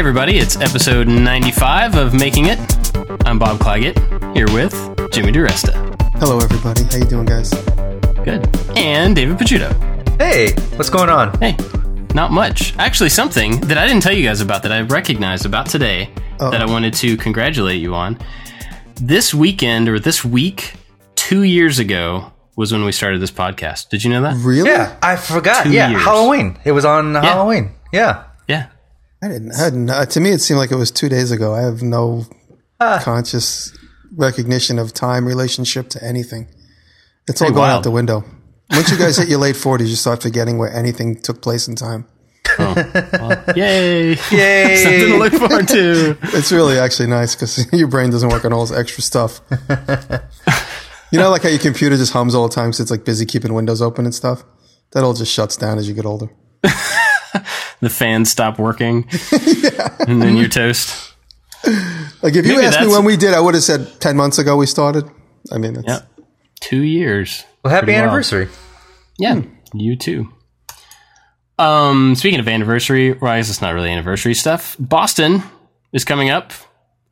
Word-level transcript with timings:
everybody, 0.00 0.38
it's 0.38 0.56
episode 0.56 1.06
95 1.08 1.94
of 1.94 2.14
Making 2.14 2.46
It. 2.46 2.58
I'm 3.26 3.38
Bob 3.38 3.58
Clagett, 3.58 3.98
here 4.34 4.46
with 4.46 4.72
Jimmy 5.12 5.30
DiResta. 5.30 5.74
Hello, 6.14 6.38
everybody. 6.38 6.84
How 6.84 6.96
you 6.96 7.04
doing, 7.04 7.26
guys? 7.26 7.50
Good. 8.24 8.48
And 8.78 9.14
David 9.14 9.36
Picciuto. 9.36 9.70
Hey, 10.18 10.54
what's 10.76 10.88
going 10.88 11.10
on? 11.10 11.38
Hey, 11.38 11.54
not 12.14 12.32
much. 12.32 12.74
Actually, 12.78 13.10
something 13.10 13.60
that 13.60 13.76
I 13.76 13.86
didn't 13.86 14.02
tell 14.02 14.14
you 14.14 14.26
guys 14.26 14.40
about 14.40 14.62
that 14.62 14.72
I 14.72 14.80
recognized 14.80 15.44
about 15.44 15.66
today 15.66 16.08
Uh-oh. 16.38 16.50
that 16.50 16.62
I 16.62 16.64
wanted 16.64 16.94
to 16.94 17.18
congratulate 17.18 17.82
you 17.82 17.94
on. 17.94 18.18
This 18.94 19.34
weekend, 19.34 19.86
or 19.86 20.00
this 20.00 20.24
week, 20.24 20.76
two 21.14 21.42
years 21.42 21.78
ago, 21.78 22.32
was 22.56 22.72
when 22.72 22.86
we 22.86 22.92
started 22.92 23.20
this 23.20 23.30
podcast. 23.30 23.90
Did 23.90 24.02
you 24.02 24.10
know 24.10 24.22
that? 24.22 24.36
Really? 24.38 24.70
Yeah, 24.70 24.96
I 25.02 25.16
forgot. 25.16 25.64
Two 25.64 25.72
yeah, 25.72 25.90
years. 25.90 26.02
Halloween. 26.02 26.58
It 26.64 26.72
was 26.72 26.86
on 26.86 27.16
Halloween. 27.16 27.74
Yeah. 27.92 28.24
Yeah. 29.22 29.28
I 29.28 29.32
didn't. 29.32 29.52
I 29.52 29.58
hadn't. 29.58 29.90
Uh, 29.90 30.06
to 30.06 30.20
me, 30.20 30.30
it 30.30 30.40
seemed 30.40 30.58
like 30.58 30.70
it 30.70 30.76
was 30.76 30.90
two 30.90 31.08
days 31.08 31.30
ago. 31.30 31.54
I 31.54 31.60
have 31.62 31.82
no 31.82 32.26
Ah. 32.80 33.00
conscious 33.02 33.72
recognition 34.16 34.78
of 34.78 34.92
time 34.94 35.26
relationship 35.26 35.88
to 35.90 36.02
anything. 36.04 36.48
It's 37.28 37.40
all 37.42 37.46
Pretty 37.48 37.54
going 37.56 37.68
wild. 37.68 37.78
out 37.78 37.82
the 37.84 37.90
window. 37.90 38.24
Once 38.70 38.90
you 38.90 38.96
guys 38.98 39.16
hit 39.18 39.28
your 39.28 39.38
late 39.38 39.56
forties, 39.56 39.90
you 39.90 39.96
start 39.96 40.22
forgetting 40.22 40.56
where 40.58 40.72
anything 40.72 41.20
took 41.20 41.42
place 41.42 41.68
in 41.68 41.74
time. 41.76 42.06
Yay. 42.58 44.16
Yay. 44.30 44.76
Something 44.82 45.08
to 45.08 45.18
look 45.18 45.32
forward 45.34 45.68
to. 45.68 46.16
It's 46.38 46.50
really 46.52 46.78
actually 46.78 47.08
nice 47.08 47.34
because 47.34 47.70
your 47.72 47.88
brain 47.88 48.10
doesn't 48.10 48.28
work 48.30 48.44
on 48.44 48.52
all 48.52 48.64
this 48.66 48.76
extra 48.76 49.02
stuff. 49.02 49.40
you 51.12 51.18
know, 51.18 51.30
like 51.30 51.42
how 51.42 51.48
your 51.48 51.58
computer 51.58 51.96
just 51.96 52.12
hums 52.12 52.34
all 52.34 52.48
the 52.48 52.54
time 52.54 52.68
because 52.68 52.80
it's 52.80 52.90
like 52.90 53.04
busy 53.04 53.26
keeping 53.26 53.52
windows 53.54 53.82
open 53.82 54.04
and 54.04 54.14
stuff. 54.14 54.44
That 54.92 55.04
all 55.04 55.14
just 55.14 55.32
shuts 55.32 55.56
down 55.56 55.78
as 55.78 55.86
you 55.88 55.94
get 55.94 56.06
older. 56.06 56.30
The 57.80 57.88
fans 57.90 58.30
stop 58.30 58.58
working. 58.58 59.08
And 60.06 60.20
then 60.22 60.36
you're 60.36 60.48
toast. 60.48 61.14
Like 62.22 62.34
if 62.34 62.46
you 62.46 62.54
Maybe 62.54 62.66
asked 62.66 62.80
me 62.80 62.86
when 62.88 63.04
we 63.04 63.16
did, 63.16 63.34
I 63.34 63.40
would 63.40 63.54
have 63.54 63.62
said 63.62 64.00
ten 64.00 64.16
months 64.16 64.38
ago 64.38 64.56
we 64.56 64.66
started. 64.66 65.04
I 65.52 65.58
mean, 65.58 65.76
it's, 65.76 65.86
Yep. 65.86 66.08
Two 66.60 66.80
years. 66.82 67.44
Well, 67.62 67.72
happy 67.72 67.84
Pretty 67.86 67.98
wild. 67.98 68.08
anniversary. 68.08 68.48
Yeah, 69.18 69.42
you 69.74 69.96
too. 69.96 70.28
Um, 71.58 72.14
speaking 72.14 72.40
of 72.40 72.48
anniversary, 72.48 73.12
well, 73.12 73.30
I 73.32 73.38
guess 73.38 73.50
it's 73.50 73.60
not 73.60 73.74
really 73.74 73.90
anniversary 73.90 74.34
stuff. 74.34 74.76
Boston 74.80 75.42
is 75.92 76.04
coming 76.04 76.30
up, 76.30 76.52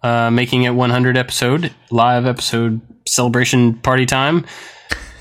uh, 0.03 0.31
making 0.31 0.63
it 0.63 0.71
100 0.71 1.17
episode 1.17 1.73
live 1.91 2.25
episode 2.27 2.81
celebration 3.07 3.75
party 3.75 4.07
time. 4.07 4.47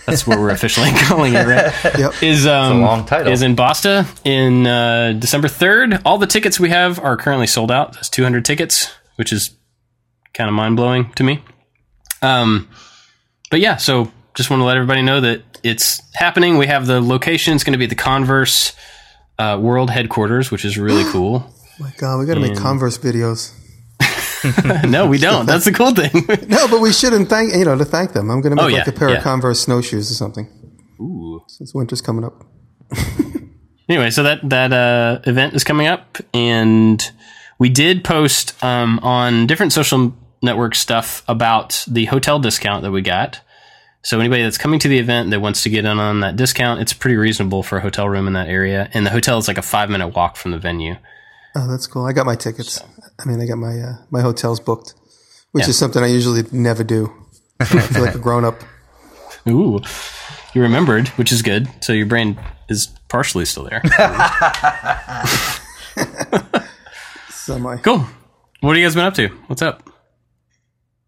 That's 0.08 0.25
what 0.25 0.39
we're 0.39 0.50
officially 0.52 0.89
calling 0.95 1.33
it, 1.36 1.45
right? 1.45 1.73
Yep. 2.00 2.23
Is 2.23 2.47
um 2.47 2.81
long 2.81 3.05
title. 3.05 3.31
is 3.31 3.41
in 3.41 3.55
Boston 3.55 4.05
in 4.23 4.66
uh, 4.66 5.14
December 5.14 5.47
3rd. 5.49 6.02
All 6.05 6.17
the 6.17 6.25
tickets 6.27 6.59
we 6.59 6.69
have 6.69 6.97
are 6.99 7.17
currently 7.17 7.45
sold 7.47 7.72
out. 7.72 7.94
That's 7.94 8.09
200 8.09 8.45
tickets, 8.45 8.89
which 9.17 9.31
is 9.33 9.52
kind 10.33 10.47
of 10.47 10.53
mind 10.53 10.77
blowing 10.77 11.11
to 11.14 11.23
me. 11.23 11.44
Um, 12.22 12.69
but 13.52 13.59
yeah, 13.59 13.75
so 13.75 14.11
just 14.33 14.49
want 14.49 14.61
to 14.61 14.66
let 14.66 14.77
everybody 14.77 15.02
know 15.02 15.19
that 15.22 15.41
it's 15.64 16.02
happening. 16.16 16.58
We 16.58 16.67
have 16.67 16.86
the 16.88 17.02
location. 17.02 17.53
It's 17.53 17.64
going 17.64 17.73
to 17.73 17.77
be 17.80 17.86
at 17.86 17.89
the 17.89 17.95
Converse 17.95 18.73
uh, 19.39 19.58
World 19.61 19.89
Headquarters, 19.89 20.52
which 20.52 20.64
is 20.64 20.77
really 20.77 21.03
cool. 21.11 21.52
my 21.80 21.92
God, 21.97 22.19
we 22.19 22.25
got 22.25 22.36
to 22.36 22.39
make 22.39 22.55
Converse 22.58 22.97
videos. 22.97 23.52
no, 24.88 25.07
we 25.07 25.17
don't. 25.17 25.45
That's 25.45 25.66
the 25.66 25.71
cool 25.71 25.93
thing. 25.93 26.11
No, 26.49 26.67
but 26.67 26.80
we 26.81 26.93
shouldn't 26.93 27.30
thank 27.30 27.53
you 27.53 27.66
know 27.66 27.77
to 27.77 27.85
thank 27.85 28.13
them. 28.13 28.30
I'm 28.30 28.41
going 28.41 28.55
to 28.55 28.61
make 28.63 28.73
Oh, 28.73 28.77
like 28.77 28.88
a 28.88 28.91
pair 28.91 29.09
yeah. 29.09 29.17
of 29.17 29.23
Converse 29.23 29.59
snowshoes 29.61 30.09
or 30.11 30.13
something 30.13 30.47
Ooh. 30.99 31.41
since 31.47 31.73
winter's 31.73 32.02
coming 32.02 32.23
up. 32.23 32.43
Anyway, 33.89 34.09
so 34.09 34.23
that 34.23 34.39
that 34.49 34.73
uh, 34.73 35.21
event 35.23 35.53
is 35.53 35.63
coming 35.63 35.88
up, 35.88 36.17
and 36.33 37.09
we 37.58 37.69
did 37.69 38.03
post 38.03 38.61
um, 38.61 38.99
on 38.99 39.47
different 39.47 39.71
social 39.71 40.13
network 40.41 40.75
stuff 40.75 41.23
about 41.30 41.85
the 41.88 42.03
hotel 42.05 42.38
discount 42.38 42.83
that 42.83 42.91
we 42.91 43.02
got. 43.02 43.39
So 44.03 44.20
anybody 44.20 44.43
that's 44.43 44.58
coming 44.58 44.80
to 44.80 44.89
the 44.89 44.97
event 44.99 45.30
that 45.31 45.39
wants 45.39 45.64
to 45.64 45.70
get 45.70 45.86
in 45.86 45.99
on 45.99 46.20
that 46.20 46.36
discount, 46.36 46.81
it's 46.81 46.92
pretty 46.92 47.15
reasonable 47.15 47.64
for 47.64 47.77
a 47.77 47.81
hotel 47.81 48.09
room 48.09 48.27
in 48.27 48.33
that 48.33 48.49
area, 48.49 48.89
and 48.93 49.05
the 49.05 49.09
hotel 49.09 49.37
is 49.37 49.47
like 49.47 49.58
a 49.58 49.61
five 49.61 49.89
minute 49.89 50.09
walk 50.09 50.36
from 50.36 50.52
the 50.52 50.59
venue. 50.59 50.97
Oh, 51.55 51.65
that's 51.71 51.87
cool. 51.87 52.05
I 52.05 52.11
got 52.11 52.26
my 52.26 52.36
tickets. 52.36 52.81
I 53.20 53.26
mean, 53.28 53.42
I 53.42 53.45
got 53.45 53.58
my 53.58 53.80
uh, 53.80 53.94
my 54.11 54.22
hotels 54.22 54.60
booked, 54.60 54.94
which 55.52 55.64
Yeah. 55.66 55.70
is 55.72 55.78
something 55.78 56.04
I 56.04 56.08
usually 56.08 56.44
never 56.52 56.83
do. 56.83 57.11
I 57.60 57.66
feel 57.66 58.04
like 58.04 58.16
a 58.16 58.20
grown 58.20 58.45
up. 58.45 58.61
Ooh, 59.48 59.80
you 60.54 60.61
remembered, 60.61 61.08
which 61.10 61.32
is 61.32 61.42
good. 61.42 61.67
So 61.82 61.94
your 61.94 62.06
brain 62.06 62.39
is 62.70 62.88
partially 63.10 63.45
still 63.45 63.64
there. 63.64 63.82
Semi. 67.30 67.77
cool. 67.77 68.06
What 68.61 68.72
have 68.72 68.77
you 68.77 68.86
guys 68.86 68.95
been 68.95 69.06
up 69.06 69.14
to? 69.16 69.27
What's 69.48 69.61
up? 69.61 69.89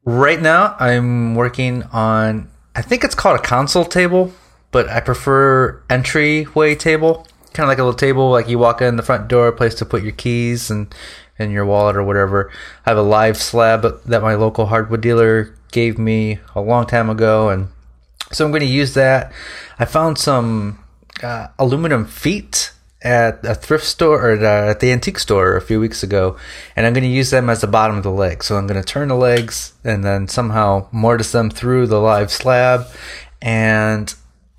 Right 0.05 0.41
now, 0.41 0.75
I'm 0.79 1.35
working 1.35 1.83
on, 1.91 2.49
I 2.75 2.81
think 2.81 3.03
it's 3.03 3.15
called 3.15 3.39
a 3.39 3.43
console 3.43 3.85
table, 3.85 4.31
but 4.71 4.87
I 4.89 4.99
prefer 5.01 5.83
entryway 5.89 6.75
table. 6.75 7.27
Kind 7.53 7.65
of 7.65 7.67
like 7.69 7.79
a 7.79 7.83
little 7.83 7.97
table, 7.97 8.29
like 8.31 8.47
you 8.47 8.57
walk 8.59 8.81
in 8.81 8.95
the 8.95 9.03
front 9.03 9.27
door, 9.27 9.51
place 9.51 9.75
to 9.75 9.85
put 9.85 10.03
your 10.03 10.11
keys 10.13 10.69
and, 10.71 10.93
and 11.39 11.51
your 11.51 11.65
wallet 11.65 11.95
or 11.95 12.03
whatever. 12.03 12.51
I 12.85 12.91
have 12.91 12.97
a 12.97 13.01
live 13.01 13.37
slab 13.37 14.03
that 14.05 14.21
my 14.21 14.35
local 14.35 14.67
hardwood 14.67 15.01
dealer 15.01 15.55
gave 15.71 15.97
me 15.97 16.39
a 16.53 16.61
long 16.61 16.85
time 16.85 17.09
ago, 17.09 17.49
and 17.49 17.69
so 18.31 18.45
I'm 18.45 18.51
going 18.51 18.61
to 18.61 18.67
use 18.67 18.93
that. 18.93 19.31
I 19.79 19.85
found 19.85 20.17
some 20.17 20.83
uh, 21.23 21.47
aluminum 21.57 22.05
feet 22.05 22.73
at 23.01 23.43
a 23.45 23.55
thrift 23.55 23.85
store 23.85 24.31
or 24.31 24.33
uh, 24.33 24.71
at 24.71 24.81
the 24.81 24.91
antique 24.91 25.19
store 25.19 25.55
a 25.55 25.61
few 25.61 25.79
weeks 25.79 26.03
ago, 26.03 26.37
and 26.75 26.85
I'm 26.85 26.93
going 26.93 27.03
to 27.03 27.09
use 27.09 27.29
them 27.29 27.49
as 27.49 27.61
the 27.61 27.67
bottom 27.67 27.97
of 27.97 28.03
the 28.03 28.11
leg. 28.11 28.43
So 28.43 28.57
I'm 28.57 28.67
going 28.67 28.81
to 28.81 28.87
turn 28.87 29.07
the 29.07 29.15
legs 29.15 29.73
and 29.83 30.03
then 30.03 30.27
somehow 30.27 30.87
mortise 30.91 31.31
them 31.31 31.49
through 31.49 31.87
the 31.87 31.99
live 31.99 32.31
slab, 32.31 32.87
and 33.41 34.13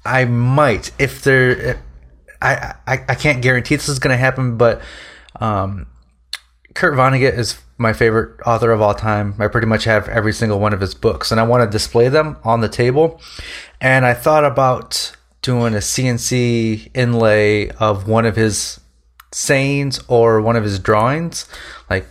I 0.05 0.25
might 0.25 0.91
if 0.99 1.23
they're. 1.23 1.83
I, 2.43 2.75
I, 2.87 3.05
I 3.07 3.15
can't 3.17 3.43
guarantee 3.43 3.77
this 3.77 3.91
is 3.91 3.99
going 3.99 4.15
to 4.15 4.17
happen, 4.17 4.57
but 4.57 4.81
um, 5.39 5.87
Kurt 6.75 6.95
Vonnegut 6.95 7.37
is 7.37 7.61
my 7.79 7.93
favorite 7.93 8.41
author 8.47 8.71
of 8.71 8.81
all 8.81 8.95
time. 8.95 9.35
I 9.39 9.49
pretty 9.49 9.67
much 9.67 9.85
have 9.85 10.09
every 10.09 10.33
single 10.33 10.61
one 10.61 10.73
of 10.73 10.81
his 10.81 10.95
books, 10.95 11.31
and 11.31 11.41
I 11.41 11.45
want 11.45 11.63
to 11.65 11.71
display 11.71 12.09
them 12.09 12.37
on 12.45 12.61
the 12.61 12.69
table. 12.69 13.21
And 13.81 14.05
I 14.07 14.15
thought 14.15 14.45
about 14.45 15.13
doing 15.43 15.75
a 15.75 15.79
CNC 15.79 16.91
inlay 16.95 17.71
of 17.71 18.07
one 18.07 18.27
of 18.27 18.37
his 18.37 18.81
sayings 19.33 20.01
or 20.09 20.41
one 20.41 20.57
of 20.57 20.65
his 20.65 20.79
drawings, 20.79 21.47
like 21.89 22.07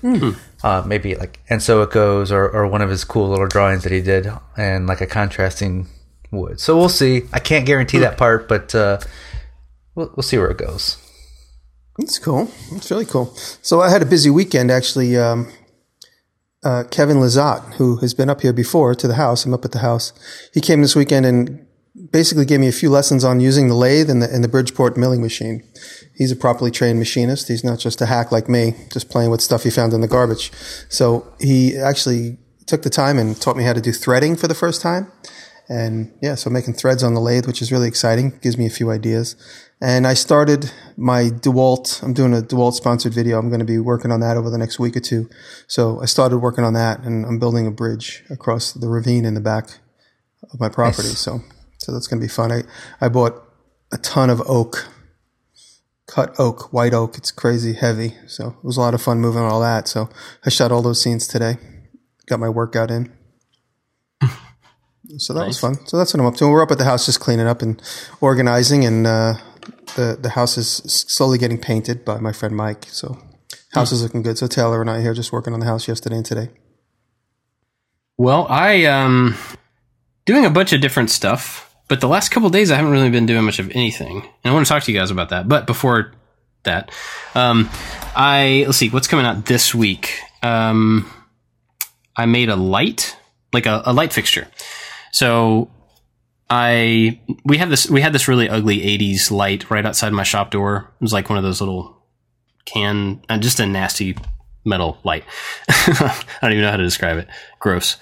uh, 0.64 0.84
maybe 0.86 1.16
like 1.16 1.40
and 1.50 1.62
so 1.62 1.82
it 1.82 1.92
goes, 1.92 2.32
or, 2.32 2.50
or 2.50 2.68
one 2.68 2.82
of 2.82 2.90
his 2.90 3.04
cool 3.04 3.30
little 3.30 3.48
drawings 3.48 3.84
that 3.84 3.92
he 3.92 4.02
did, 4.02 4.28
and 4.58 4.88
like 4.88 5.02
a 5.02 5.08
contrasting 5.08 5.88
wood. 6.32 6.60
So 6.60 6.76
we'll 6.78 6.90
see. 6.90 7.24
I 7.32 7.40
can't 7.40 7.66
guarantee 7.66 8.00
that 8.00 8.18
part, 8.18 8.48
but 8.48 8.74
uh, 8.76 9.00
we'll, 9.96 10.12
we'll 10.16 10.24
see 10.24 10.38
where 10.38 10.50
it 10.50 10.58
goes. 10.58 10.98
That's 12.00 12.18
cool. 12.18 12.50
That's 12.72 12.90
really 12.90 13.06
cool. 13.06 13.34
So 13.62 13.82
I 13.82 13.90
had 13.90 14.02
a 14.02 14.06
busy 14.06 14.30
weekend 14.30 14.72
actually. 14.72 15.18
Um, 15.18 15.52
uh, 16.64 16.84
Kevin 16.92 17.18
Lazat, 17.18 17.76
who 17.76 17.98
has 17.98 18.14
been 18.14 18.30
up 18.30 18.42
here 18.42 18.52
before 18.52 18.94
to 18.94 19.08
the 19.08 19.16
house, 19.16 19.46
I'm 19.46 19.54
up 19.54 19.64
at 19.64 19.72
the 19.72 19.80
house. 19.80 20.12
He 20.54 20.60
came 20.60 20.82
this 20.82 20.96
weekend 20.96 21.26
and 21.26 21.66
basically 22.12 22.46
gave 22.46 22.60
me 22.60 22.68
a 22.68 22.74
few 22.74 22.90
lessons 22.90 23.24
on 23.24 23.40
using 23.40 23.68
the 23.68 23.76
lathe 23.76 24.10
and 24.10 24.22
the, 24.22 24.34
and 24.34 24.44
the 24.44 24.48
Bridgeport 24.48 24.98
milling 24.98 25.22
machine. 25.22 25.64
He's 26.16 26.32
a 26.32 26.36
properly 26.36 26.72
trained 26.72 27.00
machinist. 27.00 27.48
He's 27.48 27.64
not 27.64 27.80
just 27.80 28.02
a 28.02 28.06
hack 28.06 28.32
like 28.32 28.50
me, 28.50 28.76
just 28.92 29.10
playing 29.10 29.32
with 29.32 29.42
stuff 29.42 29.64
he 29.64 29.70
found 29.70 29.94
in 29.94 30.02
the 30.02 30.08
garbage. 30.08 30.52
So 30.90 31.32
he 31.40 31.78
actually 31.78 32.38
took 32.66 32.84
the 32.84 32.90
time 32.90 33.18
and 33.18 33.40
taught 33.40 33.58
me 33.58 33.64
how 33.64 33.74
to 33.74 33.82
do 33.82 33.92
threading 33.92 34.36
for 34.36 34.48
the 34.48 34.56
first 34.56 34.82
time. 34.82 35.12
And 35.70 36.12
yeah, 36.20 36.34
so 36.34 36.50
making 36.50 36.74
threads 36.74 37.04
on 37.04 37.14
the 37.14 37.22
lathe, 37.22 37.46
which 37.46 37.62
is 37.62 37.72
really 37.72 37.88
exciting, 37.88 38.40
gives 38.42 38.58
me 38.58 38.66
a 38.66 38.72
few 38.72 38.90
ideas. 38.90 39.36
And 39.80 40.08
I 40.08 40.16
started 40.16 40.72
my 40.98 41.26
DeWalt. 41.26 42.02
I'm 42.02 42.14
doing 42.14 42.34
a 42.34 42.42
DeWalt 42.42 42.74
sponsored 42.74 43.14
video. 43.14 43.38
I'm 43.38 43.50
going 43.50 43.60
to 43.60 43.66
be 43.66 43.78
working 43.78 44.12
on 44.12 44.20
that 44.20 44.36
over 44.36 44.50
the 44.50 44.58
next 44.58 44.80
week 44.80 44.98
or 44.98 45.00
two. 45.00 45.30
So 45.68 46.02
I 46.02 46.06
started 46.06 46.40
working 46.40 46.64
on 46.64 46.74
that 46.74 47.02
and 47.02 47.24
I'm 47.24 47.38
building 47.38 47.68
a 47.68 47.72
bridge 47.72 48.24
across 48.32 48.74
the 48.74 48.90
ravine 48.90 49.26
in 49.26 49.36
the 49.36 49.42
back 49.42 49.80
of 50.52 50.60
my 50.60 50.70
property. 50.70 51.10
So, 51.10 51.42
so 51.78 51.94
that's 51.94 52.08
going 52.08 52.20
to 52.20 52.26
be 52.26 52.30
fun. 52.30 52.52
I, 52.52 52.64
I 53.00 53.08
bought 53.08 53.42
a 53.92 53.98
ton 54.00 54.32
of 54.32 54.42
oak, 54.50 54.90
cut 56.08 56.34
oak, 56.40 56.74
white 56.74 56.96
oak. 56.96 57.16
It's 57.16 57.32
crazy 57.32 57.74
heavy. 57.74 58.16
So 58.26 58.58
it 58.58 58.66
was 58.66 58.78
a 58.78 58.82
lot 58.82 58.96
of 58.96 59.04
fun 59.04 59.22
moving 59.22 59.44
all 59.44 59.62
that. 59.62 59.88
So 59.88 60.10
I 60.44 60.50
shot 60.50 60.72
all 60.72 60.82
those 60.82 61.02
scenes 61.02 61.28
today. 61.28 61.58
Got 62.26 62.40
my 62.40 62.50
workout 62.50 62.90
in. 62.90 63.14
So 65.18 65.34
that 65.34 65.48
was 65.48 65.60
fun. 65.60 65.76
So 65.88 65.98
that's 65.98 66.14
what 66.14 66.20
I'm 66.20 66.28
up 66.28 66.36
to. 66.36 66.48
We're 66.48 66.64
up 66.64 66.72
at 66.72 66.78
the 66.78 66.84
house 66.84 67.06
just 67.06 67.20
cleaning 67.20 67.48
up 67.48 67.62
and 67.62 67.82
organizing, 68.22 68.86
and 68.86 69.08
uh, 69.08 69.34
the 69.96 70.18
the 70.20 70.30
house 70.30 70.58
is 70.58 70.70
slowly 70.86 71.38
getting 71.38 71.58
painted 71.58 72.06
by 72.06 72.20
my 72.20 72.32
friend 72.32 72.56
Mike. 72.56 72.86
So 72.90 73.18
house 73.74 73.92
is 73.92 74.04
looking 74.04 74.22
good. 74.22 74.38
So 74.38 74.48
Taylor 74.48 74.82
and 74.82 74.90
I 74.90 74.98
are 74.98 75.02
here 75.02 75.14
just 75.14 75.32
working 75.32 75.54
on 75.54 75.60
the 75.60 75.66
house 75.66 75.88
yesterday 75.88 76.18
and 76.18 76.26
today. 76.26 76.50
Well, 78.18 78.46
I 78.50 78.86
um 78.86 79.36
doing 80.26 80.46
a 80.46 80.50
bunch 80.50 80.74
of 80.74 80.82
different 80.82 81.10
stuff, 81.10 81.74
but 81.88 82.02
the 82.02 82.08
last 82.08 82.30
couple 82.30 82.50
days 82.50 82.70
I 82.70 82.76
haven't 82.76 82.92
really 82.92 83.10
been 83.10 83.26
doing 83.26 83.46
much 83.46 83.60
of 83.60 83.72
anything. 83.72 84.18
And 84.18 84.52
I 84.52 84.54
want 84.54 84.66
to 84.68 84.70
talk 84.72 84.84
to 84.84 84.92
you 84.92 84.98
guys 85.00 85.10
about 85.10 85.30
that. 85.30 85.48
But 85.48 85.66
before 85.66 86.14
that. 86.64 86.92
Um, 87.36 87.70
I 88.16 88.64
let's 88.66 88.78
see 88.78 88.90
what's 88.90 89.08
coming 89.08 89.26
out 89.26 89.46
this 89.46 89.74
week. 89.74 90.20
Um, 90.44 91.10
I 92.16 92.26
made 92.26 92.50
a 92.50 92.56
light, 92.56 93.16
like 93.54 93.66
a, 93.66 93.82
a 93.86 93.94
light 93.94 94.14
fixture. 94.14 94.48
So 95.12 95.72
I 96.50 97.20
we 97.46 97.58
have 97.58 97.70
this 97.70 97.90
we 97.90 98.02
had 98.02 98.14
this 98.14 98.28
really 98.28 98.50
ugly 98.50 98.80
'80s 98.80 99.32
light 99.32 99.70
right 99.70 99.86
outside 99.86 100.14
my 100.14 100.24
shop 100.24 100.52
door. 100.52 100.92
It 101.00 101.04
was 101.04 101.14
like 101.14 101.30
one 101.30 101.38
of 101.38 101.44
those 101.44 101.62
little 101.62 102.00
can, 102.66 103.22
uh, 103.30 103.38
just 103.38 103.60
a 103.60 103.66
nasty 103.66 104.16
metal 104.66 104.98
light. 105.04 105.24
I 105.70 106.24
don't 106.42 106.52
even 106.52 106.64
know 106.64 106.72
how 106.72 106.78
to 106.78 106.84
describe 106.84 107.18
it. 107.18 107.28
Gross. 107.60 107.98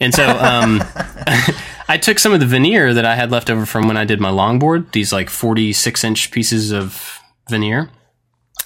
And 0.00 0.14
so 0.14 0.28
um, 0.28 0.82
I 1.88 1.98
took 2.00 2.18
some 2.18 2.32
of 2.32 2.40
the 2.40 2.46
veneer 2.46 2.94
that 2.94 3.04
I 3.04 3.14
had 3.14 3.30
left 3.30 3.50
over 3.50 3.66
from 3.66 3.88
when 3.88 3.96
I 3.96 4.04
did 4.04 4.20
my 4.20 4.30
longboard, 4.30 4.92
these 4.92 5.12
like 5.12 5.28
46 5.28 6.04
inch 6.04 6.30
pieces 6.30 6.70
of 6.70 7.20
veneer, 7.50 7.90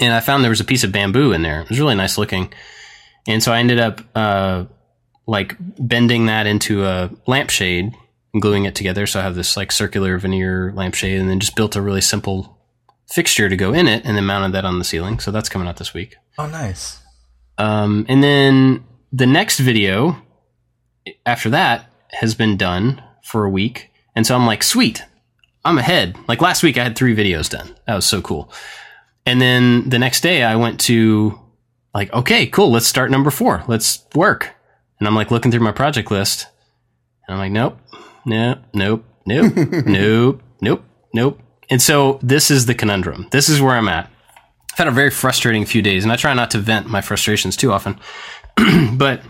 and 0.01 0.13
I 0.13 0.21
found 0.21 0.43
there 0.43 0.51
was 0.51 0.61
a 0.61 0.65
piece 0.65 0.85
of 0.85 0.93
bamboo 0.93 1.33
in 1.33 1.43
there. 1.43 1.63
It 1.63 1.69
was 1.71 1.79
really 1.79 1.95
nice 1.95 2.19
looking. 2.19 2.53
And 3.27 3.43
so 3.43 3.53
I 3.53 3.61
ended 3.61 3.79
up 3.79 4.01
uh, 4.15 4.65
like 5.27 5.57
bending 5.79 6.27
that 6.27 6.47
into 6.47 6.85
a 6.85 7.11
lampshade 7.27 7.93
and 8.33 8.43
gluing 8.43 8.65
it 8.65 8.75
together. 8.75 9.07
So 9.07 9.21
I 9.21 9.23
have 9.23 9.35
this 9.35 9.57
like 9.57 9.73
circular 9.73 10.19
veneer 10.19 10.73
lampshade, 10.75 11.21
and 11.21 11.29
then 11.29 11.41
just 11.41 11.57
built 11.57 11.77
a 11.77 11.83
really 11.83 12.01
simple 12.01 12.59
fixture 13.11 13.49
to 13.49 13.57
go 13.57 13.73
in 13.73 13.89
it, 13.89 14.05
and 14.05 14.17
then 14.17 14.25
mounted 14.25 14.53
that 14.53 14.65
on 14.65 14.79
the 14.79 14.85
ceiling. 14.85 15.19
So 15.19 15.31
that's 15.31 15.49
coming 15.49 15.69
out 15.69 15.77
this 15.77 15.95
week. 15.95 16.17
Oh, 16.39 16.47
nice. 16.47 16.99
Um, 17.59 18.07
and 18.09 18.23
then 18.23 18.85
the 19.13 19.27
next 19.27 19.59
video 19.59 20.17
after 21.27 21.51
that 21.51 21.91
has 22.13 22.35
been 22.35 22.57
done 22.57 23.03
for 23.23 23.45
a 23.45 23.51
week. 23.51 23.91
And 24.15 24.27
so 24.27 24.35
I'm 24.35 24.47
like, 24.47 24.63
sweet, 24.63 25.03
I'm 25.65 25.79
ahead. 25.79 26.17
Like 26.29 26.41
last 26.41 26.63
week, 26.63 26.79
I 26.79 26.85
had 26.85 26.97
three 26.97 27.15
videos 27.15 27.49
done. 27.51 27.75
That 27.87 27.95
was 27.95 28.07
so 28.07 28.21
cool. 28.21 28.53
And 29.25 29.41
then 29.41 29.89
the 29.89 29.99
next 29.99 30.23
day, 30.23 30.43
I 30.43 30.57
went 30.57 30.81
to 30.83 31.39
like, 31.95 32.13
okay, 32.13 32.47
cool, 32.47 32.71
let's 32.71 32.87
start 32.87 33.11
number 33.11 33.31
four. 33.31 33.63
Let's 33.69 34.05
work. 34.15 34.55
And 35.03 35.09
I'm 35.09 35.17
like 35.17 35.33
looking 35.33 35.51
through 35.51 35.65
my 35.65 35.73
project 35.73 36.13
list. 36.13 36.47
And 37.27 37.35
I'm 37.35 37.41
like, 37.41 37.51
nope, 37.51 37.77
nope, 38.25 38.61
nope, 38.73 39.05
nope, 39.27 39.53
nope, 39.85 40.43
nope, 40.61 40.85
nope. 41.13 41.41
And 41.69 41.83
so 41.83 42.21
this 42.23 42.53
is 42.53 42.67
the 42.67 42.75
conundrum. 42.77 43.27
This 43.33 43.49
is 43.49 43.61
where 43.61 43.75
I'm 43.75 43.89
at. 43.89 44.09
I've 44.71 44.79
had 44.79 44.87
a 44.87 44.93
very 44.93 45.11
frustrating 45.11 45.65
few 45.65 45.83
days, 45.83 46.05
and 46.05 46.13
I 46.13 46.15
try 46.15 46.35
not 46.35 46.53
to 46.53 46.59
vent 46.59 46.87
my 46.87 47.01
frustrations 47.01 47.57
too 47.57 47.73
often. 47.73 47.99
but 48.93 49.23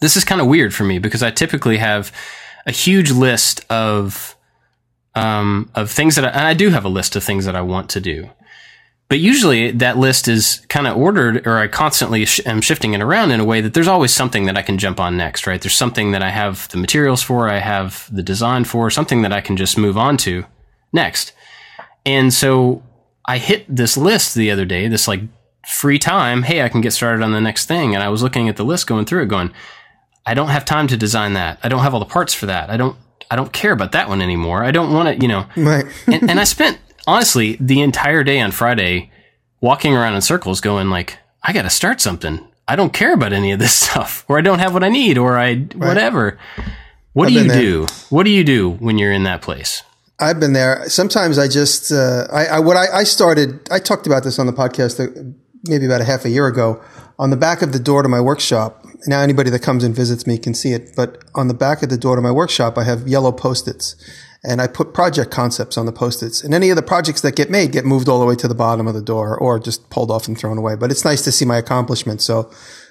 this 0.00 0.16
is 0.16 0.24
kind 0.24 0.40
of 0.40 0.48
weird 0.48 0.74
for 0.74 0.82
me 0.82 0.98
because 0.98 1.22
I 1.22 1.30
typically 1.30 1.76
have 1.76 2.10
a 2.66 2.72
huge 2.72 3.12
list 3.12 3.64
of 3.70 4.34
um, 5.14 5.70
of 5.76 5.88
things 5.88 6.16
that 6.16 6.24
I, 6.24 6.30
and 6.30 6.48
I 6.48 6.54
do 6.54 6.70
have 6.70 6.84
a 6.84 6.88
list 6.88 7.14
of 7.14 7.22
things 7.22 7.44
that 7.44 7.54
I 7.54 7.60
want 7.60 7.90
to 7.90 8.00
do. 8.00 8.28
But 9.08 9.20
usually 9.20 9.70
that 9.70 9.98
list 9.98 10.26
is 10.26 10.66
kind 10.68 10.86
of 10.86 10.96
ordered, 10.96 11.46
or 11.46 11.58
I 11.58 11.68
constantly 11.68 12.24
sh- 12.24 12.40
am 12.44 12.60
shifting 12.60 12.92
it 12.92 13.00
around 13.00 13.30
in 13.30 13.38
a 13.38 13.44
way 13.44 13.60
that 13.60 13.72
there's 13.72 13.86
always 13.86 14.12
something 14.12 14.46
that 14.46 14.56
I 14.56 14.62
can 14.62 14.78
jump 14.78 14.98
on 14.98 15.16
next, 15.16 15.46
right? 15.46 15.60
There's 15.60 15.76
something 15.76 16.10
that 16.10 16.22
I 16.22 16.30
have 16.30 16.68
the 16.70 16.78
materials 16.78 17.22
for, 17.22 17.48
I 17.48 17.58
have 17.58 18.08
the 18.12 18.22
design 18.22 18.64
for, 18.64 18.90
something 18.90 19.22
that 19.22 19.32
I 19.32 19.40
can 19.40 19.56
just 19.56 19.78
move 19.78 19.96
on 19.96 20.16
to 20.18 20.44
next. 20.92 21.32
And 22.04 22.34
so 22.34 22.82
I 23.24 23.38
hit 23.38 23.64
this 23.68 23.96
list 23.96 24.34
the 24.34 24.50
other 24.50 24.64
day, 24.64 24.88
this 24.88 25.06
like 25.06 25.20
free 25.68 25.98
time. 26.00 26.42
Hey, 26.42 26.62
I 26.62 26.68
can 26.68 26.80
get 26.80 26.92
started 26.92 27.22
on 27.22 27.32
the 27.32 27.40
next 27.40 27.66
thing. 27.66 27.94
And 27.94 28.02
I 28.02 28.08
was 28.08 28.22
looking 28.22 28.48
at 28.48 28.56
the 28.56 28.64
list, 28.64 28.86
going 28.86 29.04
through 29.04 29.22
it, 29.22 29.28
going, 29.28 29.52
I 30.24 30.34
don't 30.34 30.48
have 30.48 30.64
time 30.64 30.88
to 30.88 30.96
design 30.96 31.34
that. 31.34 31.60
I 31.62 31.68
don't 31.68 31.80
have 31.80 31.94
all 31.94 32.00
the 32.00 32.06
parts 32.06 32.34
for 32.34 32.46
that. 32.46 32.70
I 32.70 32.76
don't, 32.76 32.96
I 33.30 33.36
don't 33.36 33.52
care 33.52 33.72
about 33.72 33.92
that 33.92 34.08
one 34.08 34.20
anymore. 34.20 34.64
I 34.64 34.72
don't 34.72 34.92
want 34.92 35.08
to, 35.08 35.22
you 35.22 35.28
know. 35.28 35.46
Right. 35.56 35.86
and, 36.06 36.30
and 36.30 36.40
I 36.40 36.44
spent 36.44 36.78
honestly 37.06 37.56
the 37.60 37.80
entire 37.80 38.24
day 38.24 38.40
on 38.40 38.52
Friday 38.52 39.10
walking 39.60 39.94
around 39.94 40.14
in 40.14 40.22
circles, 40.22 40.60
going 40.60 40.90
like, 40.90 41.18
I 41.42 41.52
got 41.52 41.62
to 41.62 41.70
start 41.70 42.00
something. 42.00 42.46
I 42.68 42.76
don't 42.76 42.92
care 42.92 43.14
about 43.14 43.32
any 43.32 43.52
of 43.52 43.58
this 43.58 43.74
stuff, 43.86 44.24
or 44.28 44.38
I 44.38 44.40
don't 44.40 44.58
have 44.58 44.74
what 44.74 44.84
I 44.84 44.88
need, 44.88 45.18
or 45.18 45.38
I 45.38 45.56
whatever. 45.74 46.38
What 47.12 47.28
I've 47.28 47.34
do 47.34 47.40
you 47.40 47.48
there. 47.48 47.60
do? 47.60 47.86
What 48.10 48.24
do 48.24 48.30
you 48.30 48.44
do 48.44 48.70
when 48.72 48.98
you're 48.98 49.12
in 49.12 49.24
that 49.24 49.42
place? 49.42 49.82
I've 50.18 50.40
been 50.40 50.54
there. 50.54 50.88
Sometimes 50.88 51.38
I 51.38 51.46
just, 51.46 51.92
uh, 51.92 52.26
I, 52.32 52.46
I, 52.46 52.58
what 52.58 52.76
I, 52.76 53.00
I 53.00 53.04
started, 53.04 53.68
I 53.70 53.78
talked 53.78 54.06
about 54.06 54.24
this 54.24 54.38
on 54.38 54.46
the 54.46 54.52
podcast 54.52 54.98
uh, 54.98 55.34
maybe 55.64 55.84
about 55.84 56.00
a 56.00 56.04
half 56.04 56.24
a 56.24 56.30
year 56.30 56.46
ago. 56.46 56.82
On 57.18 57.30
the 57.30 57.36
back 57.36 57.62
of 57.62 57.72
the 57.72 57.78
door 57.78 58.02
to 58.02 58.08
my 58.08 58.20
workshop, 58.20 58.84
now 59.06 59.20
anybody 59.20 59.50
that 59.50 59.62
comes 59.62 59.84
and 59.84 59.94
visits 59.94 60.26
me 60.26 60.38
can 60.38 60.54
see 60.54 60.72
it, 60.72 60.94
but 60.96 61.22
on 61.34 61.48
the 61.48 61.54
back 61.54 61.82
of 61.82 61.88
the 61.88 61.96
door 61.98 62.16
to 62.16 62.22
my 62.22 62.30
workshop, 62.30 62.78
I 62.78 62.84
have 62.84 63.06
yellow 63.06 63.32
post-its 63.32 63.94
and 64.46 64.62
I 64.62 64.68
put 64.68 64.94
project 64.94 65.30
concepts 65.30 65.76
on 65.76 65.86
the 65.86 65.92
post-its 65.92 66.42
and 66.42 66.54
any 66.54 66.70
of 66.70 66.76
the 66.76 66.82
projects 66.82 67.20
that 67.22 67.34
get 67.34 67.50
made 67.50 67.72
get 67.72 67.84
moved 67.84 68.08
all 68.08 68.20
the 68.20 68.26
way 68.26 68.36
to 68.36 68.48
the 68.48 68.54
bottom 68.54 68.86
of 68.86 68.94
the 68.94 69.02
door 69.02 69.36
or 69.36 69.58
just 69.58 69.90
pulled 69.90 70.10
off 70.10 70.28
and 70.28 70.38
thrown 70.38 70.56
away. 70.56 70.76
But 70.76 70.90
it's 70.92 71.04
nice 71.04 71.22
to 71.22 71.32
see 71.32 71.44
my 71.44 71.58
accomplishments. 71.58 72.24
So 72.24 72.50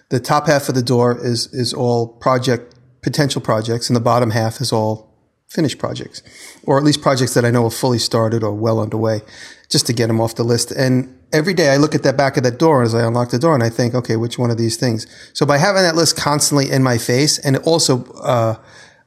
the 0.10 0.19
top 0.19 0.48
half 0.48 0.68
of 0.68 0.75
the 0.75 0.84
door 0.84 1.18
is, 1.18 1.48
is 1.54 1.74
all 1.74 2.07
project, 2.07 2.75
potential 3.02 3.42
projects 3.42 3.90
and 3.90 3.96
the 3.96 4.02
bottom 4.02 4.31
half 4.31 4.60
is 4.60 4.74
all 4.74 5.16
finished 5.48 5.78
projects, 5.78 6.22
or 6.63 6.78
at 6.78 6.84
least 6.84 7.02
projects 7.02 7.34
that 7.36 7.46
I 7.46 7.52
know 7.52 7.66
are 7.66 7.72
fully 7.72 8.00
started 8.00 8.44
or 8.44 8.54
well 8.54 8.80
underway, 8.80 9.22
just 9.69 9.88
to 9.88 9.94
get 9.94 10.07
them 10.07 10.19
off 10.19 10.36
the 10.36 10.44
list. 10.44 10.72
And 10.72 11.18
every 11.31 11.54
day 11.54 11.69
I 11.69 11.78
look 11.78 11.96
at 11.96 12.04
that 12.04 12.18
back 12.18 12.36
of 12.36 12.44
that 12.44 12.60
door 12.60 12.84
as 12.84 12.94
I 12.94 13.06
unlock 13.06 13.30
the 13.30 13.40
door 13.40 13.54
and 13.54 13.63
I 13.63 13.69
think, 13.69 13.96
okay, 13.96 14.18
which 14.18 14.38
one 14.38 14.52
of 14.52 14.57
these 14.57 14.75
things? 14.75 15.07
So 15.31 15.46
by 15.46 15.57
having 15.57 15.84
that 15.84 15.96
list 15.96 16.18
constantly 16.18 16.69
in 16.69 16.84
my 16.84 16.98
face, 16.98 17.40
and 17.40 17.57
also 17.57 18.04
uh, 18.16 18.57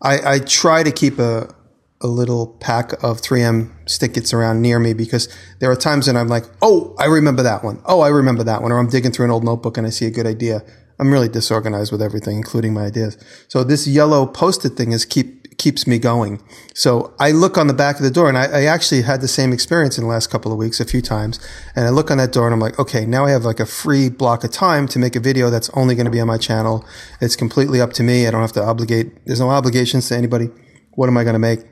I, 0.00 0.34
I 0.34 0.38
try 0.38 0.82
to 0.82 0.90
keep 0.90 1.18
a 1.18 1.54
a 2.00 2.06
little 2.06 2.46
pack 2.60 2.92
of 3.02 3.20
3M 3.20 3.72
stick-its 3.88 4.32
around 4.32 4.62
near 4.62 4.78
me 4.78 4.94
because 4.94 5.28
there 5.58 5.70
are 5.70 5.76
times 5.76 6.06
when 6.06 6.16
I'm 6.16 6.28
like, 6.28 6.44
oh, 6.62 6.94
I 6.98 7.06
remember 7.06 7.42
that 7.42 7.64
one. 7.64 7.80
Oh, 7.84 8.00
I 8.00 8.08
remember 8.08 8.44
that 8.44 8.62
one. 8.62 8.70
Or 8.70 8.78
I'm 8.78 8.88
digging 8.88 9.10
through 9.10 9.24
an 9.24 9.30
old 9.30 9.44
notebook 9.44 9.76
and 9.76 9.86
I 9.86 9.90
see 9.90 10.06
a 10.06 10.10
good 10.10 10.26
idea. 10.26 10.62
I'm 11.00 11.12
really 11.12 11.28
disorganized 11.28 11.92
with 11.92 12.02
everything, 12.02 12.36
including 12.36 12.74
my 12.74 12.86
ideas. 12.86 13.18
So 13.48 13.64
this 13.64 13.86
yellow 13.86 14.26
post-it 14.26 14.70
thing 14.70 14.92
is 14.92 15.04
keep 15.04 15.38
keeps 15.58 15.88
me 15.88 15.98
going. 15.98 16.40
So 16.72 17.12
I 17.18 17.32
look 17.32 17.58
on 17.58 17.66
the 17.66 17.74
back 17.74 17.96
of 17.96 18.02
the 18.02 18.12
door 18.12 18.28
and 18.28 18.38
I, 18.38 18.44
I 18.44 18.64
actually 18.66 19.02
had 19.02 19.20
the 19.20 19.26
same 19.26 19.52
experience 19.52 19.98
in 19.98 20.04
the 20.04 20.08
last 20.08 20.28
couple 20.28 20.52
of 20.52 20.58
weeks 20.58 20.78
a 20.78 20.84
few 20.84 21.02
times. 21.02 21.40
And 21.74 21.84
I 21.84 21.90
look 21.90 22.12
on 22.12 22.18
that 22.18 22.32
door 22.32 22.46
and 22.46 22.54
I'm 22.54 22.60
like, 22.60 22.78
okay, 22.78 23.04
now 23.04 23.26
I 23.26 23.32
have 23.32 23.44
like 23.44 23.58
a 23.58 23.66
free 23.66 24.08
block 24.08 24.44
of 24.44 24.52
time 24.52 24.86
to 24.86 25.00
make 25.00 25.16
a 25.16 25.20
video 25.20 25.50
that's 25.50 25.68
only 25.70 25.96
going 25.96 26.04
to 26.04 26.12
be 26.12 26.20
on 26.20 26.28
my 26.28 26.38
channel. 26.38 26.84
It's 27.20 27.34
completely 27.34 27.80
up 27.80 27.92
to 27.94 28.04
me. 28.04 28.28
I 28.28 28.30
don't 28.30 28.40
have 28.40 28.52
to 28.52 28.62
obligate. 28.62 29.26
There's 29.26 29.40
no 29.40 29.50
obligations 29.50 30.08
to 30.08 30.16
anybody. 30.16 30.48
What 30.92 31.08
am 31.08 31.16
I 31.16 31.24
going 31.24 31.34
to 31.34 31.40
make? 31.40 31.64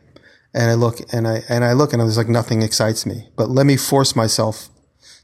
And 0.56 0.70
I 0.70 0.74
look 0.74 0.96
and 1.12 1.28
I, 1.28 1.42
and 1.48 1.64
I 1.64 1.74
look 1.74 1.92
and 1.92 2.00
there's 2.00 2.16
like 2.16 2.28
nothing 2.28 2.62
excites 2.62 3.06
me, 3.06 3.28
but 3.36 3.48
let 3.50 3.66
me 3.66 3.76
force 3.76 4.16
myself 4.16 4.70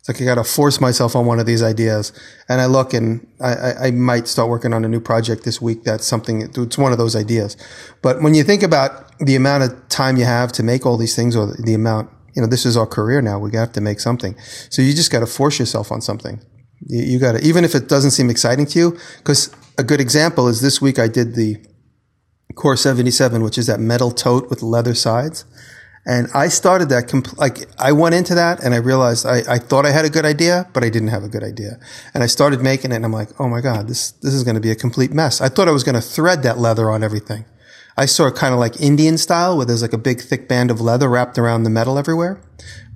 it's 0.03 0.09
like 0.09 0.21
I 0.21 0.25
got 0.25 0.35
to 0.35 0.45
force 0.45 0.81
myself 0.81 1.15
on 1.15 1.27
one 1.27 1.39
of 1.39 1.47
these 1.47 1.63
ideas. 1.63 2.13
And 2.49 2.61
I 2.61 2.67
look 2.67 2.93
and 2.93 3.25
I, 3.41 3.55
I, 3.55 3.87
I 3.87 3.91
might 3.93 4.27
start 4.27 4.49
working 4.49 4.73
on 4.73 4.85
a 4.85 4.89
new 4.89 4.99
project 4.99 5.45
this 5.45 5.63
week. 5.63 5.85
That's 5.85 6.05
something, 6.05 6.43
it's 6.43 6.77
one 6.77 6.91
of 6.91 6.99
those 6.99 7.15
ideas. 7.15 7.57
But 8.03 8.21
when 8.21 8.35
you 8.35 8.43
think 8.43 8.65
about 8.65 9.17
the 9.21 9.37
amount 9.37 9.63
of 9.63 9.89
time 9.91 10.17
you 10.17 10.25
have 10.25 10.51
to 10.53 10.65
make 10.65 10.85
all 10.85 10.97
these 10.97 11.15
things 11.15 11.37
or 11.37 11.55
the 11.57 11.75
amount, 11.75 12.11
you 12.35 12.43
know, 12.43 12.49
this 12.49 12.67
is 12.67 12.77
our 12.77 12.87
career 12.87 13.23
now. 13.23 13.39
We 13.39 13.57
have 13.57 13.71
to 13.75 13.81
make 13.81 14.01
something. 14.01 14.35
So 14.71 14.83
you 14.83 14.93
just 14.93 15.13
got 15.13 15.21
to 15.21 15.27
force 15.27 15.61
yourself 15.61 15.93
on 15.93 16.01
something. 16.01 16.41
You, 16.81 17.03
you 17.05 17.19
got 17.21 17.37
to, 17.37 17.41
even 17.47 17.63
if 17.63 17.77
it 17.77 17.89
doesn't 17.89 18.11
seem 18.11 18.29
exciting 18.29 18.67
to 18.67 18.79
you, 18.81 18.99
because 19.19 19.55
a 19.79 19.85
good 19.85 20.01
example 20.01 20.49
is 20.49 20.63
this 20.63 20.83
week 20.83 20.99
I 20.99 21.07
did 21.07 21.37
the 21.37 21.65
Core 22.55 22.77
77, 22.77 23.43
which 23.43 23.59
is 23.59 23.67
that 23.67 23.81
metal 23.81 24.11
tote 24.11 24.51
with 24.51 24.63
leather 24.63 24.95
sides. 24.95 25.45
And 26.05 26.27
I 26.35 26.49
started 26.49 26.89
that, 26.89 27.07
compl- 27.07 27.39
like, 27.39 27.59
I 27.79 27.93
went 27.93 28.17
into 28.17 28.35
that 28.35 28.63
and 28.63 28.75
I 28.75 28.79
realized 28.79 29.25
I, 29.25 29.43
I 29.49 29.59
thought 29.59 29.87
I 29.87 29.93
had 29.93 30.05
a 30.05 30.11
good 30.11 30.25
idea, 30.25 30.69
but 30.73 30.83
I 30.83 30.89
didn't 30.89 31.09
have 31.09 31.23
a 31.23 31.29
good 31.29 31.45
idea. 31.45 31.79
And 32.13 32.25
I 32.25 32.27
started 32.27 32.61
making 32.61 32.91
it 32.91 32.97
and 32.97 33.05
I'm 33.05 33.13
like, 33.13 33.29
oh 33.41 33.49
my 33.49 33.61
God, 33.61 33.87
this, 33.87 34.11
this 34.11 34.35
is 34.35 34.43
going 34.43 34.57
to 34.57 34.61
be 34.61 34.73
a 34.73 34.75
complete 34.75 35.13
mess. 35.13 35.41
I 35.41 35.49
thought 35.49 35.69
I 35.69 35.73
was 35.73 35.85
going 35.85 35.95
to 35.95 36.01
thread 36.01 36.43
that 36.43 36.59
leather 36.59 36.91
on 36.91 37.05
everything. 37.05 37.45
I 37.97 38.07
saw 38.07 38.27
it 38.27 38.35
kind 38.35 38.53
of 38.53 38.59
like 38.59 38.81
Indian 38.81 39.17
style 39.17 39.57
where 39.57 39.67
there's 39.67 39.83
like 39.83 39.93
a 39.93 39.99
big 39.99 40.21
thick 40.21 40.49
band 40.49 40.71
of 40.71 40.81
leather 40.81 41.09
wrapped 41.09 41.39
around 41.39 41.63
the 41.63 41.71
metal 41.71 41.99
everywhere, 41.99 42.41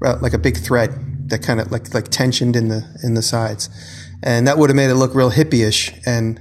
like 0.00 0.32
a 0.32 0.38
big 0.38 0.56
thread 0.56 1.28
that 1.28 1.42
kind 1.42 1.60
of 1.60 1.70
like, 1.70 1.94
like 1.94 2.08
tensioned 2.08 2.56
in 2.56 2.68
the, 2.68 2.84
in 3.04 3.14
the 3.14 3.22
sides. 3.22 3.68
And 4.22 4.48
that 4.48 4.58
would 4.58 4.70
have 4.70 4.76
made 4.76 4.90
it 4.90 4.94
look 4.94 5.14
real 5.14 5.30
hippie-ish. 5.30 5.92
And, 6.06 6.40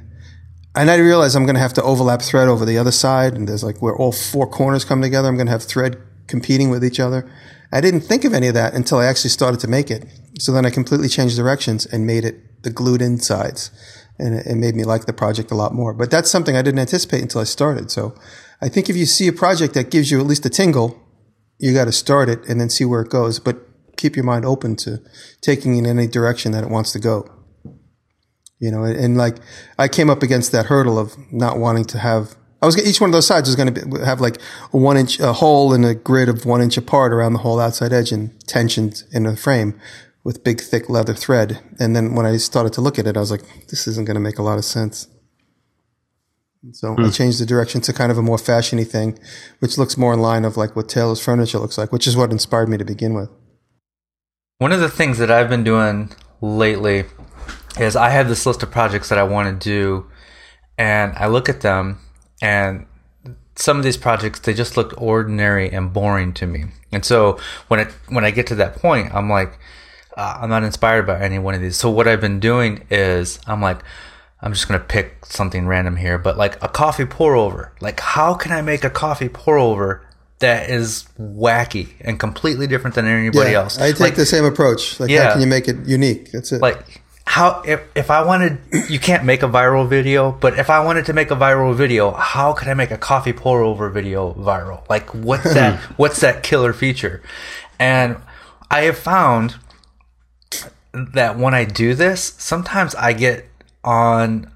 and 0.76 0.92
I 0.92 0.98
realized 0.98 1.36
I'm 1.36 1.46
going 1.46 1.56
to 1.56 1.62
have 1.62 1.74
to 1.74 1.84
overlap 1.84 2.22
thread 2.22 2.48
over 2.48 2.66
the 2.66 2.78
other 2.78 2.92
side. 2.92 3.34
And 3.34 3.48
there's 3.48 3.64
like 3.64 3.82
where 3.82 3.96
all 3.96 4.12
four 4.12 4.48
corners 4.48 4.86
come 4.86 5.02
together. 5.02 5.28
I'm 5.28 5.36
going 5.36 5.48
to 5.48 5.52
have 5.52 5.64
thread 5.64 5.98
competing 6.28 6.70
with 6.70 6.84
each 6.84 7.00
other. 7.00 7.30
I 7.72 7.82
didn't 7.82 8.02
think 8.02 8.24
of 8.24 8.34
any 8.34 8.48
of 8.48 8.54
that 8.54 8.74
until 8.74 9.00
I 9.00 9.06
actually 9.06 9.32
started 9.32 9.60
to 9.62 9.68
make 9.68 9.90
it. 9.90 10.06
So 10.40 10.52
then 10.52 10.66
I 10.66 10.70
completely 10.70 11.08
changed 11.08 11.36
directions 11.36 11.86
and 11.86 12.06
made 12.06 12.26
it 12.26 12.64
the 12.64 12.70
glued 12.70 13.02
in 13.02 13.20
sides. 13.20 13.72
And 14.18 14.36
it 14.36 14.56
made 14.56 14.76
me 14.76 14.84
like 14.84 15.06
the 15.06 15.14
project 15.14 15.52
a 15.52 15.56
lot 15.56 15.74
more. 15.74 15.94
But 15.94 16.10
that's 16.12 16.32
something 16.32 16.56
I 16.56 16.62
didn't 16.62 16.80
anticipate 16.80 17.22
until 17.22 17.42
I 17.42 17.46
started. 17.46 17.92
So 17.92 18.16
I 18.62 18.70
think 18.70 18.90
if 18.90 18.96
you 18.96 19.06
see 19.06 19.28
a 19.28 19.34
project 19.34 19.74
that 19.74 19.92
gives 19.92 20.10
you 20.10 20.20
at 20.20 20.26
least 20.26 20.46
a 20.46 20.50
tingle, 20.50 21.02
you 21.60 21.74
got 21.74 21.86
to 21.86 21.92
start 21.92 22.30
it 22.30 22.48
and 22.48 22.60
then 22.60 22.70
see 22.70 22.86
where 22.86 23.02
it 23.02 23.10
goes. 23.10 23.40
But 23.40 23.58
keep 23.98 24.16
your 24.16 24.26
mind 24.26 24.46
open 24.46 24.76
to 24.78 25.02
taking 25.42 25.76
in 25.76 25.86
any 25.86 26.08
direction 26.08 26.52
that 26.54 26.64
it 26.64 26.70
wants 26.70 26.92
to 26.94 27.00
go. 27.00 27.30
You 28.60 28.72
know, 28.72 28.84
and, 28.84 28.98
and 28.98 29.18
like 29.18 29.38
I 29.78 29.88
came 29.88 30.10
up 30.10 30.24
against 30.24 30.52
that 30.54 30.68
hurdle 30.68 30.98
of 30.98 31.16
not 31.32 31.58
wanting 31.58 31.86
to 31.86 32.00
have 32.00 32.36
I 32.62 32.66
was 32.66 32.78
each 32.88 33.02
one 33.02 33.10
of 33.10 33.14
those 33.14 33.28
sides 33.28 33.48
was 33.48 33.56
going 33.56 33.74
to 33.74 34.06
have 34.06 34.22
like 34.22 34.38
a 34.74 34.78
one 34.78 34.98
inch 34.98 35.20
a 35.20 35.34
hole 35.34 35.74
in 35.74 35.84
a 35.84 35.94
grid 35.94 36.30
of 36.30 36.46
one 36.46 36.62
inch 36.62 36.78
apart 36.78 37.12
around 37.12 37.34
the 37.34 37.40
whole 37.40 37.60
outside 37.60 37.94
edge 37.94 38.12
and 38.12 38.32
tensioned 38.48 39.04
in 39.12 39.26
a 39.26 39.36
frame. 39.36 39.80
with 40.26 40.44
big 40.44 40.60
thick 40.60 40.90
leather 40.90 41.14
thread. 41.14 41.60
And 41.80 41.96
then 41.96 42.16
when 42.16 42.26
I 42.26 42.38
started 42.38 42.74
to 42.74 42.82
look 42.82 42.98
at 43.00 43.08
it, 43.08 43.16
I 43.16 43.20
was 43.20 43.32
like, 43.32 43.44
this 43.70 43.88
isn't 43.88 44.06
going 44.06 44.16
to 44.16 44.20
make 44.20 44.40
a 44.40 44.44
lot 44.44 44.58
of 44.58 44.66
sense. 44.66 45.08
So 46.72 46.94
I 46.98 47.04
hmm. 47.04 47.10
changed 47.12 47.40
the 47.40 47.46
direction 47.46 47.80
to 47.82 47.94
kind 47.94 48.12
of 48.12 48.18
a 48.18 48.24
more 48.24 48.38
fashiony 48.38 48.88
thing, 48.88 49.20
which 49.60 49.78
looks 49.78 49.98
more 49.98 50.14
in 50.16 50.20
line 50.20 50.44
of 50.44 50.58
like 50.58 50.76
what 50.76 50.90
Taylor's 50.90 51.24
furniture 51.24 51.60
looks 51.60 51.78
like, 51.78 51.92
which 51.92 52.08
is 52.08 52.18
what 52.18 52.32
inspired 52.32 52.70
me 52.70 52.78
to 52.78 52.84
begin 52.84 53.14
with. 53.14 53.30
One 54.58 54.72
of 54.72 54.80
the 54.80 54.90
things 54.90 55.20
that 55.20 55.30
I've 55.30 55.48
been 55.48 55.64
doing 55.64 56.12
lately 56.42 57.06
is 57.80 57.96
I 57.96 58.10
have 58.10 58.28
this 58.30 58.46
list 58.46 58.64
of 58.64 58.72
projects 58.72 59.10
that 59.10 59.18
I 59.18 59.24
want 59.24 59.62
to 59.62 59.70
do, 59.70 60.08
and 60.78 61.14
I 61.16 61.28
look 61.28 61.50
at 61.50 61.62
them, 61.62 62.00
and 62.42 62.86
some 63.56 63.78
of 63.78 63.84
these 63.84 63.98
projects 63.98 64.40
they 64.40 64.54
just 64.54 64.76
look 64.76 64.94
ordinary 65.02 65.72
and 65.72 65.94
boring 65.94 66.34
to 66.34 66.46
me. 66.46 66.66
And 66.92 67.06
so 67.06 67.40
when 67.68 67.80
it 67.80 67.88
when 68.10 68.26
I 68.26 68.32
get 68.32 68.48
to 68.48 68.56
that 68.56 68.76
point, 68.76 69.14
I'm 69.14 69.30
like, 69.30 69.58
uh, 70.18 70.40
I'm 70.42 70.50
not 70.50 70.64
inspired 70.64 71.08
by 71.08 71.20
any 71.20 71.40
one 71.40 71.54
of 71.56 71.62
these. 71.62 71.78
So 71.78 71.90
what 71.90 72.08
I've 72.08 72.22
been 72.22 72.40
doing 72.40 72.86
is 72.90 73.40
I'm 73.48 73.62
like. 73.62 73.80
I'm 74.42 74.54
just 74.54 74.68
gonna 74.68 74.80
pick 74.84 75.26
something 75.26 75.66
random 75.66 75.96
here, 75.96 76.20
but 76.20 76.38
like 76.38 76.62
a 76.62 76.68
coffee 76.68 77.06
pour 77.06 77.36
over. 77.36 77.72
Like, 77.82 78.00
how 78.00 78.36
can 78.36 78.52
I 78.52 78.62
make 78.62 78.84
a 78.84 78.92
coffee 78.92 79.30
pour 79.30 79.58
over 79.58 80.06
that 80.38 80.70
is 80.70 81.08
wacky 81.20 81.94
and 82.02 82.20
completely 82.20 82.68
different 82.68 82.96
than 82.96 83.08
anybody 83.08 83.52
Yeah, 83.52 83.62
else? 83.62 83.80
I 83.80 83.92
take 83.92 84.00
like, 84.02 84.16
the 84.16 84.26
same 84.26 84.46
approach. 84.46 85.00
Like, 85.00 85.10
how 85.10 85.32
can 85.32 85.42
you 85.42 85.48
make 85.48 85.68
it 85.68 85.88
unique? 85.88 86.32
That's 86.32 86.52
it. 86.52 86.62
like 86.62 87.02
how 87.26 87.62
if, 87.66 87.82
if 87.96 88.12
i 88.12 88.24
wanted 88.24 88.60
you 88.90 89.00
can't 89.00 89.24
make 89.24 89.44
a 89.44 89.48
viral 89.48 89.88
video 89.88 90.32
but 90.32 90.58
if 90.58 90.70
i 90.70 90.84
wanted 90.84 91.06
to 91.06 91.14
make 91.14 91.32
a 91.32 91.36
viral 91.36 91.76
video 91.76 92.12
how 92.12 92.54
could 92.54 92.68
i 92.68 92.74
make 92.74 92.92
a 92.92 92.98
coffee 92.98 93.34
pour 93.34 93.62
over 93.62 93.90
video 93.90 94.34
viral 94.34 94.88
like 94.90 95.14
what's 95.14 95.54
that 95.54 95.80
what's 95.98 96.22
that 96.22 96.44
killer 96.44 96.74
feature 96.74 97.22
and 97.80 98.18
i 98.70 98.82
have 98.82 98.98
found 98.98 99.56
that 100.94 101.38
when 101.38 101.54
i 101.54 101.66
do 101.66 101.94
this 101.94 102.36
sometimes 102.38 102.96
i 102.96 103.12
get 103.12 103.48
on 103.84 104.50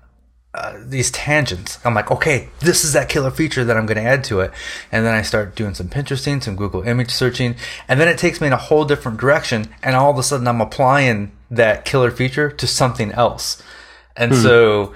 uh, 0.51 0.79
these 0.83 1.11
tangents. 1.11 1.77
I'm 1.85 1.93
like, 1.93 2.09
okay, 2.09 2.49
this 2.59 2.83
is 2.83 2.93
that 2.93 3.07
killer 3.07 3.29
feature 3.29 3.63
that 3.63 3.77
I'm 3.77 3.85
going 3.85 4.03
to 4.03 4.03
add 4.03 4.23
to 4.25 4.39
it. 4.39 4.51
And 4.91 5.05
then 5.05 5.13
I 5.13 5.21
start 5.21 5.55
doing 5.55 5.75
some 5.75 5.89
Pinteresting, 5.89 6.41
some 6.41 6.55
Google 6.55 6.81
image 6.81 7.11
searching, 7.11 7.55
and 7.87 7.99
then 7.99 8.07
it 8.07 8.17
takes 8.17 8.41
me 8.41 8.47
in 8.47 8.53
a 8.53 8.57
whole 8.57 8.83
different 8.83 9.19
direction. 9.19 9.67
And 9.83 9.95
all 9.95 10.09
of 10.09 10.17
a 10.17 10.23
sudden, 10.23 10.47
I'm 10.47 10.59
applying 10.59 11.31
that 11.51 11.85
killer 11.85 12.11
feature 12.11 12.51
to 12.51 12.67
something 12.67 13.11
else. 13.11 13.61
And 14.15 14.31
hmm. 14.31 14.41
so, 14.41 14.93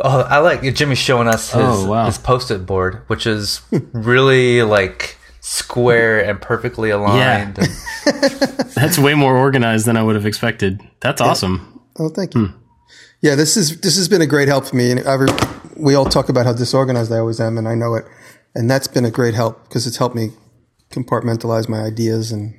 oh, 0.00 0.20
I 0.22 0.38
like 0.38 0.62
Jimmy's 0.74 0.98
showing 0.98 1.28
us 1.28 1.52
his, 1.52 1.62
Oh, 1.62 1.86
wow. 1.86 2.06
his 2.06 2.18
post-it 2.18 2.66
board, 2.66 3.02
which 3.06 3.26
is 3.26 3.60
really 3.92 4.62
like 4.62 5.16
square 5.40 6.24
and 6.24 6.40
perfectly 6.40 6.90
aligned. 6.90 7.58
And- 7.58 7.68
That's 8.74 8.98
way 8.98 9.14
more 9.14 9.36
organized 9.36 9.86
than 9.86 9.96
I 9.96 10.02
would 10.02 10.16
have 10.16 10.26
expected. 10.26 10.80
That's 11.00 11.20
awesome. 11.20 11.80
Oh, 11.98 12.08
thank 12.08 12.34
you. 12.34 12.46
Hmm. 12.46 12.58
Yeah, 13.22 13.34
this 13.34 13.56
is 13.56 13.80
this 13.80 13.96
has 13.96 14.08
been 14.08 14.20
a 14.20 14.26
great 14.26 14.48
help 14.48 14.66
for 14.66 14.76
me. 14.76 14.92
And 14.92 15.08
I 15.08 15.14
re- 15.14 15.28
we 15.76 15.94
all 15.94 16.04
talk 16.04 16.28
about 16.28 16.46
how 16.46 16.52
disorganized 16.52 17.10
I 17.10 17.18
always 17.18 17.40
am, 17.40 17.58
and 17.58 17.66
I 17.66 17.74
know 17.74 17.94
it. 17.94 18.04
And 18.54 18.70
that's 18.70 18.86
been 18.86 19.04
a 19.04 19.10
great 19.10 19.34
help 19.34 19.64
because 19.64 19.86
it's 19.86 19.96
helped 19.96 20.14
me 20.14 20.30
compartmentalize 20.90 21.68
my 21.68 21.80
ideas 21.80 22.32
and 22.32 22.54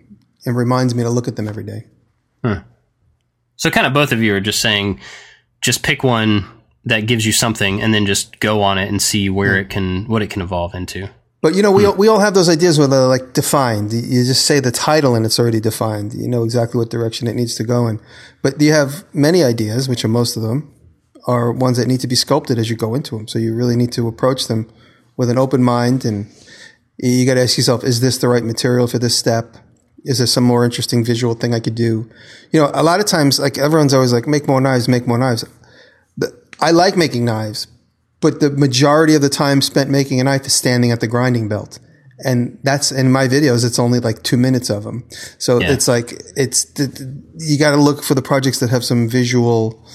it 0.46 0.52
reminds 0.52 0.94
me 0.94 1.04
to 1.04 1.10
look 1.10 1.28
at 1.28 1.36
them 1.36 1.48
every 1.48 1.64
day. 1.64 1.86
Hmm. 2.44 2.60
So, 3.58 3.70
kind 3.70 3.86
of 3.86 3.94
both 3.94 4.12
of 4.12 4.22
you 4.22 4.34
are 4.36 4.40
just 4.40 4.62
saying, 4.62 5.00
just 5.62 5.84
pick 5.84 6.04
one 6.04 6.46
that 6.86 7.02
gives 7.02 7.26
you 7.26 7.34
something, 7.34 7.82
and 7.82 7.94
then 7.94 8.06
just 8.06 8.40
go 8.40 8.62
on 8.62 8.78
it 8.78 8.88
and 8.88 9.02
see 9.02 9.30
where 9.30 9.56
hmm. 9.56 9.62
it 9.62 9.70
can, 9.70 10.06
what 10.06 10.22
it 10.22 10.30
can 10.30 10.42
evolve 10.42 10.74
into. 10.74 11.10
But 11.42 11.54
you 11.56 11.62
know, 11.62 11.72
we 11.72 11.84
hmm. 11.84 11.90
all, 11.90 11.96
we 11.96 12.08
all 12.08 12.20
have 12.20 12.34
those 12.34 12.50
ideas 12.50 12.80
where 12.80 12.88
they're 12.88 13.08
like 13.08 13.34
defined. 13.34 13.94
You 13.94 14.24
just 14.24 14.46
say 14.46 14.60
the 14.60 14.72
title 14.72 15.16
and 15.16 15.26
it's 15.26 15.40
already 15.40 15.60
defined. 15.60 16.14
You 16.14 16.28
know 16.28 16.44
exactly 16.44 16.80
what 16.80 16.90
direction 16.90 17.28
it 17.28 17.36
needs 17.36 17.56
to 17.56 17.64
go 17.64 17.88
in. 17.88 18.00
But 18.42 18.62
you 18.62 18.72
have 18.74 19.04
many 19.14 19.44
ideas, 19.44 19.90
which 19.90 20.04
are 20.06 20.10
most 20.10 20.36
of 20.36 20.44
them, 20.44 20.74
are 21.28 21.52
ones 21.52 21.78
that 21.78 21.88
need 21.88 22.00
to 22.00 22.08
be 22.08 22.16
sculpted 22.16 22.58
as 22.58 22.70
you 22.70 22.76
go 22.76 22.96
into 22.96 23.18
them. 23.18 23.28
So 23.28 23.38
you 23.38 23.54
really 23.54 23.76
need 23.76 23.92
to 23.94 24.08
approach 24.08 24.48
them 24.48 24.70
with 25.18 25.30
an 25.30 25.38
open 25.38 25.64
mind, 25.64 26.06
and 26.06 26.28
you 26.98 27.26
got 27.26 27.36
to 27.36 27.42
ask 27.42 27.58
yourself: 27.58 27.84
Is 27.84 28.02
this 28.02 28.18
the 28.18 28.28
right 28.28 28.44
material 28.44 28.88
for 28.88 29.00
this 29.00 29.18
step? 29.18 29.58
Is 30.06 30.18
there 30.20 30.28
some 30.28 30.44
more 30.44 30.64
interesting 30.64 31.04
visual 31.04 31.34
thing 31.34 31.54
I 31.54 31.60
could 31.60 31.76
do? 31.76 32.10
You 32.52 32.62
know, 32.62 32.72
a 32.74 32.84
lot 32.84 33.00
of 33.00 33.06
times, 33.06 33.40
like 33.40 33.58
everyone's 33.58 33.94
always 33.94 34.14
like, 34.14 34.28
"Make 34.28 34.48
more 34.48 34.62
knives, 34.62 34.88
make 34.88 35.08
more 35.08 35.18
knives." 35.18 35.44
But 36.18 36.30
I 36.60 36.72
like 36.72 36.96
making 36.96 37.26
knives, 37.26 37.68
but 38.22 38.40
the 38.40 38.50
majority 38.50 39.16
of 39.16 39.22
the 39.22 39.30
time 39.30 39.62
spent 39.62 39.90
making 39.90 40.20
a 40.22 40.24
knife 40.24 40.46
is 40.46 40.54
standing 40.54 40.92
at 40.92 41.00
the 41.00 41.08
grinding 41.08 41.48
belt. 41.50 41.80
And 42.26 42.58
that's 42.64 42.92
in 42.92 43.12
my 43.12 43.28
videos, 43.28 43.64
it's 43.64 43.78
only 43.78 44.00
like 44.00 44.24
two 44.24 44.38
minutes 44.38 44.72
of 44.72 44.84
them. 44.84 45.04
So 45.38 45.60
Yeah. 45.62 45.72
it's 45.74 45.88
like, 45.88 46.14
it's, 46.36 46.66
you 47.38 47.60
got 47.60 47.72
to 47.72 47.78
look 47.78 48.02
for 48.02 48.16
the 48.16 48.24
projects 48.24 48.60
that 48.60 48.72
have 48.72 48.84
some 48.84 49.08
visual 49.08 49.86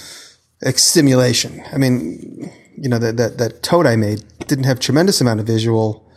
stimulation. 0.76 1.62
I 1.72 1.78
mean, 1.78 2.50
you 2.76 2.88
know, 2.88 2.98
that, 2.98 3.16
that, 3.16 3.38
that 3.38 3.62
toad 3.62 3.86
I 3.86 3.96
made 3.96 4.22
didn't 4.46 4.64
have 4.64 4.78
tremendous 4.78 5.20
amount 5.20 5.40
of 5.40 5.46
visual, 5.46 6.08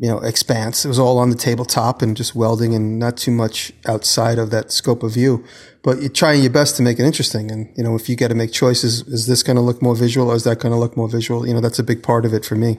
you 0.00 0.08
know, 0.08 0.18
expanse. 0.20 0.86
It 0.86 0.88
was 0.88 0.98
all 0.98 1.18
on 1.18 1.28
the 1.28 1.36
tabletop 1.36 2.00
and 2.00 2.16
just 2.16 2.34
welding 2.34 2.74
and 2.74 2.98
not 2.98 3.18
too 3.18 3.30
much 3.30 3.70
outside 3.86 4.38
of 4.38 4.50
that 4.50 4.72
scope 4.72 5.02
of 5.02 5.12
view. 5.12 5.44
But 5.82 6.00
you're 6.00 6.08
trying 6.08 6.40
your 6.40 6.50
best 6.50 6.76
to 6.76 6.82
make 6.82 6.98
it 6.98 7.04
interesting. 7.04 7.50
And, 7.50 7.70
you 7.76 7.84
know, 7.84 7.94
if 7.96 8.08
you 8.08 8.16
got 8.16 8.28
to 8.28 8.34
make 8.34 8.50
choices, 8.50 9.02
is 9.02 9.26
this 9.26 9.42
going 9.42 9.56
to 9.56 9.62
look 9.62 9.82
more 9.82 9.94
visual 9.94 10.30
or 10.30 10.34
is 10.34 10.44
that 10.44 10.58
going 10.58 10.72
to 10.72 10.78
look 10.78 10.96
more 10.96 11.06
visual? 11.06 11.46
You 11.46 11.52
know, 11.52 11.60
that's 11.60 11.78
a 11.78 11.82
big 11.82 12.02
part 12.02 12.24
of 12.24 12.32
it 12.32 12.46
for 12.46 12.54
me. 12.54 12.78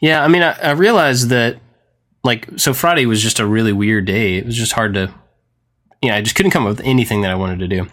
Yeah, 0.00 0.24
I 0.24 0.28
mean, 0.28 0.42
I, 0.42 0.52
I 0.52 0.70
realized 0.70 1.28
that, 1.28 1.58
like, 2.22 2.48
so 2.56 2.72
Friday 2.72 3.04
was 3.04 3.22
just 3.22 3.38
a 3.38 3.46
really 3.46 3.74
weird 3.74 4.06
day. 4.06 4.38
It 4.38 4.46
was 4.46 4.56
just 4.56 4.72
hard 4.72 4.94
to, 4.94 5.12
you 6.00 6.08
know, 6.08 6.16
I 6.16 6.22
just 6.22 6.34
couldn't 6.34 6.52
come 6.52 6.64
up 6.64 6.78
with 6.78 6.86
anything 6.86 7.20
that 7.20 7.30
I 7.30 7.34
wanted 7.34 7.58
to 7.58 7.68
do. 7.68 7.88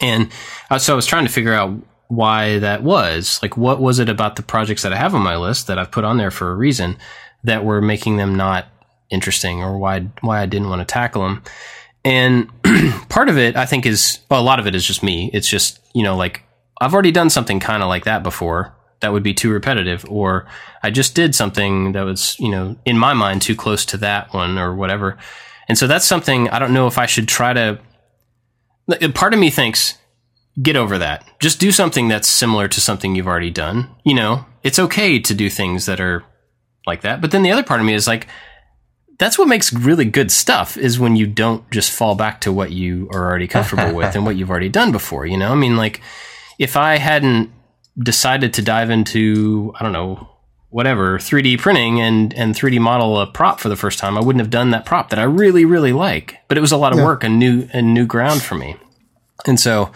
And 0.00 0.30
uh, 0.70 0.78
so 0.78 0.94
I 0.94 0.96
was 0.96 1.04
trying 1.04 1.26
to 1.26 1.32
figure 1.32 1.52
out 1.52 1.74
why 2.08 2.58
that 2.58 2.82
was. 2.82 3.38
Like, 3.42 3.56
what 3.56 3.80
was 3.80 3.98
it 3.98 4.08
about 4.08 4.36
the 4.36 4.42
projects 4.42 4.82
that 4.82 4.92
I 4.92 4.96
have 4.96 5.14
on 5.14 5.22
my 5.22 5.36
list 5.36 5.66
that 5.66 5.78
I've 5.78 5.90
put 5.90 6.04
on 6.04 6.16
there 6.16 6.30
for 6.30 6.50
a 6.50 6.56
reason 6.56 6.96
that 7.44 7.64
were 7.64 7.80
making 7.80 8.16
them 8.16 8.34
not 8.34 8.66
interesting 9.10 9.62
or 9.62 9.78
why, 9.78 10.00
why 10.20 10.40
I 10.40 10.46
didn't 10.46 10.70
want 10.70 10.80
to 10.80 10.92
tackle 10.92 11.22
them? 11.22 11.42
And 12.04 12.48
part 13.08 13.28
of 13.28 13.38
it, 13.38 13.56
I 13.56 13.66
think, 13.66 13.86
is, 13.86 14.20
well, 14.30 14.40
a 14.40 14.42
lot 14.42 14.58
of 14.58 14.66
it 14.66 14.74
is 14.74 14.86
just 14.86 15.02
me. 15.02 15.30
It's 15.32 15.48
just, 15.48 15.80
you 15.94 16.02
know, 16.02 16.16
like, 16.16 16.42
I've 16.80 16.94
already 16.94 17.12
done 17.12 17.30
something 17.30 17.60
kind 17.60 17.82
of 17.82 17.88
like 17.88 18.04
that 18.04 18.22
before 18.22 18.74
that 19.00 19.12
would 19.12 19.22
be 19.22 19.34
too 19.34 19.50
repetitive 19.50 20.04
or 20.08 20.46
I 20.82 20.90
just 20.90 21.14
did 21.14 21.34
something 21.34 21.92
that 21.92 22.02
was, 22.02 22.38
you 22.38 22.48
know, 22.48 22.76
in 22.84 22.98
my 22.98 23.14
mind 23.14 23.42
too 23.42 23.54
close 23.54 23.84
to 23.86 23.96
that 23.98 24.32
one 24.32 24.58
or 24.58 24.74
whatever. 24.74 25.18
And 25.68 25.76
so 25.76 25.86
that's 25.86 26.04
something 26.04 26.48
I 26.48 26.58
don't 26.58 26.72
know 26.72 26.86
if 26.86 26.98
I 26.98 27.06
should 27.06 27.28
try 27.28 27.52
to 27.52 27.80
part 29.14 29.34
of 29.34 29.40
me 29.40 29.50
thinks 29.50 29.98
get 30.60 30.76
over 30.76 30.98
that. 30.98 31.24
Just 31.40 31.60
do 31.60 31.70
something 31.72 32.08
that's 32.08 32.28
similar 32.28 32.68
to 32.68 32.80
something 32.80 33.14
you've 33.14 33.28
already 33.28 33.50
done. 33.50 33.88
You 34.04 34.14
know, 34.14 34.44
it's 34.62 34.78
okay 34.78 35.18
to 35.18 35.34
do 35.34 35.48
things 35.48 35.86
that 35.86 36.00
are 36.00 36.24
like 36.86 37.02
that. 37.02 37.20
But 37.20 37.30
then 37.30 37.42
the 37.42 37.52
other 37.52 37.62
part 37.62 37.80
of 37.80 37.86
me 37.86 37.94
is 37.94 38.06
like 38.06 38.26
that's 39.18 39.38
what 39.38 39.48
makes 39.48 39.72
really 39.72 40.04
good 40.04 40.30
stuff 40.30 40.76
is 40.76 40.98
when 40.98 41.16
you 41.16 41.26
don't 41.26 41.68
just 41.70 41.90
fall 41.90 42.14
back 42.14 42.40
to 42.42 42.52
what 42.52 42.70
you 42.70 43.08
are 43.12 43.26
already 43.26 43.48
comfortable 43.48 43.92
with 43.94 44.14
and 44.14 44.24
what 44.24 44.36
you've 44.36 44.50
already 44.50 44.68
done 44.68 44.92
before, 44.92 45.26
you 45.26 45.36
know? 45.36 45.50
I 45.50 45.56
mean 45.56 45.76
like 45.76 46.00
if 46.58 46.76
I 46.76 46.98
hadn't 46.98 47.50
decided 47.98 48.54
to 48.54 48.62
dive 48.62 48.90
into 48.90 49.72
I 49.78 49.82
don't 49.82 49.92
know 49.92 50.28
whatever 50.70 51.18
3D 51.18 51.58
printing 51.58 52.00
and 52.00 52.32
and 52.34 52.54
3D 52.54 52.80
model 52.80 53.20
a 53.20 53.26
prop 53.26 53.60
for 53.60 53.68
the 53.68 53.76
first 53.76 53.98
time, 53.98 54.16
I 54.16 54.20
wouldn't 54.20 54.40
have 54.40 54.50
done 54.50 54.70
that 54.70 54.86
prop 54.86 55.10
that 55.10 55.18
I 55.18 55.24
really 55.24 55.64
really 55.64 55.92
like. 55.92 56.38
But 56.48 56.58
it 56.58 56.62
was 56.62 56.72
a 56.72 56.76
lot 56.76 56.92
of 56.92 56.98
work 56.98 57.22
and 57.24 57.38
new 57.38 57.68
and 57.72 57.92
new 57.94 58.06
ground 58.06 58.42
for 58.42 58.54
me. 58.54 58.76
And 59.46 59.58
so 59.58 59.90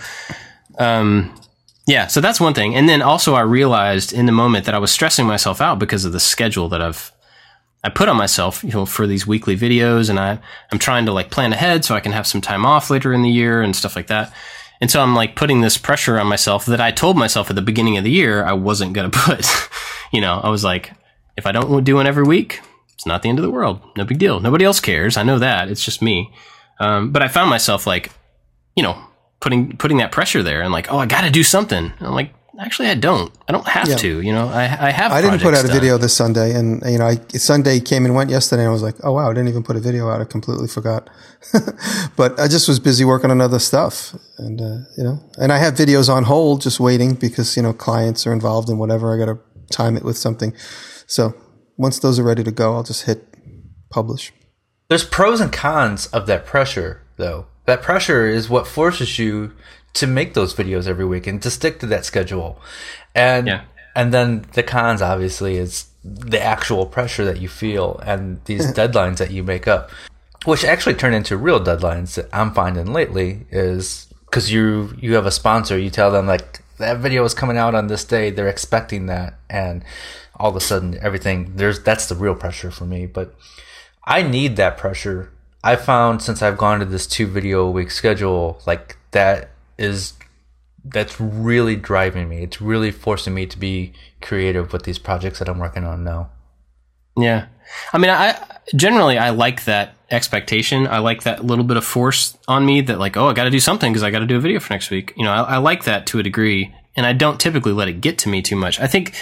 um 0.79 1.35
yeah, 1.87 2.07
so 2.07 2.21
that's 2.21 2.41
one 2.41 2.55
thing. 2.55 2.77
And 2.77 2.89
then 2.89 3.03
also 3.03 3.35
I 3.35 3.41
realized 3.41 4.13
in 4.13 4.27
the 4.27 4.33
moment 4.33 4.67
that 4.67 4.75
I 4.75 4.79
was 4.79 4.93
stressing 4.93 5.27
myself 5.27 5.61
out 5.61 5.81
because 5.81 6.05
of 6.05 6.13
the 6.13 6.21
schedule 6.21 6.69
that 6.69 6.81
I've 6.81 7.13
I 7.85 7.89
put 7.89 8.09
on 8.09 8.17
myself, 8.17 8.63
you 8.63 8.71
know, 8.71 8.87
for 8.87 9.09
these 9.09 9.27
weekly 9.27 9.57
videos 9.57 10.09
and 10.09 10.19
I 10.19 10.39
I'm 10.71 10.79
trying 10.79 11.07
to 11.07 11.13
like 11.13 11.31
plan 11.31 11.53
ahead 11.53 11.85
so 11.85 11.95
I 11.95 12.01
can 12.01 12.13
have 12.13 12.27
some 12.27 12.41
time 12.41 12.65
off 12.65 12.91
later 12.91 13.13
in 13.13 13.23
the 13.23 13.31
year 13.31 13.63
and 13.63 13.75
stuff 13.75 13.97
like 13.97 14.07
that. 14.07 14.33
And 14.81 14.91
so 14.91 15.01
I'm 15.01 15.15
like 15.15 15.37
putting 15.37 15.61
this 15.61 15.79
pressure 15.79 16.19
on 16.19 16.27
myself 16.27 16.67
that 16.67 16.81
I 16.81 16.91
told 16.91 17.17
myself 17.17 17.51
at 17.51 17.57
the 17.57 17.63
beginning 17.63 17.99
of 17.99 18.05
the 18.05 18.11
year 18.11 18.45
I 18.45 18.53
wasn't 18.53 18.93
going 18.93 19.11
to 19.13 19.19
put. 19.19 19.47
you 20.13 20.21
know, 20.21 20.41
I 20.43 20.49
was 20.49 20.65
like, 20.65 20.93
if 21.37 21.47
I 21.47 21.53
don't 21.53 21.85
do 21.85 21.97
one 21.97 22.07
every 22.07 22.25
week, 22.25 22.61
it's 22.95 23.07
not 23.07 23.23
the 23.23 23.29
end 23.29 23.39
of 23.39 23.45
the 23.45 23.51
world. 23.51 23.81
No 23.97 24.05
big 24.05 24.19
deal. 24.19 24.41
Nobody 24.41 24.65
else 24.65 24.81
cares. 24.81 25.17
I 25.17 25.23
know 25.23 25.39
that. 25.39 25.69
It's 25.69 25.85
just 25.85 26.03
me. 26.03 26.33
Um, 26.79 27.11
but 27.11 27.23
I 27.23 27.29
found 27.29 27.51
myself 27.51 27.87
like, 27.87 28.11
you 28.77 28.83
know, 28.83 29.01
putting 29.43 29.77
putting 29.77 29.99
that 29.99 30.11
pressure 30.13 30.43
there 30.43 30.63
and 30.63 30.73
like, 30.73 30.91
oh, 30.91 30.97
I 30.99 31.05
got 31.07 31.23
to 31.23 31.31
do 31.31 31.43
something. 31.43 31.93
And 31.99 32.07
I'm 32.07 32.15
like, 32.15 32.33
actually, 32.59 32.89
I 32.89 32.95
don't. 32.95 33.31
I 33.49 33.53
don't 33.53 33.67
have 33.67 33.89
Yeah. 33.89 33.97
to. 33.97 34.21
You 34.23 34.33
know, 34.33 34.49
I 34.49 34.63
I 34.63 34.91
have. 34.91 35.13
I 35.13 35.21
didn't 35.21 35.41
put 35.41 35.53
projects 35.53 35.59
out 35.59 35.65
a 35.65 35.69
done. 35.69 35.77
video 35.81 35.99
this 35.99 36.17
Sunday, 36.17 36.55
and 36.55 36.81
you 36.87 36.99
know, 36.99 37.07
I, 37.07 37.17
Sunday 37.37 37.81
came 37.81 38.07
and 38.07 38.15
went 38.15 38.31
yesterday, 38.31 38.63
and 38.63 38.71
I 38.71 38.73
was 38.73 38.83
like, 38.83 38.95
"Oh 39.03 39.13
wow, 39.13 39.29
I 39.31 39.35
didn't 39.35 39.49
even 39.49 39.63
put 39.65 39.77
a 39.77 39.81
video 39.81 40.09
out. 40.09 40.21
I 40.21 40.25
completely 40.25 40.69
forgot." 40.69 41.11
but 42.17 42.39
I 42.39 42.49
just 42.49 42.69
was 42.69 42.79
busy 42.79 43.05
working 43.05 43.31
on 43.31 43.41
other 43.41 43.59
stuff, 43.59 44.15
and 44.39 44.61
uh, 44.61 44.79
you 44.97 45.05
know, 45.05 45.19
and 45.39 45.53
I 45.53 45.59
have 45.59 45.75
videos 45.75 46.09
on 46.09 46.25
hold, 46.25 46.63
just 46.63 46.81
waiting 46.81 47.15
because 47.15 47.57
you 47.57 47.63
know 47.63 47.73
clients 47.73 48.27
are 48.27 48.33
involved 48.33 48.69
in 48.71 48.79
whatever. 48.79 49.13
I 49.15 49.19
got 49.25 49.33
to 49.33 49.39
time 49.71 49.97
it 49.97 50.05
with 50.05 50.17
something. 50.17 50.55
So 51.07 51.35
once 51.77 51.99
those 51.99 52.19
are 52.19 52.23
ready 52.23 52.45
to 52.45 52.51
go, 52.53 52.75
I'll 52.75 52.83
just 52.83 53.03
hit 53.05 53.27
publish. 53.91 54.33
There's 54.89 55.05
pros 55.05 55.41
and 55.41 55.51
cons 55.53 56.07
of 56.09 56.27
that 56.27 56.45
pressure, 56.47 57.01
though. 57.17 57.47
That 57.67 57.83
pressure 57.83 58.27
is 58.27 58.49
what 58.49 58.67
forces 58.67 59.19
you 59.19 59.53
to 59.95 60.07
make 60.07 60.35
those 60.35 60.55
videos 60.55 60.87
every 60.87 61.05
week 61.05 61.27
and 61.27 61.41
to 61.43 61.51
stick 61.51 61.79
to 61.81 61.87
that 61.87 62.05
schedule. 62.05 62.61
And 63.15 63.47
Yeah. 63.47 63.61
and 63.95 64.13
then 64.13 64.47
the 64.55 64.63
cons 64.63 65.03
obviously 65.03 65.57
is 65.59 65.87
the 66.03 66.41
actual 66.43 66.87
pressure 66.87 67.25
that 67.25 67.39
you 67.41 67.49
feel 67.49 68.01
and 68.05 68.41
these 68.47 68.73
deadlines 68.81 69.19
that 69.19 69.31
you 69.31 69.43
make 69.43 69.69
up, 69.69 69.91
which 70.45 70.65
actually 70.65 70.95
turn 70.95 71.15
into 71.15 71.37
real 71.37 71.61
deadlines 71.61 72.15
that 72.15 72.29
I'm 72.33 72.53
finding 72.53 72.93
lately 72.93 73.47
is 73.51 74.09
because 74.27 74.51
you 74.51 74.97
you 74.99 75.15
have 75.15 75.27
a 75.27 75.31
sponsor, 75.31 75.79
you 75.79 75.91
tell 75.91 76.11
them 76.11 76.27
like 76.27 76.61
that 76.79 76.97
video 76.99 77.23
is 77.25 77.35
coming 77.35 77.59
out 77.59 77.75
on 77.75 77.87
this 77.87 78.03
day, 78.05 78.31
they're 78.31 78.49
expecting 78.49 79.07
that, 79.07 79.35
and 79.49 79.85
all 80.41 80.51
of 80.51 80.57
a 80.57 80.61
sudden 80.61 80.99
everything 81.03 81.53
there's 81.57 81.81
that's 81.83 82.07
the 82.07 82.15
real 82.17 82.35
pressure 82.35 82.71
for 82.71 82.85
me, 82.87 83.07
but. 83.07 83.35
I 84.05 84.23
need 84.23 84.57
that 84.57 84.79
pressure. 84.79 85.31
I 85.65 85.77
found 85.77 86.23
since 86.23 86.43
I've 86.43 86.59
gone 86.59 86.81
to 86.81 86.85
this 86.85 87.07
two 87.07 87.27
video 87.27 87.67
a 87.67 87.71
week 87.71 87.91
schedule, 87.91 88.61
like 88.67 88.97
that 89.13 89.51
is 89.79 90.15
that's 90.85 91.21
really 91.21 91.77
driving 91.77 92.29
me. 92.29 92.43
It's 92.43 92.61
really 92.61 92.91
forcing 92.91 93.35
me 93.35 93.47
to 93.47 93.59
be 93.59 93.93
creative 94.21 94.73
with 94.73 94.83
these 94.83 94.99
projects 94.99 95.39
that 95.39 95.49
I'm 95.49 95.59
working 95.59 95.85
on 95.85 96.03
now. 96.03 96.31
Yeah. 97.17 97.47
I 97.93 97.99
mean, 97.99 98.11
I 98.11 98.39
generally 98.75 99.19
I 99.19 99.31
like 99.31 99.65
that 99.65 99.95
expectation. 100.11 100.87
I 100.87 100.99
like 100.99 101.23
that 101.23 101.45
little 101.45 101.65
bit 101.65 101.77
of 101.77 101.85
force 101.85 102.37
on 102.49 102.67
me 102.67 102.81
that 102.83 102.99
like, 102.99 103.17
oh, 103.17 103.29
I 103.29 103.33
got 103.33 103.45
to 103.45 103.51
do 103.51 103.61
something 103.61 103.93
because 103.93 104.03
I 104.03 104.11
got 104.11 104.21
to 104.21 104.27
do 104.27 104.37
a 104.37 104.41
video 104.41 104.61
for 104.61 104.73
next 104.73 104.91
week. 104.91 105.13
You 105.17 105.25
know, 105.25 105.33
I, 105.33 105.55
I 105.55 105.57
like 105.59 105.85
that 105.85 106.07
to 106.09 106.19
a 106.19 106.23
degree, 106.23 106.75
and 106.97 107.07
I 107.07 107.13
don't 107.13 107.41
typically 107.41 107.73
let 107.73 107.89
it 107.89 108.01
get 108.01 108.19
to 108.19 108.29
me 108.29 108.43
too 108.43 108.57
much. 108.57 108.81
I 108.81 108.87
think 108.87 109.15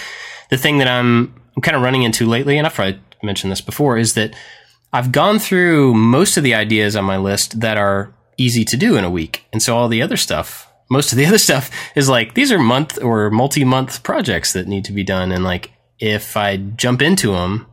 the 0.49 0.57
thing 0.57 0.79
that 0.79 0.89
I'm, 0.89 1.35
I'm 1.55 1.63
kind 1.63 1.77
of 1.77 1.83
running 1.83 2.03
into 2.03 2.27
lately, 2.27 2.59
and 2.59 2.67
I've 2.67 2.75
probably 2.75 3.01
mentioned 3.23 3.53
this 3.53 3.61
before, 3.61 3.99
is 3.99 4.15
that 4.15 4.35
I've 4.93 5.13
gone 5.13 5.39
through 5.39 5.95
most 5.95 6.37
of 6.37 6.43
the 6.43 6.55
ideas 6.55 6.97
on 6.97 7.05
my 7.05 7.17
list 7.17 7.61
that 7.61 7.77
are 7.77 8.13
easy 8.37 8.65
to 8.65 8.77
do 8.77 8.97
in 8.97 9.05
a 9.05 9.11
week, 9.11 9.45
and 9.53 9.63
so 9.63 9.77
all 9.77 9.89
the 9.89 10.03
other 10.03 10.17
stuff. 10.17 10.69
Most 10.89 11.13
of 11.13 11.19
the 11.19 11.27
other 11.31 11.39
stuff 11.39 11.71
is 11.95 12.09
like 12.09 12.35
these 12.35 12.51
are 12.51 12.59
month 12.59 13.03
or 13.03 13.31
multi-month 13.31 14.03
projects 14.03 14.53
that 14.53 14.67
need 14.67 14.85
to 14.87 14.93
be 14.93 15.05
done, 15.05 15.31
and 15.31 15.45
like 15.45 15.73
if 15.99 16.37
I 16.37 16.57
jump 16.57 17.03
into 17.03 17.33
them, 17.33 17.67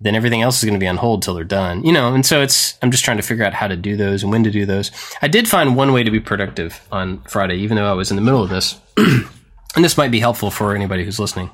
then 0.00 0.14
everything 0.14 0.42
else 0.42 0.58
is 0.58 0.64
going 0.64 0.78
to 0.78 0.80
be 0.80 0.86
on 0.86 0.98
hold 0.98 1.22
till 1.22 1.34
they're 1.34 1.44
done. 1.44 1.84
You 1.84 1.92
know, 1.92 2.14
and 2.14 2.24
so 2.24 2.40
it's 2.40 2.78
I'm 2.82 2.92
just 2.92 3.04
trying 3.04 3.16
to 3.16 3.22
figure 3.22 3.44
out 3.44 3.54
how 3.54 3.66
to 3.66 3.76
do 3.76 3.96
those 3.96 4.22
and 4.22 4.30
when 4.30 4.44
to 4.44 4.50
do 4.50 4.64
those. 4.64 4.92
I 5.20 5.28
did 5.28 5.48
find 5.48 5.76
one 5.76 5.92
way 5.92 6.04
to 6.04 6.10
be 6.10 6.20
productive 6.20 6.80
on 6.92 7.22
Friday, 7.22 7.56
even 7.56 7.76
though 7.76 7.90
I 7.90 7.94
was 7.94 8.10
in 8.10 8.16
the 8.16 8.22
middle 8.22 8.44
of 8.44 8.50
this, 8.50 8.78
and 8.96 9.84
this 9.84 9.96
might 9.96 10.12
be 10.12 10.20
helpful 10.20 10.52
for 10.52 10.76
anybody 10.76 11.04
who's 11.04 11.18
listening. 11.18 11.50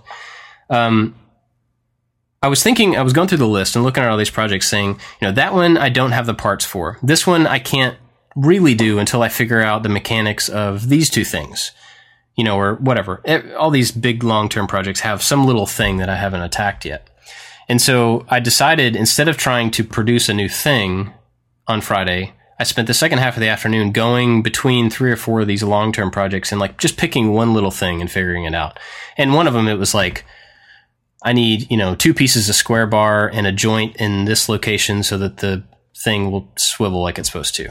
Um, 0.69 1.15
I 2.45 2.49
was 2.49 2.63
thinking, 2.63 2.97
I 2.97 3.03
was 3.03 3.15
going 3.15 3.27
through 3.27 3.39
the 3.39 3.49
list 3.49 3.75
and 3.75 3.85
looking 3.85 4.03
at 4.03 4.11
all 4.11 4.19
these 4.19 4.31
projects, 4.31 4.69
saying, 4.69 5.01
you 5.21 5.29
know, 5.29 5.33
that 5.33 5.55
one 5.55 5.79
I 5.79 5.89
don't 5.89 6.13
have 6.13 6.27
the 6.27 6.35
parts 6.35 6.65
for. 6.65 6.99
This 7.03 7.27
one 7.27 7.47
I 7.47 7.59
can't 7.59 7.97
really 8.37 8.75
do 8.75 8.99
until 8.99 9.23
I 9.23 9.29
figure 9.29 9.63
out 9.63 9.83
the 9.83 9.89
mechanics 9.89 10.49
of 10.49 10.89
these 10.89 11.09
two 11.09 11.25
things 11.25 11.73
you 12.37 12.45
know, 12.45 12.57
or 12.57 12.75
whatever. 12.75 13.23
All 13.57 13.71
these 13.71 13.93
big 13.93 14.25
long 14.25 14.49
term 14.49 14.67
projects 14.67 15.01
have 15.01 15.23
some 15.23 15.47
little 15.47 15.67
thing 15.67 15.99
that 15.99 16.09
I 16.09 16.17
haven't 16.17 16.43
attacked 16.43 16.85
yet. 16.85 17.09
And 17.69 17.81
so 17.81 18.27
I 18.29 18.41
decided 18.41 18.97
instead 18.97 19.29
of 19.29 19.37
trying 19.37 19.71
to 19.73 19.85
produce 19.85 20.29
a 20.29 20.35
new 20.35 20.49
thing 20.49 21.13
on 21.67 21.81
Friday, 21.81 22.35
I 22.59 22.65
spent 22.65 22.87
the 22.87 22.95
second 22.95 23.19
half 23.19 23.37
of 23.37 23.41
the 23.41 23.49
afternoon 23.49 23.93
going 23.93 24.43
between 24.43 24.91
three 24.91 25.11
or 25.11 25.17
four 25.17 25.41
of 25.41 25.47
these 25.47 25.63
long 25.63 25.93
term 25.93 26.11
projects 26.11 26.53
and 26.53 26.61
like 26.61 26.79
just 26.79 26.97
picking 26.97 27.33
one 27.33 27.55
little 27.55 27.71
thing 27.71 28.01
and 28.01 28.11
figuring 28.11 28.45
it 28.45 28.55
out. 28.55 28.79
And 29.17 29.35
one 29.35 29.47
of 29.47 29.55
them, 29.55 29.69
it 29.69 29.79
was 29.79 29.95
like, 29.95 30.25
I 31.25 31.33
need, 31.33 31.71
you 31.71 31.77
know, 31.77 31.95
two 31.95 32.13
pieces 32.13 32.49
of 32.49 32.55
square 32.55 32.87
bar 32.87 33.31
and 33.33 33.47
a 33.47 33.53
joint 33.53 33.97
in 33.97 34.27
this 34.27 34.49
location 34.49 35.03
so 35.03 35.17
that 35.19 35.39
the 35.39 35.65
thing 35.97 36.31
will 36.31 36.53
swivel 36.57 37.03
like 37.03 37.19
it's 37.19 37.29
supposed 37.29 37.55
to. 37.57 37.71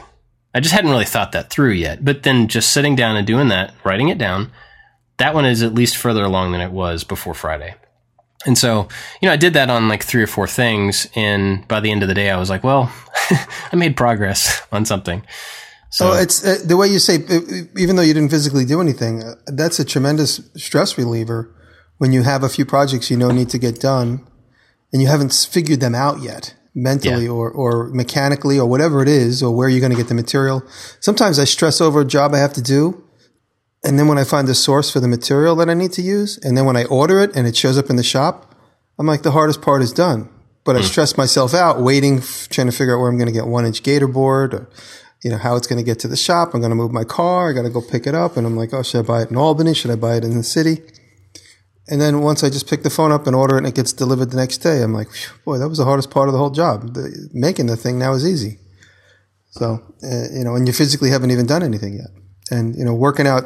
I 0.56 0.60
just 0.60 0.74
hadn't 0.74 0.90
really 0.90 1.06
thought 1.06 1.32
that 1.34 1.50
through 1.50 1.72
yet. 1.72 2.04
But 2.04 2.24
then 2.24 2.48
just 2.48 2.74
sitting 2.74 2.96
down 2.96 3.16
and 3.16 3.26
doing 3.26 3.50
that, 3.50 3.74
writing 3.84 4.10
it 4.10 4.18
down, 4.18 4.52
that 5.18 5.36
one 5.36 5.46
is 5.46 5.62
at 5.62 5.74
least 5.74 5.98
further 5.98 6.24
along 6.24 6.52
than 6.52 6.62
it 6.62 6.72
was 6.72 7.04
before 7.04 7.36
Friday. 7.36 7.76
And 8.46 8.58
so, 8.58 8.88
you 9.22 9.28
know, 9.28 9.34
I 9.34 9.38
did 9.38 9.54
that 9.54 9.70
on 9.70 9.88
like 9.88 10.04
three 10.04 10.22
or 10.22 10.28
four 10.28 10.48
things. 10.48 11.08
And 11.16 11.68
by 11.68 11.80
the 11.80 11.92
end 11.92 12.02
of 12.02 12.10
the 12.10 12.16
day, 12.16 12.30
I 12.30 12.38
was 12.38 12.50
like, 12.50 12.64
well, 12.64 12.92
I 13.72 13.76
made 13.76 13.96
progress 13.96 14.62
on 14.72 14.86
something. 14.86 15.24
So 15.92 16.14
So 16.14 16.20
it's 16.20 16.46
uh, 16.46 16.58
the 16.66 16.76
way 16.76 16.88
you 16.88 17.00
say, 17.00 17.20
even 17.78 17.96
though 17.96 18.02
you 18.02 18.16
didn't 18.16 18.32
physically 18.32 18.66
do 18.66 18.82
anything, 18.82 19.22
uh, 19.22 19.36
that's 19.46 19.80
a 19.80 19.86
tremendous 19.86 20.42
stress 20.56 20.98
reliever 20.98 21.54
when 22.04 22.12
you 22.12 22.24
have 22.24 22.44
a 22.44 22.50
few 22.50 22.66
projects 22.66 23.10
you 23.10 23.16
know 23.16 23.32
need 23.32 23.48
to 23.48 23.58
get 23.58 23.80
done 23.80 24.20
and 24.92 25.02
you 25.02 25.08
haven't 25.08 25.34
figured 25.50 25.80
them 25.80 25.96
out 25.96 26.22
yet 26.22 26.54
mentally 26.76 27.28
Yeah. 27.28 27.30
or, 27.30 27.50
or 27.50 27.88
mechanically 28.02 28.60
or 28.60 28.68
whatever 28.68 29.02
it 29.02 29.08
is 29.08 29.42
or 29.42 29.56
where 29.56 29.70
you're 29.70 29.80
going 29.80 29.94
to 29.94 29.98
get 29.98 30.10
the 30.10 30.14
material. 30.14 30.64
Sometimes 31.00 31.40
I 31.40 31.46
stress 31.46 31.80
over 31.80 32.02
a 32.02 32.06
job 32.06 32.34
I 32.34 32.40
have 32.40 32.52
to 32.60 32.62
do. 32.62 33.02
And 33.86 33.98
then 33.98 34.10
when 34.10 34.18
I 34.18 34.26
find 34.26 34.50
the 34.50 34.54
source 34.68 34.92
for 34.92 35.00
the 35.00 35.08
material 35.08 35.56
that 35.56 35.70
I 35.70 35.76
need 35.76 35.94
to 35.94 36.02
use, 36.02 36.38
and 36.40 36.58
then 36.58 36.66
when 36.66 36.76
I 36.76 36.84
order 36.86 37.22
it 37.22 37.34
and 37.38 37.48
it 37.48 37.56
shows 37.56 37.78
up 37.78 37.90
in 37.90 37.96
the 37.96 38.04
shop, 38.04 38.54
I'm 39.00 39.08
like, 39.08 39.24
the 39.24 39.32
hardest 39.32 39.62
part 39.62 39.82
is 39.82 39.94
done. 39.94 40.28
But 40.66 40.76
I 40.76 40.80
hmm. 40.80 40.86
stress 40.86 41.16
myself 41.16 41.54
out 41.54 41.80
waiting, 41.80 42.22
trying 42.50 42.68
to 42.68 42.76
figure 42.76 42.98
out 42.98 43.00
where 43.00 43.10
I'm 43.10 43.18
going 43.18 43.32
to 43.32 43.40
get 43.40 43.48
one 43.48 43.66
inch 43.66 43.82
gator 43.82 44.10
board 44.10 44.54
or, 44.54 44.70
you 45.24 45.32
know, 45.32 45.38
how 45.38 45.56
it's 45.56 45.68
going 45.68 45.80
to 45.80 45.86
get 45.86 46.00
to 46.00 46.10
the 46.10 46.18
shop. 46.18 46.54
I'm 46.54 46.60
going 46.60 46.76
to 46.76 46.76
move 46.76 46.92
my 46.92 47.06
car. 47.06 47.50
I 47.50 47.54
got 47.54 47.64
to 47.64 47.70
go 47.70 47.82
pick 47.82 48.08
it 48.08 48.16
up. 48.16 48.36
And 48.36 48.46
I'm 48.46 48.58
like, 48.58 48.74
oh, 48.74 48.84
should 48.84 49.00
I 49.00 49.08
buy 49.08 49.22
it 49.22 49.32
in 49.32 49.38
Albany? 49.38 49.74
Should 49.74 49.92
I 49.92 49.96
buy 49.96 50.16
it 50.18 50.26
in 50.26 50.36
the 50.38 50.44
city? 50.44 50.82
And 51.90 52.00
then 52.00 52.22
once 52.22 52.44
I 52.44 52.50
just 52.50 52.70
pick 52.70 52.84
the 52.84 52.90
phone 52.90 53.12
up 53.12 53.28
and 53.28 53.36
order 53.36 53.56
it 53.56 53.60
and 53.60 53.68
it 53.68 53.76
gets 53.76 53.92
delivered 53.92 54.32
the 54.32 54.38
next 54.38 54.60
day, 54.60 54.82
I'm 54.82 54.94
like, 54.94 55.10
boy, 55.44 55.58
that 55.58 55.68
was 55.68 55.80
the 55.80 55.86
hardest 55.86 56.12
part 56.12 56.30
of 56.30 56.34
the 56.34 56.40
whole 56.40 56.50
job. 56.50 56.94
The, 56.94 57.30
making 57.34 57.66
the 57.66 57.76
thing 57.76 58.00
now 58.00 58.14
is 58.14 58.26
easy. 58.26 58.60
So, 59.52 59.84
uh, 60.04 60.32
you 60.32 60.44
know, 60.44 60.56
and 60.56 60.66
you 60.66 60.74
physically 60.74 61.10
haven't 61.10 61.32
even 61.32 61.46
done 61.46 61.62
anything 61.62 61.96
yet. 61.96 62.08
And, 62.50 62.76
you 62.76 62.86
know, 62.86 62.94
working 62.94 63.28
out, 63.28 63.44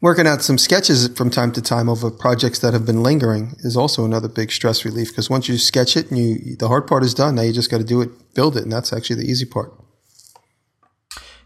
working 0.00 0.26
out 0.26 0.42
some 0.42 0.58
sketches 0.58 1.08
from 1.08 1.28
time 1.28 1.52
to 1.52 1.62
time 1.62 1.88
over 1.88 2.10
projects 2.10 2.60
that 2.60 2.72
have 2.72 2.86
been 2.86 3.02
lingering 3.02 3.56
is 3.58 3.76
also 3.76 4.04
another 4.04 4.28
big 4.28 4.52
stress 4.52 4.84
relief 4.84 5.08
because 5.08 5.28
once 5.28 5.48
you 5.48 5.58
sketch 5.58 5.96
it 5.96 6.10
and 6.10 6.18
you, 6.18 6.56
the 6.56 6.68
hard 6.68 6.86
part 6.86 7.02
is 7.02 7.14
done, 7.14 7.34
now 7.34 7.42
you 7.42 7.52
just 7.52 7.70
got 7.70 7.78
to 7.78 7.84
do 7.84 8.00
it, 8.00 8.34
build 8.34 8.56
it. 8.56 8.62
And 8.62 8.72
that's 8.72 8.92
actually 8.92 9.16
the 9.16 9.30
easy 9.30 9.44
part. 9.44 9.72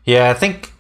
Yeah, 0.04 0.30
I 0.30 0.34
think 0.34 0.72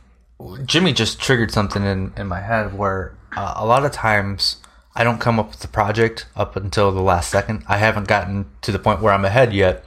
Jimmy 0.66 0.92
just 0.92 1.18
triggered 1.18 1.50
something 1.50 1.82
in, 1.82 2.12
in 2.16 2.26
my 2.26 2.40
head 2.40 2.76
where 2.76 3.16
uh, 3.36 3.54
a 3.56 3.66
lot 3.66 3.84
of 3.84 3.90
times 3.90 4.58
I 4.98 5.04
don't 5.04 5.20
come 5.20 5.38
up 5.38 5.50
with 5.50 5.60
the 5.60 5.68
project 5.68 6.26
up 6.34 6.56
until 6.56 6.90
the 6.90 7.02
last 7.02 7.30
second. 7.30 7.64
I 7.68 7.76
haven't 7.76 8.08
gotten 8.08 8.46
to 8.62 8.72
the 8.72 8.78
point 8.78 9.02
where 9.02 9.12
I'm 9.12 9.26
ahead 9.26 9.52
yet. 9.52 9.84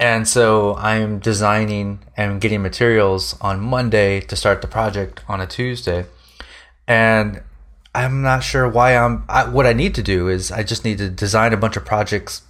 And 0.00 0.26
so 0.26 0.74
I'm 0.76 1.18
designing 1.18 2.00
and 2.16 2.40
getting 2.40 2.62
materials 2.62 3.36
on 3.42 3.60
Monday 3.60 4.20
to 4.22 4.34
start 4.34 4.62
the 4.62 4.66
project 4.66 5.22
on 5.28 5.42
a 5.42 5.46
Tuesday. 5.46 6.06
And 6.88 7.42
I'm 7.94 8.22
not 8.22 8.42
sure 8.42 8.66
why 8.66 8.96
I'm. 8.96 9.24
I, 9.28 9.46
what 9.46 9.66
I 9.66 9.74
need 9.74 9.94
to 9.96 10.02
do 10.02 10.28
is 10.28 10.50
I 10.50 10.62
just 10.62 10.86
need 10.86 10.98
to 10.98 11.10
design 11.10 11.52
a 11.52 11.58
bunch 11.58 11.76
of 11.76 11.84
projects 11.84 12.42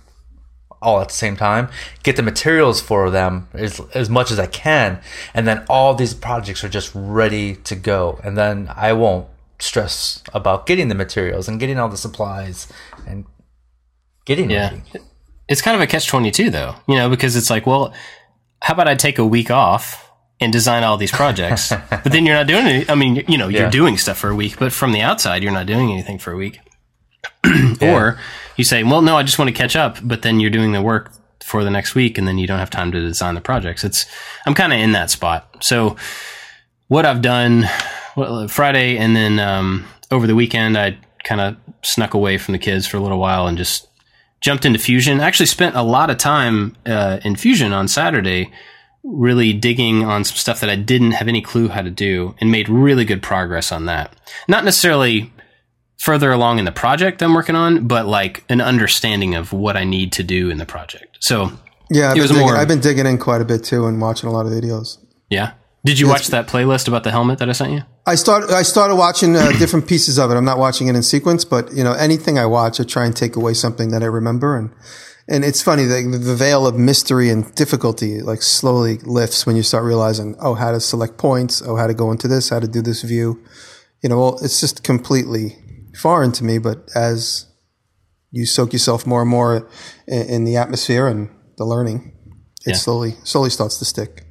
all 0.81 1.01
at 1.01 1.09
the 1.09 1.15
same 1.15 1.37
time, 1.37 1.69
get 2.03 2.15
the 2.17 2.23
materials 2.23 2.81
for 2.81 3.11
them 3.11 3.49
as, 3.53 3.81
as 3.95 4.09
much 4.09 4.31
as 4.31 4.39
I 4.39 4.47
can, 4.47 5.01
and 5.33 5.49
then 5.49 5.65
all 5.69 5.95
these 5.95 6.13
projects 6.15 6.63
are 6.63 6.69
just 6.69 6.93
ready 6.95 7.57
to 7.57 7.75
go. 7.75 8.21
And 8.23 8.37
then 8.37 8.71
I 8.75 8.93
won't 8.93 9.27
stress 9.65 10.23
about 10.33 10.67
getting 10.67 10.89
the 10.89 10.95
materials 10.95 11.49
and 11.49 11.59
getting 11.59 11.79
all 11.79 11.89
the 11.89 11.97
supplies 11.97 12.69
and 13.07 13.25
getting 14.25 14.51
Yeah. 14.51 14.71
ready. 14.71 14.83
it's 15.49 15.61
kind 15.63 15.75
of 15.75 15.81
a 15.81 15.87
catch 15.87 16.07
22 16.07 16.51
though, 16.51 16.75
you 16.89 16.95
know, 16.97 17.09
because 17.09 17.37
it's 17.37 17.51
like, 17.51 17.67
well, 17.67 17.93
how 18.63 18.75
about 18.75 18.89
I 18.89 18.95
take 18.95 19.19
a 19.19 19.27
week 19.27 19.51
off 19.51 20.11
and 20.41 20.53
design 20.53 20.83
all 20.85 20.97
these 20.97 21.11
projects, 21.13 21.71
but 21.91 22.05
then 22.05 22.25
you're 22.27 22.35
not 22.35 22.47
doing 22.47 22.67
any, 22.67 22.89
I 22.89 22.95
mean, 22.95 23.25
you 23.29 23.39
know, 23.39 23.49
you're 23.49 23.63
Yeah. 23.65 23.71
doing 23.71 23.97
stuff 23.99 24.19
for 24.19 24.31
a 24.31 24.35
week, 24.35 24.57
but 24.59 24.73
from 24.73 24.93
the 24.93 25.01
outside, 25.01 25.43
you're 25.43 25.53
not 25.53 25.67
doing 25.67 25.93
anything 25.93 26.19
for 26.19 26.33
a 26.33 26.37
week. 26.37 26.61
Or 27.83 28.19
you 28.57 28.65
say, 28.65 28.83
well, 28.85 29.03
no, 29.03 29.17
I 29.17 29.23
just 29.23 29.39
want 29.39 29.49
to 29.49 29.55
catch 29.55 29.77
up, 29.77 29.99
but 30.03 30.23
then 30.23 30.41
you're 30.41 30.51
doing 30.51 30.73
the 30.73 30.81
work 30.83 31.13
for 31.43 31.63
the 31.65 31.71
next 31.71 31.95
week 31.95 32.17
and 32.17 32.27
then 32.27 32.39
you 32.39 32.47
don't 32.47 32.59
have 32.59 32.71
time 32.71 32.91
to 32.93 33.01
design 33.01 33.35
the 33.35 33.41
projects. 33.41 33.85
It's, 33.85 34.07
I'm 34.47 34.55
kind 34.55 34.73
of 34.73 34.79
in 34.79 34.93
that 34.93 35.11
spot. 35.11 35.55
So 35.61 35.97
what 36.89 37.05
I've 37.07 37.23
done 37.23 37.65
well, 38.17 38.47
Friday 38.49 38.97
and 38.97 39.15
then, 39.17 39.39
um, 39.39 39.85
over 40.11 40.27
the 40.27 40.35
weekend, 40.35 40.77
I 40.79 40.97
kind 41.25 41.41
of 41.41 41.57
snuck 41.83 42.15
away 42.15 42.39
from 42.39 42.53
the 42.53 42.59
kids 42.59 42.87
for 42.87 42.97
a 42.97 43.01
little 43.01 43.19
while 43.19 43.47
and 43.47 43.57
just 43.59 43.89
jumped 44.41 44.65
into 44.65 44.79
Fusion. 44.79 45.21
I 45.21 45.25
actually 45.27 45.47
spent 45.47 45.75
a 45.75 45.83
lot 45.83 46.11
of 46.11 46.19
time 46.19 46.77
uh, 46.87 47.19
in 47.25 47.35
Fusion 47.37 47.73
on 47.73 47.89
Saturday, 47.89 48.53
really 49.03 49.53
digging 49.53 50.05
on 50.05 50.23
some 50.25 50.37
stuff 50.37 50.61
that 50.61 50.71
I 50.71 50.77
didn't 50.77 51.13
have 51.13 51.27
any 51.29 51.41
clue 51.41 51.69
how 51.69 51.83
to 51.83 51.91
do, 51.91 52.35
and 52.41 52.51
made 52.53 52.69
really 52.69 53.05
good 53.05 53.23
progress 53.23 53.73
on 53.73 53.87
that. 53.87 54.15
Not 54.47 54.65
necessarily 54.65 55.33
further 55.99 56.31
along 56.33 56.59
in 56.59 56.65
the 56.67 56.73
project 56.73 57.23
I'm 57.23 57.35
working 57.35 57.57
on, 57.57 57.87
but 57.89 58.07
like 58.07 58.45
an 58.51 58.61
understanding 58.61 59.35
of 59.35 59.53
what 59.53 59.77
I 59.77 59.85
need 59.85 60.13
to 60.13 60.23
do 60.23 60.51
in 60.51 60.59
the 60.59 60.67
project. 60.67 61.17
So 61.21 61.53
Yeah. 61.91 62.11
I've, 62.11 62.17
It 62.19 62.21
was 62.21 62.31
been 62.31 62.37
digging, 62.41 62.47
more- 62.53 62.57
I've 62.57 62.69
been 62.69 62.81
digging 62.81 63.07
in 63.07 63.19
quite 63.19 63.41
a 63.41 63.45
bit 63.45 63.65
too 63.65 63.87
and 63.87 64.01
watching 64.01 64.29
a 64.29 64.33
lot 64.33 64.45
of 64.47 64.53
videos. 64.53 64.99
yeah. 65.31 65.53
Did 65.85 65.99
you 65.99 66.09
watch 66.09 66.29
that 66.29 66.49
playlist 66.49 66.89
about 66.89 67.05
the 67.05 67.11
helmet 67.11 67.39
that 67.41 67.49
I 67.49 67.53
sent 67.53 67.73
you? 67.73 67.83
I 68.07 68.15
started. 68.15 68.51
I 68.51 68.63
started 68.63 68.97
watching 68.97 69.37
uh, 69.37 69.51
different 69.59 69.87
pieces 69.87 70.19
of 70.19 70.31
it. 70.31 70.35
I'm 70.35 70.45
not 70.45 70.59
watching 70.59 70.89
it 70.89 70.97
in 70.97 71.03
sequence, 71.03 71.45
but 71.45 71.73
you 71.75 71.85
know, 71.85 71.93
anything 71.93 72.39
I 72.39 72.47
watch, 72.47 72.81
I 72.81 72.85
try 72.85 73.05
and 73.05 73.15
take 73.15 73.37
away 73.37 73.55
something 73.55 73.91
that 73.91 74.03
I 74.03 74.07
remember. 74.07 74.57
And 74.57 74.71
and 75.29 75.45
it's 75.45 75.63
funny 75.63 75.85
the, 75.85 76.19
the 76.19 76.35
veil 76.35 76.67
of 76.67 76.77
mystery 76.79 77.31
and 77.31 77.55
difficulty 77.55 78.21
like 78.21 78.43
slowly 78.43 78.99
lifts 79.05 79.47
when 79.47 79.57
you 79.57 79.63
start 79.63 79.85
realizing 79.85 80.37
oh 80.39 80.55
how 80.55 80.71
to 80.71 80.81
select 80.81 81.17
points 81.17 81.63
oh 81.65 81.77
how 81.77 81.87
to 81.87 81.95
go 81.95 82.11
into 82.11 82.29
this 82.29 82.51
how 82.51 82.61
to 82.61 82.69
do 82.69 82.83
this 82.83 83.01
view 83.01 83.43
you 84.03 84.09
know 84.11 84.19
well 84.19 84.39
it's 84.43 84.61
just 84.61 84.85
completely 84.85 85.57
foreign 85.99 86.31
to 86.33 86.45
me 86.45 86.59
but 86.59 86.91
as 86.95 87.47
you 88.33 88.45
soak 88.45 88.75
yourself 88.75 89.07
more 89.07 89.23
and 89.23 89.31
more 89.31 89.67
in, 90.07 90.23
in 90.29 90.45
the 90.45 90.59
atmosphere 90.59 91.07
and 91.07 91.31
the 91.57 91.65
learning 91.65 92.13
it 92.67 92.71
Yeah. 92.71 92.75
slowly 92.75 93.15
slowly 93.25 93.49
starts 93.49 93.79
to 93.79 93.87
stick 93.87 94.24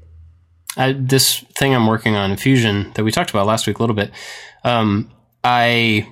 I, 0.75 0.93
this 0.93 1.39
thing 1.55 1.73
I'm 1.73 1.87
working 1.87 2.15
on 2.15 2.35
Fusion 2.37 2.91
that 2.95 3.03
we 3.03 3.11
talked 3.11 3.29
about 3.29 3.45
last 3.45 3.67
week 3.67 3.77
a 3.77 3.81
little 3.81 3.95
bit, 3.95 4.11
um, 4.63 5.11
I 5.43 6.07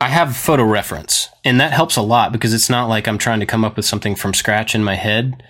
I 0.00 0.08
have 0.08 0.36
photo 0.36 0.64
reference, 0.64 1.28
and 1.44 1.60
that 1.60 1.72
helps 1.72 1.96
a 1.96 2.02
lot 2.02 2.32
because 2.32 2.54
it's 2.54 2.70
not 2.70 2.88
like 2.88 3.08
I'm 3.08 3.18
trying 3.18 3.40
to 3.40 3.46
come 3.46 3.64
up 3.64 3.76
with 3.76 3.84
something 3.84 4.14
from 4.14 4.32
scratch 4.32 4.74
in 4.74 4.84
my 4.84 4.94
head. 4.94 5.42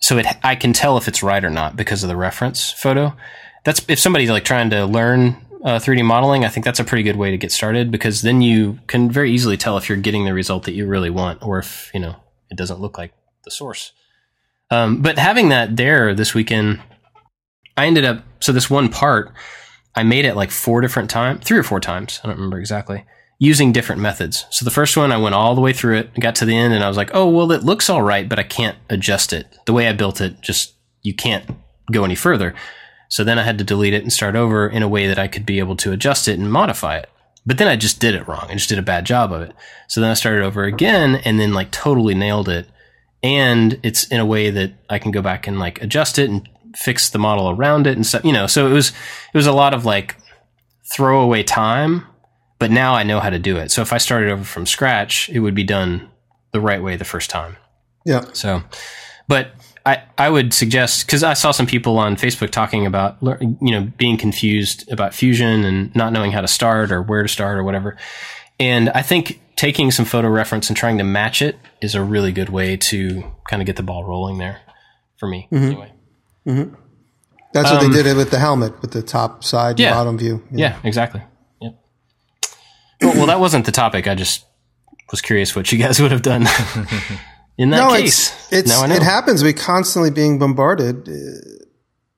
So 0.00 0.18
it 0.18 0.26
I 0.42 0.54
can 0.54 0.72
tell 0.72 0.96
if 0.96 1.08
it's 1.08 1.22
right 1.22 1.44
or 1.44 1.50
not 1.50 1.76
because 1.76 2.02
of 2.02 2.08
the 2.08 2.16
reference 2.16 2.70
photo. 2.70 3.14
That's 3.64 3.84
if 3.88 3.98
somebody's 3.98 4.30
like 4.30 4.44
trying 4.44 4.70
to 4.70 4.86
learn 4.86 5.36
uh, 5.64 5.78
3D 5.78 6.04
modeling, 6.04 6.44
I 6.44 6.48
think 6.48 6.64
that's 6.64 6.78
a 6.78 6.84
pretty 6.84 7.02
good 7.02 7.16
way 7.16 7.32
to 7.32 7.36
get 7.36 7.50
started 7.50 7.90
because 7.90 8.22
then 8.22 8.40
you 8.40 8.78
can 8.86 9.10
very 9.10 9.32
easily 9.32 9.56
tell 9.56 9.76
if 9.76 9.88
you're 9.88 9.98
getting 9.98 10.24
the 10.24 10.32
result 10.32 10.64
that 10.64 10.72
you 10.72 10.86
really 10.86 11.10
want 11.10 11.42
or 11.42 11.58
if 11.58 11.90
you 11.92 12.00
know 12.00 12.16
it 12.50 12.56
doesn't 12.56 12.80
look 12.80 12.96
like 12.96 13.12
the 13.44 13.50
source. 13.50 13.92
Um, 14.70 15.02
but 15.02 15.18
having 15.18 15.48
that 15.48 15.76
there 15.76 16.14
this 16.14 16.34
weekend 16.34 16.80
I 17.78 17.86
ended 17.86 18.04
up 18.04 18.24
so 18.40 18.52
this 18.52 18.68
one 18.68 18.88
part 18.88 19.32
I 19.94 20.02
made 20.02 20.24
it 20.24 20.36
like 20.36 20.50
four 20.50 20.80
different 20.80 21.10
times, 21.10 21.44
three 21.44 21.58
or 21.58 21.64
four 21.64 21.80
times. 21.80 22.20
I 22.22 22.28
don't 22.28 22.36
remember 22.36 22.60
exactly. 22.60 23.04
Using 23.40 23.72
different 23.72 24.00
methods. 24.00 24.46
So 24.50 24.64
the 24.64 24.70
first 24.70 24.96
one 24.96 25.10
I 25.10 25.16
went 25.16 25.34
all 25.34 25.54
the 25.54 25.60
way 25.60 25.72
through 25.72 25.98
it, 25.98 26.14
got 26.20 26.36
to 26.36 26.44
the 26.44 26.56
end, 26.56 26.74
and 26.74 26.84
I 26.84 26.88
was 26.88 26.96
like, 26.96 27.10
"Oh 27.14 27.28
well, 27.28 27.50
it 27.52 27.64
looks 27.64 27.88
all 27.88 28.02
right, 28.02 28.28
but 28.28 28.38
I 28.38 28.42
can't 28.42 28.76
adjust 28.90 29.32
it. 29.32 29.46
The 29.66 29.72
way 29.72 29.88
I 29.88 29.92
built 29.92 30.20
it, 30.20 30.40
just 30.40 30.74
you 31.02 31.14
can't 31.14 31.44
go 31.90 32.04
any 32.04 32.14
further." 32.14 32.54
So 33.08 33.24
then 33.24 33.38
I 33.38 33.42
had 33.44 33.58
to 33.58 33.64
delete 33.64 33.94
it 33.94 34.02
and 34.02 34.12
start 34.12 34.36
over 34.36 34.68
in 34.68 34.82
a 34.82 34.88
way 34.88 35.08
that 35.08 35.18
I 35.18 35.28
could 35.28 35.46
be 35.46 35.58
able 35.58 35.76
to 35.76 35.92
adjust 35.92 36.28
it 36.28 36.38
and 36.38 36.52
modify 36.52 36.98
it. 36.98 37.08
But 37.46 37.58
then 37.58 37.68
I 37.68 37.76
just 37.76 38.00
did 38.00 38.14
it 38.14 38.28
wrong. 38.28 38.46
I 38.50 38.54
just 38.54 38.68
did 38.68 38.78
a 38.78 38.82
bad 38.82 39.06
job 39.06 39.32
of 39.32 39.40
it. 39.40 39.52
So 39.88 40.00
then 40.00 40.10
I 40.10 40.14
started 40.14 40.44
over 40.44 40.64
again 40.64 41.16
and 41.24 41.40
then 41.40 41.54
like 41.54 41.70
totally 41.70 42.14
nailed 42.14 42.48
it. 42.48 42.68
And 43.22 43.80
it's 43.82 44.06
in 44.08 44.20
a 44.20 44.26
way 44.26 44.50
that 44.50 44.72
I 44.90 44.98
can 44.98 45.10
go 45.10 45.22
back 45.22 45.46
and 45.46 45.58
like 45.58 45.80
adjust 45.82 46.18
it 46.18 46.28
and 46.28 46.46
fix 46.76 47.10
the 47.10 47.18
model 47.18 47.50
around 47.50 47.86
it 47.86 47.96
and 47.96 48.06
stuff, 48.06 48.24
you 48.24 48.32
know. 48.32 48.46
So 48.46 48.66
it 48.66 48.72
was 48.72 48.88
it 48.90 49.36
was 49.36 49.46
a 49.46 49.52
lot 49.52 49.74
of 49.74 49.84
like 49.84 50.16
throwaway 50.92 51.42
time, 51.42 52.04
but 52.58 52.70
now 52.70 52.94
I 52.94 53.02
know 53.02 53.20
how 53.20 53.30
to 53.30 53.38
do 53.38 53.56
it. 53.56 53.70
So 53.70 53.82
if 53.82 53.92
I 53.92 53.98
started 53.98 54.30
over 54.30 54.44
from 54.44 54.66
scratch, 54.66 55.28
it 55.28 55.40
would 55.40 55.54
be 55.54 55.64
done 55.64 56.08
the 56.52 56.60
right 56.60 56.82
way 56.82 56.96
the 56.96 57.04
first 57.04 57.30
time. 57.30 57.56
yeah 58.04 58.24
So, 58.32 58.62
but 59.26 59.52
I, 59.84 60.02
I 60.18 60.28
would 60.28 60.52
suggest 60.52 61.06
because 61.06 61.22
I 61.22 61.32
saw 61.32 61.50
some 61.50 61.66
people 61.66 61.98
on 61.98 62.16
Facebook 62.16 62.50
talking 62.50 62.84
about 62.84 63.16
you 63.22 63.70
know 63.70 63.90
being 63.96 64.16
confused 64.16 64.90
about 64.90 65.14
Fusion 65.14 65.64
and 65.64 65.94
not 65.96 66.12
knowing 66.12 66.32
how 66.32 66.40
to 66.40 66.48
start 66.48 66.92
or 66.92 67.02
where 67.02 67.22
to 67.22 67.28
start 67.28 67.58
or 67.58 67.64
whatever. 67.64 67.96
And 68.60 68.90
I 68.90 69.02
think 69.02 69.40
taking 69.56 69.90
some 69.90 70.04
photo 70.04 70.28
reference 70.28 70.68
and 70.68 70.76
trying 70.76 70.98
to 70.98 71.04
match 71.04 71.42
it 71.42 71.56
is 71.80 71.94
a 71.94 72.02
really 72.02 72.32
good 72.32 72.48
way 72.48 72.76
to 72.76 73.24
kind 73.48 73.62
of 73.62 73.66
get 73.66 73.76
the 73.76 73.82
ball 73.82 74.04
rolling 74.04 74.38
there 74.38 74.60
for 75.16 75.28
me 75.28 75.48
mm-hmm. 75.50 75.64
anyway. 75.64 75.92
That's 77.52 77.70
what 77.70 77.82
Um, 77.84 77.92
they 77.92 78.02
did 78.02 78.16
with 78.16 78.30
the 78.30 78.38
helmet 78.38 78.72
with 78.82 78.90
the 78.92 79.02
top 79.02 79.44
side 79.44 79.78
Yeah. 79.78 79.94
bottom 79.94 80.16
view 80.18 80.42
Yeah, 80.50 80.76
exactly. 80.84 81.22
Yep. 81.60 81.74
Well, 83.02 83.14
well, 83.16 83.26
that 83.26 83.40
wasn't 83.40 83.64
the 83.66 83.72
topic. 83.72 84.06
I 84.08 84.14
just 84.14 84.44
was 85.10 85.20
curious 85.20 85.54
what 85.56 85.70
you 85.72 85.78
guys 85.78 86.00
would 86.02 86.10
have 86.12 86.22
done 86.22 86.42
in 87.58 87.70
that 87.70 87.78
no, 87.78 87.90
case. 87.96 88.32
it's 88.32 88.52
it's 88.52 88.68
now 88.68 88.82
I 88.82 88.86
know. 88.86 88.94
it 88.96 89.02
happens. 89.02 89.42
We 89.42 89.52
constantly 89.52 90.10
being 90.10 90.38
bombarded. 90.38 91.08
uh, 91.08 91.12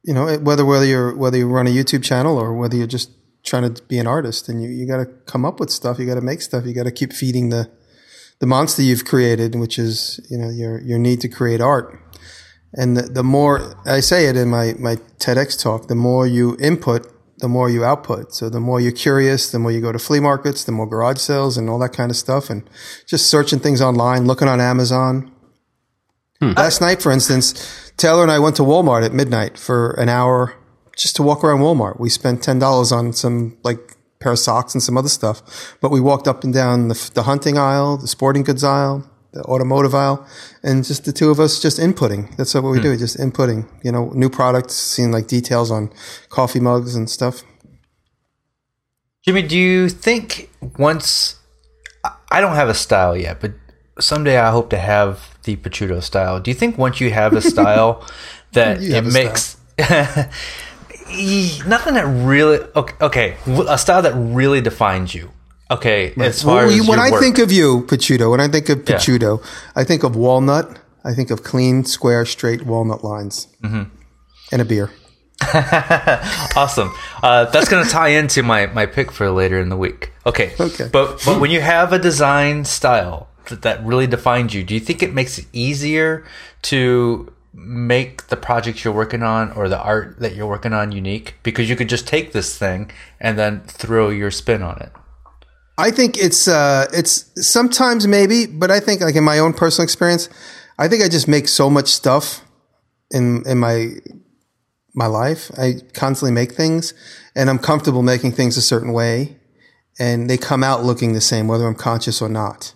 You 0.03 0.15
know, 0.15 0.39
whether 0.39 0.65
whether 0.65 0.87
you're 0.87 1.15
whether 1.23 1.37
you 1.39 1.47
run 1.49 1.67
a 1.67 1.71
YouTube 1.71 2.03
channel 2.03 2.39
or 2.39 2.55
whether 2.61 2.77
you're 2.77 2.87
just 2.99 3.11
trying 3.45 3.67
to 3.75 3.83
be 3.89 3.99
an 3.99 4.07
artist, 4.07 4.49
and 4.49 4.63
you 4.63 4.69
you 4.71 4.87
got 4.87 4.97
to 5.05 5.07
come 5.33 5.45
up 5.49 5.61
with 5.61 5.71
stuff. 5.71 5.99
You 5.99 6.07
got 6.07 6.15
to 6.21 6.27
make 6.33 6.41
stuff. 6.43 6.65
You 6.67 6.73
got 6.75 6.85
to 6.87 6.91
keep 7.01 7.13
feeding 7.13 7.51
the 7.51 7.69
the 8.41 8.47
monster 8.47 8.83
you've 8.83 9.05
created, 9.05 9.55
which 9.55 9.79
is 9.79 10.19
you 10.31 10.39
know 10.39 10.49
your 10.51 10.81
your 10.81 10.99
need 10.99 11.21
to 11.21 11.29
create 11.29 11.61
art. 11.61 11.87
And 12.73 12.97
the, 12.97 13.03
the 13.03 13.25
more 13.25 13.75
I 13.85 14.01
say 14.01 14.27
it 14.27 14.37
in 14.37 14.49
my 14.49 14.75
my 14.79 14.97
TEDx 15.19 15.61
talk, 15.61 15.89
the 15.89 15.95
more 15.95 16.27
you 16.27 16.57
input, 16.61 17.07
the 17.39 17.49
more 17.49 17.69
you 17.69 17.85
output. 17.85 18.35
So 18.35 18.49
the 18.49 18.61
more 18.61 18.81
you're 18.81 18.93
curious, 18.93 19.51
the 19.51 19.59
more 19.59 19.73
you 19.73 19.81
go 19.81 19.93
to 19.93 19.99
flea 19.99 20.21
markets, 20.21 20.65
the 20.65 20.73
more 20.73 20.87
garage 20.87 21.19
sales 21.19 21.57
and 21.57 21.69
all 21.69 21.79
that 21.81 21.93
kind 21.93 22.11
of 22.11 22.17
stuff, 22.17 22.49
and 22.49 22.69
just 23.07 23.29
searching 23.29 23.59
things 23.59 23.81
online, 23.81 24.27
looking 24.27 24.49
on 24.49 24.61
Amazon. 24.61 25.33
Hmm. 26.41 26.53
Last 26.53 26.81
night, 26.81 27.03
for 27.03 27.13
instance, 27.13 27.93
Taylor 27.97 28.23
and 28.23 28.31
I 28.31 28.39
went 28.39 28.57
to 28.57 28.63
Walmart 28.63 29.05
at 29.05 29.13
midnight 29.13 29.59
for 29.59 29.91
an 29.93 30.09
hour 30.09 30.55
just 30.97 31.17
to 31.17 31.23
walk 31.23 31.43
around 31.43 31.61
Walmart. 31.61 31.99
We 31.99 32.09
spent 32.09 32.43
ten 32.43 32.59
dollars 32.59 32.93
on 32.93 33.13
some 33.13 33.59
like 33.65 33.97
pair 34.21 34.33
of 34.33 34.39
socks 34.39 34.75
and 34.75 34.83
some 34.83 34.97
other 34.97 35.09
stuff, 35.09 35.77
but 35.81 35.91
we 35.91 36.01
walked 36.01 36.29
up 36.29 36.45
and 36.45 36.55
down 36.55 36.89
the, 36.89 37.11
the 37.15 37.25
hunting 37.25 37.59
aisle, 37.59 37.97
the 37.97 38.07
sporting 38.07 38.43
goods 38.43 38.63
aisle, 38.63 39.10
the 39.33 39.43
automotive 39.45 39.95
aisle, 39.95 40.27
and 40.63 40.85
just 40.85 41.05
the 41.05 41.13
two 41.13 41.31
of 41.31 41.39
us 41.39 41.61
just 41.61 41.79
inputting. 41.79 42.37
That's 42.37 42.55
what 42.55 42.65
we 42.65 42.79
hmm. 42.79 42.83
do, 42.83 42.97
just 42.97 43.17
inputting. 43.19 43.69
You 43.83 43.93
know, 43.93 44.11
new 44.15 44.29
products, 44.29 44.75
seeing 44.75 45.13
like 45.13 45.27
details 45.27 45.71
on 45.71 45.93
coffee 46.29 46.61
mugs 46.61 46.95
and 46.95 47.09
stuff. 47.09 47.43
Jimmy, 49.25 49.43
do 49.43 49.57
you 49.57 49.89
think 49.89 50.51
once 50.79 51.37
I- 52.31 52.41
don't 52.41 52.55
have 52.55 52.69
a 52.69 52.75
style 52.75 53.17
yet, 53.17 53.41
but 53.41 53.53
someday 53.99 54.39
I 54.39 54.51
hope 54.51 54.71
to 54.71 54.79
have 54.79 55.39
the 55.45 55.57
Picciuto 55.57 56.03
style. 56.03 56.41
Do 56.41 56.51
you 56.51 56.55
think 56.55 56.79
once 56.79 57.01
you 57.01 57.11
have 57.11 57.33
a 57.35 57.41
style 57.41 58.07
that 58.53 58.81
You 58.81 58.95
it 58.95 59.05
makes 59.05 59.57
nothing 61.67 61.95
that 61.95 62.07
really 62.07 62.59
okay, 62.77 62.95
okay, 63.01 63.37
a 63.69 63.79
style 63.79 64.03
that 64.03 64.15
really 64.15 64.61
defines 64.61 65.15
you? 65.15 65.31
Okay, 65.71 66.13
as 66.19 66.43
far 66.43 66.67
Well, 66.67 66.81
as 66.81 66.89
when 66.89 66.99
I 66.99 67.11
work. 67.11 67.21
think 67.21 67.39
of 67.39 67.53
you, 67.53 67.83
Picciuto, 67.87 68.31
when 68.31 68.41
I 68.41 68.49
think 68.49 68.69
of 68.69 68.89
Yeah. 68.89 69.37
I 69.77 69.85
think 69.85 70.03
of 70.03 70.17
walnut. 70.17 70.79
I 71.05 71.15
think 71.15 71.31
of 71.31 71.43
clean, 71.43 71.85
square, 71.85 72.27
straight 72.27 72.67
walnut 72.67 73.03
lines, 73.05 73.47
Mm-hmm. 73.63 73.85
and 74.53 74.63
a 74.63 74.65
beer. 74.65 74.91
Awesome. 76.57 76.93
Uh, 77.23 77.45
that's 77.47 77.69
going 77.69 77.85
to 77.85 77.91
tie 77.91 78.09
into 78.09 78.43
my, 78.43 78.67
my 78.67 78.87
pick 78.87 79.11
for 79.13 79.31
later 79.31 79.59
in 79.61 79.69
the 79.69 79.77
week. 79.77 80.13
Okay. 80.27 80.53
Okay. 80.61 80.89
But 80.93 81.23
but 81.25 81.41
when 81.41 81.51
you 81.51 81.61
have 81.61 81.93
a 81.93 81.99
design 81.99 82.65
style 82.65 83.29
that, 83.49 83.63
that 83.63 83.85
really 83.85 84.07
defines 84.07 84.55
you, 84.55 84.63
do 84.65 84.75
you 84.75 84.81
think 84.81 85.03
it 85.03 85.15
makes 85.15 85.39
it 85.39 85.47
easier 85.53 86.25
to 86.63 87.33
make 87.55 88.27
the 88.29 88.37
projects 88.37 88.85
you're 88.85 88.95
working 88.95 89.23
on 89.23 89.51
or 89.53 89.69
the 89.69 89.81
art 89.81 90.19
that 90.21 90.35
you're 90.37 90.47
working 90.47 90.73
on 90.73 90.93
unique 90.93 91.35
because 91.43 91.69
you 91.69 91.77
could 91.77 91.89
just 91.89 92.07
take 92.07 92.33
this 92.33 92.57
thing 92.57 92.91
and 93.19 93.39
then 93.39 93.61
throw 93.63 94.09
your 94.11 94.31
spin 94.31 94.63
on 94.63 94.79
it? 94.81 94.93
I 95.81 95.91
think 95.91 96.19
it's 96.19 96.47
uh, 96.47 96.87
it's 96.93 97.31
sometimes 97.37 98.07
maybe, 98.07 98.47
but 98.47 98.71
I 98.71 98.81
think 98.81 99.01
like 99.01 99.17
in 99.17 99.25
my 99.25 99.39
own 99.39 99.53
personal 99.53 99.85
experience, 99.85 100.29
I 100.79 100.89
think 100.89 101.03
I 101.03 101.09
just 101.09 101.29
make 101.29 101.49
so 101.49 101.71
much 101.71 101.89
stuff 101.89 102.45
in 103.11 103.43
in 103.47 103.59
my 103.59 103.89
my 104.95 105.07
life. 105.07 105.51
I 105.59 105.81
constantly 105.95 106.33
make 106.33 106.53
things, 106.53 106.95
and 107.35 107.49
I'm 107.49 107.59
comfortable 107.59 108.03
making 108.03 108.33
things 108.33 108.57
a 108.57 108.63
certain 108.63 108.93
way, 108.93 109.37
and 109.99 110.29
they 110.29 110.37
come 110.37 110.63
out 110.63 110.85
looking 110.85 111.13
the 111.13 111.21
same, 111.21 111.49
whether 111.49 111.67
I'm 111.67 111.75
conscious 111.75 112.21
or 112.21 112.29
not 112.29 112.75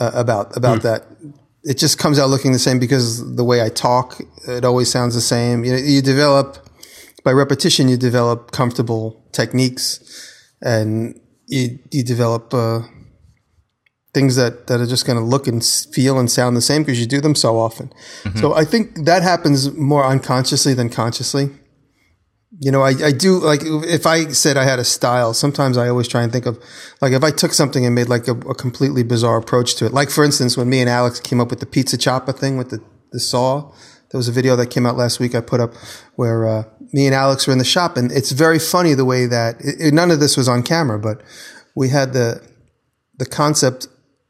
uh, 0.00 0.10
about 0.14 0.56
about 0.56 0.82
that. 0.82 1.06
It 1.62 1.78
just 1.78 1.98
comes 1.98 2.18
out 2.18 2.28
looking 2.28 2.52
the 2.52 2.58
same 2.58 2.78
because 2.78 3.36
the 3.36 3.44
way 3.44 3.62
I 3.62 3.70
talk, 3.70 4.20
it 4.46 4.64
always 4.64 4.90
sounds 4.90 5.14
the 5.14 5.22
same. 5.22 5.64
You 5.64 5.72
know, 5.72 5.78
you 5.78 6.02
develop 6.02 6.58
by 7.24 7.32
repetition. 7.32 7.88
You 7.88 7.96
develop 7.96 8.50
comfortable 8.50 9.24
techniques, 9.32 10.00
and 10.60 11.20
you 11.46 11.78
you 11.90 12.02
develop 12.02 12.52
uh, 12.54 12.80
things 14.12 14.36
that 14.36 14.66
that 14.68 14.80
are 14.80 14.86
just 14.86 15.06
going 15.06 15.18
to 15.18 15.24
look 15.24 15.46
and 15.46 15.64
feel 15.92 16.18
and 16.18 16.30
sound 16.30 16.56
the 16.56 16.60
same 16.60 16.82
because 16.82 17.00
you 17.00 17.06
do 17.06 17.20
them 17.20 17.34
so 17.34 17.58
often. 17.58 17.92
So 18.36 18.54
I 18.54 18.64
think 18.64 19.04
that 19.04 19.22
happens 19.22 19.72
more 19.72 20.06
unconsciously 20.06 20.74
than 20.74 20.88
consciously. 20.88 21.50
You 22.60 22.70
know, 22.70 22.82
I, 22.82 22.90
I 22.90 23.10
do 23.10 23.38
like 23.40 23.62
if 23.64 24.06
I 24.06 24.28
said 24.28 24.56
I 24.56 24.62
had 24.64 24.78
a 24.78 24.84
style, 24.84 25.34
sometimes 25.34 25.76
I 25.76 25.88
always 25.88 26.06
try 26.06 26.22
and 26.22 26.30
think 26.30 26.46
of 26.46 26.62
like 27.00 27.12
if 27.12 27.24
I 27.24 27.32
took 27.32 27.52
something 27.52 27.84
and 27.84 27.94
made 27.94 28.08
like 28.08 28.28
a, 28.28 28.32
a 28.32 28.54
completely 28.54 29.02
bizarre 29.02 29.38
approach 29.38 29.74
to 29.76 29.86
it. 29.86 29.92
Like 29.92 30.10
for 30.10 30.24
instance, 30.24 30.56
when 30.56 30.68
me 30.68 30.80
and 30.80 30.88
Alex 30.88 31.18
came 31.18 31.40
up 31.40 31.50
with 31.50 31.58
the 31.58 31.66
pizza 31.66 31.98
chopper 31.98 32.32
thing 32.32 32.56
with 32.56 32.70
the, 32.70 32.80
the 33.10 33.18
saw, 33.18 33.72
there 34.10 34.18
was 34.18 34.28
a 34.28 34.32
video 34.32 34.54
that 34.54 34.68
came 34.68 34.86
out 34.86 34.96
last 34.96 35.18
week 35.18 35.34
I 35.34 35.40
put 35.40 35.60
up 35.60 35.74
where 36.14 36.46
uh, 36.46 36.64
me 36.94 37.06
and 37.06 37.14
Alex 37.14 37.48
were 37.48 37.52
in 37.52 37.58
the 37.58 37.64
shop, 37.64 37.96
and 37.96 38.12
it's 38.12 38.30
very 38.30 38.60
funny 38.60 38.94
the 38.94 39.04
way 39.04 39.26
that 39.26 39.56
it, 39.58 39.92
none 39.92 40.12
of 40.12 40.20
this 40.20 40.36
was 40.36 40.48
on 40.48 40.62
camera, 40.62 40.96
but 40.96 41.20
we 41.74 41.88
had 41.88 42.12
the 42.12 42.40
the 43.16 43.26
concept 43.26 43.88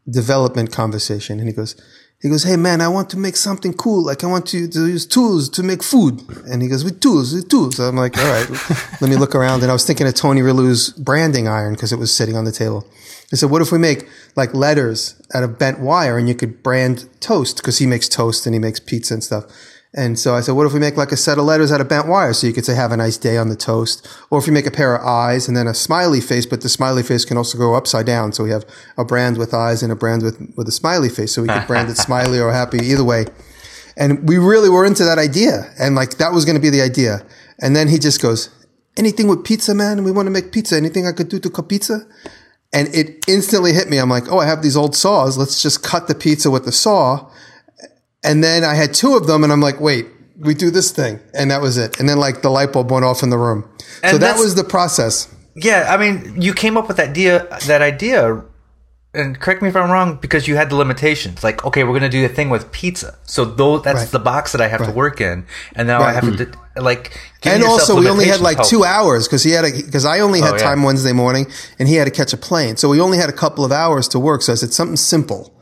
development 0.09 0.73
conversation, 0.73 1.39
and 1.39 1.47
he 1.47 1.55
goes, 1.55 1.77
He 2.23 2.31
goes, 2.31 2.45
Hey 2.45 2.57
man, 2.57 2.81
I 2.81 2.89
want 2.89 3.11
to 3.11 3.19
make 3.19 3.37
something 3.37 3.75
cool. 3.75 4.03
Like 4.07 4.25
I 4.25 4.29
want 4.29 4.47
to, 4.47 4.67
to 4.67 4.87
use 4.87 5.07
tools 5.07 5.51
to 5.51 5.63
make 5.63 5.83
food. 5.83 6.23
And 6.47 6.63
he 6.63 6.69
goes, 6.69 6.85
with 6.85 7.01
tools, 7.01 7.35
with 7.35 7.51
tools. 7.51 7.79
I'm 7.79 7.97
like, 7.97 8.17
all 8.17 8.33
right, 8.33 8.49
let 9.03 9.11
me 9.11 9.17
look 9.17 9.35
around. 9.35 9.61
And 9.63 9.71
I 9.71 9.75
was 9.75 9.87
thinking 9.87 10.07
of 10.07 10.15
Tony 10.15 10.41
Rillou's 10.41 10.91
branding 10.91 11.47
iron 11.47 11.75
because 11.75 11.93
it 11.93 11.99
was 11.99 12.15
sitting 12.15 12.37
on 12.37 12.45
the 12.45 12.53
table. 12.53 12.87
I 13.33 13.37
said, 13.37 13.51
what 13.51 13.61
if 13.61 13.73
we 13.73 13.79
make 13.79 14.09
like 14.37 14.55
letters 14.55 15.21
out 15.35 15.43
of 15.43 15.59
bent 15.59 15.81
wire 15.81 16.17
and 16.17 16.29
you 16.29 16.35
could 16.35 16.63
brand 16.63 17.09
toast 17.21 17.59
because 17.59 17.79
he 17.79 17.87
makes 17.87 18.09
toast 18.09 18.47
and 18.47 18.55
he 18.55 18.59
makes 18.59 18.81
pizza 18.81 19.13
and 19.13 19.23
stuff. 19.23 19.45
And 19.97 20.19
so 20.19 20.35
I 20.35 20.41
said, 20.41 20.53
what 20.53 20.67
if 20.67 20.73
we 20.73 20.81
make 20.81 20.97
like 20.97 21.13
a 21.13 21.17
set 21.17 21.39
of 21.39 21.45
letters 21.45 21.71
out 21.71 21.81
of 21.81 21.89
bent 21.89 22.09
wire? 22.09 22.33
So 22.33 22.49
you 22.49 22.53
could 22.53 22.65
say, 22.65 22.75
have 22.75 22.91
a 22.91 22.97
nice 22.97 23.17
day 23.17 23.37
on 23.37 23.49
the 23.49 23.55
toast. 23.55 24.07
Or 24.29 24.41
if 24.41 24.47
you 24.49 24.53
make 24.53 24.67
a 24.67 24.73
pair 24.73 24.97
of 24.97 25.07
eyes 25.07 25.47
and 25.47 25.57
then 25.57 25.69
a 25.69 25.75
smiley 25.75 26.21
face, 26.21 26.47
but 26.47 26.63
the 26.63 26.69
smiley 26.69 27.05
face 27.05 27.25
can 27.25 27.37
also 27.37 27.57
go 27.57 27.75
upside 27.75 28.05
down. 28.05 28.33
So 28.33 28.43
we 28.43 28.51
have 28.51 28.65
a 28.99 29.05
brand 29.05 29.39
with 29.39 29.55
eyes 29.55 29.85
and 29.85 29.93
a 29.93 29.97
brand 29.97 30.25
with, 30.25 30.53
with 30.57 30.67
a 30.67 30.73
smiley 30.73 31.09
face. 31.09 31.33
So 31.33 31.43
we 31.43 31.49
could 31.49 31.67
brand 31.69 31.91
it 31.91 31.97
smiley 31.97 32.41
or 32.41 32.53
happy 32.53 32.79
either 32.79 33.05
way. 33.05 33.27
And 33.97 34.29
we 34.29 34.37
really 34.37 34.69
were 34.69 34.85
into 34.85 35.05
that 35.05 35.19
idea. 35.19 35.73
And 35.79 35.95
like 35.95 36.19
that 36.19 36.33
was 36.33 36.45
going 36.45 36.57
to 36.57 36.63
be 36.63 36.71
the 36.71 36.83
idea. 36.83 37.25
And 37.61 37.77
then 37.77 37.87
he 37.87 37.99
just 37.99 38.21
goes, 38.21 38.51
anything 38.97 39.29
with 39.29 39.45
pizza, 39.45 39.77
man? 39.77 40.03
We 40.03 40.11
want 40.11 40.27
to 40.27 40.33
make 40.33 40.51
pizza. 40.51 40.77
Anything 40.77 41.07
I 41.07 41.13
could 41.13 41.29
do 41.29 41.39
to 41.39 41.51
cook 41.51 41.69
pizza? 41.69 42.05
And 42.73 42.93
it 42.93 43.25
instantly 43.29 43.73
hit 43.73 43.89
me. 43.89 43.99
I'm 43.99 44.11
like, 44.11 44.31
oh, 44.31 44.39
I 44.39 44.47
have 44.47 44.61
these 44.61 44.77
old 44.77 44.97
saws. 44.97 45.39
Let's 45.39 45.63
just 45.63 45.85
cut 45.85 46.09
the 46.09 46.17
pizza 46.17 46.51
with 46.51 46.65
the 46.65 46.73
saw. 46.73 47.31
And 48.25 48.43
then 48.43 48.65
I 48.65 48.75
had 48.75 48.95
two 48.95 49.17
of 49.17 49.27
them 49.27 49.45
and 49.45 49.53
I'm 49.53 49.61
like, 49.61 49.81
wait, 49.81 50.07
we 50.39 50.55
do 50.55 50.71
this 50.71 50.91
thing. 50.91 51.21
And 51.35 51.51
that 51.51 51.61
was 51.61 51.77
it. 51.77 52.01
And 52.01 52.09
then 52.09 52.19
like 52.19 52.43
the 52.43 52.51
light 52.51 52.73
bulb 52.73 52.91
went 52.91 53.05
off 53.05 53.23
in 53.23 53.31
the 53.31 53.39
room. 53.39 53.69
so 54.11 54.19
that 54.19 54.39
was 54.39 54.55
the 54.55 54.65
process. 54.65 55.33
Yeah, 55.55 55.95
I 55.95 55.97
mean, 55.97 56.41
you 56.41 56.53
came 56.53 56.77
up 56.77 56.89
with 56.89 56.97
that 56.97 57.11
idea, 57.11 57.47
that 57.67 57.81
idea, 57.81 58.43
and 59.15 59.39
correct 59.39 59.63
me 59.63 59.69
if 59.69 59.77
I'm 59.77 59.89
wrong, 59.89 60.19
because 60.21 60.49
you 60.49 60.57
had 60.57 60.71
the 60.71 60.75
limitations. 60.75 61.45
Like, 61.45 61.65
okay, 61.65 61.85
we're 61.85 61.91
going 61.91 62.03
to 62.03 62.09
do 62.09 62.25
a 62.25 62.29
thing 62.29 62.51
with 62.51 62.73
pizza, 62.73 63.17
so 63.23 63.45
though 63.45 63.79
that's 63.79 64.01
Right. 64.01 64.11
the 64.11 64.19
box 64.19 64.51
that 64.51 64.61
I 64.61 64.67
have 64.67 64.85
to 64.85 64.91
work 64.91 65.21
in, 65.21 65.47
and 65.77 65.87
now 65.87 66.01
I 66.01 66.07
Right. 66.07 66.15
have 66.15 66.37
to 66.39 66.47
mm. 66.47 66.83
like. 66.83 67.13
giving 67.41 67.61
And 67.61 67.69
also 67.69 67.97
we 67.97 68.09
only 68.09 68.25
had 68.25 68.41
like 68.41 68.57
helps. 68.57 68.71
two 68.71 68.83
hours 68.85 69.29
because 69.29 69.45
he 69.45 69.53
had 69.53 69.65
a, 69.65 69.71
because 69.71 70.05
I 70.05 70.19
only 70.19 70.41
oh, 70.41 70.45
had 70.45 70.55
Oh, 70.55 70.57
yeah. 70.57 70.63
time 70.63 70.83
Wednesday 70.83 71.13
morning 71.13 71.47
and 71.79 71.89
he 71.89 71.95
had 71.95 72.07
to 72.07 72.11
catch 72.11 72.33
a 72.33 72.37
plane. 72.37 72.77
So 72.77 72.89
we 72.89 73.01
only 73.01 73.19
had 73.19 73.29
a 73.29 73.33
couple 73.33 73.65
of 73.65 73.71
hours 73.71 74.09
to 74.09 74.19
work. 74.19 74.43
So 74.43 74.53
I 74.53 74.57
said 74.57 74.73
something 74.73 74.97
simple. 74.97 75.55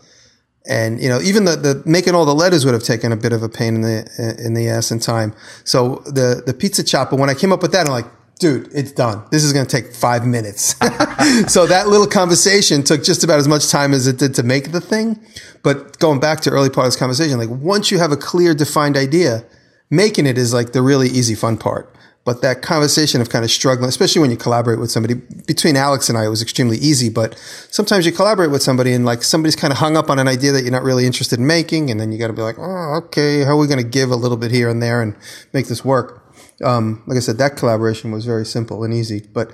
And, 0.68 1.00
you 1.00 1.08
know, 1.08 1.20
even 1.20 1.44
the, 1.44 1.56
the 1.56 1.82
making 1.84 2.14
all 2.14 2.24
the 2.24 2.34
letters 2.34 2.64
would 2.64 2.74
have 2.74 2.84
taken 2.84 3.10
a 3.10 3.16
bit 3.16 3.32
of 3.32 3.42
a 3.42 3.48
pain 3.48 3.76
in 3.76 3.82
the, 3.82 4.36
in 4.44 4.54
the 4.54 4.68
ass 4.68 4.90
and 4.90 5.02
time. 5.02 5.34
So 5.64 5.96
the, 6.06 6.42
the 6.44 6.54
pizza 6.54 6.84
chopper, 6.84 7.16
when 7.16 7.28
I 7.28 7.34
came 7.34 7.52
up 7.52 7.62
with 7.62 7.72
that, 7.72 7.86
I'm 7.86 7.92
like, 7.92 8.06
dude, 8.38 8.68
it's 8.74 8.92
done. 8.92 9.24
This 9.30 9.44
is 9.44 9.52
going 9.52 9.66
to 9.66 9.70
take 9.70 9.94
five 9.94 10.26
minutes. 10.26 10.74
so 11.46 11.66
that 11.66 11.86
little 11.88 12.06
conversation 12.06 12.82
took 12.82 13.02
just 13.02 13.22
about 13.24 13.38
as 13.38 13.48
much 13.48 13.70
time 13.70 13.92
as 13.92 14.06
it 14.06 14.18
did 14.18 14.34
to 14.36 14.42
make 14.42 14.72
the 14.72 14.80
thing. 14.80 15.18
But 15.62 15.98
going 15.98 16.20
back 16.20 16.40
to 16.42 16.50
early 16.50 16.70
part 16.70 16.86
of 16.86 16.92
this 16.92 16.98
conversation, 16.98 17.38
like 17.38 17.48
once 17.48 17.90
you 17.90 17.98
have 17.98 18.12
a 18.12 18.16
clear 18.16 18.54
defined 18.54 18.96
idea, 18.96 19.44
making 19.90 20.26
it 20.26 20.38
is 20.38 20.52
like 20.52 20.72
the 20.72 20.82
really 20.82 21.08
easy 21.08 21.34
fun 21.34 21.56
part. 21.56 21.92
But 22.24 22.40
that 22.42 22.62
conversation 22.62 23.20
of 23.20 23.30
kind 23.30 23.44
of 23.44 23.50
struggling, 23.50 23.88
especially 23.88 24.20
when 24.20 24.30
you 24.30 24.36
collaborate 24.36 24.78
with 24.78 24.92
somebody, 24.92 25.14
between 25.14 25.76
Alex 25.76 26.08
and 26.08 26.16
I, 26.16 26.26
it 26.26 26.28
was 26.28 26.40
extremely 26.40 26.76
easy. 26.76 27.08
But 27.08 27.36
sometimes 27.70 28.06
you 28.06 28.12
collaborate 28.12 28.52
with 28.52 28.62
somebody 28.62 28.92
and 28.92 29.04
like 29.04 29.24
somebody's 29.24 29.56
kind 29.56 29.72
of 29.72 29.78
hung 29.78 29.96
up 29.96 30.08
on 30.08 30.20
an 30.20 30.28
idea 30.28 30.52
that 30.52 30.62
you're 30.62 30.70
not 30.70 30.84
really 30.84 31.04
interested 31.04 31.40
in 31.40 31.46
making. 31.48 31.90
And 31.90 31.98
then 31.98 32.12
you 32.12 32.18
got 32.18 32.28
to 32.28 32.32
be 32.32 32.42
like, 32.42 32.58
oh, 32.58 33.00
okay, 33.06 33.42
how 33.42 33.52
are 33.52 33.56
we 33.56 33.66
going 33.66 33.82
to 33.82 33.88
give 33.88 34.10
a 34.10 34.16
little 34.16 34.36
bit 34.36 34.52
here 34.52 34.68
and 34.68 34.80
there 34.80 35.02
and 35.02 35.16
make 35.52 35.66
this 35.66 35.84
work? 35.84 36.22
Um, 36.62 37.02
like 37.08 37.16
I 37.16 37.20
said, 37.20 37.38
that 37.38 37.56
collaboration 37.56 38.12
was 38.12 38.24
very 38.24 38.46
simple 38.46 38.84
and 38.84 38.94
easy. 38.94 39.26
But 39.32 39.50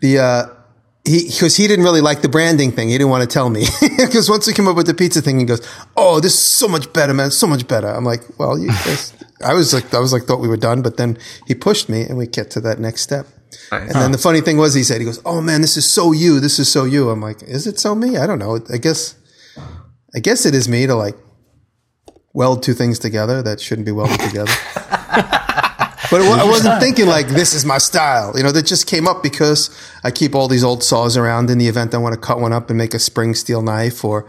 the, 0.00 0.18
uh, 0.18 0.46
he, 1.04 1.26
because 1.26 1.54
he 1.56 1.68
didn't 1.68 1.84
really 1.84 2.00
like 2.00 2.22
the 2.22 2.28
branding 2.28 2.72
thing. 2.72 2.88
He 2.88 2.94
didn't 2.94 3.10
want 3.10 3.22
to 3.22 3.32
tell 3.32 3.48
me. 3.48 3.66
Because 3.96 4.30
once 4.30 4.46
we 4.46 4.52
came 4.52 4.68
up 4.68 4.76
with 4.76 4.86
the 4.86 4.94
pizza 4.94 5.20
thing, 5.20 5.38
he 5.38 5.44
goes, 5.44 5.66
"Oh, 5.96 6.20
this 6.20 6.34
is 6.34 6.40
so 6.40 6.68
much 6.68 6.92
better, 6.92 7.12
man. 7.12 7.30
So 7.30 7.46
much 7.46 7.66
better." 7.66 7.88
I'm 7.88 8.04
like, 8.04 8.22
"Well, 8.38 8.58
you 8.58 8.70
I 9.44 9.54
was 9.54 9.74
like, 9.74 9.92
I 9.92 9.98
was 9.98 10.12
like, 10.12 10.22
thought 10.22 10.40
we 10.40 10.48
were 10.48 10.56
done, 10.56 10.82
but 10.82 10.96
then 10.96 11.18
he 11.46 11.54
pushed 11.54 11.88
me, 11.88 12.02
and 12.02 12.16
we 12.16 12.26
get 12.26 12.50
to 12.52 12.60
that 12.62 12.78
next 12.78 13.02
step. 13.02 13.26
And 13.70 13.90
then 13.90 14.12
the 14.12 14.18
funny 14.18 14.40
thing 14.40 14.56
was, 14.56 14.74
he 14.74 14.82
said, 14.82 15.00
"He 15.00 15.04
goes, 15.04 15.20
oh 15.24 15.40
man, 15.40 15.60
this 15.60 15.76
is 15.76 15.90
so 15.90 16.12
you. 16.12 16.40
This 16.40 16.58
is 16.58 16.70
so 16.70 16.84
you." 16.84 17.10
I'm 17.10 17.20
like, 17.20 17.42
"Is 17.42 17.66
it 17.66 17.78
so 17.78 17.94
me? 17.94 18.16
I 18.16 18.26
don't 18.26 18.38
know. 18.38 18.60
I 18.72 18.78
guess, 18.78 19.14
I 20.14 20.20
guess 20.20 20.46
it 20.46 20.54
is 20.54 20.68
me 20.68 20.86
to 20.86 20.94
like 20.94 21.16
weld 22.32 22.62
two 22.62 22.74
things 22.74 22.98
together 22.98 23.42
that 23.42 23.60
shouldn't 23.60 23.86
be 23.86 23.92
welded 23.92 24.20
together." 24.20 24.52
But 26.10 26.20
it, 26.20 26.30
I 26.30 26.44
wasn't 26.44 26.80
thinking 26.80 27.06
like 27.06 27.28
this 27.28 27.52
is 27.52 27.64
my 27.64 27.78
style. 27.78 28.32
You 28.36 28.44
know, 28.44 28.52
that 28.52 28.64
just 28.64 28.86
came 28.86 29.08
up 29.08 29.22
because 29.22 29.70
I 30.04 30.10
keep 30.10 30.34
all 30.34 30.46
these 30.46 30.62
old 30.62 30.84
saws 30.84 31.16
around 31.16 31.50
in 31.50 31.58
the 31.58 31.66
event 31.66 31.94
I 31.94 31.98
want 31.98 32.14
to 32.14 32.20
cut 32.20 32.38
one 32.40 32.52
up 32.52 32.70
and 32.70 32.78
make 32.78 32.94
a 32.94 32.98
spring 32.98 33.34
steel 33.34 33.60
knife 33.60 34.04
or 34.04 34.24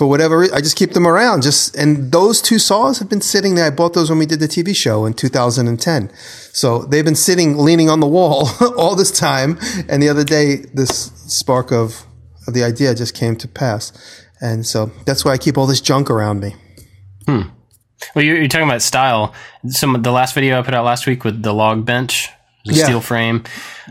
for 0.00 0.06
whatever 0.08 0.38
reason, 0.38 0.56
I 0.56 0.62
just 0.62 0.76
keep 0.76 0.92
them 0.94 1.06
around. 1.06 1.42
Just 1.42 1.76
and 1.76 2.10
those 2.10 2.40
two 2.40 2.58
saws 2.58 3.00
have 3.00 3.10
been 3.10 3.20
sitting 3.20 3.54
there. 3.54 3.66
I 3.66 3.70
bought 3.70 3.92
those 3.92 4.08
when 4.08 4.18
we 4.18 4.24
did 4.24 4.40
the 4.40 4.48
TV 4.48 4.74
show 4.74 5.04
in 5.04 5.12
2010. 5.12 6.10
So 6.54 6.84
they've 6.84 7.04
been 7.04 7.14
sitting, 7.14 7.58
leaning 7.58 7.90
on 7.90 8.00
the 8.00 8.06
wall 8.06 8.48
all 8.78 8.96
this 8.96 9.10
time. 9.10 9.58
And 9.90 10.02
the 10.02 10.08
other 10.08 10.24
day, 10.24 10.56
this 10.72 11.12
spark 11.26 11.70
of, 11.70 12.06
of 12.48 12.54
the 12.54 12.64
idea 12.64 12.94
just 12.94 13.14
came 13.14 13.36
to 13.36 13.46
pass. 13.46 13.92
And 14.40 14.64
so 14.66 14.90
that's 15.04 15.22
why 15.22 15.32
I 15.32 15.36
keep 15.36 15.58
all 15.58 15.66
this 15.66 15.82
junk 15.82 16.08
around 16.10 16.40
me. 16.40 16.54
Hmm. 17.26 17.42
Well, 18.14 18.24
you're, 18.24 18.38
you're 18.38 18.48
talking 18.48 18.66
about 18.66 18.80
style. 18.80 19.34
Some 19.68 20.00
the 20.00 20.12
last 20.12 20.34
video 20.34 20.58
I 20.58 20.62
put 20.62 20.72
out 20.72 20.86
last 20.86 21.06
week 21.06 21.24
with 21.24 21.42
the 21.42 21.52
log 21.52 21.84
bench, 21.84 22.30
the 22.64 22.72
Yeah. 22.72 22.84
steel 22.84 23.02
frame. 23.02 23.44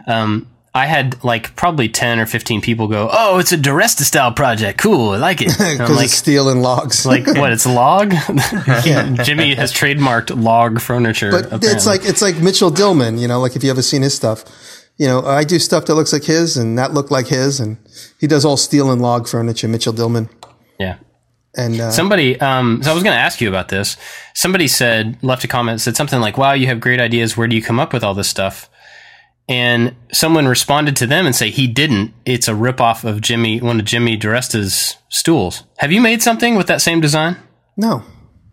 Um, 0.07 0.47
I 0.73 0.85
had 0.85 1.23
like 1.23 1.55
probably 1.55 1.89
ten 1.89 2.19
or 2.19 2.25
fifteen 2.25 2.61
people 2.61 2.87
go, 2.87 3.09
"Oh, 3.11 3.39
it's 3.39 3.51
a 3.51 3.57
DiResta 3.57 4.01
style 4.01 4.31
project. 4.31 4.79
Cool, 4.79 5.11
I 5.11 5.17
like 5.17 5.41
it." 5.41 5.47
Because 5.57 5.89
like, 5.95 6.05
it's 6.05 6.13
steel 6.13 6.49
and 6.49 6.61
logs. 6.61 7.05
like 7.05 7.25
what? 7.27 7.51
It's 7.51 7.65
log. 7.65 8.11
Jimmy 9.23 9.55
has 9.55 9.73
trademarked 9.73 10.41
log 10.41 10.79
furniture. 10.79 11.31
But 11.31 11.45
apparently. 11.45 11.69
it's 11.69 11.85
like 11.85 12.05
it's 12.05 12.21
like 12.21 12.39
Mitchell 12.39 12.71
Dillman, 12.71 13.19
you 13.19 13.27
know, 13.27 13.39
like 13.39 13.55
if 13.55 13.63
you 13.63 13.71
ever 13.71 13.81
seen 13.81 14.01
his 14.01 14.13
stuff. 14.13 14.43
You 14.97 15.07
know, 15.07 15.21
I 15.21 15.45
do 15.45 15.59
stuff 15.59 15.85
that 15.85 15.95
looks 15.95 16.11
like 16.11 16.25
his 16.25 16.57
and 16.57 16.77
that 16.77 16.93
looked 16.93 17.09
like 17.09 17.27
his 17.27 17.61
and 17.61 17.77
he 18.19 18.27
does 18.27 18.43
all 18.43 18.57
steel 18.57 18.91
and 18.91 19.01
log 19.01 19.29
furniture, 19.29 19.69
Mitchell 19.69 19.93
Dillman. 19.93 20.29
yeah. 20.77 20.97
And 21.55 21.79
uh, 21.79 21.89
Somebody, 21.91 22.39
um, 22.41 22.83
so 22.83 22.91
I 22.91 22.93
was 22.93 23.01
going 23.01 23.15
to 23.15 23.19
ask 23.19 23.41
you 23.41 23.49
about 23.49 23.69
this. 23.69 23.97
Somebody 24.35 24.67
said, 24.67 25.17
left 25.23 25.43
a 25.43 25.47
comment, 25.47 25.81
said 25.81 25.95
something 25.95 26.19
like, 26.19 26.37
wow, 26.37 26.51
you 26.53 26.67
have 26.67 26.79
great 26.79 26.99
ideas. 26.99 27.35
Where 27.37 27.47
do 27.47 27.55
you 27.55 27.61
come 27.63 27.79
up 27.79 27.91
with 27.91 28.03
all 28.03 28.13
this 28.13 28.27
stuff? 28.27 28.69
And 29.49 29.95
someone 30.13 30.47
responded 30.47 30.95
to 30.97 31.07
them 31.07 31.25
and 31.25 31.35
say, 31.35 31.49
he 31.49 31.67
didn't. 31.67 32.13
It's 32.23 32.47
a 32.47 32.53
ripoff 32.53 33.03
of 33.03 33.19
Jimmy, 33.19 33.59
one 33.59 33.79
of 33.79 33.85
Jimmy 33.85 34.15
DiResta's 34.15 34.95
stools. 35.09 35.63
Have 35.79 35.91
you 35.91 35.99
made 35.99 36.21
something 36.21 36.55
with 36.55 36.67
that 36.67 36.81
same 36.81 37.01
design? 37.01 37.35
no. 37.75 38.03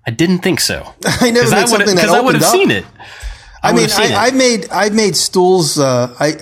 I 0.07 0.13
didn't 0.13 0.39
think 0.39 0.61
so. 0.61 0.95
I 1.05 1.31
never 1.31 1.51
made 1.51 1.59
I 1.59 1.65
something 1.67 1.97
that 1.97 2.09
I 2.09 2.21
would 2.21 2.37
have 2.37 2.45
seen 2.45 2.71
it. 2.71 2.85
I, 3.63 3.73
would 3.73 3.81
mean, 3.81 3.91
I. 3.91 4.15
I've 4.15 4.37
made 4.37 4.71
I've 4.71 4.95
made 4.95 5.17
stools. 5.17 5.79
Uh, 5.79 6.15
I 6.21 6.35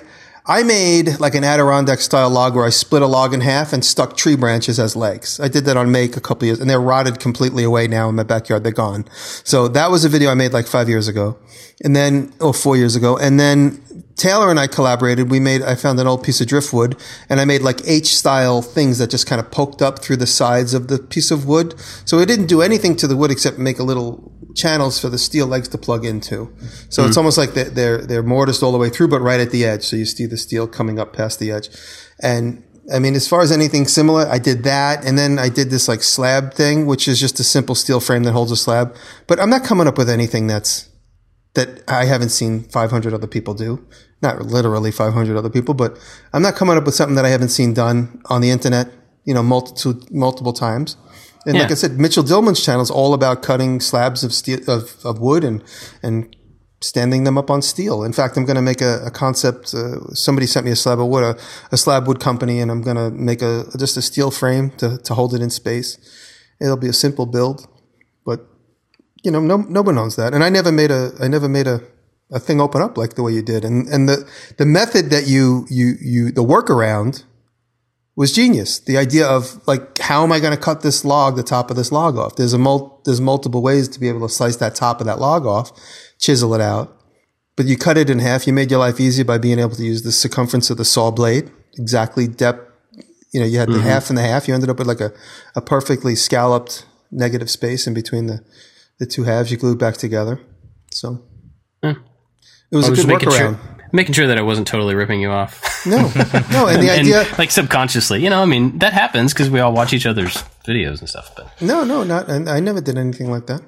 I 0.46 0.62
made 0.62 1.18
like 1.20 1.34
an 1.34 1.44
Adirondack 1.44 2.00
style 2.00 2.28
log 2.28 2.54
where 2.54 2.66
I 2.66 2.70
split 2.70 3.00
a 3.00 3.06
log 3.06 3.32
in 3.32 3.40
half 3.40 3.72
and 3.72 3.82
stuck 3.82 4.18
tree 4.18 4.36
branches 4.36 4.78
as 4.78 4.94
legs. 4.94 5.40
I 5.40 5.48
did 5.48 5.64
that 5.64 5.78
on 5.78 5.90
Make 5.90 6.18
a 6.18 6.20
couple 6.20 6.46
years, 6.46 6.60
and 6.60 6.68
they're 6.68 6.80
rotted 6.80 7.18
completely 7.18 7.64
away 7.64 7.88
now 7.88 8.10
in 8.10 8.14
my 8.14 8.24
backyard. 8.24 8.62
They're 8.62 8.72
gone. 8.72 9.06
So 9.44 9.68
that 9.68 9.90
was 9.90 10.04
a 10.04 10.10
video 10.10 10.30
I 10.30 10.34
made 10.34 10.52
like 10.52 10.66
five 10.66 10.90
years 10.90 11.08
ago, 11.08 11.38
and 11.82 11.96
then 11.96 12.34
or 12.40 12.52
four 12.52 12.76
years 12.76 12.94
ago, 12.94 13.16
and 13.16 13.40
then 13.40 13.82
Taylor 14.16 14.50
and 14.50 14.60
I 14.60 14.66
collaborated. 14.66 15.30
We 15.30 15.40
made 15.40 15.62
I 15.62 15.74
found 15.74 15.98
an 15.98 16.06
old 16.06 16.22
piece 16.22 16.40
of 16.40 16.46
driftwood, 16.46 16.96
and 17.28 17.40
I 17.40 17.44
made 17.44 17.62
like 17.62 17.80
H 17.86 18.16
style 18.16 18.62
things 18.62 18.98
that 18.98 19.10
just 19.10 19.26
kind 19.26 19.40
of 19.40 19.50
poked 19.50 19.82
up 19.82 19.98
through 20.00 20.16
the 20.18 20.26
sides 20.26 20.72
of 20.72 20.88
the 20.88 20.98
piece 20.98 21.30
of 21.30 21.46
wood. 21.46 21.74
So 22.04 22.18
it 22.18 22.26
didn't 22.26 22.46
do 22.46 22.62
anything 22.62 22.96
to 22.96 23.06
the 23.06 23.16
wood 23.16 23.30
except 23.30 23.58
make 23.58 23.78
a 23.78 23.82
little 23.82 24.32
channels 24.54 25.00
for 25.00 25.08
the 25.08 25.18
steel 25.18 25.46
legs 25.46 25.68
to 25.68 25.78
plug 25.78 26.04
into. 26.04 26.54
So 26.88 27.04
it's 27.04 27.14
mm. 27.14 27.18
almost 27.18 27.38
like 27.38 27.54
they're, 27.54 27.70
they're, 27.70 28.06
they're 28.06 28.22
mortised 28.22 28.62
all 28.62 28.72
the 28.72 28.78
way 28.78 28.88
through, 28.88 29.08
but 29.08 29.20
right 29.20 29.40
at 29.40 29.50
the 29.50 29.64
edge. 29.64 29.82
So 29.82 29.96
you 29.96 30.06
see 30.06 30.26
the 30.26 30.36
steel 30.36 30.66
coming 30.66 30.98
up 30.98 31.12
past 31.12 31.40
the 31.40 31.50
edge. 31.50 31.68
And 32.20 32.62
I 32.92 32.98
mean, 32.98 33.14
as 33.14 33.26
far 33.26 33.40
as 33.40 33.50
anything 33.50 33.86
similar, 33.86 34.26
I 34.26 34.38
did 34.38 34.62
that. 34.64 35.04
And 35.04 35.18
then 35.18 35.38
I 35.38 35.48
did 35.48 35.70
this 35.70 35.88
like 35.88 36.02
slab 36.02 36.54
thing, 36.54 36.86
which 36.86 37.08
is 37.08 37.18
just 37.18 37.40
a 37.40 37.44
simple 37.44 37.74
steel 37.74 38.00
frame 38.00 38.22
that 38.24 38.32
holds 38.32 38.52
a 38.52 38.56
slab. 38.56 38.94
But 39.26 39.40
I'm 39.40 39.50
not 39.50 39.64
coming 39.64 39.86
up 39.86 39.98
with 39.98 40.08
anything 40.08 40.46
that's, 40.46 40.88
that 41.54 41.82
I 41.88 42.04
haven't 42.04 42.30
seen 42.30 42.64
500 42.64 43.14
other 43.14 43.26
people 43.26 43.54
do. 43.54 43.84
Not 44.22 44.42
literally 44.42 44.90
500 44.90 45.36
other 45.36 45.50
people, 45.50 45.74
but 45.74 45.98
I'm 46.32 46.42
not 46.42 46.54
coming 46.54 46.76
up 46.76 46.84
with 46.84 46.94
something 46.94 47.16
that 47.16 47.24
I 47.24 47.28
haven't 47.28 47.50
seen 47.50 47.74
done 47.74 48.20
on 48.26 48.40
the 48.40 48.50
internet, 48.50 48.88
you 49.24 49.34
know, 49.34 49.42
multitude, 49.42 50.10
multiple 50.10 50.52
times. 50.52 50.96
And 51.46 51.58
like 51.58 51.70
I 51.70 51.74
said, 51.74 51.98
Mitchell 51.98 52.24
Dillman's 52.24 52.64
channel 52.64 52.80
is 52.80 52.90
all 52.90 53.12
about 53.12 53.42
cutting 53.42 53.78
slabs 53.80 54.24
of 54.24 54.32
steel, 54.32 54.60
of, 54.66 54.96
of 55.04 55.18
wood 55.18 55.44
and, 55.44 55.62
and 56.02 56.34
standing 56.80 57.24
them 57.24 57.36
up 57.36 57.50
on 57.50 57.60
steel. 57.60 58.02
In 58.02 58.12
fact, 58.12 58.36
I'm 58.36 58.46
going 58.46 58.56
to 58.56 58.62
make 58.62 58.80
a, 58.80 59.04
a 59.04 59.10
concept. 59.10 59.74
Uh, 59.74 60.00
somebody 60.14 60.46
sent 60.46 60.64
me 60.64 60.72
a 60.72 60.76
slab 60.76 61.00
of 61.00 61.06
wood, 61.06 61.22
a, 61.22 61.38
a 61.70 61.76
slab 61.76 62.06
wood 62.06 62.18
company, 62.18 62.60
and 62.60 62.70
I'm 62.70 62.80
going 62.80 62.96
to 62.96 63.10
make 63.10 63.42
a, 63.42 63.66
just 63.78 63.96
a 63.96 64.02
steel 64.02 64.30
frame 64.30 64.70
to, 64.78 64.96
to 64.98 65.14
hold 65.14 65.34
it 65.34 65.42
in 65.42 65.50
space. 65.50 65.98
It'll 66.60 66.78
be 66.78 66.88
a 66.88 66.94
simple 66.94 67.26
build, 67.26 67.66
but 68.24 68.46
you 69.24 69.30
know, 69.30 69.40
no, 69.40 69.56
no 69.56 69.82
one 69.82 69.98
owns 69.98 70.16
that. 70.16 70.34
And 70.34 70.44
I 70.44 70.50
never 70.50 70.70
made 70.70 70.90
a, 70.90 71.12
I 71.20 71.28
never 71.28 71.48
made 71.48 71.66
a, 71.66 71.80
a 72.30 72.38
thing 72.38 72.60
open 72.60 72.82
up 72.82 72.96
like 72.96 73.14
the 73.14 73.22
way 73.22 73.32
you 73.32 73.42
did. 73.42 73.64
And, 73.64 73.88
and 73.88 74.08
the, 74.08 74.28
the 74.58 74.66
method 74.66 75.10
that 75.10 75.26
you, 75.26 75.66
you, 75.70 75.94
you, 76.00 76.30
the 76.30 76.44
workaround 76.44 77.24
was 78.16 78.32
genius. 78.32 78.78
The 78.78 78.96
idea 78.98 79.26
of 79.26 79.66
like, 79.66 79.98
how 79.98 80.22
am 80.22 80.30
I 80.30 80.40
going 80.40 80.54
to 80.54 80.60
cut 80.60 80.82
this 80.82 81.04
log, 81.04 81.36
the 81.36 81.42
top 81.42 81.70
of 81.70 81.76
this 81.76 81.90
log 81.90 82.16
off? 82.16 82.36
There's 82.36 82.52
a 82.52 82.58
mul- 82.58 83.00
there's 83.04 83.20
multiple 83.20 83.62
ways 83.62 83.88
to 83.88 84.00
be 84.00 84.08
able 84.08 84.20
to 84.20 84.32
slice 84.32 84.56
that 84.56 84.74
top 84.74 85.00
of 85.00 85.06
that 85.06 85.18
log 85.18 85.46
off, 85.46 85.72
chisel 86.18 86.54
it 86.54 86.60
out. 86.60 86.96
But 87.56 87.66
you 87.66 87.76
cut 87.76 87.96
it 87.96 88.10
in 88.10 88.18
half. 88.18 88.46
You 88.46 88.52
made 88.52 88.70
your 88.70 88.80
life 88.80 89.00
easier 89.00 89.24
by 89.24 89.38
being 89.38 89.58
able 89.58 89.76
to 89.76 89.84
use 89.84 90.02
the 90.02 90.12
circumference 90.12 90.70
of 90.70 90.76
the 90.76 90.84
saw 90.84 91.10
blade, 91.10 91.50
exactly 91.78 92.26
depth. 92.26 92.70
You 93.32 93.40
know, 93.40 93.46
you 93.46 93.58
had 93.58 93.68
the 93.68 93.74
mm-hmm. 93.74 93.86
half 93.86 94.08
and 94.10 94.18
the 94.18 94.22
half. 94.22 94.48
You 94.48 94.54
ended 94.54 94.70
up 94.70 94.78
with 94.78 94.86
like 94.86 95.00
a, 95.00 95.12
a 95.56 95.60
perfectly 95.60 96.14
scalloped 96.14 96.86
negative 97.10 97.50
space 97.50 97.86
in 97.86 97.94
between 97.94 98.26
the, 98.26 98.44
the 98.98 99.06
two 99.06 99.24
halves. 99.24 99.50
You 99.50 99.56
glued 99.56 99.78
back 99.78 99.96
together. 99.96 100.40
So 100.92 101.22
it 101.82 101.96
was 102.72 102.84
I 102.86 102.88
a 102.88 102.90
was 102.90 103.00
good 103.00 103.08
making 103.08 103.28
workaround. 103.28 103.58
sure, 103.58 103.86
making 103.92 104.14
sure 104.14 104.26
that 104.26 104.38
I 104.38 104.42
wasn't 104.42 104.66
totally 104.66 104.94
ripping 104.94 105.20
you 105.20 105.30
off. 105.30 105.86
No, 105.86 105.98
no, 105.98 106.66
and 106.66 106.82
the 106.82 106.90
and 106.90 107.00
idea, 107.00 107.26
like 107.38 107.50
subconsciously, 107.50 108.22
you 108.22 108.30
know, 108.30 108.40
I 108.40 108.46
mean, 108.46 108.78
that 108.78 108.92
happens 108.92 109.32
because 109.32 109.50
we 109.50 109.60
all 109.60 109.72
watch 109.72 109.92
each 109.92 110.06
other's 110.06 110.34
videos 110.66 111.00
and 111.00 111.08
stuff. 111.08 111.34
But 111.36 111.50
no, 111.60 111.84
no, 111.84 112.04
not. 112.04 112.28
and 112.28 112.48
I 112.48 112.60
never 112.60 112.80
did 112.80 112.96
anything 112.96 113.30
like 113.30 113.46
that. 113.46 113.62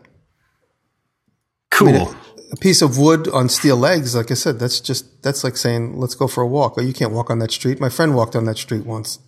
cool. 1.70 2.14
A 2.52 2.56
piece 2.56 2.80
of 2.80 2.96
wood 2.96 3.26
on 3.28 3.48
steel 3.48 3.76
legs, 3.76 4.14
like 4.14 4.30
I 4.30 4.34
said, 4.34 4.60
that's 4.60 4.80
just 4.80 5.20
that's 5.22 5.42
like 5.42 5.56
saying, 5.56 5.98
"Let's 5.98 6.14
go 6.14 6.28
for 6.28 6.42
a 6.42 6.46
walk." 6.46 6.74
Oh, 6.78 6.80
you 6.80 6.92
can't 6.92 7.12
walk 7.12 7.28
on 7.28 7.40
that 7.40 7.50
street. 7.50 7.80
My 7.80 7.88
friend 7.88 8.14
walked 8.14 8.36
on 8.36 8.44
that 8.44 8.56
street 8.56 8.86
once. 8.86 9.18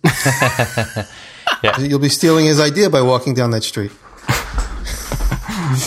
Yeah. 1.61 1.77
You'll 1.79 1.99
be 1.99 2.07
stealing 2.09 2.45
his 2.45 2.61
idea 2.61 2.89
by 2.89 3.01
walking 3.01 3.33
down 3.33 3.51
that 3.51 3.63
street. 3.63 3.91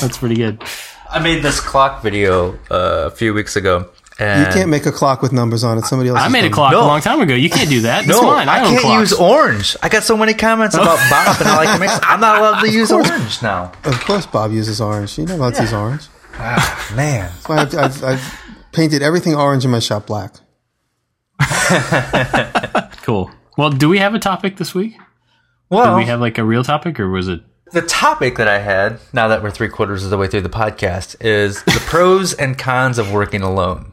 That's 0.01 0.19
pretty 0.19 0.37
good. 0.37 0.63
I 1.11 1.19
made 1.19 1.43
this 1.43 1.61
clock 1.61 2.03
video 2.03 2.55
uh, 2.71 3.07
a 3.07 3.11
few 3.11 3.35
weeks 3.35 3.57
ago. 3.57 3.91
And 4.19 4.47
You 4.47 4.53
can't 4.53 4.69
make 4.71 4.87
a 4.87 4.93
clock 4.93 5.23
with 5.23 5.33
numbers 5.33 5.65
on 5.65 5.79
it. 5.79 5.85
Somebody 5.85 6.11
else. 6.11 6.21
I 6.21 6.29
made 6.29 6.45
a 6.45 6.51
clock 6.51 6.73
No. 6.73 6.83
a 6.83 6.87
long 6.87 7.01
time 7.01 7.21
ago. 7.21 7.35
You 7.35 7.49
can't 7.51 7.69
do 7.69 7.81
that. 7.83 8.07
That's 8.07 8.21
No, 8.21 8.31
mine. 8.31 8.49
I, 8.49 8.57
I, 8.57 8.65
can't 8.65 8.81
clocks. 8.81 9.11
use 9.11 9.19
orange. 9.19 9.77
I 9.83 9.89
got 9.89 10.03
so 10.05 10.17
many 10.17 10.35
comments 10.35 10.75
about 10.75 10.99
Bob 11.11 11.37
and 11.41 11.49
how 11.49 11.61
I 11.61 11.65
can 11.67 11.81
mix. 11.81 11.99
I'm 12.03 12.21
not 12.21 12.39
allowed 12.39 12.61
to 12.61 12.71
use 12.71 12.93
orange 12.93 13.43
now. 13.43 13.73
Of 13.85 13.99
course, 14.05 14.27
Bob 14.27 14.53
uses 14.53 14.81
orange. 14.81 15.19
You 15.19 15.27
know 15.27 15.37
allowed 15.37 15.55
to 15.55 15.63
use 15.63 15.73
orange. 15.73 16.03
Man, 16.39 17.31
That's 17.45 17.49
why 17.49 17.57
I've, 17.59 17.75
I've, 17.75 18.05
I've 18.05 18.39
painted 18.73 19.03
everything 19.03 19.35
orange 19.35 19.65
in 19.65 19.71
my 19.71 19.81
shop 19.81 20.07
black. 20.07 20.35
Cool. 23.03 23.31
Well, 23.59 23.71
do 23.71 23.89
we 23.89 23.99
have 23.99 24.15
a 24.15 24.19
topic 24.21 24.57
this 24.57 24.75
week? 24.75 24.93
Did 24.93 25.01
well, 25.71 25.97
we 25.97 26.05
have 26.05 26.21
like 26.21 26.39
a 26.39 26.45
real 26.45 26.63
topic, 26.63 27.01
or 27.01 27.09
was 27.11 27.27
it? 27.29 27.41
The 27.73 27.83
topic 27.83 28.37
that 28.37 28.49
I 28.49 28.59
had 28.59 29.01
now 29.13 29.29
that 29.29 29.43
we're 29.43 29.51
three 29.51 29.69
quarters 29.69 30.05
of 30.05 30.11
the 30.11 30.19
way 30.19 30.29
through 30.29 30.43
the 30.43 30.49
podcast 30.49 31.17
is 31.21 31.63
the 31.65 31.83
pros 31.87 32.35
and 32.35 32.59
cons 32.59 32.99
of 32.99 33.13
working 33.13 33.43
alone. 33.43 33.93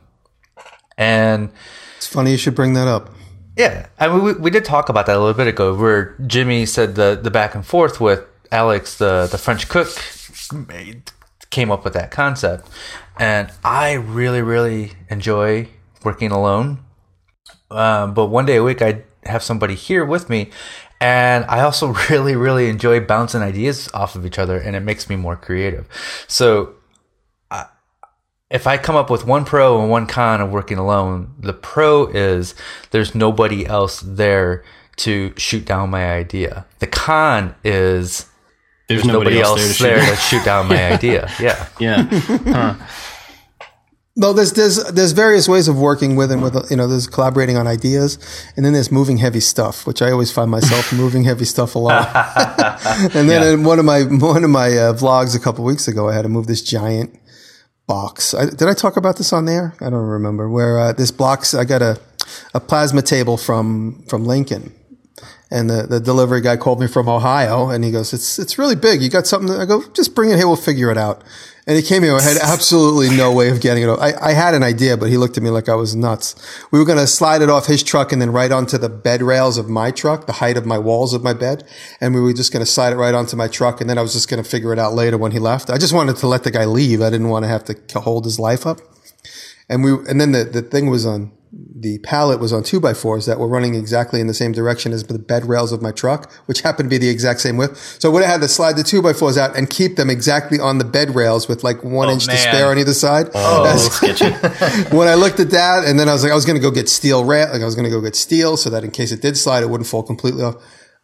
And 0.97 1.51
It's 1.97 2.07
funny 2.07 2.31
you 2.31 2.37
should 2.37 2.55
bring 2.55 2.73
that 2.73 2.87
up. 2.87 3.09
Yeah, 3.57 3.87
I 3.99 4.07
mean, 4.07 4.23
we, 4.23 4.33
we 4.33 4.49
did 4.51 4.63
talk 4.63 4.89
about 4.89 5.05
that 5.07 5.15
a 5.15 5.19
little 5.19 5.33
bit 5.33 5.47
ago, 5.47 5.75
where 5.75 6.15
Jimmy 6.25 6.65
said 6.65 6.95
the 6.95 7.19
the 7.21 7.31
back 7.31 7.55
and 7.55 7.65
forth 7.65 7.99
with 7.99 8.23
Alex, 8.51 8.97
the 8.97 9.27
the 9.29 9.37
French 9.37 9.67
cook, 9.67 9.89
made, 10.53 11.11
came 11.49 11.69
up 11.69 11.83
with 11.83 11.93
that 11.93 12.09
concept, 12.09 12.69
and 13.17 13.51
I 13.63 13.93
really 13.93 14.41
really 14.41 14.93
enjoy 15.09 15.67
working 16.05 16.31
alone. 16.31 16.79
Um, 17.69 18.13
but 18.13 18.27
one 18.27 18.45
day 18.45 18.55
a 18.57 18.63
week, 18.63 18.81
I 18.81 19.03
have 19.25 19.43
somebody 19.43 19.75
here 19.75 20.05
with 20.05 20.29
me, 20.29 20.51
and 21.01 21.45
I 21.45 21.61
also 21.61 21.87
really 22.09 22.35
really 22.35 22.69
enjoy 22.69 22.99
bouncing 22.99 23.41
ideas 23.41 23.89
off 23.93 24.15
of 24.15 24.25
each 24.25 24.39
other, 24.39 24.57
and 24.57 24.75
it 24.75 24.81
makes 24.81 25.09
me 25.09 25.15
more 25.15 25.35
creative. 25.35 25.87
So 26.27 26.75
if 28.49 28.65
I 28.65 28.77
come 28.77 28.95
up 28.95 29.09
with 29.09 29.25
one 29.27 29.45
pro 29.45 29.79
and 29.79 29.91
one 29.91 30.07
con 30.07 30.41
of 30.41 30.49
working 30.49 30.77
alone, 30.77 31.35
the 31.39 31.53
pro 31.53 32.07
is 32.07 32.55
there's 32.91 33.13
nobody 33.13 33.65
else 33.65 34.01
there 34.01 34.63
to 34.97 35.33
shoot 35.37 35.65
down 35.65 35.91
my 35.91 36.11
idea. 36.11 36.65
The 36.79 36.87
con 36.87 37.53
is 37.63 38.25
There's, 38.87 39.03
there's 39.03 39.05
nobody, 39.05 39.39
else, 39.39 39.59
there 39.59 39.73
to 39.73 39.83
there 39.83 40.05
shoot. 40.05 40.15
to 40.15 40.21
shoot 40.21 40.45
down 40.45 40.67
my 40.67 40.91
idea. 40.93 41.31
Yeah. 41.39 41.67
Yeah. 41.79 42.75
No, 44.19 44.33
there's 44.33 44.51
there's 44.51 44.83
there's 44.91 45.13
various 45.13 45.47
ways 45.47 45.69
of 45.69 45.79
working 45.79 46.17
with 46.17 46.29
and 46.29 46.43
with 46.43 46.69
you 46.69 46.75
know 46.75 46.87
there's 46.87 47.07
collaborating 47.07 47.55
on 47.55 47.67
ideas, 47.67 48.19
and 48.57 48.65
then 48.65 48.73
there's 48.73 48.91
moving 48.91 49.15
heavy 49.15 49.39
stuff, 49.39 49.87
which 49.87 50.01
I 50.01 50.11
always 50.11 50.29
find 50.29 50.51
myself 50.51 50.91
moving 51.03 51.23
heavy 51.23 51.45
stuff 51.45 51.73
a 51.73 51.79
lot. 51.79 52.11
and 53.15 53.29
then 53.29 53.47
in 53.47 53.63
one 53.63 53.79
of 53.79 53.85
my 53.85 54.01
one 54.03 54.43
of 54.43 54.49
my 54.49 54.71
uh, 54.77 54.93
vlogs 54.93 55.37
a 55.37 55.39
couple 55.39 55.63
weeks 55.63 55.87
ago, 55.87 56.09
I 56.09 56.15
had 56.15 56.23
to 56.23 56.29
move 56.29 56.47
this 56.47 56.61
giant 56.61 57.17
box. 57.87 58.33
I, 58.33 58.47
did 58.47 58.63
I 58.63 58.73
talk 58.73 58.97
about 58.97 59.15
this 59.15 59.31
on 59.31 59.45
there? 59.45 59.73
I 59.79 59.89
don't 59.89 59.93
remember. 59.93 60.49
Where 60.49 60.77
uh, 60.77 60.91
this 60.91 61.11
box, 61.11 61.53
I 61.53 61.63
got 61.63 61.81
a 61.81 61.97
a 62.53 62.59
plasma 62.59 63.01
table 63.01 63.37
from 63.37 64.03
from 64.09 64.25
Lincoln, 64.25 64.73
and 65.49 65.69
the, 65.69 65.83
the 65.83 66.01
delivery 66.01 66.41
guy 66.41 66.57
called 66.57 66.81
me 66.81 66.87
from 66.87 67.07
Ohio, 67.07 67.69
and 67.69 67.85
he 67.85 67.91
goes, 67.91 68.11
"It's 68.11 68.37
it's 68.37 68.57
really 68.57 68.75
big. 68.75 69.01
You 69.01 69.09
got 69.09 69.27
something?" 69.27 69.49
I 69.55 69.63
go, 69.63 69.81
"Just 69.93 70.13
bring 70.13 70.29
it 70.29 70.35
here. 70.35 70.47
We'll 70.47 70.57
figure 70.57 70.91
it 70.91 70.97
out." 70.97 71.23
And 71.69 71.77
he 71.77 71.83
came 71.83 72.01
here. 72.01 72.15
I 72.15 72.21
had 72.23 72.37
absolutely 72.37 73.15
no 73.15 73.31
way 73.31 73.49
of 73.49 73.61
getting 73.61 73.83
it. 73.83 73.89
Off. 73.89 73.99
I, 73.99 74.13
I 74.19 74.31
had 74.33 74.55
an 74.55 74.63
idea, 74.63 74.97
but 74.97 75.07
he 75.07 75.17
looked 75.17 75.37
at 75.37 75.43
me 75.43 75.51
like 75.51 75.69
I 75.69 75.75
was 75.75 75.95
nuts. 75.95 76.33
We 76.71 76.79
were 76.79 76.85
going 76.85 76.97
to 76.97 77.05
slide 77.05 77.43
it 77.43 77.49
off 77.51 77.67
his 77.67 77.83
truck 77.83 78.11
and 78.11 78.19
then 78.19 78.31
right 78.31 78.51
onto 78.51 78.79
the 78.79 78.89
bed 78.89 79.21
rails 79.21 79.59
of 79.59 79.69
my 79.69 79.91
truck, 79.91 80.25
the 80.25 80.33
height 80.33 80.57
of 80.57 80.65
my 80.65 80.79
walls 80.79 81.13
of 81.13 81.21
my 81.21 81.33
bed, 81.33 81.63
and 82.01 82.15
we 82.15 82.21
were 82.21 82.33
just 82.33 82.51
going 82.51 82.65
to 82.65 82.71
slide 82.71 82.91
it 82.93 82.95
right 82.95 83.13
onto 83.13 83.37
my 83.37 83.47
truck. 83.47 83.81
And 83.81 83.87
then 83.87 83.99
I 83.99 84.01
was 84.01 84.13
just 84.13 84.27
going 84.27 84.43
to 84.43 84.49
figure 84.49 84.73
it 84.73 84.79
out 84.79 84.95
later 84.95 85.15
when 85.15 85.31
he 85.31 85.37
left. 85.37 85.69
I 85.69 85.77
just 85.77 85.93
wanted 85.93 86.15
to 86.15 86.27
let 86.27 86.43
the 86.43 86.49
guy 86.49 86.65
leave. 86.65 87.03
I 87.03 87.11
didn't 87.11 87.29
want 87.29 87.43
to 87.43 87.49
have 87.49 87.65
to 87.65 87.99
hold 87.99 88.25
his 88.25 88.39
life 88.39 88.65
up. 88.65 88.79
And 89.69 89.83
we, 89.83 89.91
and 90.09 90.19
then 90.19 90.31
the, 90.31 90.43
the 90.43 90.61
thing 90.61 90.89
was 90.89 91.05
on, 91.05 91.31
the 91.51 91.99
pallet 91.99 92.39
was 92.39 92.51
on 92.51 92.63
two 92.63 92.79
by 92.79 92.93
fours 92.93 93.25
that 93.25 93.39
were 93.39 93.47
running 93.47 93.73
exactly 93.73 94.19
in 94.19 94.27
the 94.27 94.33
same 94.33 94.51
direction 94.51 94.91
as 94.91 95.03
the 95.03 95.17
bed 95.17 95.45
rails 95.45 95.71
of 95.71 95.81
my 95.81 95.91
truck, 95.91 96.31
which 96.45 96.61
happened 96.61 96.89
to 96.89 96.93
be 96.93 96.97
the 96.97 97.09
exact 97.09 97.39
same 97.39 97.57
width. 97.57 97.97
So 97.99 98.09
I 98.09 98.13
would 98.13 98.23
have 98.23 98.31
had 98.33 98.41
to 98.41 98.47
slide 98.47 98.75
the 98.75 98.83
two 98.83 99.01
by 99.01 99.13
fours 99.13 99.37
out 99.37 99.55
and 99.55 99.69
keep 99.69 99.95
them 99.95 100.09
exactly 100.09 100.59
on 100.59 100.77
the 100.77 100.85
bed 100.85 101.15
rails 101.15 101.47
with 101.47 101.63
like 101.63 101.83
one 101.83 102.09
oh, 102.09 102.13
inch 102.13 102.25
to 102.25 102.37
spare 102.37 102.67
on 102.67 102.77
either 102.77 102.93
side. 102.93 103.29
Oh, 103.33 103.63
that's- 103.63 103.95
Sketchy. 103.95 104.31
when 104.95 105.07
I 105.07 105.15
looked 105.15 105.39
at 105.39 105.51
that, 105.51 105.85
and 105.85 105.99
then 105.99 106.09
I 106.09 106.13
was 106.13 106.23
like, 106.23 106.31
I 106.31 106.35
was 106.35 106.45
going 106.45 106.57
to 106.57 106.61
go 106.61 106.71
get 106.71 106.89
steel 106.89 107.23
rail, 107.23 107.47
like 107.51 107.61
I 107.61 107.65
was 107.65 107.75
going 107.75 107.89
to 107.89 107.91
go 107.91 108.01
get 108.01 108.15
steel 108.15 108.57
so 108.57 108.69
that 108.71 108.83
in 108.83 108.91
case 108.91 109.11
it 109.11 109.21
did 109.21 109.37
slide, 109.37 109.63
it 109.63 109.69
wouldn't 109.69 109.87
fall 109.87 110.03
completely 110.03 110.43
off. 110.43 110.55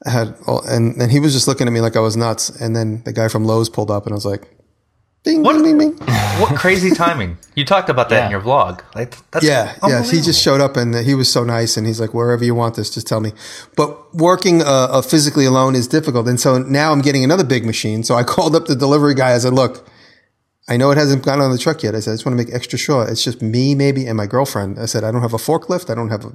I 0.05 0.09
had, 0.09 0.35
all, 0.45 0.63
and 0.65 1.01
and 1.01 1.11
he 1.11 1.19
was 1.19 1.33
just 1.33 1.47
looking 1.47 1.67
at 1.67 1.73
me 1.73 1.81
like 1.81 1.95
I 1.95 1.99
was 2.01 2.17
nuts. 2.17 2.49
And 2.49 2.75
then 2.75 3.01
the 3.05 3.13
guy 3.13 3.27
from 3.27 3.45
Lowe's 3.45 3.69
pulled 3.69 3.89
up, 3.89 4.05
and 4.05 4.13
I 4.13 4.15
was 4.15 4.25
like, 4.25 4.47
Bing, 5.25 5.41
What? 5.41 5.53
bing, 5.61 5.77
bing, 5.77 5.97
bing. 5.97 6.07
What 6.39 6.55
crazy 6.55 6.91
timing. 6.91 7.37
You 7.55 7.63
talked 7.65 7.89
about 7.89 8.09
that 8.09 8.25
in 8.25 8.31
your 8.31 8.41
vlog. 8.41 8.81
Like, 8.93 9.15
that's 9.31 9.45
Yeah, 9.45 9.73
yeah. 9.87 10.03
He 10.03 10.19
just 10.21 10.41
showed 10.41 10.59
up 10.59 10.75
and 10.77 10.93
he 10.93 11.15
was 11.15 11.31
so 11.31 11.43
nice, 11.45 11.77
and 11.77 11.87
he's 11.87 11.99
like, 11.99 12.13
"Wherever 12.13 12.43
you 12.43 12.53
want 12.53 12.75
this, 12.75 12.89
just 12.89 13.07
tell 13.07 13.21
me." 13.21 13.31
But 13.77 14.13
working 14.13 14.61
uh, 14.61 14.65
uh, 14.65 15.01
physically 15.01 15.45
alone 15.45 15.73
is 15.75 15.87
difficult, 15.87 16.27
and 16.27 16.39
so 16.39 16.57
now 16.59 16.91
I'm 16.91 17.01
getting 17.01 17.23
another 17.23 17.45
big 17.45 17.65
machine. 17.65 18.03
So 18.03 18.15
I 18.15 18.23
called 18.33 18.53
up 18.55 18.65
the 18.65 18.75
delivery 18.75 19.15
guy. 19.15 19.33
I 19.33 19.37
said, 19.37 19.53
"Look, 19.53 19.87
I 20.67 20.75
know 20.77 20.91
it 20.91 20.97
hasn't 20.97 21.23
gone 21.23 21.39
on 21.39 21.51
the 21.51 21.57
truck 21.57 21.81
yet." 21.83 21.95
I 21.95 22.01
said, 22.01 22.11
"I 22.11 22.15
just 22.15 22.25
want 22.25 22.37
to 22.37 22.43
make 22.45 22.53
extra 22.53 22.77
sure 22.77 23.07
it's 23.07 23.23
just 23.23 23.41
me, 23.41 23.73
maybe, 23.75 24.05
and 24.05 24.17
my 24.17 24.27
girlfriend." 24.27 24.77
I 24.77 24.85
said, 24.87 25.05
"I 25.05 25.11
don't 25.11 25.21
have 25.21 25.33
a 25.33 25.37
forklift. 25.37 25.89
I 25.89 25.95
don't 25.95 26.09
have 26.09 26.25
a, 26.25 26.33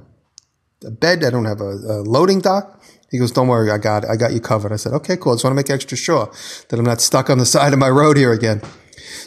a 0.87 0.91
bed. 0.91 1.23
I 1.23 1.29
don't 1.29 1.45
have 1.45 1.61
a, 1.61 1.71
a 1.95 1.95
loading 2.01 2.41
dock." 2.41 2.81
He 3.11 3.19
goes, 3.19 3.31
"Don't 3.31 3.47
worry, 3.47 3.69
I 3.69 3.77
got 3.77 4.05
it. 4.05 4.09
I 4.09 4.15
got 4.15 4.33
you 4.33 4.39
covered." 4.39 4.71
I 4.71 4.77
said, 4.77 4.93
"Okay, 4.93 5.17
cool. 5.17 5.33
I 5.33 5.35
just 5.35 5.43
want 5.43 5.51
to 5.51 5.55
make 5.55 5.69
extra 5.69 5.95
sure 5.97 6.31
that 6.69 6.79
I'm 6.79 6.85
not 6.85 7.01
stuck 7.01 7.29
on 7.29 7.37
the 7.37 7.45
side 7.55 7.73
of 7.73 7.79
my 7.79 7.89
road 7.89 8.17
here 8.17 8.31
again." 8.31 8.61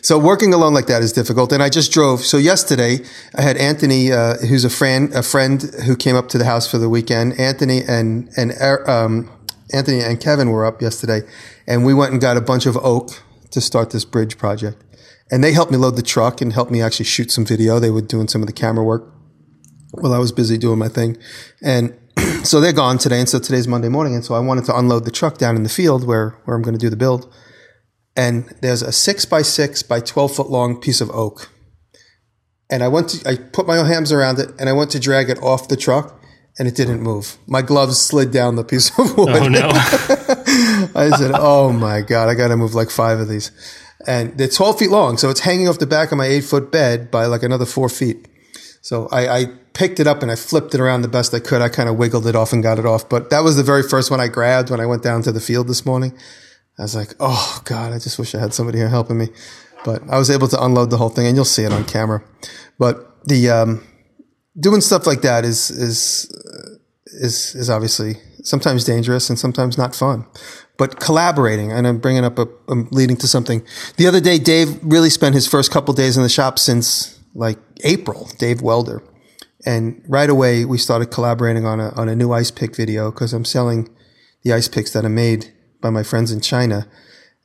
So 0.04 0.18
working 0.18 0.52
alone 0.52 0.74
like 0.74 0.86
that 0.86 1.02
is 1.02 1.12
difficult. 1.12 1.52
And 1.52 1.62
I 1.62 1.68
just 1.68 1.92
drove. 1.92 2.20
So 2.20 2.36
yesterday 2.36 2.98
I 3.34 3.42
had 3.42 3.56
Anthony, 3.56 4.12
uh, 4.12 4.36
who's 4.36 4.64
a 4.64 4.70
friend, 4.70 5.12
a 5.14 5.22
friend 5.22 5.62
who 5.86 5.96
came 5.96 6.16
up 6.16 6.28
to 6.30 6.38
the 6.38 6.44
house 6.44 6.70
for 6.70 6.78
the 6.78 6.88
weekend. 6.88 7.38
Anthony 7.38 7.82
and, 7.86 8.28
and, 8.36 8.52
um, 8.86 9.30
Anthony 9.72 10.00
and 10.00 10.20
Kevin 10.20 10.50
were 10.50 10.66
up 10.66 10.82
yesterday 10.82 11.22
and 11.66 11.84
we 11.84 11.94
went 11.94 12.12
and 12.12 12.20
got 12.20 12.36
a 12.36 12.40
bunch 12.40 12.66
of 12.66 12.76
oak 12.76 13.22
to 13.50 13.60
start 13.60 13.90
this 13.90 14.04
bridge 14.04 14.36
project. 14.36 14.82
And 15.30 15.42
they 15.42 15.52
helped 15.52 15.72
me 15.72 15.78
load 15.78 15.96
the 15.96 16.02
truck 16.02 16.40
and 16.40 16.52
helped 16.52 16.70
me 16.70 16.82
actually 16.82 17.06
shoot 17.06 17.30
some 17.30 17.46
video. 17.46 17.78
They 17.78 17.90
were 17.90 18.02
doing 18.02 18.28
some 18.28 18.42
of 18.42 18.46
the 18.46 18.52
camera 18.52 18.84
work 18.84 19.10
while 19.92 20.12
I 20.12 20.18
was 20.18 20.32
busy 20.32 20.58
doing 20.58 20.78
my 20.78 20.88
thing. 20.88 21.16
And 21.62 21.96
so 22.44 22.60
they're 22.60 22.72
gone 22.72 22.98
today. 22.98 23.20
And 23.20 23.28
so 23.28 23.38
today's 23.38 23.68
Monday 23.68 23.88
morning. 23.88 24.14
And 24.14 24.24
so 24.24 24.34
I 24.34 24.40
wanted 24.40 24.64
to 24.66 24.76
unload 24.76 25.04
the 25.04 25.10
truck 25.10 25.38
down 25.38 25.56
in 25.56 25.62
the 25.62 25.68
field 25.68 26.06
where, 26.06 26.38
where 26.44 26.56
I'm 26.56 26.62
going 26.62 26.74
to 26.74 26.80
do 26.80 26.90
the 26.90 26.96
build 26.96 27.32
and 28.16 28.44
there's 28.60 28.82
a 28.82 28.92
six 28.92 29.24
by 29.24 29.42
six 29.42 29.82
by 29.82 30.00
12 30.00 30.36
foot 30.36 30.50
long 30.50 30.80
piece 30.80 31.00
of 31.00 31.10
oak. 31.10 31.50
And 32.70 32.82
I 32.82 32.88
went 32.88 33.10
to, 33.10 33.28
I 33.28 33.36
put 33.36 33.66
my 33.66 33.76
hands 33.76 34.12
around 34.12 34.38
it 34.38 34.50
and 34.58 34.68
I 34.68 34.72
went 34.72 34.90
to 34.92 35.00
drag 35.00 35.30
it 35.30 35.38
off 35.42 35.68
the 35.68 35.76
truck 35.76 36.20
and 36.58 36.68
it 36.68 36.76
didn't 36.76 37.02
move. 37.02 37.36
My 37.46 37.62
gloves 37.62 38.00
slid 38.00 38.30
down 38.30 38.56
the 38.56 38.64
piece 38.64 38.90
of 38.90 38.94
oh, 39.18 39.24
wood. 39.24 39.42
Oh 39.42 39.48
no. 39.48 39.68
I 40.94 41.10
said, 41.16 41.32
Oh 41.34 41.72
my 41.72 42.00
God, 42.00 42.28
I 42.28 42.34
got 42.34 42.48
to 42.48 42.56
move 42.56 42.74
like 42.74 42.90
five 42.90 43.18
of 43.18 43.28
these. 43.28 43.50
And 44.06 44.36
they're 44.38 44.48
12 44.48 44.78
feet 44.78 44.90
long. 44.90 45.16
So 45.16 45.30
it's 45.30 45.40
hanging 45.40 45.68
off 45.68 45.78
the 45.78 45.86
back 45.86 46.12
of 46.12 46.18
my 46.18 46.26
eight 46.26 46.44
foot 46.44 46.70
bed 46.70 47.10
by 47.10 47.26
like 47.26 47.42
another 47.42 47.66
four 47.66 47.88
feet. 47.88 48.28
So 48.80 49.08
I, 49.10 49.38
I 49.38 49.46
picked 49.74 50.00
it 50.00 50.06
up 50.06 50.22
and 50.22 50.30
I 50.30 50.36
flipped 50.36 50.74
it 50.74 50.80
around 50.80 51.02
the 51.02 51.08
best 51.08 51.34
I 51.34 51.40
could. 51.40 51.60
I 51.60 51.68
kind 51.68 51.88
of 51.88 51.96
wiggled 51.96 52.26
it 52.26 52.36
off 52.36 52.52
and 52.52 52.62
got 52.62 52.78
it 52.78 52.86
off. 52.86 53.08
But 53.08 53.30
that 53.30 53.40
was 53.40 53.56
the 53.56 53.62
very 53.62 53.82
first 53.82 54.10
one 54.10 54.20
I 54.20 54.28
grabbed 54.28 54.70
when 54.70 54.80
I 54.80 54.86
went 54.86 55.02
down 55.02 55.22
to 55.22 55.32
the 55.32 55.40
field 55.40 55.68
this 55.68 55.84
morning. 55.84 56.16
I 56.78 56.82
was 56.82 56.94
like, 56.94 57.14
oh 57.20 57.60
God, 57.64 57.92
I 57.92 57.98
just 57.98 58.18
wish 58.18 58.34
I 58.34 58.38
had 58.38 58.54
somebody 58.54 58.78
here 58.78 58.88
helping 58.88 59.18
me. 59.18 59.28
But 59.84 60.02
I 60.08 60.16
was 60.18 60.30
able 60.30 60.48
to 60.48 60.64
unload 60.64 60.90
the 60.90 60.96
whole 60.96 61.10
thing 61.10 61.26
and 61.26 61.36
you'll 61.36 61.44
see 61.44 61.64
it 61.64 61.72
on 61.72 61.84
camera. 61.84 62.24
But 62.78 63.26
the, 63.26 63.50
um, 63.50 63.86
doing 64.58 64.80
stuff 64.80 65.06
like 65.06 65.20
that 65.22 65.44
is, 65.44 65.70
is, 65.70 66.30
uh, 66.32 66.76
is, 67.06 67.54
is 67.54 67.68
obviously 67.68 68.14
sometimes 68.42 68.84
dangerous 68.84 69.28
and 69.28 69.38
sometimes 69.38 69.76
not 69.76 69.94
fun. 69.94 70.24
But 70.76 70.98
collaborating, 70.98 71.70
and 71.70 71.86
I'm 71.86 71.98
bringing 71.98 72.24
up 72.24 72.38
a, 72.38 72.48
I'm 72.68 72.88
leading 72.90 73.16
to 73.18 73.28
something. 73.28 73.64
The 73.96 74.08
other 74.08 74.20
day, 74.20 74.38
Dave 74.38 74.78
really 74.82 75.10
spent 75.10 75.34
his 75.34 75.46
first 75.46 75.70
couple 75.70 75.94
days 75.94 76.16
in 76.16 76.24
the 76.24 76.28
shop 76.28 76.58
since 76.58 77.20
like 77.34 77.58
April, 77.84 78.28
Dave 78.38 78.60
Welder. 78.60 79.02
And 79.64 80.02
right 80.08 80.28
away, 80.28 80.64
we 80.64 80.78
started 80.78 81.06
collaborating 81.06 81.64
on 81.64 81.80
a, 81.80 81.90
on 81.90 82.08
a 82.08 82.16
new 82.16 82.32
ice 82.32 82.50
pick 82.50 82.76
video 82.76 83.10
because 83.10 83.32
I'm 83.32 83.44
selling 83.44 83.88
the 84.42 84.52
ice 84.52 84.68
picks 84.68 84.92
that 84.92 85.04
are 85.04 85.10
made 85.10 85.52
by 85.80 85.90
my 85.90 86.02
friends 86.02 86.30
in 86.30 86.40
China. 86.40 86.86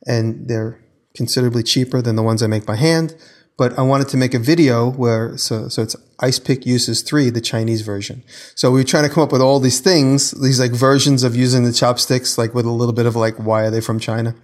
And 0.06 0.48
they're 0.48 0.80
considerably 1.14 1.62
cheaper 1.62 2.02
than 2.02 2.16
the 2.16 2.22
ones 2.22 2.42
I 2.42 2.46
make 2.46 2.66
by 2.66 2.76
hand. 2.76 3.16
But 3.56 3.78
I 3.78 3.82
wanted 3.82 4.08
to 4.08 4.16
make 4.16 4.32
a 4.32 4.38
video 4.38 4.90
where, 4.90 5.36
so, 5.36 5.68
so 5.68 5.82
it's 5.82 5.94
Ice 6.20 6.38
Pick 6.38 6.64
Uses 6.64 7.02
3, 7.02 7.28
the 7.28 7.42
Chinese 7.42 7.82
version. 7.82 8.24
So 8.54 8.70
we 8.70 8.80
were 8.80 8.84
trying 8.84 9.06
to 9.06 9.10
come 9.10 9.22
up 9.22 9.32
with 9.32 9.42
all 9.42 9.60
these 9.60 9.80
things, 9.80 10.30
these 10.30 10.58
like 10.58 10.72
versions 10.72 11.22
of 11.24 11.36
using 11.36 11.64
the 11.64 11.72
chopsticks, 11.72 12.38
like 12.38 12.54
with 12.54 12.64
a 12.64 12.70
little 12.70 12.94
bit 12.94 13.04
of 13.04 13.16
like, 13.16 13.36
why 13.36 13.64
are 13.64 13.70
they 13.70 13.82
from 13.82 13.98
China? 13.98 14.34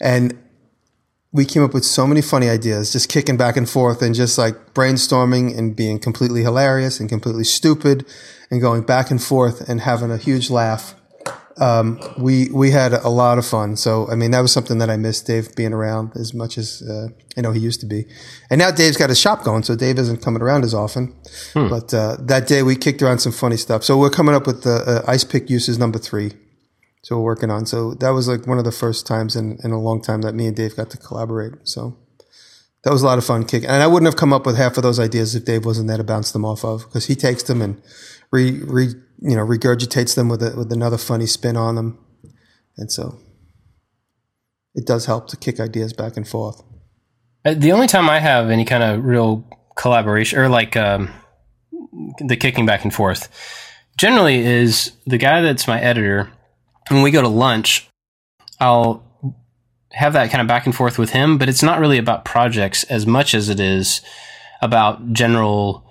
And 0.00 0.38
we 1.34 1.44
came 1.44 1.64
up 1.64 1.74
with 1.74 1.84
so 1.84 2.06
many 2.06 2.22
funny 2.22 2.48
ideas, 2.48 2.92
just 2.92 3.08
kicking 3.08 3.36
back 3.36 3.56
and 3.56 3.68
forth 3.68 4.00
and 4.00 4.14
just 4.14 4.38
like 4.38 4.72
brainstorming 4.72 5.58
and 5.58 5.74
being 5.74 5.98
completely 5.98 6.42
hilarious 6.42 7.00
and 7.00 7.08
completely 7.08 7.44
stupid 7.44 8.06
and 8.50 8.60
going 8.60 8.82
back 8.82 9.10
and 9.10 9.20
forth 9.20 9.68
and 9.68 9.80
having 9.80 10.12
a 10.12 10.16
huge 10.16 10.48
laugh 10.48 10.94
um, 11.58 12.00
we 12.18 12.48
we 12.50 12.70
had 12.70 12.92
a 12.92 13.08
lot 13.08 13.38
of 13.38 13.46
fun. 13.46 13.76
So 13.76 14.08
I 14.10 14.14
mean, 14.14 14.30
that 14.32 14.40
was 14.40 14.52
something 14.52 14.78
that 14.78 14.90
I 14.90 14.96
missed 14.96 15.26
Dave 15.26 15.54
being 15.54 15.72
around 15.72 16.12
as 16.16 16.34
much 16.34 16.58
as 16.58 16.82
uh, 16.82 17.08
I 17.36 17.40
know 17.40 17.52
he 17.52 17.60
used 17.60 17.80
to 17.80 17.86
be. 17.86 18.06
And 18.50 18.58
now 18.58 18.70
Dave's 18.70 18.96
got 18.96 19.10
a 19.10 19.14
shop 19.14 19.44
going, 19.44 19.62
so 19.62 19.76
Dave 19.76 19.98
isn't 19.98 20.22
coming 20.22 20.42
around 20.42 20.64
as 20.64 20.74
often. 20.74 21.14
Hmm. 21.52 21.68
But 21.68 21.94
uh, 21.94 22.16
that 22.20 22.46
day 22.46 22.62
we 22.62 22.76
kicked 22.76 23.02
around 23.02 23.20
some 23.20 23.32
funny 23.32 23.56
stuff. 23.56 23.84
So 23.84 23.98
we're 23.98 24.10
coming 24.10 24.34
up 24.34 24.46
with 24.46 24.62
the 24.62 25.04
uh, 25.06 25.10
ice 25.10 25.24
pick 25.24 25.48
uses 25.48 25.78
number 25.78 25.98
three. 25.98 26.32
So 27.04 27.16
we're 27.16 27.24
working 27.24 27.50
on. 27.50 27.66
So 27.66 27.92
that 27.94 28.10
was 28.10 28.28
like 28.28 28.46
one 28.46 28.56
of 28.56 28.64
the 28.64 28.72
first 28.72 29.06
times 29.06 29.36
in, 29.36 29.58
in 29.62 29.72
a 29.72 29.78
long 29.78 30.00
time 30.00 30.22
that 30.22 30.34
me 30.34 30.46
and 30.46 30.56
Dave 30.56 30.74
got 30.74 30.88
to 30.88 30.96
collaborate. 30.96 31.52
So 31.64 31.98
that 32.82 32.92
was 32.92 33.02
a 33.02 33.06
lot 33.06 33.18
of 33.18 33.26
fun 33.26 33.44
kicking. 33.44 33.68
And 33.68 33.82
I 33.82 33.86
wouldn't 33.86 34.06
have 34.06 34.16
come 34.16 34.32
up 34.32 34.46
with 34.46 34.56
half 34.56 34.78
of 34.78 34.82
those 34.82 34.98
ideas 34.98 35.34
if 35.34 35.44
Dave 35.44 35.66
wasn't 35.66 35.88
there 35.88 35.98
to 35.98 36.04
bounce 36.04 36.32
them 36.32 36.46
off 36.46 36.64
of 36.64 36.84
because 36.84 37.04
he 37.04 37.14
takes 37.14 37.42
them 37.42 37.60
and 37.60 37.82
re, 38.30 38.62
re 38.62 38.88
you 39.20 39.36
know 39.36 39.46
regurgitates 39.46 40.14
them 40.14 40.30
with 40.30 40.42
a, 40.42 40.56
with 40.56 40.72
another 40.72 40.96
funny 40.96 41.26
spin 41.26 41.58
on 41.58 41.74
them, 41.74 41.98
and 42.78 42.90
so 42.90 43.18
it 44.74 44.86
does 44.86 45.04
help 45.04 45.28
to 45.28 45.36
kick 45.36 45.60
ideas 45.60 45.92
back 45.92 46.16
and 46.16 46.26
forth. 46.26 46.62
Uh, 47.44 47.52
the 47.52 47.72
only 47.72 47.86
time 47.86 48.08
I 48.08 48.18
have 48.18 48.48
any 48.48 48.64
kind 48.64 48.82
of 48.82 49.04
real 49.04 49.44
collaboration 49.76 50.38
or 50.38 50.48
like 50.48 50.74
um, 50.74 51.10
the 52.18 52.36
kicking 52.36 52.64
back 52.64 52.82
and 52.82 52.94
forth 52.94 53.28
generally 53.98 54.38
is 54.38 54.92
the 55.06 55.18
guy 55.18 55.42
that's 55.42 55.68
my 55.68 55.80
editor. 55.80 56.30
When 56.88 57.02
we 57.02 57.10
go 57.10 57.22
to 57.22 57.28
lunch, 57.28 57.88
I'll 58.60 59.02
have 59.92 60.12
that 60.14 60.30
kind 60.30 60.42
of 60.42 60.48
back 60.48 60.66
and 60.66 60.74
forth 60.74 60.98
with 60.98 61.10
him, 61.10 61.38
but 61.38 61.48
it's 61.48 61.62
not 61.62 61.78
really 61.78 61.98
about 61.98 62.24
projects 62.24 62.84
as 62.84 63.06
much 63.06 63.34
as 63.34 63.48
it 63.48 63.60
is 63.60 64.00
about 64.60 65.12
general 65.12 65.84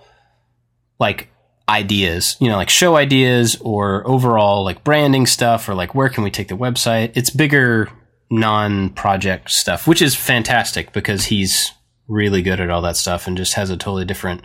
like 1.00 1.30
ideas, 1.70 2.36
you 2.40 2.50
know, 2.50 2.58
like 2.58 2.70
show 2.70 2.96
ideas 2.96 3.56
or 3.62 4.06
overall 4.08 4.64
like 4.64 4.84
branding 4.84 5.26
stuff 5.26 5.70
or 5.70 5.74
like 5.74 5.96
where 5.96 6.10
can 6.10 6.24
we 6.24 6.32
take 6.32 6.50
the 6.50 6.58
website. 6.58 7.12
It's 7.16 7.30
bigger 7.30 7.90
non 8.30 8.90
project 8.90 9.52
stuff, 9.52 9.88
which 9.88 10.02
is 10.02 10.16
fantastic 10.16 10.92
because 10.92 11.26
he's 11.26 11.72
really 12.08 12.42
good 12.42 12.60
at 12.60 12.70
all 12.70 12.82
that 12.82 12.98
stuff 12.98 13.28
and 13.28 13.38
just 13.38 13.54
has 13.54 13.70
a 13.70 13.78
totally 13.78 14.06
different 14.06 14.42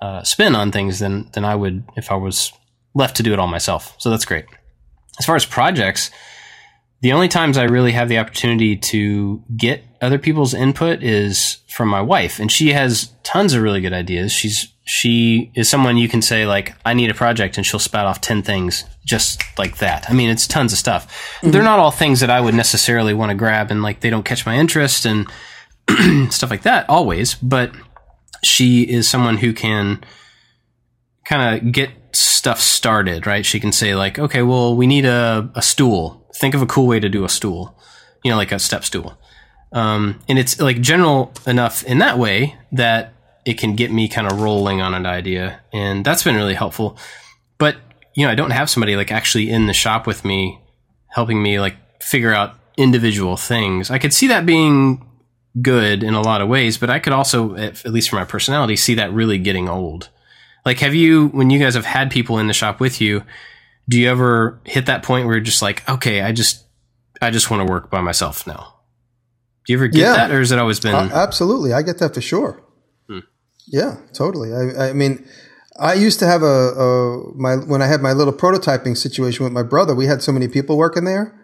uh, 0.00 0.22
spin 0.22 0.54
on 0.54 0.70
things 0.70 1.00
than 1.00 1.28
than 1.32 1.44
I 1.44 1.54
would 1.54 1.84
if 1.96 2.12
I 2.12 2.14
was 2.14 2.52
left 2.94 3.16
to 3.16 3.22
do 3.22 3.32
it 3.32 3.38
all 3.38 3.48
myself. 3.48 3.94
So 3.98 4.10
that's 4.10 4.24
great. 4.24 4.44
As 5.18 5.26
far 5.26 5.36
as 5.36 5.44
projects, 5.44 6.10
the 7.00 7.12
only 7.12 7.28
times 7.28 7.56
I 7.56 7.64
really 7.64 7.92
have 7.92 8.08
the 8.08 8.18
opportunity 8.18 8.76
to 8.76 9.42
get 9.56 9.84
other 10.00 10.18
people's 10.18 10.54
input 10.54 11.02
is 11.02 11.58
from 11.68 11.88
my 11.88 12.00
wife, 12.00 12.38
and 12.38 12.50
she 12.50 12.72
has 12.72 13.12
tons 13.22 13.54
of 13.54 13.62
really 13.62 13.80
good 13.80 13.92
ideas. 13.92 14.32
She's 14.32 14.72
she 14.88 15.50
is 15.54 15.68
someone 15.68 15.98
you 15.98 16.08
can 16.08 16.22
say 16.22 16.46
like 16.46 16.74
i 16.86 16.94
need 16.94 17.10
a 17.10 17.14
project 17.14 17.58
and 17.58 17.66
she'll 17.66 17.78
spout 17.78 18.06
off 18.06 18.22
10 18.22 18.42
things 18.42 18.84
just 19.04 19.42
like 19.58 19.76
that 19.78 20.08
i 20.08 20.14
mean 20.14 20.30
it's 20.30 20.46
tons 20.46 20.72
of 20.72 20.78
stuff 20.78 21.06
mm-hmm. 21.36 21.50
they're 21.50 21.62
not 21.62 21.78
all 21.78 21.90
things 21.90 22.20
that 22.20 22.30
i 22.30 22.40
would 22.40 22.54
necessarily 22.54 23.12
want 23.12 23.28
to 23.28 23.34
grab 23.34 23.70
and 23.70 23.82
like 23.82 24.00
they 24.00 24.08
don't 24.08 24.24
catch 24.24 24.46
my 24.46 24.56
interest 24.56 25.04
and 25.04 25.28
stuff 26.32 26.48
like 26.48 26.62
that 26.62 26.88
always 26.88 27.34
but 27.34 27.70
she 28.42 28.82
is 28.82 29.06
someone 29.06 29.36
who 29.36 29.52
can 29.52 30.02
kind 31.26 31.58
of 31.58 31.70
get 31.70 31.90
stuff 32.18 32.60
started 32.60 33.26
right 33.26 33.46
she 33.46 33.60
can 33.60 33.72
say 33.72 33.94
like 33.94 34.18
okay 34.18 34.42
well 34.42 34.76
we 34.76 34.86
need 34.86 35.04
a, 35.04 35.50
a 35.54 35.62
stool 35.62 36.26
think 36.34 36.54
of 36.54 36.62
a 36.62 36.66
cool 36.66 36.86
way 36.86 36.98
to 36.98 37.08
do 37.08 37.24
a 37.24 37.28
stool 37.28 37.78
you 38.24 38.30
know 38.30 38.36
like 38.36 38.52
a 38.52 38.58
step 38.58 38.84
stool 38.84 39.18
um, 39.72 40.20
and 40.28 40.38
it's 40.38 40.60
like 40.60 40.80
general 40.80 41.32
enough 41.46 41.84
in 41.84 41.98
that 41.98 42.18
way 42.18 42.56
that 42.72 43.12
it 43.44 43.58
can 43.58 43.74
get 43.74 43.90
me 43.90 44.08
kind 44.08 44.26
of 44.26 44.40
rolling 44.40 44.80
on 44.80 44.94
an 44.94 45.06
idea. 45.06 45.60
And 45.72 46.04
that's 46.04 46.22
been 46.22 46.36
really 46.36 46.54
helpful. 46.54 46.98
But, 47.58 47.76
you 48.14 48.24
know, 48.26 48.30
I 48.30 48.34
don't 48.34 48.50
have 48.50 48.70
somebody 48.70 48.96
like 48.96 49.12
actually 49.12 49.50
in 49.50 49.66
the 49.66 49.72
shop 49.72 50.06
with 50.06 50.24
me 50.24 50.60
helping 51.08 51.42
me 51.42 51.60
like 51.60 51.76
figure 52.02 52.32
out 52.32 52.54
individual 52.76 53.36
things. 53.36 53.90
I 53.90 53.98
could 53.98 54.12
see 54.12 54.26
that 54.28 54.46
being 54.46 55.04
good 55.60 56.02
in 56.02 56.14
a 56.14 56.20
lot 56.20 56.40
of 56.40 56.48
ways, 56.48 56.78
but 56.78 56.90
I 56.90 56.98
could 56.98 57.12
also, 57.12 57.56
at 57.56 57.84
least 57.86 58.10
for 58.10 58.16
my 58.16 58.24
personality, 58.24 58.76
see 58.76 58.94
that 58.94 59.12
really 59.12 59.38
getting 59.38 59.68
old. 59.68 60.08
Like, 60.68 60.80
have 60.80 60.94
you, 60.94 61.28
when 61.28 61.48
you 61.48 61.58
guys 61.58 61.76
have 61.76 61.86
had 61.86 62.10
people 62.10 62.38
in 62.38 62.46
the 62.46 62.52
shop 62.52 62.78
with 62.78 63.00
you, 63.00 63.22
do 63.88 63.98
you 63.98 64.10
ever 64.10 64.60
hit 64.64 64.84
that 64.84 65.02
point 65.02 65.24
where 65.24 65.36
you're 65.36 65.42
just 65.42 65.62
like, 65.62 65.88
okay, 65.88 66.20
I 66.20 66.32
just, 66.32 66.62
I 67.22 67.30
just 67.30 67.50
want 67.50 67.66
to 67.66 67.72
work 67.72 67.90
by 67.90 68.02
myself 68.02 68.46
now? 68.46 68.74
Do 69.64 69.72
you 69.72 69.78
ever 69.78 69.88
get 69.88 70.00
yeah, 70.00 70.12
that, 70.16 70.30
or 70.30 70.40
has 70.40 70.52
it 70.52 70.58
always 70.58 70.78
been? 70.78 70.94
Uh, 70.94 71.08
absolutely, 71.14 71.72
I 71.72 71.80
get 71.80 72.00
that 72.00 72.12
for 72.12 72.20
sure. 72.20 72.62
Yeah, 73.66 73.96
totally. 74.12 74.52
I, 74.52 74.90
I 74.90 74.92
mean, 74.92 75.26
I 75.80 75.94
used 75.94 76.18
to 76.18 76.26
have 76.26 76.42
a, 76.42 76.46
a, 76.46 77.34
my 77.34 77.56
when 77.56 77.80
I 77.80 77.86
had 77.86 78.02
my 78.02 78.12
little 78.12 78.34
prototyping 78.34 78.94
situation 78.94 79.44
with 79.44 79.54
my 79.54 79.62
brother. 79.62 79.94
We 79.94 80.04
had 80.04 80.22
so 80.22 80.32
many 80.32 80.48
people 80.48 80.76
working 80.76 81.04
there, 81.04 81.34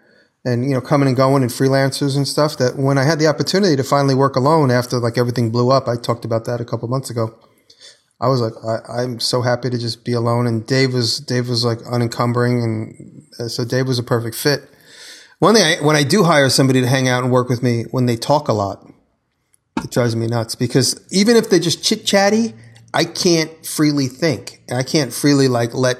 and 0.43 0.65
you 0.65 0.75
know, 0.75 0.81
coming 0.81 1.07
and 1.07 1.17
going, 1.17 1.41
and 1.41 1.51
freelancers 1.51 2.15
and 2.15 2.27
stuff. 2.27 2.57
That 2.57 2.77
when 2.77 2.99
I 2.99 3.05
had 3.05 3.17
the 3.17 3.27
opportunity 3.27 3.75
to 3.75 3.83
finally 3.83 4.15
work 4.15 4.35
alone 4.35 4.69
after 4.69 4.99
like 4.99 5.17
everything 5.17 5.49
blew 5.49 5.71
up, 5.71 5.87
I 5.87 5.95
talked 5.95 6.25
about 6.25 6.45
that 6.45 6.61
a 6.61 6.65
couple 6.65 6.87
months 6.87 7.09
ago. 7.09 7.37
I 8.19 8.29
was 8.29 8.39
like, 8.39 8.53
I, 8.63 9.03
am 9.03 9.19
so 9.19 9.41
happy 9.41 9.69
to 9.69 9.77
just 9.77 10.05
be 10.05 10.13
alone. 10.13 10.47
And 10.47 10.65
Dave 10.65 10.93
was 10.93 11.19
Dave 11.19 11.49
was 11.49 11.65
like 11.65 11.79
unencumbering, 11.79 12.63
and 12.63 13.23
uh, 13.39 13.47
so 13.49 13.65
Dave 13.65 13.87
was 13.87 13.99
a 13.99 14.03
perfect 14.03 14.35
fit. 14.35 14.69
One 15.39 15.53
thing, 15.53 15.63
I, 15.63 15.83
when 15.83 15.97
I 15.97 16.03
do 16.03 16.23
hire 16.23 16.49
somebody 16.49 16.79
to 16.81 16.87
hang 16.87 17.09
out 17.09 17.23
and 17.23 17.31
work 17.31 17.49
with 17.49 17.61
me, 17.61 17.83
when 17.91 18.05
they 18.05 18.15
talk 18.15 18.47
a 18.47 18.53
lot, 18.53 18.89
it 19.83 19.91
drives 19.91 20.15
me 20.15 20.27
nuts 20.27 20.55
because 20.55 21.05
even 21.11 21.35
if 21.35 21.49
they're 21.49 21.59
just 21.59 21.83
chit 21.83 22.05
chatty, 22.05 22.53
I 22.93 23.03
can't 23.03 23.65
freely 23.65 24.07
think. 24.07 24.61
And 24.69 24.77
I 24.77 24.83
can't 24.83 25.13
freely 25.13 25.49
like 25.49 25.73
let 25.73 25.97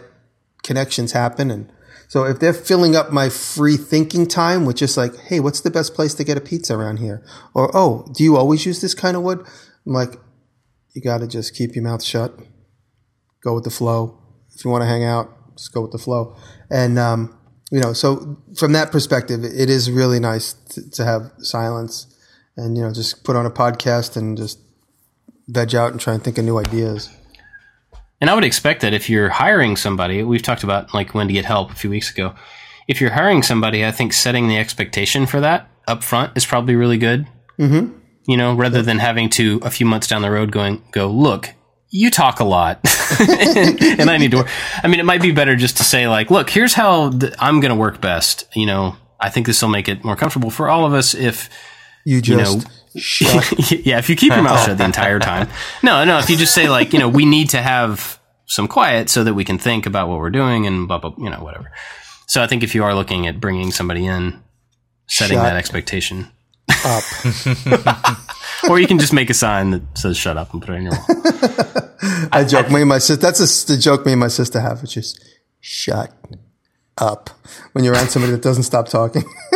connections 0.63 1.11
happen. 1.11 1.51
And 1.51 1.71
so 2.07 2.23
if 2.23 2.39
they're 2.39 2.53
filling 2.53 2.95
up 2.95 3.11
my 3.11 3.27
free 3.27 3.75
thinking 3.75 4.27
time 4.27 4.65
with 4.65 4.77
just 4.77 4.95
like, 4.95 5.15
Hey, 5.17 5.41
what's 5.41 5.59
the 5.59 5.69
best 5.69 5.93
place 5.93 6.13
to 6.15 6.23
get 6.23 6.37
a 6.37 6.41
pizza 6.41 6.75
around 6.75 6.97
here? 6.97 7.23
Or, 7.53 7.69
Oh, 7.75 8.07
do 8.15 8.23
you 8.23 8.37
always 8.37 8.65
use 8.65 8.81
this 8.81 8.93
kind 8.93 9.17
of 9.17 9.23
wood? 9.23 9.45
I'm 9.85 9.93
like, 9.93 10.15
you 10.95 11.01
got 11.01 11.19
to 11.19 11.27
just 11.27 11.53
keep 11.53 11.75
your 11.75 11.83
mouth 11.83 12.03
shut. 12.03 12.39
Go 13.43 13.53
with 13.53 13.65
the 13.65 13.69
flow. 13.69 14.17
If 14.55 14.65
you 14.65 14.71
want 14.71 14.81
to 14.81 14.87
hang 14.87 15.03
out, 15.03 15.55
just 15.55 15.73
go 15.73 15.81
with 15.81 15.91
the 15.91 15.99
flow. 15.99 16.35
And, 16.71 16.97
um, 16.97 17.37
you 17.71 17.79
know, 17.79 17.93
so 17.93 18.41
from 18.57 18.71
that 18.73 18.91
perspective, 18.91 19.43
it 19.43 19.69
is 19.69 19.91
really 19.91 20.19
nice 20.19 20.53
to, 20.53 20.89
to 20.91 21.05
have 21.05 21.31
silence 21.37 22.07
and 22.57 22.77
you 22.77 22.83
know 22.83 22.93
just 22.93 23.23
put 23.23 23.35
on 23.35 23.45
a 23.45 23.51
podcast 23.51 24.15
and 24.15 24.37
just 24.37 24.59
veg 25.47 25.75
out 25.75 25.91
and 25.91 26.01
try 26.01 26.13
and 26.13 26.23
think 26.23 26.37
of 26.37 26.45
new 26.45 26.57
ideas. 26.57 27.09
And 28.21 28.29
I 28.29 28.33
would 28.33 28.45
expect 28.45 28.81
that 28.81 28.93
if 28.93 29.09
you're 29.09 29.29
hiring 29.29 29.75
somebody, 29.75 30.23
we've 30.23 30.41
talked 30.41 30.63
about 30.63 30.93
like 30.93 31.13
when 31.13 31.27
to 31.27 31.33
get 31.33 31.45
help 31.45 31.71
a 31.71 31.75
few 31.75 31.89
weeks 31.89 32.09
ago. 32.09 32.33
If 32.87 33.01
you're 33.01 33.11
hiring 33.11 33.43
somebody, 33.43 33.85
I 33.85 33.91
think 33.91 34.13
setting 34.13 34.47
the 34.47 34.57
expectation 34.57 35.25
for 35.25 35.41
that 35.41 35.67
up 35.87 36.03
front 36.03 36.35
is 36.35 36.45
probably 36.45 36.75
really 36.75 36.97
good. 36.97 37.27
Mm-hmm. 37.59 37.97
You 38.27 38.37
know, 38.37 38.55
rather 38.55 38.81
than 38.81 38.99
having 38.99 39.29
to 39.31 39.59
a 39.63 39.69
few 39.69 39.85
months 39.85 40.07
down 40.07 40.21
the 40.21 40.31
road 40.31 40.51
going 40.51 40.83
go 40.91 41.07
look. 41.07 41.53
You 41.91 42.09
talk 42.09 42.39
a 42.39 42.43
lot, 42.43 42.79
and, 43.21 43.81
and, 44.01 44.09
I 44.09 44.17
need 44.17 44.31
to 44.31 44.37
work. 44.37 44.49
I 44.83 44.87
mean, 44.87 44.99
it 44.99 45.05
might 45.05 45.21
be 45.21 45.31
better 45.31 45.55
just 45.55 45.77
to 45.77 45.83
say 45.83 46.09
like, 46.09 46.29
look, 46.29 46.49
here's 46.49 46.73
how 46.73 47.11
th- 47.11 47.33
I'm 47.39 47.61
going 47.61 47.69
to 47.69 47.79
work 47.79 48.01
best. 48.01 48.47
You 48.53 48.65
know, 48.65 48.97
I 49.19 49.29
think 49.29 49.45
this 49.45 49.61
will 49.61 49.69
make 49.69 49.87
it 49.87 50.03
more 50.03 50.15
comfortable 50.17 50.49
for 50.49 50.67
all 50.67 50.85
of 50.85 50.93
us 50.93 51.13
if 51.13 51.49
you 52.03 52.21
just 52.21 52.67
you 52.95 53.27
know, 53.27 53.41
yeah, 53.83 53.97
if 53.97 54.09
you 54.09 54.15
keep 54.15 54.33
your 54.33 54.41
mouth 54.41 54.65
shut 54.65 54.77
the 54.77 54.85
entire 54.85 55.19
time. 55.19 55.47
No, 55.83 56.03
no, 56.05 56.17
if 56.19 56.29
you 56.29 56.37
just 56.37 56.53
say 56.53 56.69
like, 56.69 56.93
you 56.93 56.99
know, 56.99 57.09
we 57.09 57.25
need 57.25 57.49
to 57.49 57.61
have 57.61 58.19
some 58.45 58.67
quiet 58.67 59.09
so 59.09 59.23
that 59.23 59.33
we 59.33 59.43
can 59.43 59.57
think 59.57 59.85
about 59.85 60.07
what 60.07 60.19
we're 60.19 60.29
doing 60.29 60.65
and 60.67 60.87
blah 60.87 60.97
blah, 60.97 61.13
you 61.17 61.29
know, 61.29 61.43
whatever. 61.43 61.71
So 62.27 62.41
I 62.41 62.47
think 62.47 62.63
if 62.63 62.73
you 62.73 62.83
are 62.83 62.95
looking 62.95 63.27
at 63.27 63.39
bringing 63.39 63.71
somebody 63.71 64.05
in, 64.05 64.41
setting 65.07 65.37
shut 65.37 65.43
that 65.43 65.57
expectation 65.57 66.31
up, 66.85 67.03
or 68.69 68.79
you 68.79 68.87
can 68.87 68.99
just 68.99 69.13
make 69.13 69.29
a 69.29 69.33
sign 69.33 69.71
that 69.71 69.81
says 69.97 70.17
"shut 70.17 70.37
up" 70.37 70.53
and 70.53 70.61
put 70.61 70.71
it 70.71 70.77
on 70.77 70.83
your 70.83 70.91
wall. 70.91 71.05
I, 72.31 72.39
I 72.39 72.43
joke. 72.43 72.67
I, 72.67 72.73
me 72.73 72.81
and 72.81 72.89
my 72.89 72.97
sister. 72.97 73.21
That's 73.21 73.39
a, 73.39 73.67
the 73.73 73.77
joke 73.77 74.05
me 74.05 74.13
and 74.13 74.19
my 74.19 74.27
sister 74.27 74.59
have, 74.59 74.81
which 74.81 74.97
is 74.97 75.19
"shut 75.59 76.13
up 76.97 77.29
when 77.73 77.83
you're 77.83 77.93
around 77.93 78.09
somebody 78.09 78.31
that 78.31 78.41
doesn't 78.41 78.63
stop 78.63 78.87
talking. 78.87 79.23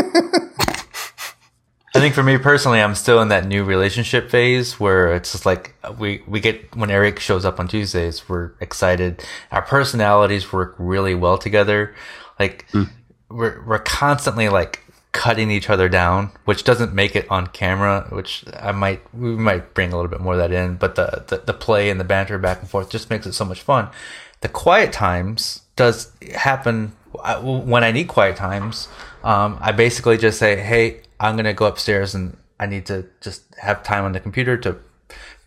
I 1.96 2.00
think 2.00 2.14
for 2.14 2.22
me 2.22 2.38
personally, 2.38 2.82
I'm 2.82 2.94
still 2.94 3.20
in 3.22 3.30
that 3.30 3.48
new 3.48 3.64
relationship 3.64 4.30
phase 4.30 4.80
where 4.80 5.16
it's 5.16 5.32
just 5.32 5.46
like 5.46 5.76
we 5.98 6.22
we 6.28 6.40
get 6.40 6.76
when 6.76 6.92
Eric 6.92 7.20
shows 7.20 7.46
up 7.46 7.60
on 7.60 7.68
Tuesdays, 7.68 8.30
we're 8.30 8.52
excited. 8.62 9.24
Our 9.52 9.64
personalities 9.64 10.54
work 10.54 10.76
really 10.78 11.16
well 11.16 11.40
together. 11.40 11.96
Like 12.40 12.68
mm. 12.74 12.90
we're 13.30 13.66
we're 13.66 13.80
constantly 13.80 14.50
like 14.50 14.84
cutting 15.12 15.50
each 15.50 15.70
other 15.70 15.90
down, 15.90 16.32
which 16.46 16.64
doesn't 16.64 16.94
make 16.94 17.16
it 17.16 17.30
on 17.30 17.48
camera. 17.48 18.08
Which 18.10 18.46
I 18.60 18.72
might 18.72 19.02
we 19.14 19.32
might 19.32 19.74
bring 19.74 19.92
a 19.92 19.96
little 19.96 20.10
bit 20.10 20.22
more 20.22 20.34
of 20.34 20.40
that 20.40 20.52
in, 20.52 20.76
but 20.76 20.96
the 20.96 21.24
the, 21.28 21.38
the 21.38 21.54
play 21.54 21.90
and 21.90 22.00
the 22.00 22.04
banter 22.04 22.38
back 22.38 22.60
and 22.60 22.70
forth 22.70 22.90
just 22.90 23.10
makes 23.10 23.26
it 23.26 23.34
so 23.34 23.46
much 23.46 23.62
fun. 23.62 23.90
The 24.42 24.50
quiet 24.50 24.94
times 24.94 25.64
does 25.76 26.12
happen 26.36 26.94
when 27.42 27.84
I 27.84 27.92
need 27.92 28.08
quiet 28.08 28.36
times. 28.36 28.88
Um, 29.24 29.58
I 29.62 29.72
basically 29.72 30.18
just 30.18 30.40
say, 30.40 30.58
"Hey, 30.58 31.02
I'm 31.20 31.36
gonna 31.36 31.54
go 31.54 31.66
upstairs 31.66 32.16
and 32.16 32.38
I 32.60 32.66
need 32.66 32.86
to 32.88 33.06
just 33.22 33.44
have 33.56 33.84
time 33.84 34.04
on 34.04 34.12
the 34.12 34.20
computer 34.20 34.58
to 34.58 34.78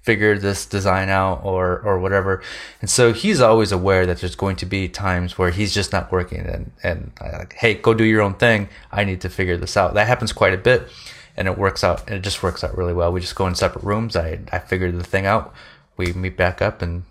figure 0.03 0.37
this 0.37 0.67
design 0.67 1.09
out 1.09 1.41
or 1.45 1.81
or 1.81 1.99
whatever. 1.99 2.43
And 2.81 2.91
so 2.91 3.13
he's 3.13 3.41
always 3.41 3.73
aware 3.73 4.05
that 4.07 4.21
there's 4.21 4.35
going 4.35 4.57
to 4.57 4.67
be 4.67 4.89
times 4.89 5.39
where 5.39 5.51
he's 5.51 5.73
just 5.73 5.93
not 5.93 6.13
working 6.13 6.41
and 6.41 6.73
and 6.83 7.13
I 7.21 7.39
like, 7.39 7.55
hey, 7.55 7.75
go 7.75 7.95
do 7.95 8.05
your 8.05 8.21
own 8.21 8.35
thing. 8.35 8.69
I 8.91 9.05
need 9.05 9.21
to 9.23 9.29
figure 9.29 9.57
this 9.57 9.77
out. 9.77 9.95
That 9.95 10.07
happens 10.07 10.33
quite 10.33 10.55
a 10.55 10.59
bit, 10.59 10.89
and 11.37 11.49
it 11.49 11.57
works 11.57 11.85
out. 11.85 12.07
And 12.07 12.17
it 12.17 12.23
just 12.23 12.43
works 12.43 12.63
out 12.65 12.77
really 12.77 12.95
well. 12.95 13.13
We 13.13 13.21
just 13.21 13.37
go 13.37 13.47
in 13.47 13.55
separate 13.55 13.85
rooms. 13.85 14.17
I 14.17 14.41
I 14.51 14.59
figure 14.59 14.91
the 14.93 15.05
thing 15.05 15.27
out. 15.27 15.55
We 15.97 16.13
meet 16.13 16.37
back 16.37 16.61
up 16.61 16.83
and 16.83 17.05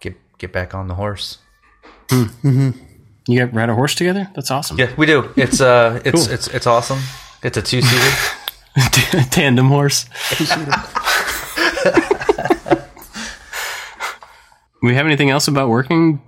get 0.00 0.16
get 0.38 0.52
back 0.52 0.74
on 0.74 0.88
the 0.88 0.94
horse. 0.94 1.38
Mm-hmm. 2.08 2.70
You 3.26 3.44
ride 3.44 3.68
a 3.68 3.74
horse 3.74 3.94
together? 3.94 4.30
That's 4.34 4.50
awesome. 4.50 4.78
Yeah, 4.78 4.90
we 4.96 5.04
do. 5.04 5.30
It's 5.36 5.60
uh, 5.60 6.00
it's 6.06 6.26
cool. 6.26 6.34
it's 6.34 6.48
it's 6.48 6.66
awesome. 6.66 7.00
It's 7.42 7.58
a 7.58 7.62
two 7.62 7.82
seater 7.82 9.22
tandem 9.30 9.68
horse. 9.68 10.06
we 14.82 14.94
have 14.94 15.06
anything 15.06 15.30
else 15.30 15.48
about 15.48 15.68
working? 15.68 16.22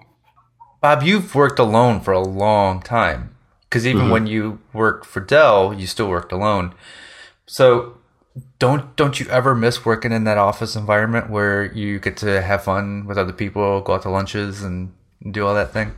Bob, 0.81 1.03
you've 1.03 1.35
worked 1.35 1.59
alone 1.59 2.01
for 2.01 2.13
a 2.13 2.21
long 2.21 2.81
time. 2.81 3.35
Because 3.69 3.87
even 3.87 4.03
mm-hmm. 4.03 4.11
when 4.11 4.27
you 4.27 4.59
worked 4.73 5.07
for 5.07 5.21
Dell, 5.21 5.73
you 5.73 5.87
still 5.87 6.09
worked 6.09 6.33
alone. 6.33 6.75
So 7.47 7.99
don't 8.59 8.95
don't 8.97 9.21
you 9.21 9.27
ever 9.29 9.55
miss 9.55 9.85
working 9.85 10.13
in 10.13 10.25
that 10.25 10.39
office 10.39 10.75
environment 10.75 11.31
where 11.31 11.73
you 11.73 12.01
get 12.01 12.17
to 12.19 12.43
have 12.43 12.65
fun 12.65 13.07
with 13.07 13.17
other 13.17 13.33
people, 13.33 13.81
go 13.81 13.95
out 13.95 14.03
to 14.03 14.11
lunches, 14.11 14.63
and 14.63 14.93
do 15.31 15.47
all 15.47 15.55
that 15.55 15.73
thing? 15.73 15.95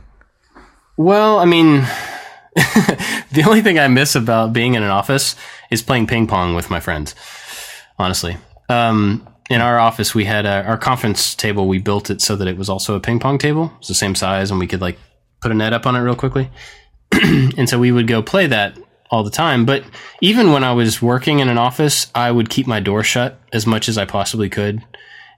Well, 0.97 1.39
I 1.39 1.45
mean, 1.45 1.81
the 2.55 3.43
only 3.45 3.61
thing 3.61 3.79
I 3.79 3.87
miss 3.87 4.15
about 4.15 4.53
being 4.53 4.75
in 4.75 4.83
an 4.83 4.89
office 4.89 5.35
is 5.71 5.81
playing 5.81 6.07
ping 6.07 6.27
pong 6.27 6.53
with 6.53 6.69
my 6.69 6.79
friends. 6.79 7.15
Honestly, 7.97 8.37
um, 8.69 9.27
in 9.53 9.61
our 9.61 9.79
office 9.79 10.15
we 10.15 10.25
had 10.25 10.47
a, 10.47 10.63
our 10.65 10.77
conference 10.77 11.35
table. 11.35 11.67
We 11.67 11.77
built 11.77 12.09
it 12.09 12.21
so 12.21 12.35
that 12.35 12.47
it 12.47 12.57
was 12.57 12.69
also 12.69 12.95
a 12.95 12.99
ping 12.99 13.19
pong 13.19 13.37
table. 13.37 13.71
It's 13.77 13.87
the 13.87 13.93
same 13.93 14.15
size, 14.15 14.49
and 14.49 14.59
we 14.59 14.65
could 14.65 14.81
like 14.81 14.97
put 15.41 15.51
a 15.51 15.53
net 15.53 15.73
up 15.73 15.85
on 15.85 15.95
it 15.95 15.99
real 15.99 16.15
quickly. 16.15 16.49
and 17.11 17.69
so 17.69 17.77
we 17.77 17.91
would 17.91 18.07
go 18.07 18.23
play 18.23 18.47
that 18.47 18.77
all 19.11 19.23
the 19.23 19.29
time. 19.29 19.63
But 19.63 19.83
even 20.21 20.51
when 20.51 20.63
I 20.63 20.73
was 20.73 21.03
working 21.03 21.37
in 21.37 21.49
an 21.49 21.59
office, 21.59 22.07
I 22.15 22.31
would 22.31 22.49
keep 22.49 22.65
my 22.65 22.79
door 22.79 23.03
shut 23.03 23.39
as 23.53 23.67
much 23.67 23.87
as 23.87 23.95
I 23.95 24.05
possibly 24.05 24.49
could. 24.49 24.83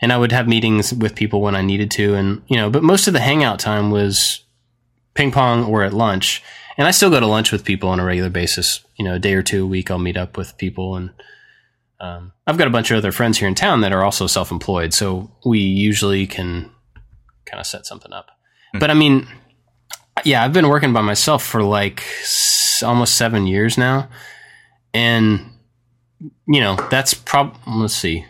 And 0.02 0.14
I 0.14 0.18
would 0.18 0.32
have 0.32 0.48
meetings 0.48 0.94
with 0.94 1.16
people 1.16 1.42
when 1.42 1.56
I 1.56 1.62
needed 1.62 1.92
to. 1.92 2.16
And, 2.16 2.42
you 2.48 2.56
know, 2.56 2.70
but 2.70 2.84
most 2.84 3.08
of 3.08 3.14
the 3.14 3.20
hangout 3.20 3.60
time 3.60 3.92
was 3.92 4.46
ping 5.14 5.32
pong 5.32 5.66
or 5.66 5.84
at 5.84 5.94
lunch. 5.94 6.42
And 6.78 6.88
I 6.88 6.92
still 6.92 7.10
go 7.10 7.20
to 7.20 7.28
lunch 7.28 7.52
with 7.52 7.66
people 7.66 7.90
on 7.90 8.00
a 8.00 8.06
regular 8.06 8.30
basis. 8.30 8.80
You 8.96 9.04
know, 9.04 9.16
a 9.16 9.20
day 9.20 9.34
or 9.34 9.44
two 9.44 9.64
a 9.64 9.68
week, 9.68 9.92
I'll 9.92 10.00
meet 10.00 10.18
up 10.18 10.38
with 10.38 10.58
people. 10.58 10.96
And 10.96 11.10
um, 12.00 12.34
I've 12.46 12.58
got 12.58 12.68
a 12.68 12.72
bunch 12.72 12.92
of 12.92 12.98
other 12.98 13.12
friends 13.12 13.38
here 13.38 13.48
in 13.48 13.56
town 13.56 13.82
that 13.82 13.94
are 13.94 14.04
also 14.04 14.28
self 14.28 14.52
employed. 14.52 14.94
So 14.94 15.32
we 15.46 15.60
usually 15.60 16.28
can 16.28 16.72
kind 17.46 17.60
of 17.60 17.66
set 17.66 17.86
something 17.86 18.12
up. 18.12 18.28
Mm-hmm. 18.28 18.80
But 18.80 18.92
I 18.92 18.94
mean, 18.94 19.28
yeah, 20.24 20.44
I've 20.44 20.54
been 20.54 20.70
working 20.70 20.94
by 20.94 21.02
myself 21.02 21.44
for 21.44 21.64
like 21.64 22.04
s- 22.22 22.84
almost 22.86 23.16
seven 23.16 23.48
years 23.48 23.78
now. 23.78 24.10
And, 24.94 25.52
you 26.48 26.62
know, 26.62 26.76
that's 26.90 27.14
probably, 27.14 27.60
let's 27.68 27.96
see, 27.96 28.26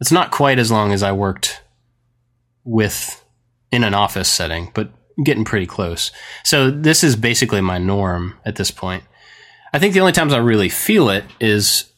it's 0.00 0.12
not 0.12 0.32
quite 0.32 0.58
as 0.58 0.70
long 0.70 0.92
as 0.92 1.02
I 1.02 1.12
worked 1.12 1.62
with 2.64 3.24
in 3.70 3.84
an 3.84 3.94
office 3.94 4.28
setting, 4.28 4.70
but 4.74 4.90
getting 5.22 5.44
pretty 5.44 5.66
close. 5.66 6.10
So 6.42 6.70
this 6.70 7.04
is 7.04 7.14
basically 7.14 7.60
my 7.60 7.78
norm 7.78 8.38
at 8.44 8.56
this 8.56 8.70
point. 8.70 9.04
I 9.72 9.78
think 9.78 9.94
the 9.94 10.00
only 10.00 10.12
times 10.12 10.32
I 10.32 10.38
really 10.38 10.68
feel 10.68 11.08
it 11.10 11.24
is 11.40 11.92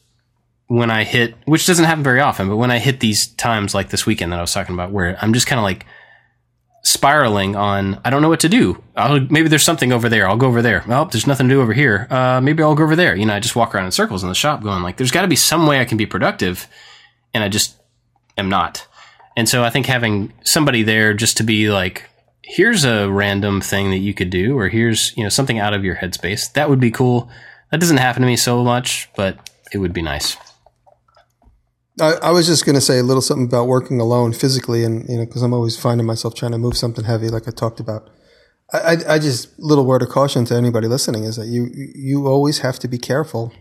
when 0.67 0.91
I 0.91 1.03
hit, 1.03 1.35
which 1.45 1.65
doesn't 1.65 1.85
happen 1.85 2.03
very 2.03 2.19
often, 2.19 2.49
but 2.49 2.57
when 2.57 2.71
I 2.71 2.79
hit 2.79 2.99
these 2.99 3.27
times 3.27 3.73
like 3.73 3.89
this 3.89 4.05
weekend 4.05 4.31
that 4.31 4.39
I 4.39 4.41
was 4.41 4.53
talking 4.53 4.75
about, 4.75 4.91
where 4.91 5.17
I'm 5.21 5.33
just 5.33 5.47
kind 5.47 5.59
of 5.59 5.63
like 5.63 5.85
spiraling 6.83 7.55
on, 7.55 7.99
I 8.03 8.09
don't 8.09 8.21
know 8.21 8.29
what 8.29 8.41
to 8.41 8.49
do. 8.49 8.83
I'll, 8.95 9.19
maybe 9.19 9.47
there's 9.47 9.63
something 9.63 9.91
over 9.91 10.09
there. 10.09 10.27
I'll 10.27 10.37
go 10.37 10.47
over 10.47 10.61
there. 10.61 10.83
Well, 10.87 11.05
there's 11.05 11.27
nothing 11.27 11.47
to 11.47 11.55
do 11.55 11.61
over 11.61 11.73
here. 11.73 12.07
Uh, 12.09 12.41
maybe 12.41 12.63
I'll 12.63 12.75
go 12.75 12.83
over 12.83 12.95
there. 12.95 13.15
You 13.15 13.25
know, 13.25 13.33
I 13.33 13.39
just 13.39 13.55
walk 13.55 13.73
around 13.73 13.85
in 13.85 13.91
circles 13.91 14.23
in 14.23 14.29
the 14.29 14.35
shop 14.35 14.61
going 14.61 14.83
like, 14.83 14.97
there's 14.97 15.11
got 15.11 15.21
to 15.21 15.27
be 15.27 15.35
some 15.35 15.67
way 15.67 15.79
I 15.79 15.85
can 15.85 15.97
be 15.97 16.05
productive. 16.05 16.67
And 17.33 17.43
I 17.43 17.49
just 17.49 17.75
am 18.37 18.49
not. 18.49 18.87
And 19.35 19.47
so 19.47 19.63
I 19.63 19.69
think 19.69 19.85
having 19.85 20.33
somebody 20.43 20.83
there 20.83 21.13
just 21.13 21.37
to 21.37 21.43
be 21.43 21.69
like, 21.69 22.09
here's 22.41 22.85
a 22.85 23.09
random 23.09 23.61
thing 23.61 23.91
that 23.91 23.97
you 23.97 24.13
could 24.13 24.29
do, 24.29 24.57
or 24.57 24.69
here's, 24.69 25.15
you 25.15 25.23
know, 25.23 25.29
something 25.29 25.59
out 25.59 25.73
of 25.73 25.83
your 25.83 25.95
headspace. 25.95 26.51
That 26.53 26.69
would 26.69 26.79
be 26.79 26.91
cool. 26.91 27.29
That 27.71 27.79
doesn't 27.79 27.97
happen 27.97 28.21
to 28.21 28.27
me 28.27 28.37
so 28.37 28.63
much, 28.63 29.09
but 29.15 29.49
it 29.73 29.77
would 29.77 29.93
be 29.93 30.01
nice. 30.01 30.37
I, 31.99 32.13
I 32.23 32.31
was 32.31 32.45
just 32.45 32.65
going 32.65 32.75
to 32.75 32.81
say 32.81 32.99
a 32.99 33.03
little 33.03 33.21
something 33.21 33.47
about 33.47 33.67
working 33.67 33.99
alone 33.99 34.33
physically, 34.33 34.83
and 34.83 35.07
you 35.09 35.17
know, 35.17 35.25
because 35.25 35.41
I'm 35.41 35.53
always 35.53 35.77
finding 35.77 36.05
myself 36.05 36.35
trying 36.35 36.51
to 36.51 36.57
move 36.57 36.77
something 36.77 37.05
heavy, 37.05 37.29
like 37.29 37.47
I 37.47 37.51
talked 37.51 37.79
about. 37.79 38.09
I, 38.73 38.97
I, 39.07 39.19
just 39.19 39.57
little 39.57 39.85
word 39.85 40.01
of 40.01 40.09
caution 40.09 40.43
to 40.45 40.55
anybody 40.55 40.87
listening 40.87 41.23
is 41.23 41.37
that 41.37 41.47
you 41.47 41.69
you 41.73 42.27
always 42.27 42.59
have 42.59 42.79
to 42.79 42.87
be 42.89 42.97
careful. 42.97 43.53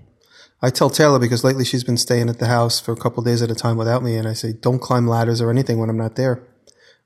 I 0.60 0.70
tell 0.70 0.90
Taylor 0.90 1.20
because 1.20 1.44
lately 1.44 1.64
she's 1.64 1.84
been 1.84 1.96
staying 1.96 2.28
at 2.28 2.40
the 2.40 2.48
house 2.48 2.80
for 2.80 2.90
a 2.90 2.96
couple 2.96 3.22
days 3.22 3.40
at 3.40 3.50
a 3.50 3.54
time 3.54 3.76
without 3.76 4.02
me, 4.02 4.16
and 4.16 4.26
I 4.26 4.32
say 4.32 4.52
don't 4.52 4.80
climb 4.80 5.06
ladders 5.06 5.40
or 5.40 5.50
anything 5.50 5.78
when 5.78 5.88
I'm 5.88 5.96
not 5.96 6.16
there. 6.16 6.42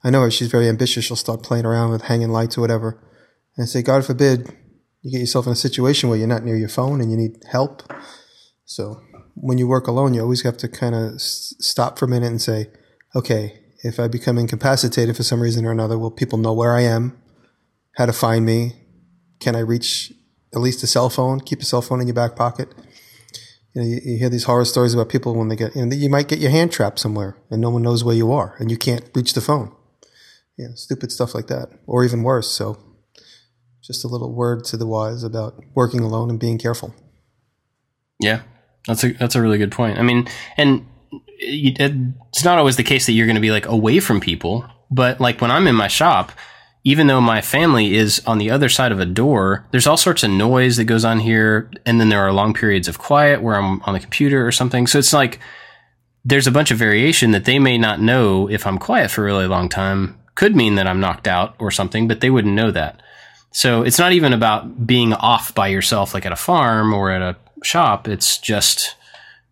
I 0.03 0.09
know 0.09 0.23
her; 0.23 0.31
she's 0.31 0.51
very 0.51 0.69
ambitious. 0.69 1.05
She'll 1.05 1.17
start 1.17 1.43
playing 1.43 1.67
around 1.67 1.91
with 1.91 2.03
hanging 2.03 2.31
lights 2.31 2.57
or 2.57 2.63
whatever. 2.63 2.99
And 3.57 3.65
I 3.65 3.67
say, 3.67 3.83
God 3.83 4.05
forbid 4.07 4.49
you 5.03 5.11
get 5.11 5.21
yourself 5.21 5.47
in 5.47 5.53
a 5.53 5.57
situation 5.57 6.09
where 6.09 6.19
you're 6.19 6.27
not 6.27 6.45
near 6.45 6.57
your 6.57 6.69
phone 6.69 7.01
and 7.01 7.11
you 7.11 7.17
need 7.17 7.43
help. 7.51 7.83
So 8.65 9.03
when 9.41 9.59
you 9.59 9.67
work 9.67 9.87
alone, 9.87 10.15
you 10.15 10.21
always 10.21 10.43
have 10.43 10.57
to 10.59 10.69
kind 10.69 10.95
of 10.95 11.15
s- 11.15 11.55
stop 11.59 11.99
for 11.99 12.05
a 12.05 12.09
minute 12.09 12.29
and 12.29 12.43
say, 12.43 12.69
okay, 13.15 13.59
if 13.83 13.99
I 13.99 14.09
become 14.09 14.39
incapacitated 14.39 15.17
for 15.17 15.23
some 15.23 15.41
reason 15.41 15.65
or 15.65 15.73
another, 15.73 15.99
will 15.99 16.11
people 16.11 16.39
know 16.39 16.53
where 16.53 16.75
I 16.75 16.83
am, 16.83 17.21
how 17.97 18.07
to 18.07 18.13
find 18.13 18.45
me? 18.45 18.73
Can 19.41 19.57
I 19.57 19.61
reach 19.61 20.13
at 20.55 20.61
least 20.61 20.83
a 20.83 20.87
cell 20.87 21.09
phone? 21.09 21.41
Keep 21.41 21.61
a 21.61 21.65
cell 21.65 21.81
phone 21.81 22.01
in 22.01 22.07
your 22.07 22.15
back 22.15 22.37
pocket. 22.37 22.69
You 23.75 23.81
know, 23.81 23.87
you, 23.87 24.01
you 24.05 24.19
hear 24.19 24.29
these 24.29 24.45
horror 24.45 24.65
stories 24.65 24.93
about 24.93 25.09
people 25.09 25.35
when 25.35 25.49
they 25.49 25.57
get, 25.57 25.75
you, 25.75 25.87
know, 25.87 25.97
you 25.97 26.11
might 26.11 26.29
get 26.29 26.41
your 26.41 26.51
hand 26.51 26.73
trapped 26.73 26.99
somewhere 26.99 27.37
and 27.51 27.61
no 27.61 27.71
one 27.71 27.83
knows 27.83 28.05
where 28.05 28.17
you 28.17 28.33
are 28.33 28.57
and 28.59 28.71
you 28.71 28.77
can't 28.77 29.09
reach 29.15 29.33
the 29.33 29.41
phone. 29.41 29.75
Yeah, 30.59 30.75
stupid 30.75 31.11
stuff 31.11 31.35
like 31.35 31.47
that, 31.47 31.71
or 31.87 32.05
even 32.05 32.23
worse. 32.23 32.51
So, 32.51 32.79
just 33.83 34.05
a 34.05 34.09
little 34.09 34.35
word 34.35 34.65
to 34.65 34.77
the 34.77 34.87
wise 34.87 35.25
about 35.25 35.55
working 35.75 36.01
alone 36.01 36.29
and 36.29 36.39
being 36.39 36.59
careful. 36.59 36.95
Yeah, 38.21 38.43
that's 38.87 39.05
a 39.05 39.13
that's 39.13 39.35
a 39.35 39.43
really 39.43 39.59
good 39.59 39.73
point. 39.73 39.99
I 39.99 40.03
mean, 40.03 40.29
and 40.57 40.87
it's 41.39 42.45
not 42.45 42.59
always 42.59 42.77
the 42.77 42.83
case 42.83 43.07
that 43.07 43.13
you're 43.13 43.27
going 43.27 43.37
to 43.37 43.41
be 43.41 43.51
like 43.51 43.67
away 43.67 44.01
from 44.01 44.21
people, 44.21 44.65
but 44.91 45.21
like 45.21 45.41
when 45.41 45.51
I'm 45.51 45.67
in 45.67 45.75
my 45.75 45.89
shop, 45.89 46.33
even 46.85 47.07
though 47.07 47.21
my 47.21 47.41
family 47.41 47.95
is 47.95 48.23
on 48.27 48.39
the 48.39 48.51
other 48.51 48.69
side 48.69 48.93
of 48.93 49.01
a 49.01 49.07
door, 49.07 49.67
there's 49.71 49.87
all 49.87 49.97
sorts 49.97 50.23
of 50.23 50.31
noise 50.31 50.77
that 50.77 50.85
goes 50.85 51.05
on 51.05 51.21
here, 51.21 51.71
and 51.87 52.01
then 52.01 52.09
there 52.09 52.21
are 52.21 52.33
long 52.33 52.55
periods 52.55 52.89
of 52.89 52.99
quiet 52.99 53.43
where 53.43 53.57
I'm 53.57 53.83
on 53.83 53.95
the 53.95 54.01
computer 54.01 54.47
or 54.47 54.53
something. 54.53 54.87
So 54.87 54.99
it's 54.99 55.13
like 55.13 55.41
there's 56.25 56.47
a 56.47 56.53
bunch 56.53 56.71
of 56.71 56.79
variation 56.79 57.31
that 57.31 57.45
they 57.45 57.59
may 57.59 57.79
not 57.79 58.01
know 58.01 58.49
if 58.49 58.67
I'm 58.67 58.79
quiet 58.79 59.11
for 59.11 59.23
a 59.23 59.25
really 59.25 59.47
long 59.47 59.69
time 59.69 60.19
could 60.35 60.57
mean 60.57 60.77
that 60.77 60.87
I'm 60.87 61.01
knocked 61.01 61.29
out 61.29 61.55
or 61.59 61.71
something, 61.71 62.09
but 62.09 62.21
they 62.21 62.31
wouldn't 62.31 62.55
know 62.55 62.71
that. 62.71 63.03
So 63.53 63.83
it's 63.83 63.99
not 63.99 64.13
even 64.13 64.33
about 64.33 64.87
being 64.87 65.13
off 65.13 65.55
by 65.55 65.69
yourself 65.69 66.15
like 66.15 66.25
at 66.25 66.33
a 66.33 66.37
farm 66.37 66.95
or 66.95 67.11
at 67.11 67.21
a 67.21 67.37
shop. 67.65 68.09
It's 68.09 68.39
just 68.39 68.97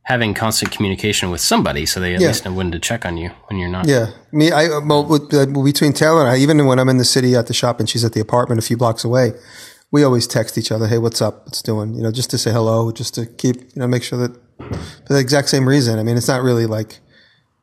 having 0.09 0.33
constant 0.33 0.73
communication 0.73 1.31
with 1.31 1.41
somebody, 1.41 1.85
so 1.85 2.01
they 2.01 2.15
at 2.15 2.21
yeah. 2.21 2.29
least 2.29 2.45
know 2.45 2.53
when 2.53 2.71
to 2.73 2.79
check 2.79 3.05
on 3.05 3.17
you 3.19 3.31
when 3.49 3.59
you're 3.59 3.69
not. 3.69 3.87
Yeah, 3.87 4.11
me. 4.33 4.51
I 4.51 4.79
well, 4.79 5.05
with, 5.05 5.33
uh, 5.35 5.47
between 5.47 5.93
Taylor 5.93 6.23
and 6.23 6.31
I, 6.31 6.39
even 6.39 6.65
when 6.67 6.79
I'm 6.79 6.89
in 6.89 6.97
the 6.97 7.05
city 7.05 7.37
at 7.37 7.47
the 7.47 7.55
shop 7.55 7.79
and 7.79 7.89
she's 7.89 8.05
at 8.05 8.15
the 8.15 8.21
apartment 8.21 8.59
a 8.59 8.63
few 8.63 8.77
blocks 8.77 9.05
away, 9.05 9.33
we 9.91 10.03
always 10.03 10.27
text 10.27 10.57
each 10.57 10.73
other, 10.73 10.87
"Hey, 10.87 10.99
what's 10.99 11.21
up? 11.21 11.47
What's 11.47 11.63
doing?" 11.63 11.95
You 11.95 12.03
know, 12.03 12.11
just 12.11 12.31
to 12.31 12.39
say 12.39 12.51
hello, 12.51 12.91
just 12.91 13.15
to 13.15 13.27
keep 13.27 13.57
you 13.57 13.81
know 13.81 13.87
make 13.87 14.03
sure 14.03 14.19
that 14.19 14.35
for 15.07 15.13
the 15.13 15.21
exact 15.21 15.49
same 15.49 15.69
reason. 15.69 15.99
I 15.99 16.03
mean, 16.03 16.17
it's 16.17 16.29
not 16.29 16.43
really 16.43 16.67
like. 16.67 17.01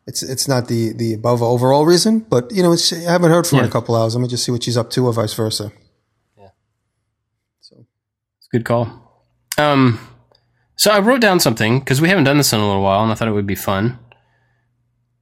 It's 0.07 0.21
it's 0.21 0.47
not 0.47 0.67
the 0.67 0.93
the 0.93 1.13
above 1.13 1.41
overall 1.41 1.83
reason, 1.83 2.19
but 2.19 2.51
you 2.51 2.61
know, 2.61 2.73
I 2.73 3.11
haven't 3.11 3.31
heard 3.31 3.47
from 3.47 3.55
yeah. 3.55 3.61
her 3.61 3.65
in 3.65 3.69
a 3.69 3.73
couple 3.73 3.95
hours. 3.95 4.13
Let 4.13 4.21
me 4.21 4.27
just 4.27 4.45
see 4.45 4.51
what 4.51 4.61
she's 4.61 4.77
up 4.77 4.91
to, 4.91 5.07
or 5.07 5.13
vice 5.13 5.33
versa. 5.33 5.71
Yeah. 6.37 6.49
So 7.59 7.87
it's 8.37 8.47
a 8.47 8.49
Good 8.51 8.65
call. 8.65 9.01
Um, 9.57 9.99
so 10.75 10.91
I 10.91 10.99
wrote 10.99 11.21
down 11.21 11.39
something 11.39 11.79
because 11.79 12.01
we 12.01 12.09
haven't 12.09 12.23
done 12.25 12.37
this 12.37 12.53
in 12.53 12.59
a 12.59 12.65
little 12.67 12.81
while, 12.83 13.01
and 13.03 13.11
I 13.11 13.15
thought 13.15 13.27
it 13.27 13.31
would 13.33 13.47
be 13.47 13.55
fun. 13.55 13.97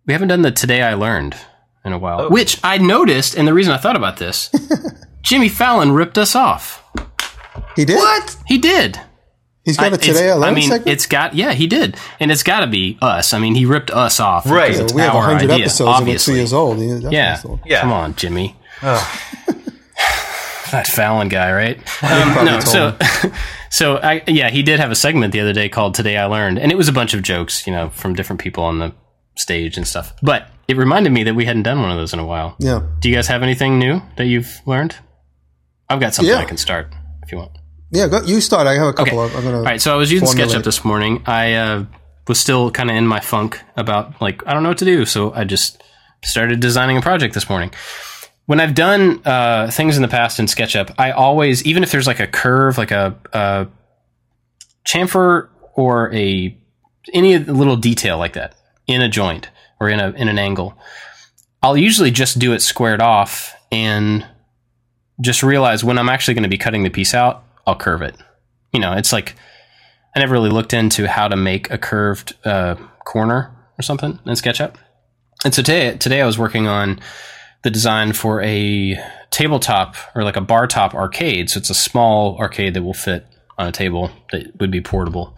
We 0.06 0.14
haven't 0.14 0.28
done 0.30 0.41
the 0.41 0.51
today 0.51 0.82
I 0.82 0.93
learned 0.95 1.36
in 1.86 1.93
a 1.93 1.97
while, 1.97 2.22
Oh. 2.24 2.30
which 2.30 2.60
I 2.64 2.78
noticed, 2.78 3.36
and 3.36 3.47
the 3.47 3.54
reason 3.54 3.74
I 3.74 3.78
thought 3.78 3.95
about 3.95 4.18
this, 4.18 4.49
Jimmy 5.22 5.49
Fallon 5.49 5.91
ripped 5.91 6.18
us 6.18 6.36
off. 6.36 6.84
He 7.76 7.86
did. 7.86 7.95
What? 7.97 8.36
He 8.47 8.58
did. 8.58 8.99
He's 9.64 9.78
got 9.78 9.93
a 9.93 9.97
today 9.97 10.30
I 10.30 10.34
learned 10.34 10.45
I 10.45 10.51
mean, 10.56 10.70
segment. 10.70 10.89
it's 10.89 11.06
got 11.06 11.36
yeah, 11.36 11.54
he 11.54 11.68
did, 11.68 11.95
and 12.20 12.32
it's 12.34 12.43
got 12.43 12.60
to 12.62 12.68
be 12.68 12.97
us. 13.01 13.34
I 13.34 13.39
mean, 13.39 13.56
he 13.56 13.66
ripped 13.66 13.91
us 13.91 14.20
off, 14.20 14.45
Right. 14.45 14.68
because 14.68 14.78
Yeah, 14.80 14.84
it's 14.84 14.93
we 14.93 15.01
have 15.01 15.16
our 15.16 15.24
hundred 15.24 15.51
idea, 15.51 15.66
episodes 15.66 15.80
and 15.80 15.88
we're 15.88 15.93
two 15.93 16.01
obviously. 16.01 16.36
years 16.36 16.51
old. 16.54 16.80
Yeah, 16.80 17.10
Yeah. 17.10 17.36
so. 17.36 17.60
Come 17.80 17.93
on, 17.93 18.16
Jimmy. 18.16 18.58
Ugh. 18.82 19.20
that 20.74 20.88
Fallon 20.88 21.30
guy, 21.30 21.52
right? 21.54 21.80
Um, 22.04 22.46
no, 22.46 22.60
so 22.60 22.98
so 23.72 23.98
I 23.98 24.22
yeah, 24.28 24.50
he 24.50 24.62
did 24.62 24.80
have 24.80 24.92
a 24.92 24.96
segment 24.96 25.32
the 25.32 25.40
other 25.40 25.54
day 25.54 25.70
called 25.70 25.96
"Today 25.96 26.18
I 26.18 26.26
Learned," 26.26 26.60
and 26.60 26.72
it 26.72 26.76
was 26.76 26.88
a 26.90 26.92
bunch 26.92 27.14
of 27.14 27.24
jokes, 27.24 27.66
you 27.66 27.74
know, 27.74 27.90
from 27.90 28.14
different 28.14 28.42
people 28.42 28.64
on 28.64 28.80
the 28.80 28.94
stage 29.36 29.78
and 29.78 29.88
stuff. 29.88 30.14
But 30.22 30.50
it 30.68 30.78
reminded 30.78 31.12
me 31.12 31.24
that 31.24 31.34
we 31.34 31.46
hadn't 31.46 31.64
done 31.64 31.82
one 31.82 31.92
of 31.92 31.98
those 31.98 32.14
in 32.14 32.20
a 32.20 32.26
while. 32.26 32.56
Yeah. 32.60 32.82
Do 33.00 33.10
you 33.10 33.16
guys 33.16 33.28
have 33.28 33.42
anything 33.42 33.80
new 33.80 34.02
that 34.18 34.26
you've 34.26 34.62
learned? 34.66 34.96
I've 35.90 36.00
got 36.00 36.14
something 36.14 36.34
Yeah. 36.34 36.40
I 36.40 36.46
can 36.46 36.58
start 36.58 36.94
if 37.24 37.32
you 37.32 37.38
want. 37.38 37.52
Yeah, 37.92 38.08
go, 38.08 38.22
you 38.24 38.42
start. 38.42 38.68
I 38.68 38.74
have 38.74 38.88
a 38.88 38.94
couple. 38.94 39.22
Of, 39.22 39.36
I'm 39.36 39.44
gonna. 39.44 39.58
All 39.58 39.64
right, 39.64 39.82
so 39.82 39.94
I 39.94 39.98
was 39.98 40.12
using 40.12 40.28
formulate. 40.28 40.56
SketchUp 40.56 40.64
this 40.64 40.84
morning. 40.84 41.24
I 41.26 41.54
uh, 41.54 41.86
was 42.28 42.40
still 42.40 42.72
kind 42.72 42.90
of 42.90 42.96
in 42.96 43.08
my 43.08 43.20
funk 43.20 43.62
about 43.78 44.22
like 44.22 44.46
I 44.48 44.54
don't 44.54 44.64
know 44.64 44.70
what 44.70 44.80
to 44.80 44.86
do, 44.86 45.06
so 45.06 45.34
I 45.34 45.44
just 45.44 45.82
started 46.24 46.60
designing 46.60 46.98
a 46.98 47.02
project 47.02 47.34
this 47.34 47.50
morning. 47.50 47.72
When 48.46 48.60
I've 48.60 48.76
done 48.76 49.22
uh, 49.26 49.72
things 49.72 49.96
in 49.96 50.02
the 50.02 50.10
past 50.10 50.39
in 50.39 50.48
SketchUp, 50.48 50.96
I 50.98 51.12
always, 51.12 51.64
even 51.66 51.82
if 51.82 51.91
there's 51.91 52.08
like 52.08 52.20
a 52.20 52.28
curve, 52.28 52.78
like 52.78 52.91
a, 52.91 53.16
a 53.32 53.68
chamfer 54.86 55.48
or 55.76 56.14
a 56.14 56.58
any 57.14 57.38
little 57.38 57.78
detail 57.78 58.18
like 58.18 58.34
that 58.34 58.56
in 58.88 59.02
a 59.02 59.10
joint 59.10 59.50
or 59.80 59.89
in 59.89 60.00
a 60.00 60.10
in 60.12 60.28
an 60.28 60.38
angle, 60.38 60.78
I'll 61.62 61.78
usually 61.78 62.12
just 62.12 62.38
do 62.39 62.54
it 62.54 62.62
squared 62.62 63.02
off 63.02 63.56
and 63.72 64.26
just 65.22 65.41
realize 65.41 65.84
when 65.84 65.98
I'm 65.98 66.10
actually 66.10 66.34
going 66.34 66.44
to 66.44 66.50
be 66.50 66.58
cutting 66.58 66.84
the 66.84 66.89
piece 66.89 67.14
out, 67.14 67.44
I'll 67.66 67.76
curve 67.76 68.02
it. 68.02 68.16
You 68.74 68.80
know, 68.80 68.94
it's 68.94 69.14
like 69.14 69.36
I 70.16 70.20
never 70.20 70.34
really 70.34 70.50
looked 70.50 70.74
into 70.74 71.08
how 71.08 71.28
to 71.28 71.36
make 71.36 71.72
a 71.72 71.78
curved 71.78 72.36
uh, 72.46 72.76
corner 73.06 73.56
or 73.80 73.82
something 73.82 74.20
in 74.26 74.34
SketchUp. 74.34 74.76
And 75.46 75.54
so 75.54 75.62
today, 75.62 75.98
today 75.98 76.22
I 76.22 76.26
was 76.26 76.38
working 76.38 76.68
on 76.68 77.00
the 77.64 77.72
design 77.72 78.14
for 78.14 78.41
a 78.41 78.97
tabletop 79.32 79.95
or 80.16 80.24
like 80.24 80.36
a 80.36 80.41
bar 80.41 80.68
top 80.68 80.93
arcade. 80.93 81.49
So 81.49 81.57
it's 81.57 81.70
a 81.70 81.76
small 81.76 82.38
arcade 82.38 82.74
that 82.76 82.84
will 82.84 82.93
fit 82.93 83.26
on 83.57 83.68
a 83.68 83.72
table 83.72 84.11
that 84.32 84.59
would 84.59 84.72
be 84.72 84.82
portable. 84.82 85.36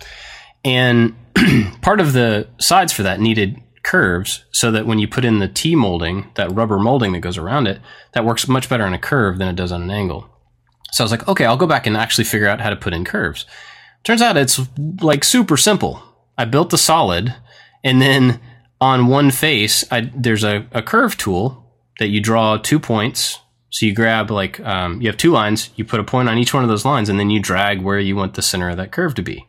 And 0.63 1.15
part 1.82 1.99
of 1.99 2.13
the 2.13 2.47
sides 2.59 2.91
for 2.91 3.03
that 3.03 3.19
needed 3.19 3.61
curves 3.84 4.43
so 4.51 4.71
that 4.71 4.88
when 4.88 4.97
you 4.97 5.07
put 5.07 5.23
in 5.23 5.39
the 5.39 5.47
T 5.47 5.76
molding, 5.76 6.32
that 6.36 6.51
rubber 6.51 6.80
molding 6.80 7.13
that 7.13 7.19
goes 7.19 7.38
around 7.38 7.67
it, 7.67 7.80
that 8.13 8.26
works 8.26 8.47
much 8.47 8.67
better 8.67 8.84
on 8.84 8.93
a 8.93 8.99
curve 8.99 9.38
than 9.38 9.47
it 9.47 9.55
does 9.55 9.71
on 9.71 9.84
an 9.84 9.91
angle. 9.91 10.28
So 10.91 11.03
I 11.03 11.05
was 11.05 11.11
like, 11.11 11.28
okay, 11.28 11.45
I'll 11.45 11.57
go 11.57 11.67
back 11.67 11.86
and 11.86 11.95
actually 11.95 12.23
figure 12.23 12.47
out 12.47 12.61
how 12.61 12.71
to 12.71 12.76
put 12.76 12.93
in 12.93 13.05
curves. 13.05 13.45
Turns 14.03 14.21
out 14.21 14.38
it's 14.38 14.59
like 15.01 15.23
super 15.23 15.57
simple. 15.57 16.01
I 16.38 16.45
built 16.45 16.71
the 16.71 16.78
solid 16.78 17.36
and 17.84 18.01
then 18.01 18.39
on 18.82 19.07
one 19.07 19.32
face, 19.32 19.86
I, 19.91 20.11
there's 20.15 20.43
a, 20.43 20.67
a 20.71 20.82
curve 20.82 21.15
tool 21.17 21.64
that 22.00 22.08
you 22.08 22.22
draw 22.22 22.58
two 22.58 22.80
points. 22.80 23.39
So 23.70 23.86
you 23.86 23.93
grab 23.93 24.32
like, 24.32 24.60
um, 24.62 25.02
you 25.02 25.08
have 25.08 25.18
two 25.18 25.32
lines, 25.32 25.70
you 25.76 25.84
put 25.84 26.00
a 26.00 26.04
point 26.04 26.30
on 26.30 26.38
each 26.38 26.54
one 26.54 26.64
of 26.64 26.70
those 26.70 26.86
lines 26.86 27.10
and 27.10 27.20
then 27.20 27.30
you 27.30 27.41
drag 27.41 27.82
where 27.82 28.00
you 28.00 28.16
want 28.16 28.36
the 28.36 28.41
center 28.41 28.70
of 28.70 28.78
that 28.78 28.91
curve 28.91 29.16
to 29.16 29.22
be. 29.22 29.46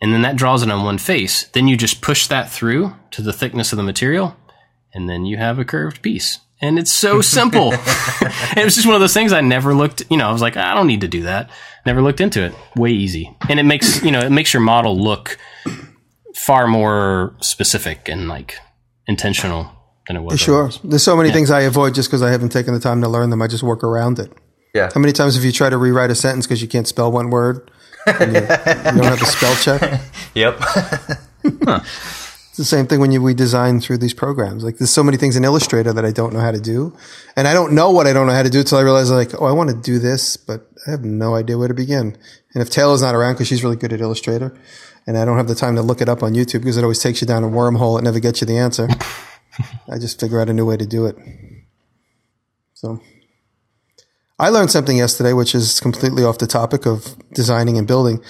And 0.00 0.12
then 0.12 0.22
that 0.22 0.36
draws 0.36 0.62
it 0.62 0.70
on 0.70 0.84
one 0.84 0.98
face. 0.98 1.44
Then 1.48 1.68
you 1.68 1.76
just 1.76 2.02
push 2.02 2.26
that 2.26 2.50
through 2.50 2.94
to 3.12 3.22
the 3.22 3.32
thickness 3.32 3.72
of 3.72 3.76
the 3.76 3.82
material 3.82 4.36
and 4.92 5.08
then 5.08 5.26
you 5.26 5.36
have 5.36 5.58
a 5.58 5.64
curved 5.64 6.02
piece. 6.02 6.40
And 6.60 6.78
it's 6.78 6.92
so 6.92 7.20
simple. 7.20 7.72
it 7.72 8.64
was 8.64 8.74
just 8.74 8.86
one 8.86 8.94
of 8.94 9.00
those 9.00 9.14
things 9.14 9.32
I 9.32 9.42
never 9.42 9.74
looked, 9.74 10.02
you 10.10 10.16
know, 10.16 10.28
I 10.28 10.32
was 10.32 10.42
like, 10.42 10.56
I 10.56 10.74
don't 10.74 10.86
need 10.86 11.02
to 11.02 11.08
do 11.08 11.22
that. 11.22 11.50
Never 11.84 12.02
looked 12.02 12.20
into 12.20 12.42
it. 12.42 12.54
Way 12.74 12.90
easy. 12.90 13.36
And 13.48 13.60
it 13.60 13.64
makes, 13.64 14.02
you 14.02 14.10
know, 14.10 14.20
it 14.20 14.30
makes 14.30 14.52
your 14.52 14.62
model 14.62 14.98
look 14.98 15.38
far 16.34 16.66
more 16.66 17.36
specific 17.40 18.08
and 18.08 18.28
like 18.28 18.58
intentional 19.06 19.70
than 20.06 20.16
it 20.16 20.22
was. 20.22 20.40
Sure. 20.40 20.64
otherwise. 20.64 20.80
There's 20.82 21.02
so 21.02 21.16
many 21.16 21.30
things 21.30 21.50
I 21.50 21.62
avoid 21.62 21.94
just 21.94 22.08
because 22.08 22.22
I 22.22 22.30
haven't 22.30 22.50
taken 22.50 22.74
the 22.74 22.80
time 22.80 23.00
to 23.02 23.08
learn 23.08 23.30
them. 23.30 23.42
I 23.42 23.46
just 23.46 23.62
work 23.62 23.82
around 23.82 24.18
it. 24.18 24.32
Yeah. 24.74 24.90
How 24.92 25.00
many 25.00 25.12
times 25.12 25.34
have 25.36 25.44
you 25.44 25.52
tried 25.52 25.70
to 25.70 25.78
rewrite 25.78 26.10
a 26.10 26.14
sentence 26.14 26.46
because 26.46 26.60
you 26.60 26.68
can't 26.68 26.86
spell 26.86 27.10
one 27.10 27.30
word? 27.30 27.70
And 28.06 28.34
you, 28.34 28.40
you 28.40 28.46
don't 28.46 29.04
have 29.04 29.22
a 29.22 29.26
spell 29.26 29.54
check. 29.56 30.00
Yep. 30.34 30.60
It's 32.56 32.70
the 32.70 32.76
same 32.76 32.86
thing 32.86 33.00
when 33.00 33.12
you, 33.12 33.20
we 33.20 33.34
design 33.34 33.80
through 33.80 33.98
these 33.98 34.14
programs. 34.14 34.64
Like 34.64 34.78
there's 34.78 34.88
so 34.88 35.02
many 35.02 35.18
things 35.18 35.36
in 35.36 35.44
Illustrator 35.44 35.92
that 35.92 36.06
I 36.06 36.10
don't 36.10 36.32
know 36.32 36.40
how 36.40 36.52
to 36.52 36.58
do. 36.58 36.96
And 37.36 37.46
I 37.46 37.52
don't 37.52 37.74
know 37.74 37.90
what 37.90 38.06
I 38.06 38.14
don't 38.14 38.26
know 38.26 38.32
how 38.32 38.42
to 38.42 38.48
do 38.48 38.60
until 38.60 38.78
I 38.78 38.80
realize 38.80 39.10
like, 39.10 39.38
oh, 39.38 39.44
I 39.44 39.52
want 39.52 39.68
to 39.68 39.76
do 39.76 39.98
this, 39.98 40.38
but 40.38 40.66
I 40.86 40.92
have 40.92 41.04
no 41.04 41.34
idea 41.34 41.58
where 41.58 41.68
to 41.68 41.74
begin. 41.74 42.16
And 42.54 42.62
if 42.62 42.70
Taylor's 42.70 43.02
not 43.02 43.14
around 43.14 43.34
because 43.34 43.48
she's 43.48 43.62
really 43.62 43.76
good 43.76 43.92
at 43.92 44.00
Illustrator 44.00 44.56
and 45.06 45.18
I 45.18 45.26
don't 45.26 45.36
have 45.36 45.48
the 45.48 45.54
time 45.54 45.74
to 45.74 45.82
look 45.82 46.00
it 46.00 46.08
up 46.08 46.22
on 46.22 46.32
YouTube 46.32 46.60
because 46.60 46.78
it 46.78 46.82
always 46.82 46.98
takes 46.98 47.20
you 47.20 47.26
down 47.26 47.44
a 47.44 47.46
wormhole. 47.46 47.98
It 47.98 48.04
never 48.04 48.20
gets 48.20 48.40
you 48.40 48.46
the 48.46 48.56
answer. 48.56 48.88
I 49.88 49.98
just 49.98 50.20
figure 50.20 50.40
out 50.40 50.48
a 50.48 50.52
new 50.52 50.66
way 50.66 50.76
to 50.76 50.86
do 50.86 51.06
it. 51.06 51.16
So 52.74 53.00
I 54.38 54.50
learned 54.50 54.70
something 54.70 54.96
yesterday, 54.96 55.32
which 55.32 55.54
is 55.54 55.80
completely 55.80 56.24
off 56.24 56.38
the 56.38 56.46
topic 56.46 56.86
of 56.86 57.16
designing 57.32 57.78
and 57.78 57.86
building. 57.86 58.22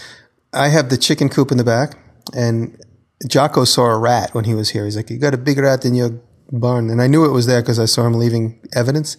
I 0.53 0.69
have 0.69 0.89
the 0.89 0.97
chicken 0.97 1.29
coop 1.29 1.51
in 1.51 1.59
the 1.59 1.65
back 1.65 1.99
and 2.35 2.81
Jocko 3.29 3.65
saw 3.65 3.87
a 3.87 3.99
rat 3.99 4.35
when 4.35 4.45
he 4.45 4.55
was 4.55 4.71
here. 4.71 4.85
He's 4.85 4.97
like, 4.97 5.11
"You 5.11 5.19
got 5.19 5.35
a 5.35 5.39
big 5.39 5.59
rat 5.59 5.85
in 5.85 5.95
your 5.95 6.21
barn," 6.53 6.91
and 6.91 7.01
I 7.01 7.07
knew 7.07 7.25
it 7.25 7.33
was 7.33 7.47
there 7.47 7.63
because 7.63 7.79
I 7.79 7.87
saw 7.87 8.07
him 8.07 8.15
leaving 8.15 8.61
evidence. 8.75 9.17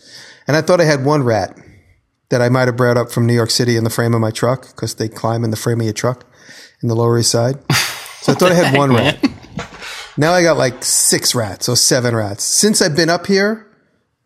And 0.48 0.56
I 0.56 0.62
thought 0.62 0.80
I 0.80 0.86
had 0.86 1.04
one 1.04 1.24
rat 1.24 1.58
that 2.30 2.42
I 2.42 2.50
might 2.50 2.68
have 2.68 2.78
brought 2.78 2.98
up 2.98 3.12
from 3.12 3.26
New 3.26 3.34
York 3.34 3.50
City 3.50 3.76
in 3.76 3.84
the 3.84 3.90
frame 3.90 4.14
of 4.14 4.22
my 4.22 4.32
truck 4.32 4.68
because 4.68 4.96
they 4.96 5.08
climb 5.10 5.44
in 5.44 5.52
the 5.52 5.58
frame 5.58 5.80
of 5.80 5.86
your 5.86 5.94
truck 5.94 6.26
in 6.82 6.90
the 6.90 6.96
Lower 6.96 7.18
East 7.18 7.32
Side. 7.32 7.58
So 8.20 8.34
I 8.34 8.36
thought 8.36 8.52
I 8.52 8.56
had 8.56 8.76
one 8.76 8.92
rat. 8.92 9.24
Now 10.18 10.34
I 10.34 10.42
got 10.42 10.58
like 10.58 10.84
six 10.84 11.36
rats, 11.36 11.70
or 11.70 11.76
seven 11.76 12.16
rats. 12.16 12.44
Since 12.44 12.82
I've 12.82 12.96
been 12.96 13.10
up 13.10 13.28
here 13.28 13.68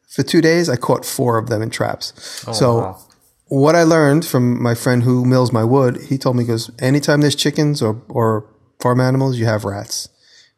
for 0.07 0.23
two 0.23 0.41
days, 0.41 0.69
I 0.69 0.77
caught 0.77 1.05
four 1.05 1.37
of 1.37 1.49
them 1.49 1.61
in 1.61 1.69
traps. 1.69 2.43
Oh, 2.47 2.53
so 2.53 2.77
wow. 2.77 2.99
what 3.47 3.75
I 3.75 3.83
learned 3.83 4.25
from 4.25 4.61
my 4.61 4.73
friend 4.73 5.03
who 5.03 5.25
mills 5.25 5.51
my 5.51 5.63
wood, 5.63 6.01
he 6.09 6.17
told 6.17 6.37
me, 6.37 6.43
he 6.43 6.47
goes, 6.47 6.71
anytime 6.79 7.21
there's 7.21 7.35
chickens 7.35 7.81
or, 7.81 8.01
or 8.07 8.45
farm 8.79 9.01
animals, 9.01 9.37
you 9.37 9.45
have 9.45 9.65
rats. 9.65 10.07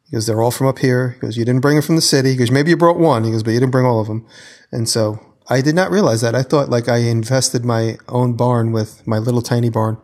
He 0.04 0.12
goes, 0.12 0.26
they're 0.26 0.42
all 0.42 0.50
from 0.50 0.68
up 0.68 0.78
here. 0.78 1.10
He 1.10 1.20
goes, 1.20 1.36
you 1.36 1.44
didn't 1.44 1.62
bring 1.62 1.76
them 1.76 1.82
from 1.82 1.96
the 1.96 2.02
city. 2.02 2.30
He 2.30 2.36
goes, 2.36 2.50
maybe 2.50 2.70
you 2.70 2.76
brought 2.76 2.98
one. 2.98 3.24
He 3.24 3.32
goes, 3.32 3.42
but 3.42 3.50
you 3.50 3.60
didn't 3.60 3.72
bring 3.72 3.86
all 3.86 4.00
of 4.00 4.06
them. 4.06 4.26
And 4.70 4.88
so 4.88 5.18
I 5.48 5.60
did 5.60 5.74
not 5.74 5.90
realize 5.90 6.20
that. 6.20 6.34
I 6.34 6.42
thought 6.42 6.68
like 6.68 6.88
I 6.88 6.98
invested 6.98 7.64
my 7.64 7.98
own 8.08 8.34
barn 8.34 8.70
with 8.70 9.04
my 9.06 9.18
little 9.18 9.42
tiny 9.42 9.70
barn 9.70 9.98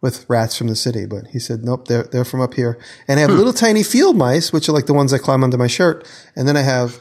with 0.00 0.24
rats 0.28 0.56
from 0.56 0.68
the 0.68 0.76
city. 0.76 1.06
But 1.06 1.28
he 1.28 1.38
said, 1.38 1.64
nope, 1.64 1.88
they're, 1.88 2.04
they're 2.04 2.24
from 2.24 2.40
up 2.40 2.54
here. 2.54 2.78
And 3.06 3.18
I 3.18 3.22
have 3.22 3.30
little 3.30 3.52
tiny 3.52 3.82
field 3.82 4.16
mice, 4.16 4.52
which 4.52 4.68
are 4.68 4.72
like 4.72 4.86
the 4.86 4.94
ones 4.94 5.10
that 5.10 5.20
climb 5.20 5.44
under 5.44 5.58
my 5.58 5.66
shirt. 5.66 6.06
And 6.36 6.48
then 6.48 6.56
I 6.56 6.62
have 6.62 7.00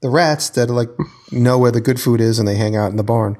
the 0.00 0.10
rats 0.10 0.50
that 0.50 0.70
are 0.70 0.74
like 0.74 0.90
know 1.32 1.58
where 1.58 1.72
the 1.72 1.80
good 1.80 2.00
food 2.00 2.20
is 2.20 2.38
and 2.38 2.46
they 2.46 2.56
hang 2.56 2.76
out 2.76 2.90
in 2.90 2.96
the 2.96 3.02
barn. 3.02 3.36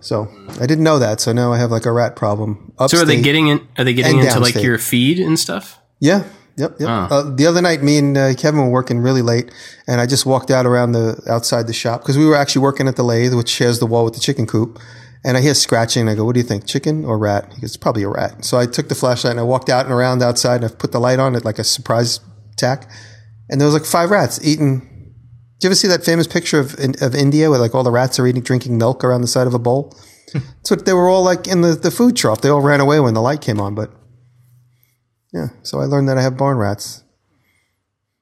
So 0.00 0.28
I 0.60 0.66
didn't 0.66 0.84
know 0.84 0.98
that. 0.98 1.20
So 1.20 1.32
now 1.32 1.52
I 1.52 1.58
have 1.58 1.70
like 1.70 1.86
a 1.86 1.92
rat 1.92 2.16
problem. 2.16 2.72
So 2.88 3.02
are 3.02 3.04
they 3.04 3.20
getting 3.20 3.48
in? 3.48 3.66
Are 3.76 3.84
they 3.84 3.94
getting 3.94 4.18
into 4.18 4.38
like 4.40 4.54
your 4.56 4.78
feed 4.78 5.18
and 5.18 5.38
stuff? 5.38 5.78
Yeah. 6.00 6.24
Yep. 6.56 6.76
Yep. 6.78 6.88
Ah. 6.88 7.08
Uh, 7.10 7.34
the 7.34 7.46
other 7.46 7.60
night, 7.60 7.82
me 7.82 7.98
and 7.98 8.16
uh, 8.16 8.34
Kevin 8.34 8.60
were 8.60 8.70
working 8.70 9.00
really 9.00 9.22
late, 9.22 9.50
and 9.88 10.00
I 10.00 10.06
just 10.06 10.24
walked 10.24 10.52
out 10.52 10.66
around 10.66 10.92
the 10.92 11.20
outside 11.28 11.66
the 11.66 11.72
shop 11.72 12.02
because 12.02 12.16
we 12.16 12.26
were 12.26 12.36
actually 12.36 12.62
working 12.62 12.86
at 12.86 12.94
the 12.94 13.02
lathe, 13.02 13.34
which 13.34 13.48
shares 13.48 13.80
the 13.80 13.86
wall 13.86 14.04
with 14.04 14.14
the 14.14 14.20
chicken 14.20 14.46
coop. 14.46 14.78
And 15.26 15.36
I 15.38 15.40
hear 15.40 15.54
scratching. 15.54 16.02
And 16.02 16.10
I 16.10 16.14
go, 16.14 16.24
"What 16.24 16.34
do 16.34 16.40
you 16.40 16.46
think, 16.46 16.66
chicken 16.66 17.04
or 17.04 17.16
rat?" 17.18 17.50
He 17.54 17.60
goes, 17.62 17.70
"It's 17.70 17.76
probably 17.78 18.02
a 18.02 18.08
rat." 18.08 18.44
So 18.44 18.58
I 18.58 18.66
took 18.66 18.88
the 18.88 18.94
flashlight 18.94 19.30
and 19.32 19.40
I 19.40 19.44
walked 19.44 19.70
out 19.70 19.86
and 19.86 19.94
around 19.94 20.22
outside, 20.22 20.62
and 20.62 20.66
I 20.70 20.74
put 20.74 20.92
the 20.92 21.00
light 21.00 21.18
on 21.18 21.34
it 21.34 21.44
like 21.44 21.58
a 21.58 21.64
surprise 21.64 22.20
attack. 22.52 22.88
And 23.48 23.60
there 23.60 23.66
was 23.66 23.74
like 23.74 23.84
five 23.86 24.10
rats 24.10 24.38
eating. 24.44 24.80
Do 24.80 25.66
you 25.66 25.68
ever 25.68 25.74
see 25.74 25.88
that 25.88 26.04
famous 26.04 26.26
picture 26.26 26.58
of 26.60 26.74
of 27.00 27.14
India 27.14 27.48
where 27.48 27.58
like 27.58 27.74
all 27.74 27.82
the 27.84 27.90
rats 27.90 28.18
are 28.18 28.26
eating 28.26 28.42
drinking 28.42 28.76
milk 28.76 29.02
around 29.02 29.22
the 29.22 29.26
side 29.26 29.46
of 29.46 29.54
a 29.54 29.58
bowl? 29.58 29.96
so 30.62 30.74
they 30.74 30.92
were 30.92 31.08
all 31.08 31.22
like 31.22 31.46
in 31.46 31.60
the, 31.62 31.74
the 31.74 31.90
food 31.90 32.16
trough. 32.16 32.40
They 32.42 32.48
all 32.50 32.60
ran 32.60 32.80
away 32.80 33.00
when 33.00 33.14
the 33.14 33.22
light 33.22 33.40
came 33.40 33.60
on, 33.60 33.74
but 33.74 33.90
yeah. 35.32 35.48
So 35.62 35.80
I 35.80 35.84
learned 35.84 36.08
that 36.08 36.18
I 36.18 36.22
have 36.22 36.36
barn 36.36 36.58
rats. 36.58 37.02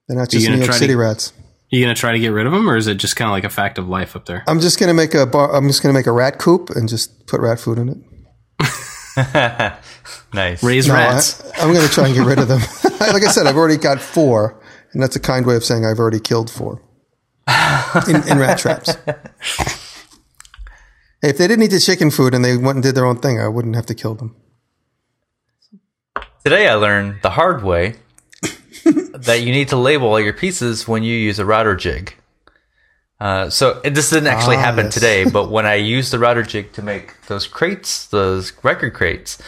They're 0.08 0.16
not 0.18 0.28
just 0.28 0.46
New 0.46 0.54
York 0.56 0.66
try 0.66 0.74
to- 0.74 0.78
City 0.78 0.94
rats. 0.94 1.32
You 1.72 1.82
gonna 1.82 1.94
try 1.94 2.12
to 2.12 2.18
get 2.18 2.28
rid 2.28 2.46
of 2.46 2.52
them, 2.52 2.68
or 2.68 2.76
is 2.76 2.86
it 2.86 2.96
just 2.96 3.16
kind 3.16 3.28
of 3.28 3.32
like 3.32 3.44
a 3.44 3.50
fact 3.50 3.78
of 3.78 3.88
life 3.88 4.14
up 4.14 4.26
there? 4.26 4.44
I'm 4.46 4.60
just 4.60 4.78
gonna 4.78 4.92
make 4.92 5.14
a 5.14 5.24
bar. 5.24 5.54
I'm 5.54 5.66
just 5.68 5.82
gonna 5.82 5.94
make 5.94 6.06
a 6.06 6.12
rat 6.12 6.38
coop 6.38 6.68
and 6.70 6.86
just 6.86 7.26
put 7.26 7.40
rat 7.40 7.58
food 7.58 7.78
in 7.78 7.88
it. 7.88 7.96
nice. 10.34 10.62
Raise 10.62 10.86
No, 10.86 10.94
rats. 10.94 11.42
I, 11.58 11.64
am 11.64 11.72
gonna 11.72 11.88
try 11.88 12.06
and 12.06 12.14
get 12.14 12.26
rid 12.26 12.38
of 12.38 12.48
them. 12.48 12.60
like 13.00 13.24
I 13.24 13.30
said, 13.30 13.46
I've 13.46 13.56
already 13.56 13.78
got 13.78 14.02
four, 14.02 14.62
and 14.92 15.02
that's 15.02 15.16
a 15.16 15.20
kind 15.20 15.46
way 15.46 15.56
of 15.56 15.64
saying 15.64 15.86
I've 15.86 15.98
already 15.98 16.20
killed 16.20 16.50
four 16.50 16.82
in, 18.06 18.28
in 18.28 18.38
rat 18.38 18.58
traps. 18.58 18.94
If 21.22 21.38
they 21.38 21.46
didn't 21.46 21.62
eat 21.62 21.70
the 21.70 21.80
chicken 21.80 22.10
food 22.10 22.34
and 22.34 22.44
they 22.44 22.56
went 22.56 22.76
and 22.76 22.82
did 22.82 22.94
their 22.94 23.06
own 23.06 23.18
thing, 23.18 23.40
I 23.40 23.48
wouldn't 23.48 23.76
have 23.76 23.86
to 23.86 23.94
kill 23.94 24.14
them. 24.14 24.36
Today 26.44 26.68
I 26.68 26.74
learned 26.74 27.20
the 27.22 27.30
hard 27.30 27.62
way 27.62 27.94
that 28.84 29.42
you 29.42 29.52
need 29.52 29.68
to 29.68 29.76
label 29.76 30.08
all 30.08 30.20
your 30.20 30.32
pieces 30.32 30.86
when 30.88 31.02
you 31.02 31.14
use 31.16 31.38
a 31.38 31.44
router 31.44 31.76
jig. 31.76 32.14
Uh, 33.20 33.48
so 33.48 33.80
it, 33.84 33.94
this 33.94 34.10
didn't 34.10 34.26
actually 34.26 34.56
Ah, 34.56 34.60
happen 34.60 34.86
yes. 34.86 34.94
today, 34.94 35.24
but 35.30 35.50
when 35.50 35.64
I 35.66 35.74
used 35.76 36.12
the 36.12 36.18
router 36.18 36.42
jig 36.42 36.72
to 36.72 36.82
make 36.82 37.20
those 37.26 37.46
crates, 37.46 38.06
those 38.06 38.52
record 38.64 38.94
crates, 38.94 39.38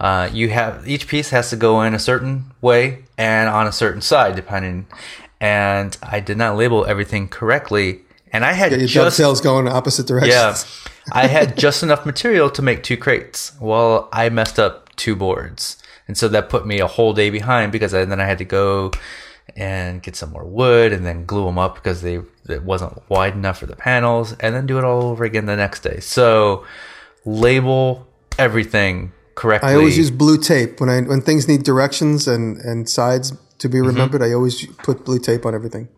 uh, 0.00 0.28
you 0.32 0.48
have 0.48 0.88
each 0.88 1.06
piece 1.06 1.30
has 1.30 1.50
to 1.50 1.56
go 1.56 1.82
in 1.82 1.94
a 1.94 1.98
certain 1.98 2.46
way 2.60 3.04
and 3.18 3.48
on 3.48 3.66
a 3.66 3.72
certain 3.72 4.00
side, 4.00 4.34
depending. 4.34 4.86
And 5.40 5.96
I 6.02 6.20
did 6.20 6.36
not 6.38 6.56
label 6.56 6.84
everything 6.86 7.28
correctly, 7.28 8.00
and 8.32 8.44
I 8.44 8.52
had 8.52 8.72
Your 8.72 8.86
just 8.86 9.42
going 9.42 9.68
opposite 9.68 10.06
directions. 10.06 10.34
yeah, 10.34 10.92
I 11.12 11.28
had 11.28 11.56
just 11.66 11.82
enough 11.82 12.04
material 12.04 12.50
to 12.50 12.62
make 12.62 12.82
two 12.82 12.96
crates. 12.96 13.52
Well, 13.60 14.08
I 14.12 14.28
messed 14.28 14.58
up 14.58 14.94
two 14.96 15.14
boards, 15.16 15.79
and 16.10 16.18
so 16.18 16.26
that 16.26 16.48
put 16.48 16.66
me 16.66 16.80
a 16.80 16.88
whole 16.88 17.12
day 17.12 17.30
behind 17.30 17.70
because 17.70 17.94
I, 17.94 18.04
then 18.04 18.20
I 18.20 18.26
had 18.26 18.38
to 18.38 18.44
go 18.44 18.90
and 19.54 20.02
get 20.02 20.16
some 20.16 20.30
more 20.32 20.44
wood 20.44 20.92
and 20.92 21.06
then 21.06 21.24
glue 21.24 21.44
them 21.44 21.56
up 21.56 21.76
because 21.76 22.02
they 22.02 22.18
it 22.48 22.64
wasn't 22.64 23.00
wide 23.08 23.34
enough 23.34 23.58
for 23.58 23.66
the 23.66 23.76
panels, 23.76 24.34
and 24.40 24.52
then 24.54 24.66
do 24.66 24.76
it 24.78 24.82
all 24.84 25.04
over 25.04 25.22
again 25.24 25.46
the 25.46 25.54
next 25.54 25.84
day. 25.84 26.00
So 26.00 26.64
label 27.24 28.08
everything 28.38 29.12
correctly. 29.36 29.70
I 29.70 29.74
always 29.76 29.96
use 29.96 30.10
blue 30.10 30.36
tape 30.36 30.80
when 30.80 30.88
I 30.88 31.00
when 31.02 31.20
things 31.20 31.46
need 31.46 31.62
directions 31.62 32.26
and 32.26 32.58
and 32.58 32.88
sides 32.88 33.30
to 33.30 33.68
Mm-hmm. 33.68 33.70
be 33.72 33.80
remembered. 33.86 34.22
I 34.22 34.32
always 34.32 34.66
put 34.78 35.04
blue 35.04 35.18
tape 35.18 35.46
on 35.46 35.54
everything. 35.54 35.88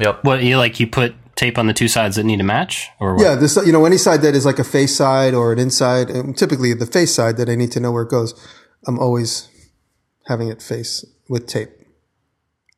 Yep. 0.00 0.24
What 0.24 0.42
you 0.42 0.56
like? 0.58 0.80
You 0.80 0.86
put 0.86 1.14
tape 1.36 1.58
on 1.58 1.66
the 1.66 1.74
two 1.74 1.88
sides 1.88 2.16
that 2.16 2.24
need 2.24 2.38
to 2.38 2.42
match, 2.44 2.88
or 3.00 3.14
what? 3.14 3.22
Yeah, 3.22 3.34
this 3.34 3.56
you 3.66 3.72
know 3.72 3.84
any 3.84 3.98
side 3.98 4.22
that 4.22 4.34
is 4.34 4.44
like 4.46 4.58
a 4.58 4.64
face 4.64 4.96
side 4.96 5.34
or 5.34 5.52
an 5.52 5.58
inside, 5.58 6.10
um, 6.10 6.32
typically 6.34 6.72
the 6.74 6.86
face 6.86 7.14
side 7.14 7.36
that 7.36 7.48
I 7.48 7.54
need 7.54 7.70
to 7.72 7.80
know 7.80 7.92
where 7.92 8.02
it 8.02 8.10
goes. 8.10 8.34
I'm 8.86 8.98
always 8.98 9.48
having 10.26 10.48
it 10.48 10.62
face 10.62 11.04
with 11.28 11.46
tape 11.46 11.70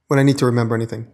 when 0.08 0.18
I 0.18 0.22
need 0.22 0.38
to 0.38 0.46
remember 0.46 0.74
anything. 0.74 1.06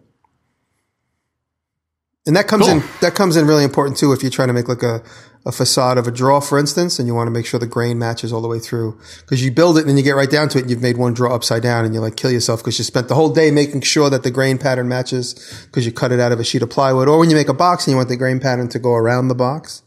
And 2.27 2.35
that 2.37 2.49
comes 2.49 2.67
Cool. 2.67 2.77
in 2.77 2.83
that 3.01 3.15
comes 3.15 3.37
in 3.37 3.47
really 3.47 3.65
important 3.65 3.99
too 3.99 4.13
if 4.13 4.23
you're 4.23 4.31
trying 4.31 4.49
to 4.49 4.55
make 4.55 4.67
like 4.67 4.83
a, 4.83 5.03
a 5.45 5.53
facade 5.53 5.99
of 5.99 6.09
a 6.09 6.11
draw, 6.11 6.41
for 6.41 6.59
instance, 6.59 6.99
and 6.99 7.07
you 7.07 7.15
want 7.15 7.27
to 7.27 7.31
make 7.31 7.45
sure 7.45 7.61
the 7.61 7.67
grain 7.67 7.99
matches 7.99 8.33
all 8.33 8.41
the 8.41 8.49
way 8.49 8.59
through. 8.59 8.99
Because 9.21 9.45
you 9.45 9.51
build 9.51 9.77
it 9.77 9.81
and 9.81 9.91
then 9.91 9.99
you 9.99 10.03
get 10.03 10.13
right 10.17 10.31
down 10.31 10.49
to 10.51 10.59
it 10.59 10.63
and 10.63 10.71
you've 10.71 10.81
made 10.81 10.97
one 10.97 11.13
draw 11.13 11.35
upside 11.35 11.63
down 11.63 11.85
and 11.85 11.93
you 11.95 12.01
like 12.01 12.17
kill 12.17 12.31
yourself 12.31 12.61
because 12.61 12.79
you 12.79 12.85
spent 12.85 13.09
the 13.09 13.15
whole 13.15 13.29
day 13.29 13.51
making 13.51 13.83
sure 13.83 14.09
that 14.09 14.23
the 14.23 14.31
grain 14.31 14.57
pattern 14.57 14.89
matches 14.89 15.35
because 15.67 15.85
you 15.85 15.93
cut 15.93 16.13
it 16.13 16.21
out 16.21 16.33
of 16.33 16.41
a 16.41 16.45
sheet 16.45 16.63
of 16.63 16.71
plywood. 16.71 17.09
Or 17.09 17.19
when 17.19 17.29
you 17.29 17.37
make 17.37 17.51
a 17.51 17.55
box 17.55 17.87
and 17.87 17.93
you 17.93 17.97
want 17.99 18.09
the 18.09 18.17
grain 18.17 18.41
pattern 18.41 18.69
to 18.71 18.79
go 18.79 18.95
around 18.95 19.29
the 19.29 19.35
box. 19.35 19.83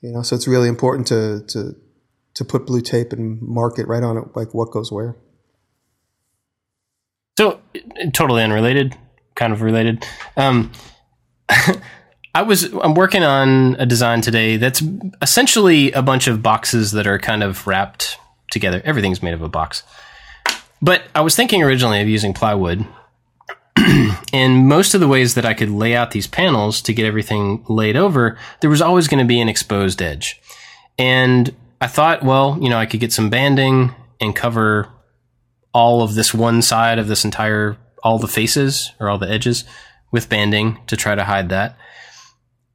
You 0.00 0.10
know, 0.10 0.22
so 0.22 0.34
it's 0.34 0.48
really 0.48 0.68
important 0.68 1.06
to 1.08 1.44
to 1.50 1.76
to 2.34 2.44
put 2.44 2.66
blue 2.66 2.80
tape 2.80 3.12
and 3.12 3.40
mark 3.42 3.78
it 3.78 3.88
right 3.88 4.02
on 4.02 4.16
it, 4.16 4.24
like 4.34 4.54
what 4.54 4.70
goes 4.70 4.90
where. 4.92 5.16
So 7.38 7.60
totally 8.12 8.42
unrelated, 8.42 8.96
kind 9.34 9.52
of 9.52 9.62
related. 9.62 10.04
Um, 10.36 10.72
I 12.34 12.42
was 12.42 12.64
I'm 12.72 12.94
working 12.94 13.22
on 13.22 13.76
a 13.76 13.86
design 13.86 14.20
today 14.20 14.56
that's 14.56 14.82
essentially 15.20 15.90
a 15.92 16.02
bunch 16.02 16.28
of 16.28 16.42
boxes 16.42 16.92
that 16.92 17.06
are 17.06 17.18
kind 17.18 17.42
of 17.42 17.66
wrapped 17.66 18.18
together. 18.52 18.80
Everything's 18.84 19.22
made 19.22 19.34
of 19.34 19.42
a 19.42 19.48
box. 19.48 19.82
But 20.82 21.02
I 21.14 21.20
was 21.22 21.34
thinking 21.34 21.62
originally 21.62 22.00
of 22.00 22.08
using 22.08 22.32
plywood. 22.32 22.86
and 24.32 24.68
most 24.68 24.94
of 24.94 25.00
the 25.00 25.08
ways 25.08 25.34
that 25.34 25.44
I 25.44 25.54
could 25.54 25.70
lay 25.70 25.94
out 25.94 26.10
these 26.10 26.26
panels 26.26 26.82
to 26.82 26.94
get 26.94 27.04
everything 27.04 27.64
laid 27.68 27.96
over, 27.96 28.38
there 28.60 28.70
was 28.70 28.82
always 28.82 29.08
going 29.08 29.24
to 29.24 29.28
be 29.28 29.40
an 29.40 29.48
exposed 29.48 30.00
edge. 30.02 30.40
And 30.98 31.54
I 31.80 31.86
thought, 31.86 32.22
well, 32.22 32.58
you 32.60 32.68
know, 32.68 32.78
I 32.78 32.86
could 32.86 33.00
get 33.00 33.12
some 33.12 33.30
banding 33.30 33.94
and 34.20 34.36
cover 34.36 34.88
all 35.72 36.02
of 36.02 36.14
this 36.14 36.34
one 36.34 36.62
side 36.62 36.98
of 36.98 37.08
this 37.08 37.24
entire 37.24 37.76
all 38.02 38.18
the 38.18 38.28
faces 38.28 38.92
or 38.98 39.08
all 39.08 39.18
the 39.18 39.30
edges 39.30 39.64
with 40.10 40.28
banding 40.28 40.78
to 40.86 40.96
try 40.96 41.14
to 41.14 41.24
hide 41.24 41.48
that. 41.50 41.76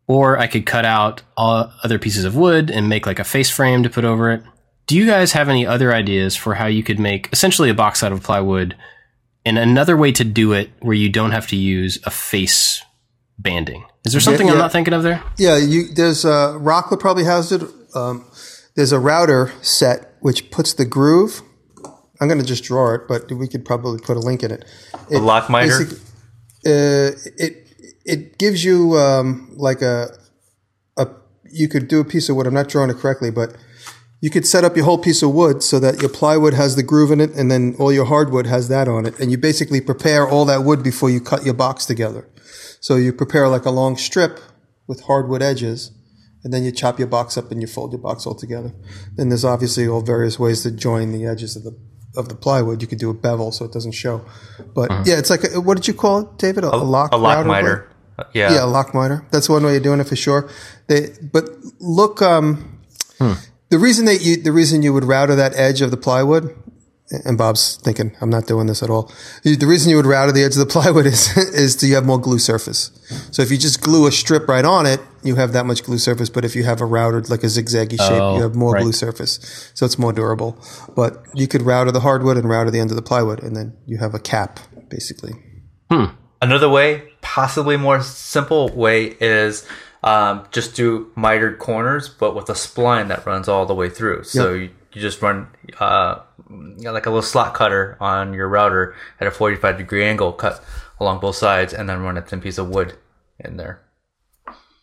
Or 0.08 0.38
i 0.38 0.47
could 0.47 0.66
cut 0.66 0.86
out 0.86 1.24
all 1.36 1.72
other 1.84 1.97
pieces 1.97 2.26
of 2.26 2.36
wood 2.36 2.70
and 2.70 2.88
make 2.88 3.06
like 3.08 3.20
a 3.20 3.24
face 3.24 3.49
frame 3.49 3.84
to 3.84 3.89
put 3.89 4.06
over 4.06 4.32
it. 4.32 4.43
Do 4.88 4.95
you 4.95 5.08
guys 5.08 5.32
have 5.32 5.49
any 5.49 5.66
other 5.66 5.93
ideas 5.93 6.36
for 6.36 6.53
how 6.53 6.68
you 6.68 6.84
could 6.84 6.99
make 6.99 7.30
essentially 7.34 7.70
a 7.70 7.74
box 7.74 8.03
out 8.03 8.12
of 8.12 8.22
plywood 8.22 8.76
and 9.43 9.58
another 9.58 9.97
way 9.97 10.12
to 10.12 10.24
do 10.24 10.53
it 10.53 10.70
where 10.80 10.93
you 10.93 11.10
don't 11.10 11.32
have 11.32 11.47
to 11.47 11.56
use 11.56 11.99
a 12.06 12.12
face 12.12 12.84
banding? 13.39 13.84
Is 14.06 14.12
there 14.12 14.22
something 14.22 14.49
i'm 14.49 14.60
not 14.60 14.72
thinking 14.72 14.93
of 14.93 15.01
there? 15.01 15.24
Yeah, 15.38 15.58
you 15.58 15.88
there's 15.88 16.24
uh, 16.24 16.53
Rockler 16.60 16.99
probably 16.99 17.24
has 17.24 17.51
it. 17.51 17.64
Um, 17.95 18.26
there's 18.76 18.91
a 18.91 18.99
router 18.99 19.51
set 19.61 20.15
which 20.19 20.51
puts 20.51 20.73
the 20.73 20.86
groove. 20.86 21.41
I'm 22.19 22.28
going 22.28 22.39
to 22.39 22.45
just 22.45 22.63
draw 22.63 22.93
it, 22.93 23.01
but 23.07 23.32
we 23.32 23.47
could 23.47 23.65
probably 23.65 23.99
put 23.99 24.17
a 24.17 24.19
link 24.19 24.43
in 24.43 24.51
it. 24.51 24.65
it 25.09 25.17
A 25.17 25.19
lock 25.19 25.49
miter? 25.49 25.82
Uh, 26.65 27.11
it 27.38 27.65
it 28.05 28.38
gives 28.38 28.63
you 28.63 28.97
um, 28.97 29.51
like 29.55 29.82
a 29.82 30.07
a 30.97 31.07
you 31.51 31.67
could 31.67 31.88
do 31.88 31.99
a 31.99 32.05
piece 32.05 32.30
of 32.30 32.36
wood. 32.36 32.47
I'm 32.47 32.53
not 32.53 32.69
drawing 32.69 32.89
it 32.89 32.97
correctly, 32.97 33.32
but 33.32 33.55
you 34.21 34.30
could 34.30 34.47
set 34.47 34.63
up 34.63 34.76
your 34.76 34.86
whole 34.86 34.97
piece 34.97 35.21
of 35.21 35.34
wood 35.34 35.61
so 35.61 35.80
that 35.80 36.01
your 36.01 36.09
plywood 36.09 36.53
has 36.53 36.76
the 36.76 36.84
groove 36.84 37.11
in 37.11 37.19
it, 37.19 37.32
and 37.32 37.51
then 37.51 37.76
all 37.78 37.91
your 37.91 38.05
hardwood 38.05 38.47
has 38.47 38.69
that 38.69 38.88
on 38.88 39.05
it, 39.05 39.19
and 39.19 39.30
you 39.30 39.38
basically 39.38 39.82
prepare 39.82 40.28
all 40.28 40.45
that 40.45 40.63
wood 40.63 40.82
before 40.82 41.09
you 41.09 41.19
cut 41.19 41.43
your 41.45 41.53
box 41.53 41.86
together. 41.86 42.28
So 42.80 42.95
you 42.95 43.13
prepare 43.13 43.47
like 43.47 43.65
a 43.65 43.71
long 43.71 43.97
strip 43.97 44.39
with 44.88 45.01
hardwood 45.01 45.41
edges, 45.41 45.91
and 46.45 46.53
then 46.53 46.63
you 46.63 46.71
chop 46.71 46.99
your 46.99 47.07
box 47.07 47.37
up 47.37 47.51
and 47.51 47.59
you 47.59 47.67
fold 47.67 47.91
your 47.91 47.99
box 47.99 48.27
all 48.27 48.35
together. 48.35 48.71
Then 49.15 49.29
there's 49.29 49.43
obviously 49.43 49.87
all 49.87 50.01
various 50.01 50.37
ways 50.37 50.61
to 50.61 50.69
join 50.69 51.11
the 51.11 51.25
edges 51.25 51.55
of 51.55 51.63
the 51.63 51.75
of 52.15 52.29
the 52.29 52.35
plywood. 52.35 52.81
You 52.83 52.87
could 52.87 52.99
do 52.99 53.09
a 53.09 53.15
bevel 53.15 53.51
so 53.51 53.65
it 53.65 53.73
doesn't 53.73 53.93
show. 53.93 54.23
But 54.75 54.91
mm-hmm. 54.91 55.09
yeah, 55.09 55.17
it's 55.17 55.31
like 55.31 55.41
a, 55.43 55.59
what 55.59 55.75
did 55.75 55.87
you 55.87 55.95
call 55.95 56.19
it, 56.19 56.37
David? 56.37 56.63
A, 56.63 56.73
a 56.73 56.77
lock 56.77 57.11
a 57.11 57.17
lock 57.17 57.47
miter. 57.47 57.91
Uh, 58.17 58.25
yeah. 58.33 58.53
Yeah, 58.53 58.63
a 58.63 58.67
lock 58.67 58.93
miter. 58.93 59.25
That's 59.31 59.49
one 59.49 59.65
way 59.65 59.75
of 59.75 59.83
doing 59.83 59.99
it 59.99 60.07
for 60.07 60.15
sure. 60.15 60.47
They, 60.87 61.09
but 61.33 61.49
look, 61.79 62.21
um, 62.21 62.79
hmm. 63.17 63.33
the 63.69 63.79
reason 63.79 64.05
that 64.05 64.21
you, 64.21 64.41
the 64.41 64.51
reason 64.51 64.83
you 64.83 64.93
would 64.93 65.03
router 65.03 65.35
that 65.35 65.53
edge 65.55 65.81
of 65.81 65.89
the 65.89 65.97
plywood, 65.97 66.55
and 67.25 67.37
Bob's 67.39 67.77
thinking, 67.77 68.15
I'm 68.21 68.29
not 68.29 68.45
doing 68.45 68.67
this 68.67 68.81
at 68.83 68.89
all. 68.91 69.11
The 69.43 69.65
reason 69.65 69.89
you 69.89 69.97
would 69.97 70.05
router 70.05 70.31
the 70.31 70.43
edge 70.43 70.53
of 70.53 70.59
the 70.59 70.65
plywood 70.71 71.07
is, 71.07 71.35
is 71.37 71.75
to 71.77 71.87
you 71.87 71.95
have 71.95 72.05
more 72.05 72.19
glue 72.19 72.39
surface. 72.39 72.91
So 73.31 73.41
if 73.41 73.51
you 73.51 73.57
just 73.57 73.81
glue 73.81 74.07
a 74.07 74.11
strip 74.11 74.47
right 74.47 74.65
on 74.65 74.85
it, 74.85 75.01
you 75.26 75.36
have 75.36 75.53
that 75.53 75.65
much 75.65 75.84
glue 75.84 75.97
surface. 75.97 76.30
But 76.30 76.45
if 76.45 76.55
you 76.55 76.63
have 76.63 76.82
a 76.82 76.86
routed, 76.86 77.30
like 77.30 77.43
a 77.43 77.47
zigzaggy 77.47 77.97
shape, 77.97 78.21
Oh, 78.21 78.36
you 78.38 78.43
have 78.43 78.55
more 78.55 78.73
right. 78.73 78.84
glue 78.84 78.91
surface. 78.91 79.71
So 79.73 79.86
it's 79.86 79.97
more 79.97 80.13
durable. 80.13 80.57
But 80.95 81.26
you 81.34 81.47
could 81.47 81.63
router 81.63 81.91
the 81.91 82.01
hardwood 82.01 82.38
and 82.38 82.47
router 82.47 82.71
the 82.71 82.80
end 82.80 82.91
of 82.91 82.95
the 82.95 83.01
plywood, 83.01 83.41
and 83.43 83.55
then 83.55 83.76
you 83.86 83.97
have 83.97 84.13
a 84.13 84.19
cap, 84.19 84.59
basically. 84.89 85.34
Another 86.41 86.69
way, 86.69 87.09
possibly 87.21 87.78
more 87.78 88.01
simple 88.01 88.69
way, 88.69 89.15
is 89.19 89.67
um, 90.03 90.45
just 90.51 90.76
do 90.76 91.11
mitered 91.15 91.57
corners, 91.59 92.09
but 92.09 92.36
with 92.36 92.49
a 92.49 92.53
spline 92.53 93.07
that 93.07 93.26
runs 93.26 93.47
all 93.47 93.65
the 93.65 93.73
way 93.73 93.89
through. 93.89 94.23
So 94.23 94.53
you, 94.53 94.69
you 94.93 95.01
just 95.01 95.21
run 95.21 95.47
uh, 95.80 96.19
you 96.49 96.76
know, 96.84 96.91
like 96.91 97.05
a 97.05 97.09
little 97.09 97.21
slot 97.23 97.53
cutter 97.53 97.97
on 97.99 98.34
your 98.34 98.47
router 98.47 98.95
at 99.19 99.28
a 99.28 99.32
45 99.32 99.78
degree 99.78 100.03
angle, 100.05 100.34
cut 100.34 100.63
along 100.99 101.19
both 101.19 101.36
sides, 101.36 101.73
and 101.73 101.89
then 101.89 102.01
run 102.01 102.17
a 102.17 102.21
thin 102.21 102.41
piece 102.41 102.57
of 102.57 102.69
wood 102.69 102.97
in 103.39 103.57
there. 103.57 103.82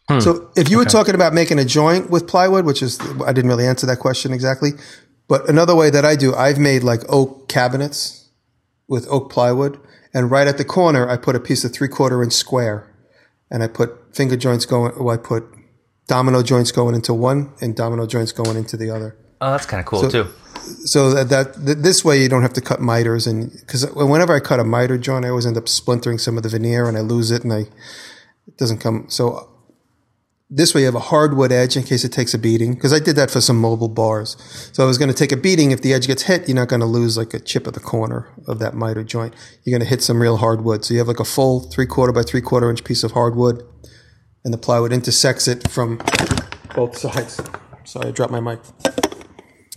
Hmm. 0.08 0.20
So 0.20 0.50
if 0.56 0.68
you 0.68 0.78
were 0.78 0.84
talking 0.84 1.14
about 1.14 1.32
making 1.32 1.58
a 1.58 1.64
joint 1.64 2.10
with 2.10 2.26
plywood, 2.26 2.64
which 2.64 2.82
is 2.82 3.00
I 3.24 3.32
didn't 3.32 3.48
really 3.48 3.66
answer 3.66 3.86
that 3.86 3.98
question 3.98 4.32
exactly, 4.32 4.72
but 5.28 5.48
another 5.48 5.74
way 5.74 5.90
that 5.90 6.04
I 6.04 6.16
do, 6.16 6.34
I've 6.34 6.58
made 6.58 6.82
like 6.82 7.00
oak 7.08 7.48
cabinets 7.48 8.28
with 8.88 9.06
oak 9.08 9.30
plywood, 9.30 9.78
and 10.12 10.30
right 10.30 10.46
at 10.46 10.58
the 10.58 10.64
corner 10.64 11.08
I 11.08 11.16
put 11.16 11.36
a 11.36 11.40
piece 11.40 11.64
of 11.64 11.72
three 11.72 11.88
quarter 11.88 12.22
inch 12.22 12.32
square, 12.32 12.92
and 13.50 13.62
I 13.62 13.68
put 13.68 14.14
finger 14.14 14.36
joints 14.36 14.66
going. 14.66 14.92
Well, 14.98 15.14
I 15.14 15.18
put 15.18 15.44
domino 16.08 16.42
joints 16.42 16.72
going 16.72 16.94
into 16.94 17.14
one 17.14 17.52
and 17.60 17.76
domino 17.76 18.06
joints 18.06 18.32
going 18.32 18.56
into 18.56 18.76
the 18.76 18.90
other. 18.90 19.16
Oh, 19.40 19.52
that's 19.52 19.66
kind 19.66 19.80
of 19.80 19.86
cool 19.86 20.08
too. 20.10 20.28
So 20.84 21.10
that, 21.10 21.28
that 21.30 21.54
th- 21.64 21.78
this 21.78 22.04
way 22.04 22.22
you 22.22 22.28
don't 22.28 22.42
have 22.42 22.52
to 22.54 22.60
cut 22.60 22.80
miters, 22.80 23.26
and 23.26 23.52
because 23.52 23.90
whenever 23.94 24.34
I 24.34 24.40
cut 24.40 24.60
a 24.60 24.64
miter 24.64 24.98
joint, 24.98 25.24
I 25.24 25.28
always 25.28 25.46
end 25.46 25.56
up 25.56 25.68
splintering 25.68 26.18
some 26.18 26.36
of 26.36 26.42
the 26.42 26.48
veneer, 26.48 26.88
and 26.88 26.96
I 26.96 27.00
lose 27.00 27.30
it, 27.30 27.44
and 27.44 27.52
I 27.52 27.60
it 28.46 28.56
doesn't 28.58 28.78
come. 28.78 29.06
So 29.08 29.51
this 30.54 30.74
way 30.74 30.82
you 30.82 30.86
have 30.86 30.94
a 30.94 31.00
hardwood 31.00 31.50
edge 31.50 31.78
in 31.78 31.82
case 31.82 32.04
it 32.04 32.12
takes 32.12 32.34
a 32.34 32.38
beating, 32.38 32.74
because 32.74 32.92
I 32.92 32.98
did 32.98 33.16
that 33.16 33.30
for 33.30 33.40
some 33.40 33.58
mobile 33.58 33.88
bars. 33.88 34.36
So 34.74 34.84
I 34.84 34.86
was 34.86 34.98
going 34.98 35.08
to 35.08 35.14
take 35.16 35.32
a 35.32 35.36
beating 35.36 35.70
if 35.70 35.80
the 35.80 35.94
edge 35.94 36.06
gets 36.06 36.24
hit, 36.24 36.46
you're 36.46 36.54
not 36.54 36.68
going 36.68 36.80
to 36.80 36.86
lose 36.86 37.16
like 37.16 37.32
a 37.32 37.40
chip 37.40 37.66
of 37.66 37.72
the 37.72 37.80
corner 37.80 38.28
of 38.46 38.58
that 38.58 38.74
miter 38.74 39.02
joint. 39.02 39.34
You're 39.64 39.72
going 39.72 39.86
to 39.86 39.88
hit 39.88 40.02
some 40.02 40.20
real 40.20 40.36
hardwood. 40.36 40.84
So 40.84 40.92
you 40.92 40.98
have 40.98 41.08
like 41.08 41.20
a 41.20 41.24
full 41.24 41.60
three 41.60 41.86
quarter 41.86 42.12
by 42.12 42.22
three 42.22 42.42
quarter 42.42 42.68
inch 42.68 42.84
piece 42.84 43.02
of 43.02 43.12
hardwood, 43.12 43.62
and 44.44 44.52
the 44.52 44.58
plywood 44.58 44.92
intersects 44.92 45.48
it 45.48 45.70
from 45.70 45.98
both 46.74 46.98
sides. 46.98 47.40
Sorry, 47.84 48.08
I 48.08 48.10
dropped 48.10 48.32
my 48.32 48.40
mic. 48.40 48.60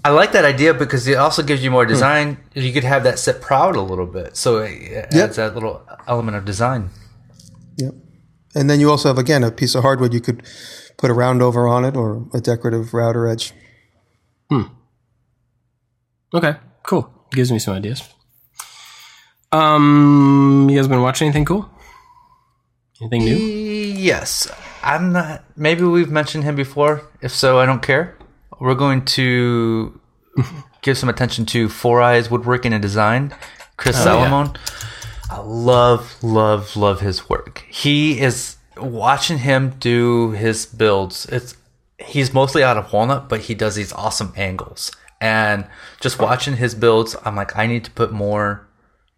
I 0.03 0.09
like 0.09 0.33
that 0.33 0.45
idea 0.45 0.73
because 0.73 1.07
it 1.07 1.15
also 1.17 1.41
gives 1.41 1.63
you 1.63 1.71
more 1.71 1.85
design. 1.85 2.37
You 2.53 2.71
could 2.73 2.83
have 2.83 3.03
that 3.05 3.17
set 3.17 3.41
proud 3.41 3.75
a 3.75 3.81
little 3.81 4.05
bit, 4.05 4.35
so 4.37 4.57
it 4.59 4.91
adds 4.93 5.15
Yep. 5.15 5.33
that 5.35 5.53
little 5.55 5.81
element 6.07 6.37
of 6.37 6.45
design. 6.45 6.89
Yep. 7.77 7.93
And 8.55 8.69
then 8.69 8.79
you 8.79 8.89
also 8.89 9.09
have 9.09 9.17
again 9.17 9.43
a 9.43 9.51
piece 9.51 9.75
of 9.75 9.83
hardwood 9.83 10.13
you 10.13 10.21
could 10.21 10.43
put 10.97 11.11
a 11.11 11.13
round 11.13 11.41
over 11.41 11.67
on 11.67 11.85
it 11.85 11.95
or 11.95 12.25
a 12.33 12.39
decorative 12.39 12.93
router 12.93 13.27
edge. 13.27 13.53
Hmm. 14.49 14.61
okay 16.35 16.53
cool 16.83 17.11
gives 17.31 17.51
me 17.51 17.59
some 17.59 17.73
ideas. 17.73 18.01
Um, 19.51 20.67
you 20.69 20.77
guys 20.77 20.87
been 20.87 21.01
watching 21.01 21.27
anything 21.27 21.45
cool? 21.45 21.69
Anything 23.01 23.21
new? 23.21 23.35
Yes. 23.35 24.51
I'm 24.83 25.11
not. 25.11 25.43
Maybe 25.55 25.83
we've 25.83 26.11
mentioned 26.11 26.43
him 26.43 26.55
before. 26.55 27.09
If 27.21 27.31
so, 27.31 27.59
I 27.59 27.65
don't 27.65 27.81
care. 27.81 28.17
We're 28.59 28.75
going 28.75 29.05
to 29.05 29.99
give 30.81 30.97
some 30.97 31.09
attention 31.09 31.45
to 31.47 31.69
Four 31.69 32.01
Eyes 32.01 32.29
Woodworking 32.29 32.73
and 32.73 32.81
Design. 32.81 33.33
Chris 33.77 33.95
yeah. 33.97 34.03
Salomon. 34.03 34.55
I 35.31 35.39
love, 35.39 36.15
love, 36.23 36.75
love 36.75 36.99
his 37.01 37.29
work. 37.29 37.65
He 37.69 38.19
is 38.19 38.57
watching 38.77 39.39
him 39.39 39.71
do 39.79 40.31
his 40.31 40.65
builds. 40.65 41.25
It's 41.27 41.55
he's 41.97 42.33
mostly 42.33 42.63
out 42.63 42.77
of 42.77 42.91
walnut, 42.93 43.27
but 43.29 43.41
he 43.41 43.55
does 43.55 43.75
these 43.75 43.91
awesome 43.93 44.33
angles. 44.35 44.91
And 45.21 45.65
just 46.01 46.19
watching 46.19 46.57
his 46.57 46.75
builds, 46.75 47.15
I'm 47.23 47.35
like, 47.35 47.55
I 47.57 47.65
need 47.67 47.85
to 47.85 47.91
put 47.91 48.11
more 48.11 48.67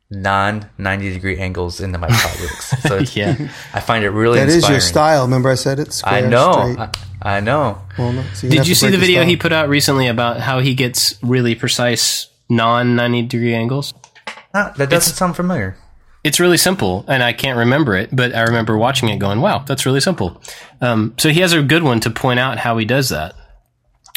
non 0.10 0.70
90 0.78 1.12
degree 1.14 1.38
angles 1.38 1.82
into 1.82 1.98
my 1.98 2.08
projects. 2.08 2.74
So 2.88 3.00
Yeah. 3.20 3.36
I 3.74 3.80
find 3.82 4.06
it 4.06 4.12
really 4.12 4.40
That 4.40 4.48
is 4.48 4.56
inspiring. 4.56 4.74
your 4.76 4.82
style. 4.82 5.24
Remember 5.26 5.50
I 5.50 5.56
said 5.56 5.80
it? 5.80 6.02
I 6.06 6.22
know. 6.22 6.54
straight, 6.74 6.90
I, 7.22 7.38
I 7.38 7.40
know. 7.42 7.82
walnut. 7.98 8.26
So 8.36 8.48
you're 8.48 8.58
Did 8.58 8.68
you 8.70 8.76
see 8.76 8.90
the 8.90 8.98
video 8.98 9.18
style. 9.22 9.28
he 9.30 9.36
put 9.36 9.52
out 9.52 9.68
recently 9.68 10.08
about 10.08 10.40
how 10.40 10.60
he 10.60 10.74
gets 10.76 11.22
really 11.22 11.56
precise 11.56 12.30
non 12.48 12.96
90 12.96 13.24
degree 13.24 13.54
angles? 13.56 13.94
Ah, 14.54 14.74
that 14.78 14.90
doesn't 14.90 15.16
sound 15.16 15.36
familiar. 15.36 15.76
It's 16.24 16.40
really 16.40 16.58
simple, 16.58 17.06
and 17.08 17.24
I 17.24 17.32
can't 17.32 17.58
remember 17.58 17.96
it, 17.96 18.10
but 18.14 18.36
I 18.36 18.42
remember 18.44 18.78
watching 18.78 19.10
it 19.10 19.18
going, 19.18 19.40
wow, 19.40 19.60
that's 19.60 19.86
really 19.86 20.02
simple. 20.02 20.42
Um, 20.82 21.14
so 21.18 21.30
he 21.30 21.40
has 21.42 21.54
a 21.54 21.62
good 21.62 21.84
one 21.84 22.00
to 22.02 22.10
point 22.10 22.40
out 22.40 22.58
how 22.58 22.78
he 22.78 22.86
does 22.86 23.10
that. 23.10 23.36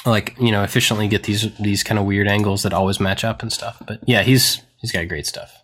Like, 0.04 0.34
you 0.40 0.50
know, 0.50 0.62
efficiently 0.62 1.08
get 1.08 1.24
these 1.24 1.54
these 1.58 1.82
kind 1.82 1.98
of 1.98 2.06
weird 2.06 2.26
angles 2.26 2.62
that 2.62 2.72
always 2.72 2.98
match 2.98 3.22
up 3.22 3.42
and 3.42 3.52
stuff. 3.52 3.82
But 3.86 4.00
yeah, 4.06 4.22
he's 4.22 4.62
he's 4.80 4.92
got 4.92 5.06
great 5.08 5.26
stuff. 5.26 5.60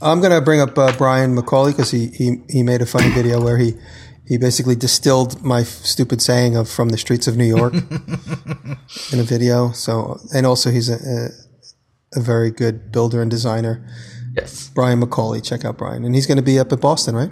I'm 0.00 0.20
going 0.20 0.32
to 0.32 0.40
bring 0.40 0.60
up 0.60 0.76
uh, 0.78 0.92
Brian 0.96 1.34
McCauley 1.36 1.70
because 1.70 1.90
he, 1.90 2.08
he, 2.08 2.42
he 2.48 2.62
made 2.62 2.82
a 2.82 2.86
funny 2.86 3.10
video 3.10 3.42
where 3.42 3.58
he, 3.58 3.74
he 4.26 4.38
basically 4.38 4.74
distilled 4.74 5.42
my 5.42 5.60
f- 5.60 5.66
stupid 5.66 6.20
saying 6.20 6.56
of 6.56 6.68
from 6.68 6.90
the 6.90 6.98
streets 6.98 7.26
of 7.26 7.36
New 7.36 7.44
York 7.44 7.74
in 9.12 9.18
a 9.18 9.22
video. 9.22 9.72
So, 9.72 10.20
and 10.34 10.46
also 10.46 10.70
he's 10.70 10.88
a, 10.88 10.96
a, 10.96 12.18
a 12.18 12.22
very 12.22 12.50
good 12.50 12.92
builder 12.92 13.22
and 13.22 13.30
designer. 13.30 13.86
Yes. 14.36 14.70
Brian 14.74 15.00
McCauley. 15.00 15.42
Check 15.44 15.64
out 15.64 15.78
Brian. 15.78 16.04
And 16.04 16.14
he's 16.14 16.26
going 16.26 16.36
to 16.38 16.42
be 16.42 16.58
up 16.58 16.72
at 16.72 16.80
Boston, 16.80 17.14
right? 17.14 17.30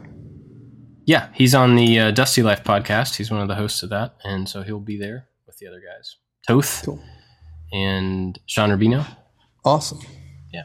Yeah, 1.04 1.28
he's 1.34 1.54
on 1.54 1.74
the 1.74 1.98
uh, 1.98 2.10
Dusty 2.12 2.42
Life 2.42 2.62
podcast. 2.62 3.16
He's 3.16 3.30
one 3.30 3.40
of 3.40 3.48
the 3.48 3.56
hosts 3.56 3.82
of 3.82 3.90
that, 3.90 4.14
and 4.22 4.48
so 4.48 4.62
he'll 4.62 4.78
be 4.78 4.96
there 4.98 5.26
with 5.46 5.58
the 5.58 5.66
other 5.66 5.80
guys, 5.80 6.16
Toth 6.46 6.82
Cool. 6.84 7.02
and 7.72 8.38
Sean 8.46 8.70
Rubino. 8.70 9.04
Awesome. 9.64 9.98
Yeah. 10.52 10.62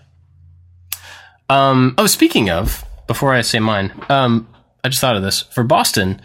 Um, 1.50 1.96
oh, 1.98 2.06
speaking 2.06 2.52
of, 2.52 2.86
before 3.08 3.34
I 3.34 3.42
say 3.42 3.58
mine, 3.60 3.92
um, 4.10 4.48
I 4.84 4.90
just 4.90 5.02
thought 5.02 5.16
of 5.16 5.24
this 5.24 5.42
for 5.42 5.64
Boston. 5.64 6.22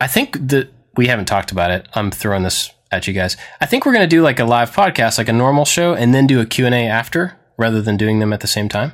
I 0.00 0.08
think 0.08 0.48
that 0.48 0.70
we 0.96 1.06
haven't 1.06 1.26
talked 1.26 1.52
about 1.52 1.70
it. 1.70 1.86
I'm 1.94 2.10
throwing 2.10 2.42
this 2.42 2.72
at 2.90 3.06
you 3.06 3.14
guys. 3.14 3.36
I 3.60 3.66
think 3.66 3.86
we're 3.86 3.92
going 3.92 4.02
to 4.08 4.16
do 4.16 4.22
like 4.22 4.40
a 4.40 4.44
live 4.44 4.72
podcast, 4.72 5.16
like 5.16 5.28
a 5.28 5.32
normal 5.32 5.64
show, 5.64 5.94
and 5.94 6.12
then 6.12 6.26
do 6.26 6.40
a 6.40 6.44
Q 6.46 6.66
and 6.66 6.74
A 6.74 6.86
after, 6.88 7.38
rather 7.62 7.80
than 7.80 7.96
doing 7.96 8.18
them 8.18 8.32
at 8.32 8.40
the 8.40 8.46
same 8.46 8.68
time. 8.68 8.92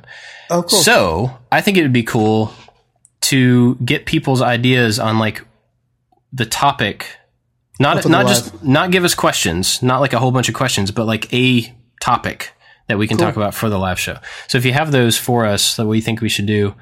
Oh, 0.50 0.62
cool. 0.62 0.78
So 0.78 1.38
I 1.50 1.60
think 1.60 1.76
it 1.76 1.82
would 1.82 1.92
be 1.92 2.04
cool 2.04 2.52
to 3.22 3.74
get 3.76 4.06
people's 4.06 4.40
ideas 4.40 4.98
on 5.00 5.18
like 5.18 5.44
the 6.32 6.46
topic. 6.46 7.16
Not 7.80 8.08
not 8.08 8.26
live. 8.26 8.28
just 8.28 8.64
not 8.64 8.90
give 8.90 9.04
us 9.04 9.14
questions, 9.14 9.82
not 9.82 10.00
like 10.00 10.12
a 10.12 10.18
whole 10.18 10.30
bunch 10.30 10.48
of 10.48 10.54
questions, 10.54 10.90
but 10.90 11.06
like 11.06 11.32
a 11.32 11.74
topic 12.00 12.52
that 12.88 12.98
we 12.98 13.06
can 13.06 13.18
talk 13.18 13.36
about 13.36 13.54
for 13.54 13.68
the 13.68 13.78
live 13.78 13.98
show. 13.98 14.18
So 14.48 14.58
if 14.58 14.64
you 14.64 14.72
have 14.72 14.92
those 14.92 15.16
for 15.16 15.44
us 15.44 15.76
that 15.76 15.86
we 15.86 16.00
think 16.00 16.20
we 16.20 16.28
should 16.28 16.46
do, 16.46 16.74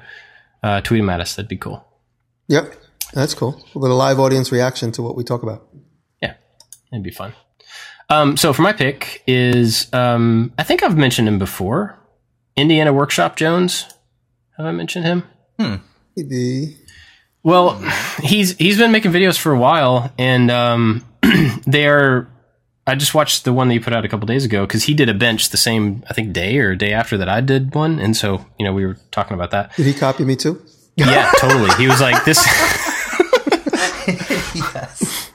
uh, 0.63 0.81
tweet 0.81 1.01
them 1.01 1.09
at 1.09 1.19
us. 1.19 1.35
That'd 1.35 1.49
be 1.49 1.57
cool. 1.57 1.85
Yep. 2.47 2.73
That's 3.13 3.33
cool. 3.33 3.61
We'll 3.73 3.83
get 3.89 3.91
a 3.91 3.95
live 3.95 4.19
audience 4.19 4.51
reaction 4.51 4.91
to 4.93 5.01
what 5.01 5.15
we 5.15 5.23
talk 5.23 5.43
about. 5.43 5.67
Yeah, 6.21 6.35
it'd 6.91 7.03
be 7.03 7.11
fun. 7.11 7.33
Um, 8.09 8.37
so 8.37 8.53
for 8.53 8.61
my 8.61 8.73
pick 8.73 9.23
is 9.27 9.91
um, 9.93 10.53
I 10.57 10.63
think 10.63 10.83
I've 10.83 10.97
mentioned 10.97 11.27
him 11.27 11.39
before. 11.39 11.97
Indiana 12.55 12.93
Workshop 12.93 13.35
Jones. 13.35 13.85
Have 14.57 14.65
I 14.65 14.71
mentioned 14.71 15.05
him? 15.05 15.23
Maybe. 16.15 16.77
Well, 17.43 17.81
he's 18.21 18.57
he's 18.57 18.77
been 18.77 18.91
making 18.91 19.11
videos 19.11 19.37
for 19.37 19.51
a 19.51 19.59
while, 19.59 20.11
and 20.17 20.49
um, 20.51 21.05
they 21.67 21.87
are. 21.87 22.29
I 22.89 22.95
just 22.95 23.13
watched 23.13 23.43
the 23.43 23.51
one 23.51 23.67
that 23.67 23.73
he 23.73 23.81
put 23.81 23.91
out 23.91 24.05
a 24.05 24.07
couple 24.07 24.27
days 24.27 24.45
ago 24.45 24.65
because 24.65 24.83
he 24.83 24.93
did 24.93 25.09
a 25.09 25.13
bench 25.13 25.49
the 25.49 25.57
same 25.57 26.05
I 26.09 26.13
think 26.13 26.31
day 26.31 26.57
or 26.57 26.73
day 26.73 26.93
after 26.93 27.17
that 27.17 27.27
I 27.27 27.41
did 27.41 27.75
one, 27.75 27.99
and 27.99 28.15
so 28.15 28.45
you 28.57 28.65
know 28.65 28.73
we 28.73 28.85
were 28.85 28.97
talking 29.11 29.35
about 29.35 29.51
that. 29.51 29.75
Did 29.75 29.85
he 29.85 29.93
copy 29.93 30.23
me 30.23 30.35
too? 30.35 30.61
Yeah, 30.95 31.29
totally. 31.37 31.69
He 31.75 31.87
was 31.87 32.01
like 32.01 32.25
this. 32.25 32.39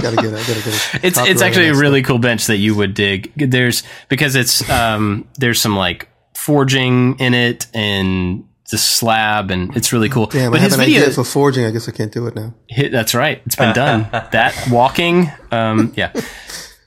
Gotta 0.00 0.16
get 0.16 0.26
it. 0.26 0.32
Gotta 0.32 0.44
get 0.46 0.66
it. 0.66 0.90
It's 1.04 1.18
it's 1.18 1.42
actually 1.42 1.66
a 1.66 1.70
and 1.70 1.78
really 1.78 2.02
cool 2.02 2.18
bench 2.18 2.46
that 2.46 2.56
you 2.56 2.74
would 2.74 2.94
dig. 2.94 3.32
There's 3.36 3.82
because 4.08 4.34
it's 4.34 4.68
um 4.70 5.28
there's 5.38 5.60
some 5.60 5.76
like 5.76 6.08
forging 6.34 7.18
in 7.18 7.34
it 7.34 7.66
and 7.74 8.44
the 8.70 8.78
slab 8.78 9.50
and 9.50 9.76
it's 9.76 9.92
really 9.92 10.08
cool. 10.08 10.26
Damn, 10.26 10.50
but 10.50 10.58
I 10.58 10.62
have 10.62 10.70
his 10.72 10.78
an 10.78 10.84
video 10.84 11.02
idea 11.02 11.14
for 11.14 11.24
forging. 11.24 11.64
I 11.64 11.70
guess 11.70 11.88
I 11.88 11.92
can't 11.92 12.12
do 12.12 12.26
it 12.26 12.34
now. 12.34 12.54
Hit, 12.68 12.92
that's 12.92 13.14
right. 13.14 13.42
It's 13.46 13.56
been 13.56 13.74
done. 13.74 14.08
that 14.32 14.68
walking, 14.70 15.30
um, 15.50 15.92
yeah. 15.96 16.12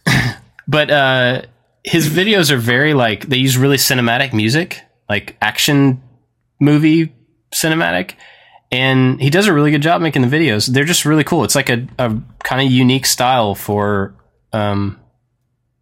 but 0.68 0.91
uh, 0.91 1.41
his 1.84 2.10
videos 2.10 2.51
are 2.51 2.57
very 2.57 2.93
like 2.93 3.28
they 3.28 3.38
use 3.38 3.57
really 3.57 3.78
cinematic 3.78 4.34
music, 4.34 4.82
like 5.07 5.38
action 5.41 6.01
movie 6.60 7.14
cinematic, 7.53 8.14
and 8.72 9.20
he 9.22 9.30
does 9.30 9.47
a 9.47 9.53
really 9.53 9.72
good 9.72 9.82
job 9.82 10.01
making 10.01 10.22
the 10.22 10.28
videos. 10.28 10.67
They're 10.67 10.84
just 10.86 11.05
really 11.05 11.24
cool. 11.24 11.43
It's 11.43 11.55
like 11.55 11.70
a, 11.70 11.88
a 11.97 12.15
kind 12.43 12.61
of 12.65 12.72
unique 12.72 13.05
style 13.05 13.55
for 13.55 14.13
um, 14.53 14.99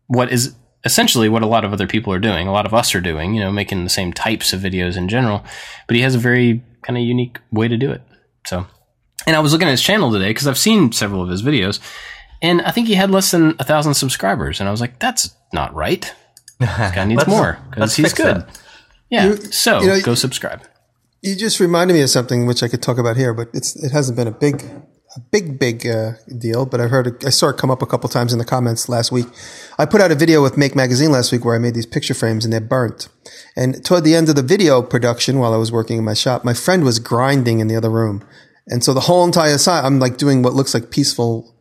what 0.08 0.32
is 0.32 0.56
essentially 0.86 1.28
what 1.28 1.42
a 1.44 1.48
lot 1.48 1.66
of 1.66 1.74
other 1.74 1.88
people 1.88 2.14
are 2.14 2.20
doing. 2.20 2.48
A 2.48 2.52
lot 2.52 2.66
of 2.66 2.74
us 2.74 2.96
are 2.96 3.02
doing, 3.02 3.34
you 3.34 3.42
know, 3.42 3.52
making 3.52 3.84
the 3.84 3.90
same 3.90 4.14
types 4.14 4.54
of 4.54 4.62
videos 4.62 4.96
in 4.96 5.10
general. 5.10 5.44
But 5.88 5.96
he 5.98 6.02
has 6.04 6.16
a 6.16 6.20
very 6.20 6.64
kind 6.82 6.98
of 6.98 7.04
unique 7.04 7.40
way 7.52 7.68
to 7.68 7.76
do 7.78 7.92
it. 7.92 8.02
So. 8.46 8.66
And 9.26 9.36
I 9.36 9.40
was 9.42 9.52
looking 9.52 9.68
at 9.68 9.72
his 9.72 9.82
channel 9.82 10.12
today 10.12 10.30
because 10.30 10.48
I've 10.48 10.58
seen 10.58 10.94
several 10.94 11.22
of 11.22 11.28
his 11.30 11.44
videos, 11.44 11.82
and 12.42 12.62
I 12.62 12.72
think 12.72 12.88
he 12.88 12.94
had 12.94 13.12
less 13.12 13.32
than 13.32 13.56
a 13.60 13.66
thousand 13.66 13.96
subscribers. 13.96 14.62
And 14.62 14.70
I 14.70 14.72
was 14.72 14.80
like, 14.80 15.00
that's 15.00 15.36
not 15.52 15.74
right. 15.74 16.14
This 16.60 16.70
guy 16.70 17.04
needs 17.06 17.28
more 17.28 17.60
because 17.70 17.96
he's 17.98 18.14
good. 18.14 18.38
that. 18.38 18.62
Yeah. 19.10 19.26
You- 19.26 19.36
so 19.38 19.82
you 19.82 19.88
know, 19.88 20.02
go 20.02 20.16
subscribe. 20.16 20.62
You 21.22 21.36
just 21.36 21.60
reminded 21.60 21.94
me 21.94 22.02
of 22.02 22.10
something 22.10 22.46
which 22.46 22.62
I 22.62 22.68
could 22.68 22.82
talk 22.82 22.98
about 22.98 23.18
here, 23.18 23.34
but 23.34 23.50
it's 23.54 23.76
it 23.76 23.92
hasn't 23.92 24.18
been 24.18 24.28
a 24.28 24.32
big, 24.32 24.62
a 25.16 25.20
big, 25.32 25.58
big 25.58 25.88
uh, 25.88 26.12
deal. 26.38 26.66
But 26.66 26.80
I've 26.80 26.92
heard 26.92 27.08
it, 27.08 27.26
I 27.26 27.30
saw 27.30 27.50
it 27.50 27.58
come 27.58 27.72
up 27.72 27.82
a 27.82 27.88
couple 27.88 28.08
times 28.08 28.34
in 28.34 28.40
the 28.40 28.46
comments 28.46 28.88
last 28.88 29.12
week. 29.12 29.26
I 29.80 29.86
put 29.86 30.00
out 30.00 30.12
a 30.12 30.16
video 30.16 30.44
with 30.44 30.58
Make 30.58 30.76
Magazine 30.76 31.12
last 31.12 31.32
week 31.32 31.44
where 31.44 31.56
I 31.56 31.60
made 31.60 31.74
these 31.74 31.88
picture 31.88 32.14
frames 32.14 32.46
and 32.46 32.54
they're 32.54 32.62
burnt. 32.62 33.10
And 33.56 33.84
toward 33.84 34.04
the 34.04 34.16
end 34.16 34.30
of 34.30 34.36
the 34.36 34.44
video 34.44 34.82
production, 34.84 35.40
while 35.40 35.54
I 35.54 35.58
was 35.58 35.72
working 35.72 35.98
in 35.98 36.06
my 36.06 36.14
shop, 36.14 36.46
my 36.46 36.54
friend 36.54 36.84
was 36.84 37.00
grinding 37.00 37.60
in 37.60 37.68
the 37.68 37.76
other 37.76 37.90
room, 37.90 38.24
and 38.68 38.84
so 38.84 38.94
the 38.94 39.02
whole 39.02 39.26
entire 39.26 39.58
side, 39.58 39.86
I'm 39.86 40.00
like 40.00 40.18
doing 40.18 40.44
what 40.44 40.54
looks 40.54 40.74
like 40.74 40.92
peaceful 40.92 41.56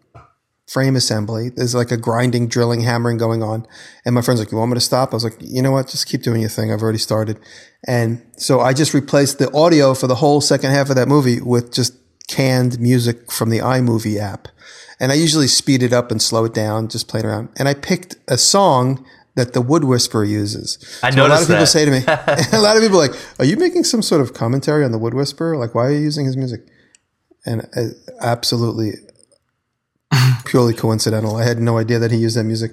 frame 0.66 0.96
assembly. 0.96 1.48
There's 1.48 1.74
like 1.74 1.90
a 1.90 1.96
grinding, 1.96 2.48
drilling, 2.48 2.80
hammering 2.80 3.18
going 3.18 3.42
on. 3.42 3.66
And 4.04 4.14
my 4.14 4.20
friend's 4.20 4.40
like, 4.40 4.50
you 4.50 4.58
want 4.58 4.72
me 4.72 4.74
to 4.74 4.80
stop? 4.80 5.12
I 5.12 5.16
was 5.16 5.24
like, 5.24 5.36
you 5.40 5.62
know 5.62 5.70
what? 5.70 5.88
Just 5.88 6.06
keep 6.06 6.22
doing 6.22 6.40
your 6.40 6.50
thing. 6.50 6.72
I've 6.72 6.82
already 6.82 6.98
started. 6.98 7.38
And 7.86 8.24
so 8.36 8.60
I 8.60 8.72
just 8.72 8.92
replaced 8.92 9.38
the 9.38 9.52
audio 9.52 9.94
for 9.94 10.06
the 10.06 10.16
whole 10.16 10.40
second 10.40 10.72
half 10.72 10.90
of 10.90 10.96
that 10.96 11.06
movie 11.06 11.40
with 11.40 11.72
just 11.72 11.94
canned 12.26 12.80
music 12.80 13.30
from 13.30 13.50
the 13.50 13.58
iMovie 13.58 14.18
app. 14.18 14.48
And 14.98 15.12
I 15.12 15.14
usually 15.14 15.46
speed 15.46 15.82
it 15.82 15.92
up 15.92 16.10
and 16.10 16.20
slow 16.20 16.44
it 16.44 16.54
down, 16.54 16.88
just 16.88 17.06
playing 17.06 17.26
around. 17.26 17.50
And 17.56 17.68
I 17.68 17.74
picked 17.74 18.16
a 18.26 18.38
song 18.38 19.06
that 19.36 19.52
the 19.52 19.60
Wood 19.60 19.84
Whisperer 19.84 20.24
uses. 20.24 20.78
I 21.02 21.10
So 21.10 21.26
a 21.26 21.28
lot 21.28 21.42
of 21.42 21.46
people 21.46 21.60
that. 21.60 21.66
say 21.66 21.84
to 21.84 21.90
me, 21.90 21.98
a 22.58 22.60
lot 22.60 22.76
of 22.76 22.82
people 22.82 23.00
are 23.00 23.08
like, 23.08 23.16
are 23.38 23.44
you 23.44 23.56
making 23.56 23.84
some 23.84 24.02
sort 24.02 24.22
of 24.22 24.32
commentary 24.32 24.84
on 24.84 24.92
the 24.92 24.98
Wood 24.98 25.14
Whisperer? 25.14 25.56
Like, 25.56 25.74
why 25.74 25.86
are 25.86 25.92
you 25.92 26.00
using 26.00 26.24
his 26.24 26.36
music? 26.36 26.62
And 27.44 27.68
uh, 27.76 27.90
absolutely 28.20 28.94
purely 30.44 30.74
coincidental. 30.74 31.36
I 31.36 31.44
had 31.44 31.58
no 31.58 31.78
idea 31.78 31.98
that 31.98 32.10
he 32.10 32.18
used 32.18 32.36
that 32.36 32.44
music. 32.44 32.72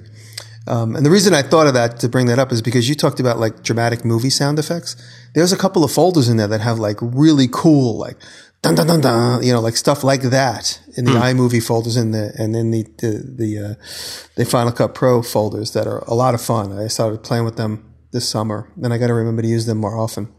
Um, 0.65 0.95
and 0.95 1.05
the 1.05 1.09
reason 1.09 1.33
I 1.33 1.41
thought 1.41 1.67
of 1.67 1.73
that 1.73 1.99
to 1.99 2.09
bring 2.09 2.27
that 2.27 2.39
up 2.39 2.51
is 2.51 2.61
because 2.61 2.87
you 2.87 2.95
talked 2.95 3.19
about 3.19 3.37
like 3.37 3.63
dramatic 3.63 4.05
movie 4.05 4.29
sound 4.29 4.59
effects. 4.59 4.95
There's 5.33 5.51
a 5.51 5.57
couple 5.57 5.83
of 5.83 5.91
folders 5.91 6.29
in 6.29 6.37
there 6.37 6.47
that 6.47 6.61
have 6.61 6.79
like 6.79 6.97
really 7.01 7.49
cool, 7.51 7.97
like 7.97 8.17
dun 8.61 8.75
dun 8.75 8.87
dun 8.87 9.01
dun, 9.01 9.43
you 9.43 9.51
know, 9.51 9.59
like 9.59 9.75
stuff 9.75 10.03
like 10.03 10.21
that 10.21 10.79
in 10.95 11.05
the 11.05 11.11
iMovie 11.11 11.61
folders 11.65 11.97
in 11.97 12.11
the 12.11 12.33
and 12.37 12.55
in 12.55 12.71
the 12.71 12.83
the 12.99 13.35
the, 13.37 13.59
uh, 13.59 13.73
the 14.37 14.45
Final 14.45 14.71
Cut 14.71 14.95
Pro 14.95 15.21
folders 15.21 15.73
that 15.73 15.85
are 15.85 15.99
a 16.07 16.13
lot 16.13 16.33
of 16.33 16.41
fun. 16.41 16.71
I 16.71 16.87
started 16.87 17.23
playing 17.23 17.43
with 17.43 17.57
them 17.57 17.93
this 18.11 18.29
summer, 18.29 18.71
and 18.81 18.93
I 18.93 18.97
got 18.97 19.07
to 19.07 19.13
remember 19.13 19.41
to 19.41 19.47
use 19.47 19.65
them 19.65 19.79
more 19.79 19.97
often. 19.97 20.33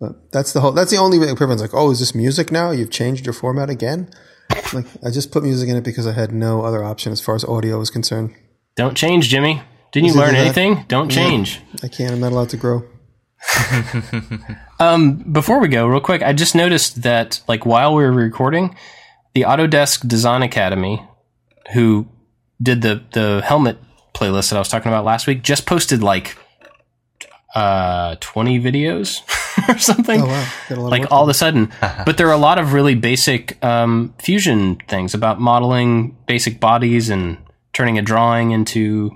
But 0.00 0.32
that's 0.32 0.52
the 0.52 0.60
whole. 0.60 0.72
That's 0.72 0.90
the 0.90 0.96
only 0.96 1.18
way 1.20 1.28
everyone's 1.28 1.60
like, 1.60 1.74
"Oh, 1.74 1.90
is 1.90 2.00
this 2.00 2.14
music 2.14 2.50
now? 2.50 2.72
You've 2.72 2.90
changed 2.90 3.26
your 3.26 3.32
format 3.32 3.70
again?" 3.70 4.10
Like, 4.72 4.86
I 5.04 5.10
just 5.10 5.30
put 5.30 5.42
music 5.42 5.68
in 5.68 5.76
it 5.76 5.84
because 5.84 6.06
I 6.06 6.12
had 6.12 6.32
no 6.32 6.62
other 6.62 6.84
option 6.84 7.12
as 7.12 7.20
far 7.20 7.34
as 7.34 7.44
audio 7.44 7.78
was 7.78 7.90
concerned. 7.90 8.34
Don't 8.76 8.96
change, 8.96 9.28
Jimmy. 9.28 9.62
Didn't 9.92 10.08
you 10.08 10.14
learn 10.14 10.34
that? 10.34 10.40
anything? 10.40 10.84
Don't 10.88 11.10
change. 11.10 11.60
I 11.82 11.88
can't. 11.88 12.12
I'm 12.12 12.20
not 12.20 12.32
allowed 12.32 12.50
to 12.50 12.56
grow. 12.56 12.84
um, 14.80 15.16
Before 15.32 15.60
we 15.60 15.68
go, 15.68 15.86
real 15.86 16.00
quick, 16.00 16.22
I 16.22 16.32
just 16.32 16.54
noticed 16.54 17.02
that 17.02 17.40
like 17.48 17.64
while 17.64 17.94
we 17.94 18.02
were 18.02 18.12
recording, 18.12 18.76
the 19.34 19.42
Autodesk 19.42 20.06
Design 20.06 20.42
Academy, 20.42 21.02
who 21.72 22.08
did 22.60 22.82
the 22.82 23.02
the 23.12 23.42
helmet 23.44 23.78
playlist 24.14 24.50
that 24.50 24.56
I 24.56 24.58
was 24.58 24.68
talking 24.68 24.90
about 24.90 25.04
last 25.04 25.26
week, 25.26 25.42
just 25.42 25.66
posted 25.66 26.02
like 26.02 26.36
uh 27.54 28.16
20 28.20 28.60
videos 28.60 29.22
or 29.68 29.78
something. 29.78 30.22
Oh 30.22 30.26
wow, 30.26 30.48
got 30.68 30.78
a 30.78 30.80
lot 30.80 30.86
of 30.86 30.90
like 30.90 31.12
all 31.12 31.24
to 31.24 31.24
of 31.24 31.28
a 31.28 31.34
sudden. 31.34 31.72
but 31.80 32.16
there 32.16 32.28
are 32.28 32.32
a 32.32 32.38
lot 32.38 32.58
of 32.58 32.72
really 32.72 32.94
basic 32.94 33.62
um, 33.64 34.14
fusion 34.18 34.76
things 34.88 35.14
about 35.14 35.40
modeling 35.40 36.16
basic 36.26 36.60
bodies 36.60 37.10
and 37.10 37.38
turning 37.72 37.98
a 37.98 38.02
drawing 38.02 38.50
into 38.50 39.10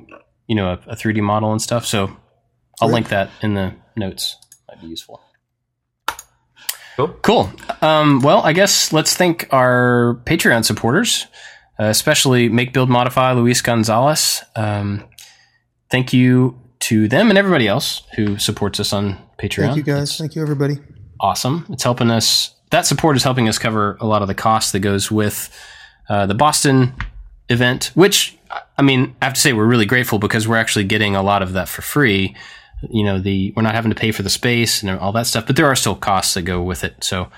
you 0.47 0.55
know 0.55 0.73
a, 0.73 0.93
a 0.93 0.97
3D 0.97 1.23
model 1.23 1.53
and 1.53 1.61
stuff. 1.61 1.87
So 1.87 2.17
I'll 2.81 2.89
Great. 2.89 2.95
link 2.95 3.09
that 3.09 3.31
in 3.43 3.55
the 3.55 3.75
notes. 3.97 4.37
Might 4.69 4.81
be 4.81 4.89
useful. 4.89 5.21
Cool. 6.97 7.09
Cool. 7.23 7.53
Um, 7.81 8.21
well, 8.21 8.43
I 8.43 8.53
guess 8.53 8.93
let's 8.93 9.17
thank 9.17 9.49
our 9.51 10.21
Patreon 10.25 10.65
supporters, 10.65 11.27
uh, 11.81 11.85
especially 11.85 12.51
Make 12.51 12.73
Build 12.75 12.91
Modify 12.91 13.33
Luis 13.33 13.63
Gonzalez. 13.63 14.43
Um, 14.55 15.05
thank 15.91 16.13
you 16.13 16.61
to 16.83 17.09
them 17.09 17.31
and 17.31 17.39
everybody 17.39 17.69
else 17.69 18.03
who 18.17 18.39
supports 18.39 18.81
us 18.81 18.93
on 18.93 19.19
Patreon. 19.39 19.67
Thank 19.67 19.77
you 19.77 19.83
guys. 19.83 20.19
Thank 20.19 20.35
you 20.35 20.43
everybody. 20.43 20.79
awesome. 21.21 21.67
It's 21.71 21.83
helping 21.83 22.11
us. 22.11 22.55
That 22.71 22.87
support 22.87 23.17
is 23.17 23.23
helping 23.23 23.49
us 23.49 23.59
cover 23.59 23.97
a 24.01 24.07
lot 24.07 24.23
of 24.23 24.29
the 24.29 24.35
costs 24.35 24.73
that 24.73 24.81
goes 24.81 25.11
with 25.11 25.51
uh, 26.09 26.27
the 26.27 26.35
Boston 26.35 26.95
event. 27.49 27.91
Which 27.95 28.37
I 28.79 28.83
mean, 28.83 29.15
I 29.23 29.27
have 29.27 29.35
to 29.35 29.41
say 29.41 29.53
we're 29.53 29.67
really 29.67 29.87
grateful 29.87 30.19
because 30.19 30.49
we're 30.49 30.57
actually 30.57 30.85
getting 30.85 31.15
a 31.15 31.23
lot 31.23 31.43
of 31.43 31.53
that 31.53 31.69
for 31.69 31.83
free. 31.83 32.35
You 32.91 33.05
know, 33.05 33.21
the 33.21 33.53
we're 33.55 33.63
not 33.63 33.75
having 33.75 33.91
to 33.91 33.95
pay 33.95 34.11
for 34.11 34.23
the 34.23 34.31
space 34.31 34.83
and 34.83 34.91
all 34.99 35.13
that 35.13 35.27
stuff, 35.27 35.47
but 35.47 35.57
there 35.57 35.67
are 35.67 35.77
still 35.77 35.95
costs 35.95 36.35
that 36.35 36.43
go 36.43 36.63
with 36.63 36.83
it. 36.83 37.05
So 37.05 37.29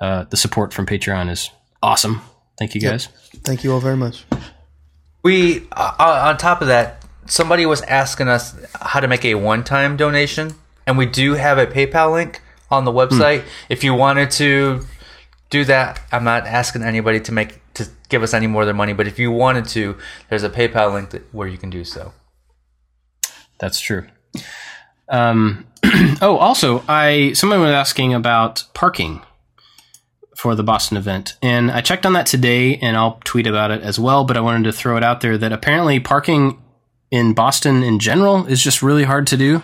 uh, 0.00 0.24
the 0.24 0.36
support 0.36 0.72
from 0.72 0.86
Patreon 0.86 1.30
is 1.30 1.50
awesome. 1.82 2.22
Thank 2.58 2.74
you 2.74 2.80
guys. 2.80 3.08
Thank 3.42 3.64
you 3.64 3.72
all 3.72 3.80
very 3.80 3.96
much. 3.96 4.24
We 5.22 5.66
uh, 5.72 6.24
on 6.30 6.38
top 6.38 6.62
of 6.62 6.68
that, 6.68 7.03
somebody 7.26 7.66
was 7.66 7.82
asking 7.82 8.28
us 8.28 8.54
how 8.74 9.00
to 9.00 9.08
make 9.08 9.24
a 9.24 9.34
one-time 9.34 9.96
donation, 9.96 10.54
and 10.86 10.98
we 10.98 11.06
do 11.06 11.34
have 11.34 11.58
a 11.58 11.66
PayPal 11.66 12.12
link 12.12 12.40
on 12.70 12.84
the 12.84 12.92
website. 12.92 13.44
If 13.68 13.84
you 13.84 13.94
wanted 13.94 14.30
to 14.32 14.84
do 15.50 15.64
that, 15.64 16.00
I'm 16.12 16.24
not 16.24 16.46
asking 16.46 16.82
anybody 16.82 17.20
to 17.20 17.32
make 17.32 17.60
to 17.74 17.88
give 18.08 18.22
us 18.22 18.34
any 18.34 18.46
more 18.46 18.62
of 18.62 18.66
their 18.66 18.74
money, 18.74 18.92
but 18.92 19.06
if 19.06 19.18
you 19.18 19.30
wanted 19.30 19.66
to, 19.66 19.96
there's 20.28 20.44
a 20.44 20.50
PayPal 20.50 20.92
link 20.92 21.10
that, 21.10 21.22
where 21.34 21.48
you 21.48 21.58
can 21.58 21.70
do 21.70 21.84
so. 21.84 22.12
That's 23.58 23.80
true. 23.80 24.06
Um, 25.08 25.66
oh, 26.22 26.36
also, 26.36 26.84
I 26.88 27.32
someone 27.34 27.60
was 27.60 27.70
asking 27.70 28.14
about 28.14 28.64
parking 28.74 29.22
for 30.36 30.54
the 30.54 30.62
Boston 30.62 30.96
event, 30.96 31.36
and 31.42 31.70
I 31.70 31.80
checked 31.80 32.06
on 32.06 32.12
that 32.14 32.26
today, 32.26 32.76
and 32.76 32.96
I'll 32.96 33.20
tweet 33.24 33.46
about 33.46 33.70
it 33.70 33.82
as 33.82 33.98
well. 33.98 34.24
But 34.24 34.36
I 34.36 34.40
wanted 34.40 34.64
to 34.64 34.72
throw 34.72 34.96
it 34.96 35.04
out 35.04 35.20
there 35.20 35.38
that 35.38 35.52
apparently 35.52 36.00
parking 36.00 36.58
in 37.14 37.32
Boston 37.32 37.84
in 37.84 38.00
general 38.00 38.44
is 38.46 38.60
just 38.60 38.82
really 38.82 39.04
hard 39.04 39.28
to 39.28 39.36
do. 39.36 39.62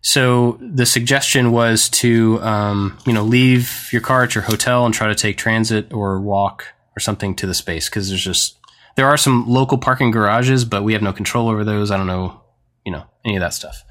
So 0.00 0.58
the 0.62 0.86
suggestion 0.86 1.52
was 1.52 1.90
to, 1.90 2.40
um, 2.40 2.96
you 3.04 3.12
know, 3.12 3.22
leave 3.22 3.90
your 3.92 4.00
car 4.00 4.22
at 4.22 4.34
your 4.34 4.44
hotel 4.44 4.86
and 4.86 4.94
try 4.94 5.08
to 5.08 5.14
take 5.14 5.36
transit 5.36 5.92
or 5.92 6.18
walk 6.18 6.64
or 6.96 7.00
something 7.00 7.34
to 7.36 7.46
the 7.46 7.52
space 7.52 7.90
because 7.90 8.08
there's 8.08 8.24
just 8.24 8.56
there 8.96 9.06
are 9.06 9.18
some 9.18 9.46
local 9.46 9.76
parking 9.76 10.10
garages, 10.10 10.64
but 10.64 10.82
we 10.82 10.94
have 10.94 11.02
no 11.02 11.12
control 11.12 11.50
over 11.50 11.62
those. 11.62 11.90
I 11.90 11.98
don't 11.98 12.06
know, 12.06 12.40
you 12.86 12.92
know, 12.92 13.04
any 13.22 13.36
of 13.36 13.40
that 13.40 13.52
stuff. 13.52 13.84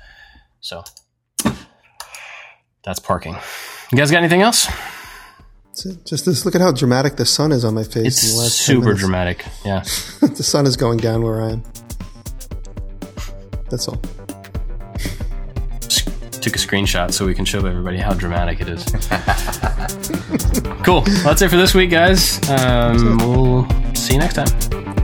So 0.60 0.84
that's 2.84 3.00
parking. 3.00 3.36
You 3.92 3.98
guys 3.98 4.10
got 4.10 4.18
anything 4.18 4.42
else? 4.42 4.68
Just 6.04 6.26
this. 6.26 6.46
Look 6.46 6.56
at 6.56 6.62
how 6.62 6.72
dramatic 6.72 7.18
the 7.18 7.26
sun 7.26 7.52
is 7.52 7.64
on 7.64 7.76
my 7.76 7.84
face. 7.84 8.08
It's 8.08 8.32
in 8.32 8.36
the 8.38 8.42
last 8.42 8.58
super 8.58 8.96
dramatic. 8.96 9.46
Yeah. 9.64 9.82
the 10.22 10.44
sun 10.44 10.66
is 10.66 10.76
going 10.76 10.98
down 10.98 11.22
where 11.22 11.44
I 11.44 11.52
am. 11.52 11.64
That's 13.70 13.88
all. 13.88 13.98
Took 16.48 16.56
a 16.56 16.60
screenshot 16.60 17.12
so 17.12 17.26
we 17.26 17.34
can 17.34 17.44
show 17.46 17.66
everybody 17.66 17.98
how 17.98 18.14
dramatic 18.14 18.62
it 18.62 18.70
is. 18.70 18.86
cool. 20.84 21.02
Well, 21.02 21.24
that's 21.26 21.42
it 21.42 21.50
for 21.50 21.58
this 21.58 21.74
week, 21.74 21.90
guys. 21.90 22.40
Um, 22.50 23.18
we'll 23.18 23.68
see 23.94 24.14
you 24.14 24.20
next 24.20 24.36
time. 24.36 24.48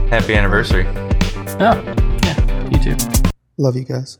Happy 0.08 0.34
anniversary. 0.34 0.86
Oh, 1.60 1.82
yeah, 2.22 2.68
you 2.70 2.78
too. 2.82 2.96
Love 3.58 3.76
you 3.76 3.84
guys. 3.84 4.18